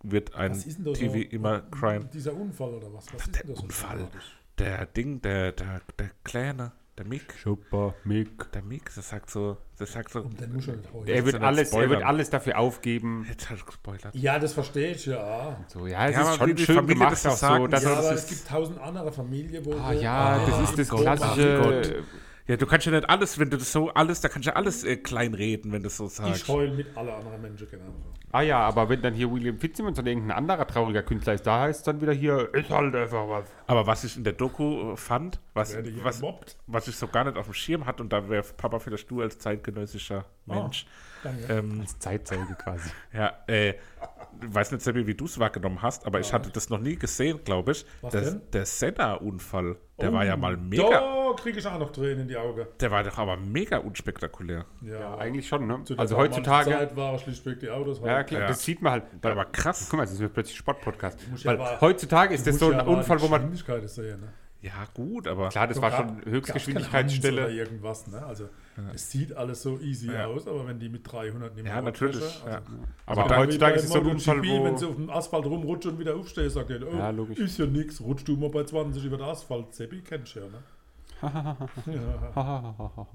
wird 0.03 0.35
ein 0.35 0.53
TV 0.53 0.93
so? 0.93 1.03
immer 1.03 1.61
cryen. 1.61 2.09
Dieser 2.11 2.33
Unfall 2.33 2.73
oder 2.75 2.93
was? 2.93 3.13
Was 3.13 3.25
ist 3.25 3.35
Der 3.35 3.57
Unfall. 3.57 4.07
Der 4.57 4.85
Ding, 4.85 5.21
der, 5.21 5.51
der, 5.51 5.81
der 5.97 6.11
Kleine, 6.23 6.71
der 6.97 7.05
Mick, 7.07 7.33
Super, 7.43 7.95
Mick. 8.03 8.51
der 8.51 8.61
Mick, 8.61 8.91
das 8.95 9.09
sagt 9.09 9.29
so, 9.31 9.57
das 9.79 9.91
sagt 9.93 10.11
so, 10.11 10.21
Und 10.21 10.39
den 10.39 10.53
muss 10.53 10.67
er 10.67 10.75
nicht 10.75 10.93
heute. 10.93 11.11
Er 11.11 11.25
wird, 11.25 11.41
alles, 11.41 11.71
er 11.73 11.89
wird 11.89 12.03
alles 12.03 12.29
dafür 12.29 12.59
aufgeben. 12.59 13.25
jetzt 13.27 13.49
hat 13.49 13.57
er 13.59 13.65
gespoilert. 13.65 14.13
Ja, 14.13 14.37
das 14.37 14.53
verstehe 14.53 14.91
ich 14.91 15.05
ja. 15.07 15.57
So, 15.67 15.87
ja, 15.87 16.07
es 16.07 16.15
Ja, 16.15 16.21
ist 16.31 16.37
schon 16.37 16.57
schön 16.57 16.75
Familie 16.75 16.93
gemacht 16.95 17.11
das 17.13 17.23
so 17.23 17.29
auch 17.47 17.57
so. 17.57 17.67
Dass 17.67 17.83
ja, 17.83 17.89
er- 17.91 17.97
aber 17.97 18.11
es 18.13 18.27
gibt 18.27 18.47
tausend 18.47 18.79
andere 18.79 19.11
Familien, 19.11 19.65
wo. 19.65 19.73
Ah 19.73 19.91
ja, 19.91 20.45
das 20.45 20.69
ist 20.69 20.77
das 20.79 20.89
klassische. 21.01 22.03
Ja, 22.45 22.57
du 22.57 22.65
kannst 22.65 22.85
ja 22.85 22.91
nicht 22.91 23.09
alles, 23.09 23.39
wenn 23.39 23.49
du 23.49 23.57
das 23.57 23.71
so 23.71 23.89
alles, 23.93 24.19
da 24.19 24.27
kannst 24.27 24.47
du 24.47 24.51
ja 24.51 24.55
alles 24.57 24.83
äh, 24.83 24.97
kleinreden, 24.97 25.71
wenn 25.71 25.81
du 25.81 25.87
das 25.87 25.95
so 25.97 26.07
Ich 26.07 26.13
sagst. 26.13 26.47
heule 26.49 26.73
mit 26.73 26.87
alle 26.97 27.13
anderen 27.15 27.41
Menschen 27.41 27.69
genauso. 27.69 27.93
Ah 28.33 28.41
ja, 28.41 28.59
aber 28.59 28.89
wenn 28.89 29.01
dann 29.01 29.13
hier 29.13 29.31
William 29.31 29.57
Fitzsimmons 29.59 29.97
oder 29.97 30.09
irgendein 30.09 30.35
anderer 30.37 30.67
trauriger 30.67 31.03
Künstler 31.03 31.35
ist, 31.35 31.43
da 31.47 31.61
heißt 31.61 31.79
es 31.79 31.83
dann 31.85 32.01
wieder 32.01 32.11
hier, 32.13 32.53
ist 32.53 32.69
halt 32.69 32.93
einfach 32.95 33.29
was. 33.29 33.45
Aber 33.67 33.87
was 33.87 34.03
ich 34.03 34.17
in 34.17 34.23
der 34.25 34.33
Doku 34.33 34.91
äh, 34.91 34.97
fand, 34.97 35.39
was, 35.53 35.77
was, 36.03 36.19
gemobbt. 36.19 36.57
was 36.67 36.87
ich 36.89 36.97
so 36.97 37.07
gar 37.07 37.23
nicht 37.23 37.37
auf 37.37 37.45
dem 37.45 37.53
Schirm 37.53 37.85
hatte, 37.85 38.03
und 38.03 38.11
da 38.11 38.27
wäre 38.27 38.43
Papa 38.57 38.79
vielleicht 38.79 39.09
du 39.09 39.21
als 39.21 39.39
zeitgenössischer 39.39 40.25
Mensch. 40.45 40.85
Danke. 41.23 41.53
Ähm, 41.53 41.79
Als 41.79 41.97
Zeitzeuge 41.99 42.53
quasi. 42.61 42.89
ja, 43.13 43.31
äh, 43.47 43.75
ich 44.41 44.53
weiß 44.53 44.71
nicht, 44.71 44.81
Sebi, 44.83 45.05
wie 45.07 45.15
du 45.15 45.25
es 45.25 45.37
wahrgenommen 45.39 45.81
hast, 45.81 46.05
aber 46.05 46.19
ich 46.19 46.31
hatte 46.33 46.49
das 46.49 46.69
noch 46.69 46.79
nie 46.79 46.95
gesehen, 46.95 47.39
glaube 47.43 47.71
ich. 47.73 47.85
Was 48.01 48.11
Der, 48.13 48.21
denn? 48.21 48.41
der 48.51 48.65
Senna-Unfall, 48.65 49.77
der 49.99 50.09
Oh, 50.09 50.13
war 50.13 50.25
ja 50.25 50.35
mal 50.37 50.57
mega, 50.57 50.89
Da 50.89 51.33
kriege 51.41 51.59
ich 51.59 51.65
auch 51.67 51.79
noch 51.79 51.91
Tränen 51.91 52.21
in 52.21 52.27
die 52.27 52.37
Augen. 52.37 52.65
der 52.79 52.91
war 52.91 53.03
doch 53.03 53.17
aber 53.17 53.37
mega 53.37 53.77
unspektakulär. 53.77 54.65
Ja, 54.81 54.99
Ja, 54.99 55.17
eigentlich 55.17 55.47
schon, 55.47 55.65
ne? 55.67 55.81
Zu 55.83 55.93
der 55.95 56.01
Also 56.01 56.15
damaligen 56.15 56.35
heutzutage. 56.37 56.69
Zeit 56.71 56.95
waren 56.95 57.19
schlichtweg 57.19 57.59
die 57.59 57.69
Autos. 57.69 57.99
Ja, 57.99 58.15
halt- 58.15 58.27
klar, 58.27 58.41
Ja. 58.41 58.47
das 58.47 58.63
sieht 58.63 58.81
man 58.81 58.91
halt. 58.93 59.03
Der 59.23 59.35
war 59.35 59.45
krass. 59.51 59.87
Guck 59.89 59.97
mal, 59.97 60.03
das 60.03 60.13
ist 60.13 60.19
mir 60.19 60.29
plötzlich 60.29 60.57
Sportpodcast. 60.57 61.19
ja 61.37 61.45
Weil 61.45 61.59
aber- 61.59 61.81
heutzutage 61.81 62.33
ist 62.35 62.45
das 62.45 62.59
so 62.59 62.71
ja 62.71 62.79
ein 62.79 62.87
Unfall, 62.87 63.21
wo 63.21 63.27
man. 63.27 63.41
Geschwindigkeit 63.49 63.89
sehen, 63.89 64.21
ne? 64.21 64.27
Ja, 64.63 64.85
gut, 64.93 65.27
aber 65.27 65.49
Klar, 65.49 65.67
das 65.67 65.81
war 65.81 65.91
schon 65.91 66.23
Höchstgeschwindigkeitsstelle. 66.23 67.41
Oder 67.43 67.51
irgendwas, 67.51 68.07
ne? 68.07 68.25
Also, 68.25 68.47
es 68.93 69.11
sieht 69.11 69.35
alles 69.35 69.61
so 69.61 69.77
easy 69.79 70.09
Ja. 70.09 70.27
aus, 70.27 70.47
aber 70.47 70.65
wenn 70.65 70.79
die 70.79 70.87
mit 70.87 71.01
300 71.11 71.53
nicht 71.53 71.67
ja, 71.67 71.73
mehr 71.73 71.81
natürlich. 71.81 72.15
abfischen, 72.23 72.47
Ja. 72.47 72.55
also- 72.59 72.71
Aber 73.05 73.23
Aber 73.25 73.37
heutzutage 73.39 73.75
ist 73.75 73.83
es 73.83 73.89
so 73.91 73.99
ein 73.99 74.05
Unfall, 74.05 74.37
MotoGP, 74.37 74.63
Wenn 74.63 74.77
sie 74.77 74.85
wo. 74.85 74.89
auf 74.91 74.95
dem 74.95 75.09
Asphalt 75.09 75.45
rumrutschen 75.47 75.91
und 75.91 75.99
wieder 75.99 76.15
aufstehen, 76.15 76.49
sagt 76.49 76.69
er, 76.69 76.81
oh, 76.87 76.95
Ja, 76.97 77.09
logisch. 77.09 77.39
ist 77.39 77.57
ja 77.59 77.65
nix, 77.65 77.99
rutsch 77.99 78.23
du 78.25 78.37
mal 78.37 78.49
bei 78.49 78.63
20 78.63 79.03
über 79.03 79.17
den 79.17 79.25
Asphalt. 79.27 79.75
Seppi 79.75 79.99
kennst 80.01 80.33
du 80.35 80.39
ja, 80.39 80.45
ne? 80.47 80.63
ja. 81.93 82.33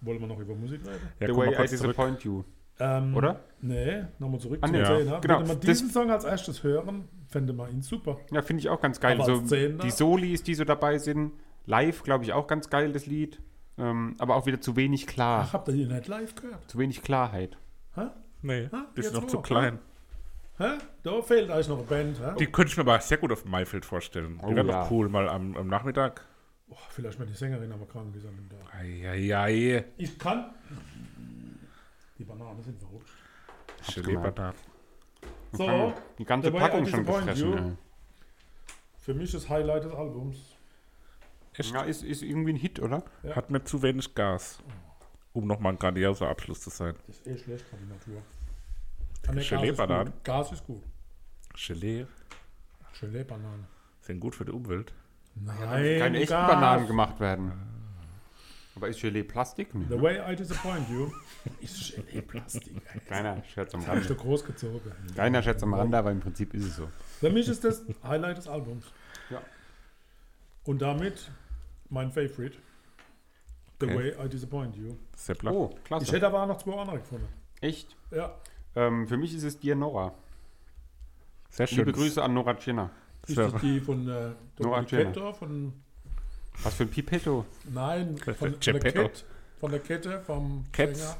Wollen 0.00 0.20
wir 0.20 0.26
noch 0.26 0.38
über 0.40 0.54
Musik 0.54 0.80
reden? 0.86 1.08
ja, 1.20 1.26
The 1.28 1.36
way 1.36 1.54
I 1.64 1.68
disappoint 1.68 2.24
you. 2.24 2.42
Ähm, 2.80 3.14
Oder? 3.14 3.38
Nee, 3.60 4.02
nochmal 4.18 4.40
zurück 4.40 4.58
Ah, 4.62 4.66
nee, 4.66 4.80
ja. 4.80 4.84
Zehner. 4.98 5.20
Genau, 5.20 5.38
Wenn 5.40 5.46
wir 5.48 5.54
das- 5.54 5.64
diesen 5.64 5.90
Song 5.90 6.10
als 6.10 6.24
erstes 6.24 6.64
hören, 6.64 7.08
fände 7.34 7.52
man 7.52 7.68
ihn 7.70 7.82
super. 7.82 8.16
Ja, 8.30 8.42
finde 8.42 8.60
ich 8.60 8.68
auch 8.68 8.80
ganz 8.80 9.00
geil. 9.00 9.16
Aber 9.20 9.24
So, 9.26 9.40
als 9.40 9.48
Zehner- 9.50 9.82
die 9.82 9.90
Solis, 9.90 10.44
die 10.44 10.54
so 10.54 10.64
dabei 10.64 10.98
sind. 10.98 11.32
Live, 11.66 12.02
glaube 12.04 12.22
ich, 12.24 12.32
auch 12.32 12.46
ganz 12.46 12.70
geil, 12.70 12.92
das 12.92 13.06
Lied. 13.06 13.40
Ähm, 13.76 14.14
aber 14.20 14.36
auch 14.36 14.46
wieder 14.46 14.60
zu 14.60 14.76
wenig 14.76 15.06
klar. 15.08 15.46
Ach, 15.48 15.52
habt 15.54 15.66
ihr 15.68 15.74
die 15.74 15.86
nicht 15.86 16.06
live 16.06 16.34
gehört? 16.36 16.70
Zu 16.70 16.78
wenig 16.78 17.02
Klarheit. 17.02 17.56
Hä? 17.96 18.02
Nee, 18.42 18.68
die 18.96 19.00
ist 19.00 19.12
noch 19.14 19.26
zu 19.26 19.38
wo? 19.38 19.42
klein. 19.42 19.78
Hä? 20.58 20.78
Da 21.02 21.22
fehlt 21.22 21.50
euch 21.50 21.66
noch 21.68 21.78
eine 21.78 21.86
Band. 21.86 22.20
Hä? 22.20 22.36
Die 22.38 22.46
könnte 22.46 22.70
ich 22.70 22.76
mir 22.76 22.82
aber 22.82 23.00
sehr 23.00 23.18
gut 23.18 23.32
auf 23.32 23.42
dem 23.42 23.50
Maifeld 23.50 23.84
vorstellen. 23.84 24.38
Die 24.40 24.44
Oh, 24.46 24.54
wäre 24.54 24.66
ja. 24.68 24.82
doch 24.84 24.90
cool, 24.92 25.08
mal 25.08 25.28
am, 25.28 25.56
am 25.56 25.66
Nachmittag. 25.66 26.24
Boah, 26.68 26.76
vielleicht 26.90 27.18
mal 27.18 27.26
die 27.26 27.32
Sängerin 27.34 27.72
aber 27.72 27.86
krank 27.86 28.14
ist 28.14 28.26
an 28.26 28.36
dem 28.36 28.48
Tag. 28.48 28.74
Eieiei. 28.80 29.84
Ich 29.96 30.16
kann. 30.18 30.50
Die 32.18 32.24
Bananen 32.24 32.62
sind 32.62 32.78
verrutscht. 32.78 33.12
Gelee-Banane. 33.94 34.54
So, 35.56 35.94
Die 36.18 36.24
ganze 36.24 36.50
Packung 36.50 36.86
schon 36.86 37.04
gefressen. 37.04 37.50
You. 37.50 37.54
Ja. 37.56 37.72
für 38.98 39.14
mich 39.14 39.32
das 39.32 39.48
Highlight 39.48 39.84
des 39.84 39.92
Albums. 39.92 40.36
Echt? 41.54 41.72
Ja, 41.72 41.82
ist, 41.82 42.02
ist 42.02 42.22
irgendwie 42.22 42.52
ein 42.52 42.56
Hit, 42.56 42.80
oder? 42.80 43.04
Ja. 43.22 43.36
Hat 43.36 43.50
mir 43.50 43.62
zu 43.64 43.82
wenig 43.82 44.14
Gas, 44.14 44.58
um 45.32 45.46
nochmal 45.46 45.72
ein 45.74 45.78
grandioser 45.78 46.28
Abschluss 46.28 46.60
zu 46.60 46.70
sein. 46.70 46.94
Das 47.06 47.18
ist 47.18 47.26
eh 47.26 47.38
schlecht 47.38 47.64
von 47.66 47.78
der 47.80 47.96
Natur. 47.96 48.22
Nee, 49.28 49.34
Gas 49.36 49.36
ist 49.44 49.48
Gelee-Bananen? 49.50 50.12
gut. 50.12 50.24
Gas 50.24 50.52
ist 50.52 50.66
gut. 50.66 50.82
Gelee 51.54 52.06
Gelee-Bananen. 53.00 53.66
sind 54.00 54.20
gut 54.20 54.34
für 54.34 54.44
die 54.44 54.52
Umwelt. 54.52 54.92
Nein, 55.36 55.98
Keine 55.98 56.18
echten 56.18 56.30
Gas. 56.32 56.50
Bananen 56.50 56.86
gemacht 56.86 57.20
werden. 57.20 57.52
Aber 58.76 58.88
ist 58.88 59.00
Gelee 59.00 59.22
Plastik? 59.22 59.74
Nee, 59.74 59.84
The 59.88 59.96
ne? 59.96 60.02
way 60.02 60.32
I 60.32 60.34
disappoint 60.36 60.88
you 60.90 61.10
ist 61.60 61.94
Gelee-Plastik. 61.94 62.74
ey. 62.92 63.00
Kleiner 63.06 63.42
Scherz 63.44 63.72
am 63.74 63.80
Das 63.80 63.88
habe 63.88 63.98
ich 64.00 64.04
Rande. 64.06 64.14
doch 64.16 64.22
groß 64.24 64.44
gezogen. 64.44 64.92
Kleiner 65.14 65.42
Scherz 65.42 65.62
am 65.62 65.74
Rande, 65.74 65.96
aber 65.98 66.10
im 66.10 66.20
Prinzip 66.20 66.54
ist 66.54 66.64
es 66.64 66.76
so. 66.76 66.88
Für 67.20 67.30
mich 67.30 67.46
ist 67.48 67.62
das 67.64 67.82
Highlight 68.02 68.38
des 68.38 68.48
Albums. 68.48 68.86
Ja. 69.30 69.40
Und 70.64 70.82
damit 70.82 71.30
mein 71.88 72.10
Favorite. 72.10 72.58
The 73.80 73.86
Okay. 73.86 73.96
way 73.96 74.24
I 74.24 74.28
disappoint 74.28 74.76
you. 74.76 74.96
Seppler. 75.16 75.52
Oh, 75.52 75.70
Ich 75.76 75.84
klasse. 75.84 76.12
hätte 76.12 76.26
aber 76.26 76.42
auch 76.42 76.46
noch 76.46 76.58
zwei 76.58 76.74
andere 76.76 76.98
gefunden. 76.98 77.28
Echt? 77.60 77.96
Ja. 78.10 78.34
Ähm, 78.76 79.06
für 79.06 79.16
mich 79.16 79.34
ist 79.34 79.42
es 79.44 79.58
dir 79.58 79.74
Nora. 79.76 80.14
Sehr 81.50 81.66
schön. 81.66 81.78
Liebe 81.78 81.92
Grüße 81.92 82.22
an 82.22 82.34
Nora 82.34 82.54
Tschirner. 82.54 82.90
Ist 83.26 83.38
das 83.38 83.54
die 83.60 83.80
von 83.80 84.08
äh, 84.08 84.32
Nora 84.58 84.84
Tschirner. 84.84 85.32
Von 85.34 85.72
Was 86.62 86.74
für 86.74 86.84
ein 86.84 86.90
Pipetto. 86.90 87.44
Nein, 87.72 88.16
von, 88.18 88.34
von, 88.34 88.60
der. 88.60 88.78
Kette, 88.78 89.10
von 89.58 89.70
der 89.70 89.80
Kette, 89.80 90.20
vom 90.20 90.64
Cats. 90.72 91.00
Sänger, 91.00 91.16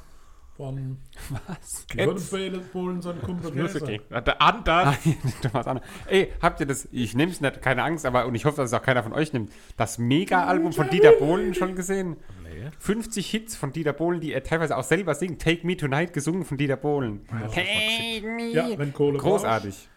von 0.56 0.98
Was? 1.30 1.86
würden 2.32 2.62
Polen 2.72 3.02
so 3.02 3.10
ein 3.10 3.20
Kumpel. 3.20 3.52
Ja, 3.56 4.20
der 4.20 4.40
Anders. 4.40 4.96
Thomas 5.42 5.66
Anna. 5.66 5.80
Ey, 6.06 6.32
habt 6.40 6.60
ihr 6.60 6.66
das? 6.66 6.88
Ich 6.92 7.14
nehme 7.14 7.32
es 7.32 7.40
nicht, 7.40 7.60
keine 7.60 7.82
Angst, 7.82 8.06
aber 8.06 8.26
und 8.26 8.36
ich 8.36 8.44
hoffe, 8.44 8.58
dass 8.58 8.70
es 8.70 8.74
auch 8.74 8.82
keiner 8.82 9.02
von 9.02 9.12
euch 9.12 9.32
nimmt. 9.32 9.52
Das 9.76 9.98
Mega-Album 9.98 10.72
von 10.72 10.88
Dieter 10.90 11.12
Bohlen 11.18 11.54
schon 11.54 11.74
gesehen? 11.74 12.16
Nee. 12.44 12.70
50 12.78 13.28
Hits 13.28 13.56
von 13.56 13.72
Dieter 13.72 13.92
Bohlen, 13.92 14.20
die 14.20 14.32
er 14.32 14.44
teilweise 14.44 14.76
auch 14.76 14.84
selber 14.84 15.16
singt. 15.16 15.42
Take 15.42 15.66
Me 15.66 15.76
Tonight, 15.76 16.12
gesungen 16.12 16.44
von 16.44 16.56
Dieter 16.56 16.76
Bohlen. 16.76 17.26
Take 17.52 18.26
Me. 18.26 18.52
Ja, 18.52 18.78
wenn 18.78 18.92
Kohle 18.92 19.18
Großartig. 19.18 19.88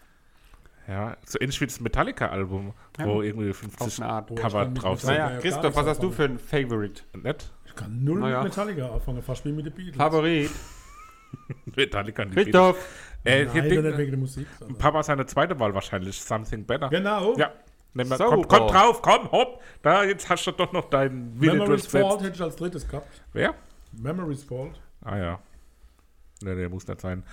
Ja, 0.88 1.18
so 1.26 1.38
ähnlich 1.38 1.60
wie 1.60 1.66
das 1.66 1.80
Metallica-Album, 1.80 2.72
wo 2.98 3.20
irgendwie 3.20 3.50
Auf 3.50 3.58
50 3.58 4.02
eine 4.02 4.10
Art. 4.10 4.34
Cover 4.34 4.64
drauf 4.66 5.00
sind. 5.02 5.10
Naja, 5.10 5.32
ja 5.32 5.38
Christoph, 5.38 5.76
was 5.76 5.86
hast 5.86 6.02
du 6.02 6.10
für 6.10 6.24
ein 6.24 6.38
Favorite? 6.38 7.02
Nett? 7.12 7.52
Ich 7.66 7.74
kann 7.74 8.02
null 8.02 8.20
Naja. 8.20 8.42
mit 8.42 8.50
Metallica 8.50 8.94
anfangen, 8.94 9.22
fast 9.22 9.44
wie 9.44 9.52
mit 9.52 9.66
den 9.66 9.74
Beatles. 9.74 9.96
Favorit. 9.96 10.50
Metallica 11.76 12.24
die 12.24 12.30
Christoph. 12.30 12.78
Äh, 13.22 13.44
Nein, 13.44 13.52
hier 13.52 13.62
nicht 13.64 13.76
Ding, 13.76 13.98
wegen 13.98 14.10
der 14.12 14.18
Musik. 14.18 14.46
Papa 14.78 15.02
seine 15.02 15.26
zweite 15.26 15.60
Wahl 15.60 15.74
wahrscheinlich, 15.74 16.22
Something 16.22 16.64
Better. 16.64 16.88
Genau. 16.88 17.36
Ja. 17.36 17.52
Nehmen 17.92 18.08
wir, 18.08 18.16
So, 18.16 18.24
komm, 18.24 18.48
komm 18.48 18.68
drauf, 18.68 19.02
komm, 19.02 19.30
hopp. 19.30 19.62
Da, 19.82 20.04
jetzt 20.04 20.30
hast 20.30 20.46
du 20.46 20.52
doch 20.52 20.72
noch 20.72 20.88
deinen 20.88 21.38
Wille 21.38 21.54
Memories 21.54 21.86
Fault 21.86 22.22
hätte 22.22 22.34
ich 22.36 22.42
als 22.42 22.56
drittes 22.56 22.88
gehabt. 22.88 23.22
Wer? 23.34 23.54
Memories 23.92 24.42
Fault. 24.44 24.80
Ah 25.02 25.18
ja. 25.18 25.38
Ne, 26.42 26.54
der 26.54 26.70
muss 26.70 26.86
nicht 26.86 27.00
sein. 27.00 27.24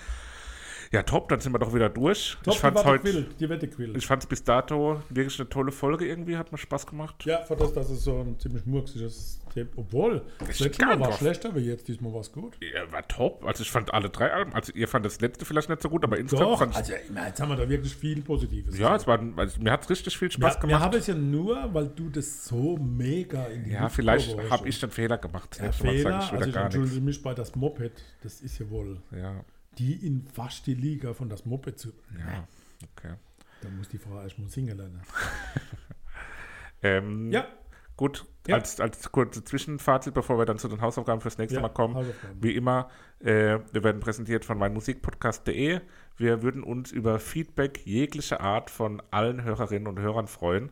Ja, 0.95 1.03
top, 1.03 1.29
dann 1.29 1.39
sind 1.39 1.51
wir 1.53 1.59
doch 1.59 1.73
wieder 1.73 1.89
durch. 1.89 2.37
Top, 2.43 2.53
ich 2.53 2.59
fand's 2.59 2.81
die 2.81 2.87
heute, 2.87 3.03
gequillt, 3.03 3.39
die 3.39 3.49
Wette 3.49 3.67
gequillt. 3.67 3.97
ich 3.97 4.05
fand's 4.07 4.25
bis 4.25 4.43
dato 4.43 5.01
wirklich 5.09 5.39
eine 5.39 5.49
tolle 5.49 5.71
Folge 5.71 6.05
irgendwie, 6.07 6.37
hat 6.37 6.51
mir 6.51 6.57
Spaß 6.57 6.87
gemacht. 6.87 7.25
Ja, 7.25 7.41
für 7.43 7.55
das, 7.55 7.73
dass 7.73 7.89
es 7.89 8.03
so 8.03 8.19
ein 8.21 8.39
ziemlich 8.39 8.65
murksiges 8.65 9.39
Thema 9.53 9.69
Obwohl, 9.75 10.21
das 10.39 10.59
letzte 10.59 10.85
Mal 10.85 10.99
war 10.99 11.07
drauf. 11.09 11.17
schlechter, 11.17 11.55
wie 11.55 11.59
jetzt. 11.61 11.87
Diesmal 11.87 12.13
war 12.13 12.21
es 12.21 12.31
gut. 12.31 12.57
Ja, 12.61 12.91
war 12.91 13.07
top. 13.07 13.45
Also 13.45 13.61
ich 13.63 13.71
fand 13.71 13.93
alle 13.93 14.09
drei 14.09 14.31
Alben, 14.31 14.53
also 14.53 14.71
ihr 14.73 14.87
fand 14.87 15.05
das 15.05 15.21
letzte 15.21 15.45
vielleicht 15.45 15.69
nicht 15.69 15.81
so 15.81 15.89
gut, 15.89 16.03
aber 16.03 16.17
insgesamt 16.17 16.57
fand 16.57 16.75
also 16.75 16.93
ich 16.93 16.99
jetzt 17.15 17.39
haben 17.41 17.49
wir 17.49 17.55
da 17.57 17.67
wirklich 17.69 17.95
viel 17.95 18.21
Positives. 18.21 18.77
ja, 18.77 18.95
es 18.95 19.05
war, 19.07 19.19
also, 19.37 19.61
mir 19.61 19.71
hat's 19.71 19.89
richtig 19.89 20.17
viel 20.17 20.31
Spaß 20.31 20.55
ja, 20.55 20.61
Wir 20.63 20.67
gemacht. 20.67 20.83
haben 20.83 20.97
es 20.97 21.07
ja 21.07 21.13
nur, 21.15 21.73
weil 21.73 21.87
du 21.89 22.09
das 22.09 22.45
so 22.45 22.77
mega 22.77 23.45
in 23.45 23.63
die 23.65 23.71
Ja, 23.71 23.83
Luft 23.83 23.95
vielleicht 23.95 24.37
habe 24.49 24.67
ich 24.67 24.79
den 24.79 24.91
Fehler 24.91 25.17
gemacht. 25.17 25.57
Der 25.59 25.65
nächste 25.67 25.85
Mal 25.85 25.91
Fehler, 25.93 26.11
sage 26.21 26.25
ich 26.25 26.31
also 26.33 26.49
ich 26.49 26.55
entschuldige 26.55 26.93
nichts. 26.95 27.05
mich 27.05 27.23
bei 27.23 27.33
das 27.33 27.55
Moped, 27.55 27.91
das 28.23 28.41
ist 28.41 28.59
ja 28.59 28.69
wohl 28.69 29.01
Ja, 29.11 29.43
die 29.79 30.05
in 30.05 30.25
fast 30.27 30.65
die 30.67 30.73
Liga 30.73 31.13
von 31.13 31.29
das 31.29 31.45
Moped 31.45 31.79
zu. 31.79 31.89
ja, 32.17 32.47
okay. 32.95 33.13
Da 33.61 33.69
muss 33.69 33.87
die 33.89 33.97
Frau 33.97 34.21
erst 34.21 34.37
mal 34.39 34.49
singen 34.49 34.77
lernen. 34.77 35.01
Ähm, 36.83 37.31
Ja, 37.31 37.47
Gut, 37.97 38.25
Ja. 38.45 38.55
als, 38.55 38.81
als 38.81 39.09
kurze 39.11 39.43
Zwischenfazit, 39.45 40.13
bevor 40.13 40.37
wir 40.37 40.45
dann 40.45 40.59
zu 40.59 40.67
den 40.67 40.81
Hausaufgaben 40.81 41.21
fürs 41.21 41.37
nächste 41.37 41.55
Ja, 41.55 41.61
Mal 41.61 41.69
kommen. 41.69 41.95
Wie 42.41 42.53
immer, 42.53 42.89
äh, 43.21 43.59
wir 43.71 43.83
werden 43.85 44.01
präsentiert 44.01 44.43
von 44.43 44.57
meinmusikpodcast.de. 44.57 45.79
Wir 46.17 46.41
würden 46.43 46.61
uns 46.61 46.91
über 46.91 47.19
Feedback 47.19 47.85
jeglicher 47.85 48.41
Art 48.41 48.69
von 48.69 49.01
allen 49.11 49.43
Hörerinnen 49.43 49.87
und 49.87 49.99
Hörern 49.99 50.27
freuen. 50.27 50.71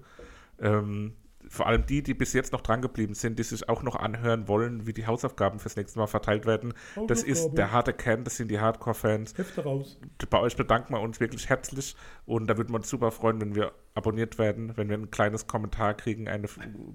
Ähm, 0.59 1.13
vor 1.49 1.67
allem 1.67 1.85
die, 1.85 2.01
die 2.03 2.13
bis 2.13 2.33
jetzt 2.33 2.51
noch 2.53 2.61
dran 2.61 2.81
geblieben 2.81 3.13
sind, 3.13 3.37
die 3.39 3.43
sich 3.43 3.67
auch 3.69 3.83
noch 3.83 3.95
anhören 3.95 4.47
wollen, 4.47 4.87
wie 4.87 4.93
die 4.93 5.05
Hausaufgaben 5.07 5.59
fürs 5.59 5.75
nächste 5.75 5.99
Mal 5.99 6.07
verteilt 6.07 6.45
werden. 6.45 6.73
Das 7.07 7.23
ist 7.23 7.51
der 7.53 7.71
harte 7.71 7.93
Kern, 7.93 8.23
das 8.23 8.37
sind 8.37 8.49
die 8.49 8.59
Hardcore-Fans. 8.59 9.37
Hefte 9.37 9.63
raus. 9.63 9.99
Bei 10.29 10.39
euch 10.39 10.55
bedanken 10.55 10.93
wir 10.93 11.01
uns 11.01 11.19
wirklich 11.19 11.49
herzlich 11.49 11.95
und 12.25 12.47
da 12.47 12.57
würden 12.57 12.69
wir 12.71 12.77
uns 12.77 12.89
super 12.89 13.11
freuen, 13.11 13.39
wenn 13.41 13.55
wir 13.55 13.71
abonniert 13.95 14.39
werden, 14.39 14.75
wenn 14.75 14.89
wir 14.89 14.97
ein 14.97 15.11
kleines 15.11 15.45
Kommentar 15.45 15.93
kriegen, 15.93 16.27
eine 16.27 16.47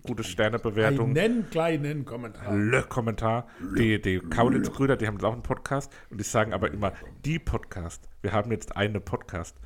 gute 0.03 0.25
Sternebewertung. 0.25 1.17
Einen 1.17 1.49
kleinen 1.51 2.05
Kommentar. 2.05 2.55
Le 2.57 2.83
Kommentar. 2.83 3.47
Die, 3.77 4.01
die 4.01 4.19
Kaulitz-Brüder, 4.19 4.97
die 4.97 5.07
haben 5.07 5.15
jetzt 5.15 5.25
auch 5.25 5.33
einen 5.33 5.43
Podcast 5.43 5.93
und 6.11 6.19
die 6.19 6.25
sagen 6.25 6.53
aber 6.53 6.71
immer 6.73 6.93
die 7.25 7.39
Podcast. 7.39 8.09
Wir 8.23 8.33
haben 8.33 8.51
jetzt 8.51 8.77
eine 8.77 9.01
Podcast. 9.01 9.57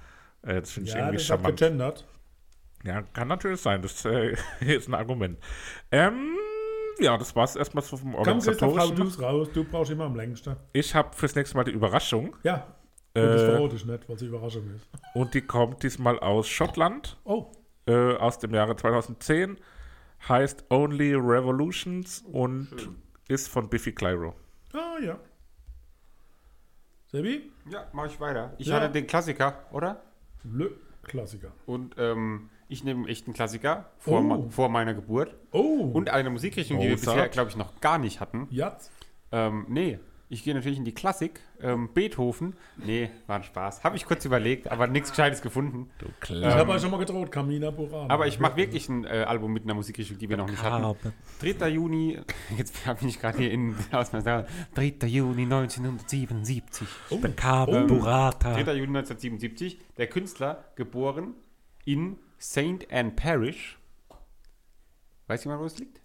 Äh, 0.43 0.61
das 0.61 0.73
finde 0.73 0.89
ich 0.91 0.95
Ja, 0.95 1.01
irgendwie 1.01 1.17
das 1.19 1.31
hat 1.31 1.39
charmant. 1.41 1.59
gegendert. 1.59 2.07
Ja, 2.85 3.03
kann 3.03 3.29
natürlich 3.29 3.61
sein. 3.61 3.81
Das 3.83 4.05
äh, 4.05 4.37
ist 4.61 4.89
ein 4.89 4.95
Argument. 4.95 5.39
Ähm, 5.91 6.37
ja, 6.99 7.17
das 7.17 7.35
war 7.37 7.45
es 7.45 7.57
erstmal 7.57 7.83
so 7.85 7.97
vom 7.97 8.11
Komm, 8.13 8.19
Organisatorischen. 8.21 8.97
du's 8.97 9.21
raus. 9.21 9.49
Du 9.53 9.65
brauchst 9.65 9.91
immer 9.93 10.05
am 10.05 10.17
längsten. 10.17 10.57
Ich 10.73 10.95
habe 10.95 11.15
fürs 11.17 11.35
nächste 11.35 11.57
Mal 11.57 11.65
die 11.65 11.73
Überraschung 11.73 12.37
Ja. 12.43 12.67
Und 13.15 13.21
Äh. 13.23 13.27
das 13.27 13.43
verrate 13.43 13.77
ich 13.77 13.85
nicht, 13.85 14.09
weil 14.09 14.17
es 14.17 14.23
eine 14.23 14.29
Überraschung 14.31 14.71
ist. 14.75 14.89
und 15.15 15.35
die 15.35 15.43
kommt 15.43 15.83
diesmal 15.83 16.19
aus 16.19 16.49
Schottland, 16.49 17.19
Oh, 17.25 17.53
äh, 17.87 18.15
aus 18.17 18.39
dem 18.39 18.55
Jahre 18.55 18.75
2010. 18.77 19.59
Heißt 20.29 20.65
Only 20.71 21.15
Revolutions 21.15 22.25
und 22.33 22.91
ist 23.29 23.49
von 23.49 23.69
Biffy 23.69 23.93
Clyro. 23.93 24.35
ah 24.73 24.97
ja. 25.03 25.19
Sebi? 27.11 27.51
Ja, 27.71 27.87
mach 27.93 28.07
ich 28.07 28.19
weiter. 28.21 28.55
Ich 28.59 28.69
Ja. 28.69 28.77
hatte 28.81 28.91
den 28.91 29.07
Klassiker, 29.07 29.65
oder? 29.73 30.01
Le 30.45 30.71
Klassiker. 31.03 31.53
Und 31.67 31.95
ähm, 31.99 32.49
ich 32.73 32.83
nehme 32.85 33.09
echt 33.09 33.27
einen 33.27 33.35
Klassiker 33.35 33.91
vor, 33.99 34.19
Oh. 34.21 34.23
me- 34.23 34.51
vor 34.51 34.69
meiner 34.69 34.95
Geburt. 34.95 35.35
Oh, 35.53 35.91
Und 35.93 36.11
eine 36.11 36.31
Musikrichtung, 36.31 36.81
die 36.81 36.89
wir 36.89 36.97
bisher, 36.97 37.29
glaube 37.29 37.51
ich, 37.51 37.57
noch 37.57 37.81
gar 37.81 37.99
nicht 37.99 38.21
hatten. 38.21 38.49
Jatz. 38.51 38.91
Ähm, 39.31 39.67
nee, 39.69 39.99
ich 40.29 40.45
gehe 40.45 40.55
natürlich 40.55 40.79
in 40.79 40.85
die 40.87 40.95
Klassik. 40.95 41.41
Ähm, 41.61 41.91
Beethoven. 41.93 42.55
Nee, 42.85 43.11
war 43.27 43.37
ein 43.37 43.43
Spaß. 43.45 43.85
Habe 43.85 43.97
ich 43.97 44.07
kurz 44.07 44.25
überlegt, 44.25 44.71
aber 44.73 44.87
nichts 44.87 45.11
Gescheites 45.11 45.43
gefunden. 45.43 45.91
Du 45.99 46.07
Ich 46.07 46.21
Klar. 46.21 46.55
habe 46.55 46.73
euch 46.73 46.81
schon 46.81 46.91
mal 46.91 46.97
gedroht, 46.97 47.31
Kamina 47.31 47.71
Burana. 47.71 48.13
Aber 48.13 48.27
ich 48.27 48.41
mache 48.41 48.57
wirklich 48.57 48.89
ein 48.89 49.05
äh, 49.05 49.25
Album 49.29 49.53
mit 49.53 49.65
einer 49.65 49.75
Musikrichtung, 49.75 50.17
die 50.19 50.29
wir 50.31 50.39
noch 50.39 50.49
nicht 50.49 50.63
hatten. 50.63 51.13
3. 51.41 51.69
Juni, 51.69 52.19
jetzt 52.57 52.75
bin 52.99 53.09
ich 53.09 53.21
gerade 53.21 53.39
hier 53.39 53.51
in 53.53 53.77
aus 53.93 54.13
meiner 54.13 54.47
3. 54.75 54.95
Juni 55.07 55.43
1977. 55.43 56.89
Der 57.11 57.31
Kabel 57.33 57.85
Burrata. 57.87 58.53
3. 58.55 58.61
Juni 58.75 58.97
1977. 58.99 59.79
Der 59.99 60.07
Künstler 60.09 60.65
geboren 60.77 61.35
in 61.85 62.17
St. 62.43 62.87
Anne 62.91 63.13
Parish. 63.13 63.79
Weiß 65.29 65.45
jemand, 65.45 65.63
wo 65.63 65.67
es 65.67 65.79
liegt? 65.79 66.01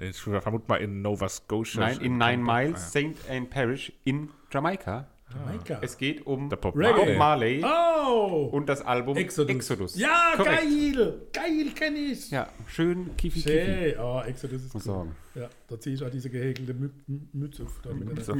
Ich 0.00 0.16
vermute 0.20 0.64
mal 0.68 0.76
in 0.76 1.02
Nova 1.02 1.28
Scotia. 1.28 1.80
Nein, 1.80 2.00
in 2.00 2.18
Nine 2.18 2.44
Ah, 2.48 2.60
Miles, 2.60 2.90
St. 2.90 3.28
Anne 3.30 3.46
Parish 3.46 3.92
in 4.04 4.28
Jamaika. 4.50 5.08
Jamaika. 5.32 5.78
Es 5.82 5.96
geht 5.98 6.26
um 6.26 6.48
Bob 6.48 6.74
Reggae. 6.74 7.16
Marley. 7.16 7.60
Marley 7.60 7.64
Oh! 7.64 8.48
und 8.52 8.66
das 8.68 8.80
Album 8.82 9.16
Exodus. 9.16 9.54
Exodus. 9.54 9.98
Ja, 9.98 10.32
Korrekt. 10.36 10.62
geil! 10.62 11.22
Geil, 11.32 11.66
kenn 11.74 11.96
ich! 11.96 12.30
Ja, 12.30 12.48
schön 12.66 13.16
kiffi 13.16 13.42
kiffi. 13.42 13.92
Schön. 13.92 14.00
Oh, 14.00 14.20
Exodus 14.26 14.64
ist 14.64 14.74
Muss 14.74 14.86
cool. 14.86 14.94
sagen. 14.94 15.16
Ja, 15.34 15.48
da 15.68 15.78
ziehe 15.78 15.94
ich 15.96 16.02
auch 16.02 16.10
diese 16.10 16.30
gehäkelte 16.30 16.72
Mü 16.74 16.90
Mütze 17.34 17.64
auf. 17.64 17.78
damit 17.82 18.24
So. 18.24 18.36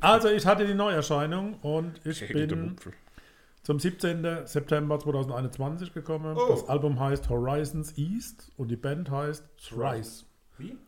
Also, 0.00 0.28
ich 0.30 0.46
hatte 0.46 0.66
die 0.66 0.74
Neuerscheinung 0.74 1.54
und 1.60 2.00
ich 2.06 2.20
Gehäkelte 2.20 2.54
bin 2.56 2.68
Mupfel. 2.70 2.92
Zum 3.66 3.80
17. 3.80 4.46
September 4.46 4.96
2021 4.96 5.92
gekommen. 5.92 6.36
Oh. 6.38 6.50
Das 6.50 6.68
Album 6.68 7.00
heißt 7.00 7.28
Horizons 7.28 7.98
East 7.98 8.52
und 8.56 8.68
die 8.68 8.76
Band 8.76 9.10
heißt 9.10 9.42
Thrice. 9.58 10.24
Wie? 10.56 10.78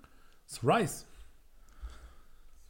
Thrice. 0.47 1.05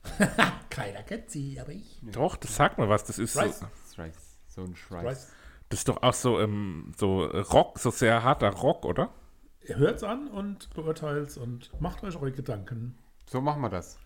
Keiner 0.71 1.03
kennt 1.03 1.29
sie, 1.29 1.61
aber 1.61 1.73
ich. 1.73 2.01
Doch, 2.11 2.37
das 2.37 2.57
sagt 2.57 2.79
mir 2.79 2.89
was. 2.89 3.05
Das 3.05 3.19
ist 3.19 3.35
so, 3.35 3.41
Rice. 3.41 3.61
Schreiß. 3.95 4.39
So 4.47 4.63
ein 4.63 4.75
Schreiß. 4.75 5.03
Thrice. 5.03 5.33
das 5.69 5.81
ist 5.81 5.89
doch 5.91 6.03
auch 6.03 6.15
so, 6.15 6.41
ähm, 6.41 6.95
so 6.97 7.25
Rock, 7.27 7.79
so 7.79 7.91
sehr 7.91 8.23
harter 8.23 8.49
Rock, 8.49 8.87
oder? 8.87 9.11
Hört's 9.67 10.05
an 10.05 10.29
und 10.29 10.71
beurteilt's 10.71 11.37
und 11.37 11.71
macht 11.83 12.03
euch 12.03 12.17
eure 12.17 12.33
Gedanken. 12.33 12.97
So 13.27 13.43
machen 13.43 13.61
wir 13.61 13.69
das. 13.69 13.99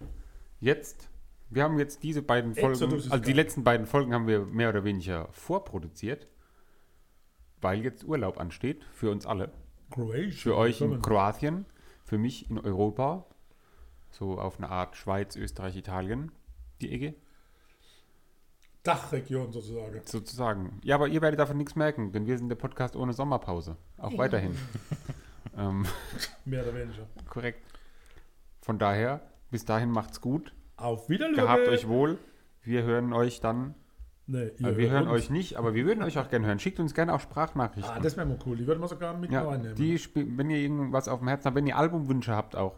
Jetzt, 0.58 1.08
wir 1.54 1.64
haben 1.64 1.78
jetzt 1.78 2.02
diese 2.02 2.22
beiden 2.22 2.54
Folgen, 2.54 2.72
Exodus 2.72 3.10
also 3.10 3.24
die 3.24 3.32
letzten 3.32 3.64
beiden 3.64 3.86
Folgen 3.86 4.14
haben 4.14 4.26
wir 4.26 4.44
mehr 4.46 4.68
oder 4.70 4.84
weniger 4.84 5.28
vorproduziert, 5.32 6.26
weil 7.60 7.82
jetzt 7.82 8.04
Urlaub 8.04 8.38
ansteht 8.38 8.84
für 8.92 9.10
uns 9.10 9.26
alle. 9.26 9.52
Croatia. 9.90 10.30
Für 10.30 10.56
euch 10.56 10.80
in. 10.80 11.02
Kroatien, 11.02 11.66
für 12.04 12.18
mich 12.18 12.50
in 12.50 12.58
Europa, 12.58 13.26
so 14.10 14.38
auf 14.38 14.58
eine 14.58 14.70
Art 14.70 14.96
Schweiz, 14.96 15.36
Österreich, 15.36 15.76
Italien, 15.76 16.32
die 16.80 16.92
Ecke 16.92 17.14
Dachregion 18.82 19.52
sozusagen. 19.52 20.00
sozusagen. 20.04 20.80
Ja, 20.82 20.96
aber 20.96 21.06
ihr 21.06 21.22
werdet 21.22 21.38
davon 21.38 21.56
nichts 21.56 21.76
merken, 21.76 22.10
denn 22.12 22.26
wir 22.26 22.36
sind 22.36 22.48
der 22.48 22.56
Podcast 22.56 22.96
ohne 22.96 23.12
Sommerpause, 23.12 23.76
auch 23.96 24.16
weiterhin. 24.18 24.56
ähm, 25.56 25.86
Mehr 26.44 26.62
oder 26.62 26.74
weniger. 26.74 27.06
korrekt. 27.28 27.62
Von 28.60 28.78
daher, 28.78 29.20
bis 29.50 29.64
dahin 29.64 29.90
macht's 29.90 30.20
gut, 30.20 30.52
Auf 30.82 31.08
Wiedersehen. 31.08 31.36
gehabt 31.36 31.68
euch 31.68 31.88
wohl. 31.88 32.18
Wir 32.62 32.82
hören 32.82 33.12
euch 33.12 33.40
dann 33.40 33.74
Nee, 34.28 34.50
ihr 34.58 34.68
Äh, 34.68 34.76
wir 34.76 34.88
hört 34.90 35.04
hören 35.04 35.08
uns. 35.08 35.22
euch 35.24 35.30
nicht, 35.30 35.56
aber 35.56 35.74
wir 35.74 35.84
würden 35.84 36.02
euch 36.04 36.16
auch 36.18 36.30
gerne 36.30 36.46
hören. 36.46 36.60
Schickt 36.60 36.78
uns 36.78 36.94
gerne 36.94 37.12
auch 37.12 37.20
Sprachnachrichten. 37.20 37.92
Ah, 37.92 37.98
das 38.00 38.16
wäre 38.16 38.24
mal 38.24 38.38
cool. 38.46 38.56
Die 38.56 38.66
würden 38.68 38.80
wir 38.80 38.86
sogar 38.88 39.16
mit 39.16 39.32
ja, 39.32 39.42
reinnehmen. 39.42 39.74
die, 39.74 39.98
wenn 40.14 40.48
ihr 40.48 40.58
irgendwas 40.58 41.08
auf 41.08 41.18
dem 41.18 41.28
Herzen 41.28 41.46
habt, 41.46 41.56
wenn 41.56 41.66
ihr 41.66 41.76
Albumwünsche 41.76 42.34
habt 42.34 42.54
auch, 42.54 42.76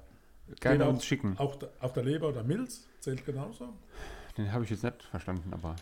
gerne 0.60 0.78
Geht 0.78 0.86
auch- 0.86 0.90
uns 0.94 1.04
schicken. 1.04 1.34
Auch 1.38 1.56
auf 1.80 1.92
der 1.92 2.02
Leber 2.02 2.28
oder 2.30 2.42
Milz 2.42 2.88
zählt 3.00 3.24
genauso. 3.26 3.68
Den 4.38 4.52
habe 4.52 4.64
ich 4.64 4.70
jetzt 4.70 4.84
nicht 4.84 5.02
verstanden, 5.02 5.52
aber. 5.52 5.76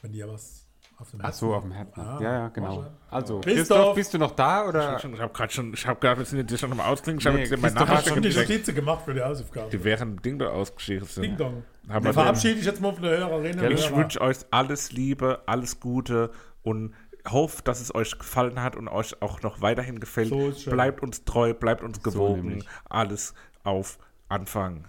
Wenn 0.00 0.14
ihr 0.14 0.26
was 0.28 0.66
auf 1.02 1.10
dem 1.10 1.20
Ach 1.22 1.32
so, 1.32 1.54
auf 1.54 1.62
dem 1.62 1.72
Herzen. 1.72 2.00
Ah, 2.00 2.18
ja, 2.20 2.32
ja, 2.32 2.48
genau. 2.48 2.86
Also, 3.10 3.40
Christoph. 3.40 3.66
Christoph, 3.76 3.94
bist 3.94 4.14
du 4.14 4.18
noch 4.18 4.30
da 4.32 4.66
oder? 4.66 4.96
Ich 4.96 5.04
habe 5.20 5.32
gerade 5.32 5.52
schon, 5.52 5.74
ich 5.74 5.86
habe 5.86 6.00
gerade, 6.00 6.18
wir 6.20 6.24
sind 6.24 6.50
jetzt 6.50 6.60
schon 6.60 6.70
nochmal 6.70 6.86
ausklingen, 6.90 7.18
ich 7.20 7.26
habe 7.26 7.36
Nee, 7.36 7.44
jetzt 7.44 8.08
schon 8.08 8.22
die. 8.22 8.34
Notizen 8.34 8.74
gemacht 8.74 9.02
für 9.04 9.12
die 9.14 9.20
Hausaufgabe. 9.22 9.68
Die 9.70 9.84
wären 9.84 10.16
Ding 10.22 10.38
da 10.38 10.48
ausgeschissen. 10.48 11.22
Ding 11.22 11.36
Dong. 11.36 11.64
Haben 11.88 12.04
Dann 12.04 12.14
verabschiede 12.14 12.60
ich 12.60 12.64
jetzt 12.64 12.80
mal 12.80 12.92
von 12.94 13.02
der 13.02 13.18
Hörerinnen 13.18 13.64
und 13.66 13.72
Ich 13.72 13.90
Hörer. 13.90 13.96
wünsche 13.98 14.20
euch 14.20 14.36
alles 14.50 14.92
Liebe, 14.92 15.42
alles 15.46 15.80
Gute 15.80 16.30
und 16.62 16.94
hoffe, 17.28 17.62
dass 17.62 17.80
es 17.80 17.94
euch 17.94 18.18
gefallen 18.18 18.62
hat 18.62 18.76
und 18.76 18.88
euch 18.88 19.20
auch 19.20 19.42
noch 19.42 19.60
weiterhin 19.60 20.00
gefällt. 20.00 20.28
So 20.28 20.48
ist 20.48 20.62
schön. 20.62 20.72
bleibt 20.72 21.02
uns 21.02 21.24
treu, 21.24 21.52
bleibt 21.54 21.82
uns 21.82 22.02
gewogen. 22.02 22.46
nämlich. 22.48 22.66
alles 22.88 23.34
auf 23.64 23.98
Anfang. 24.28 24.88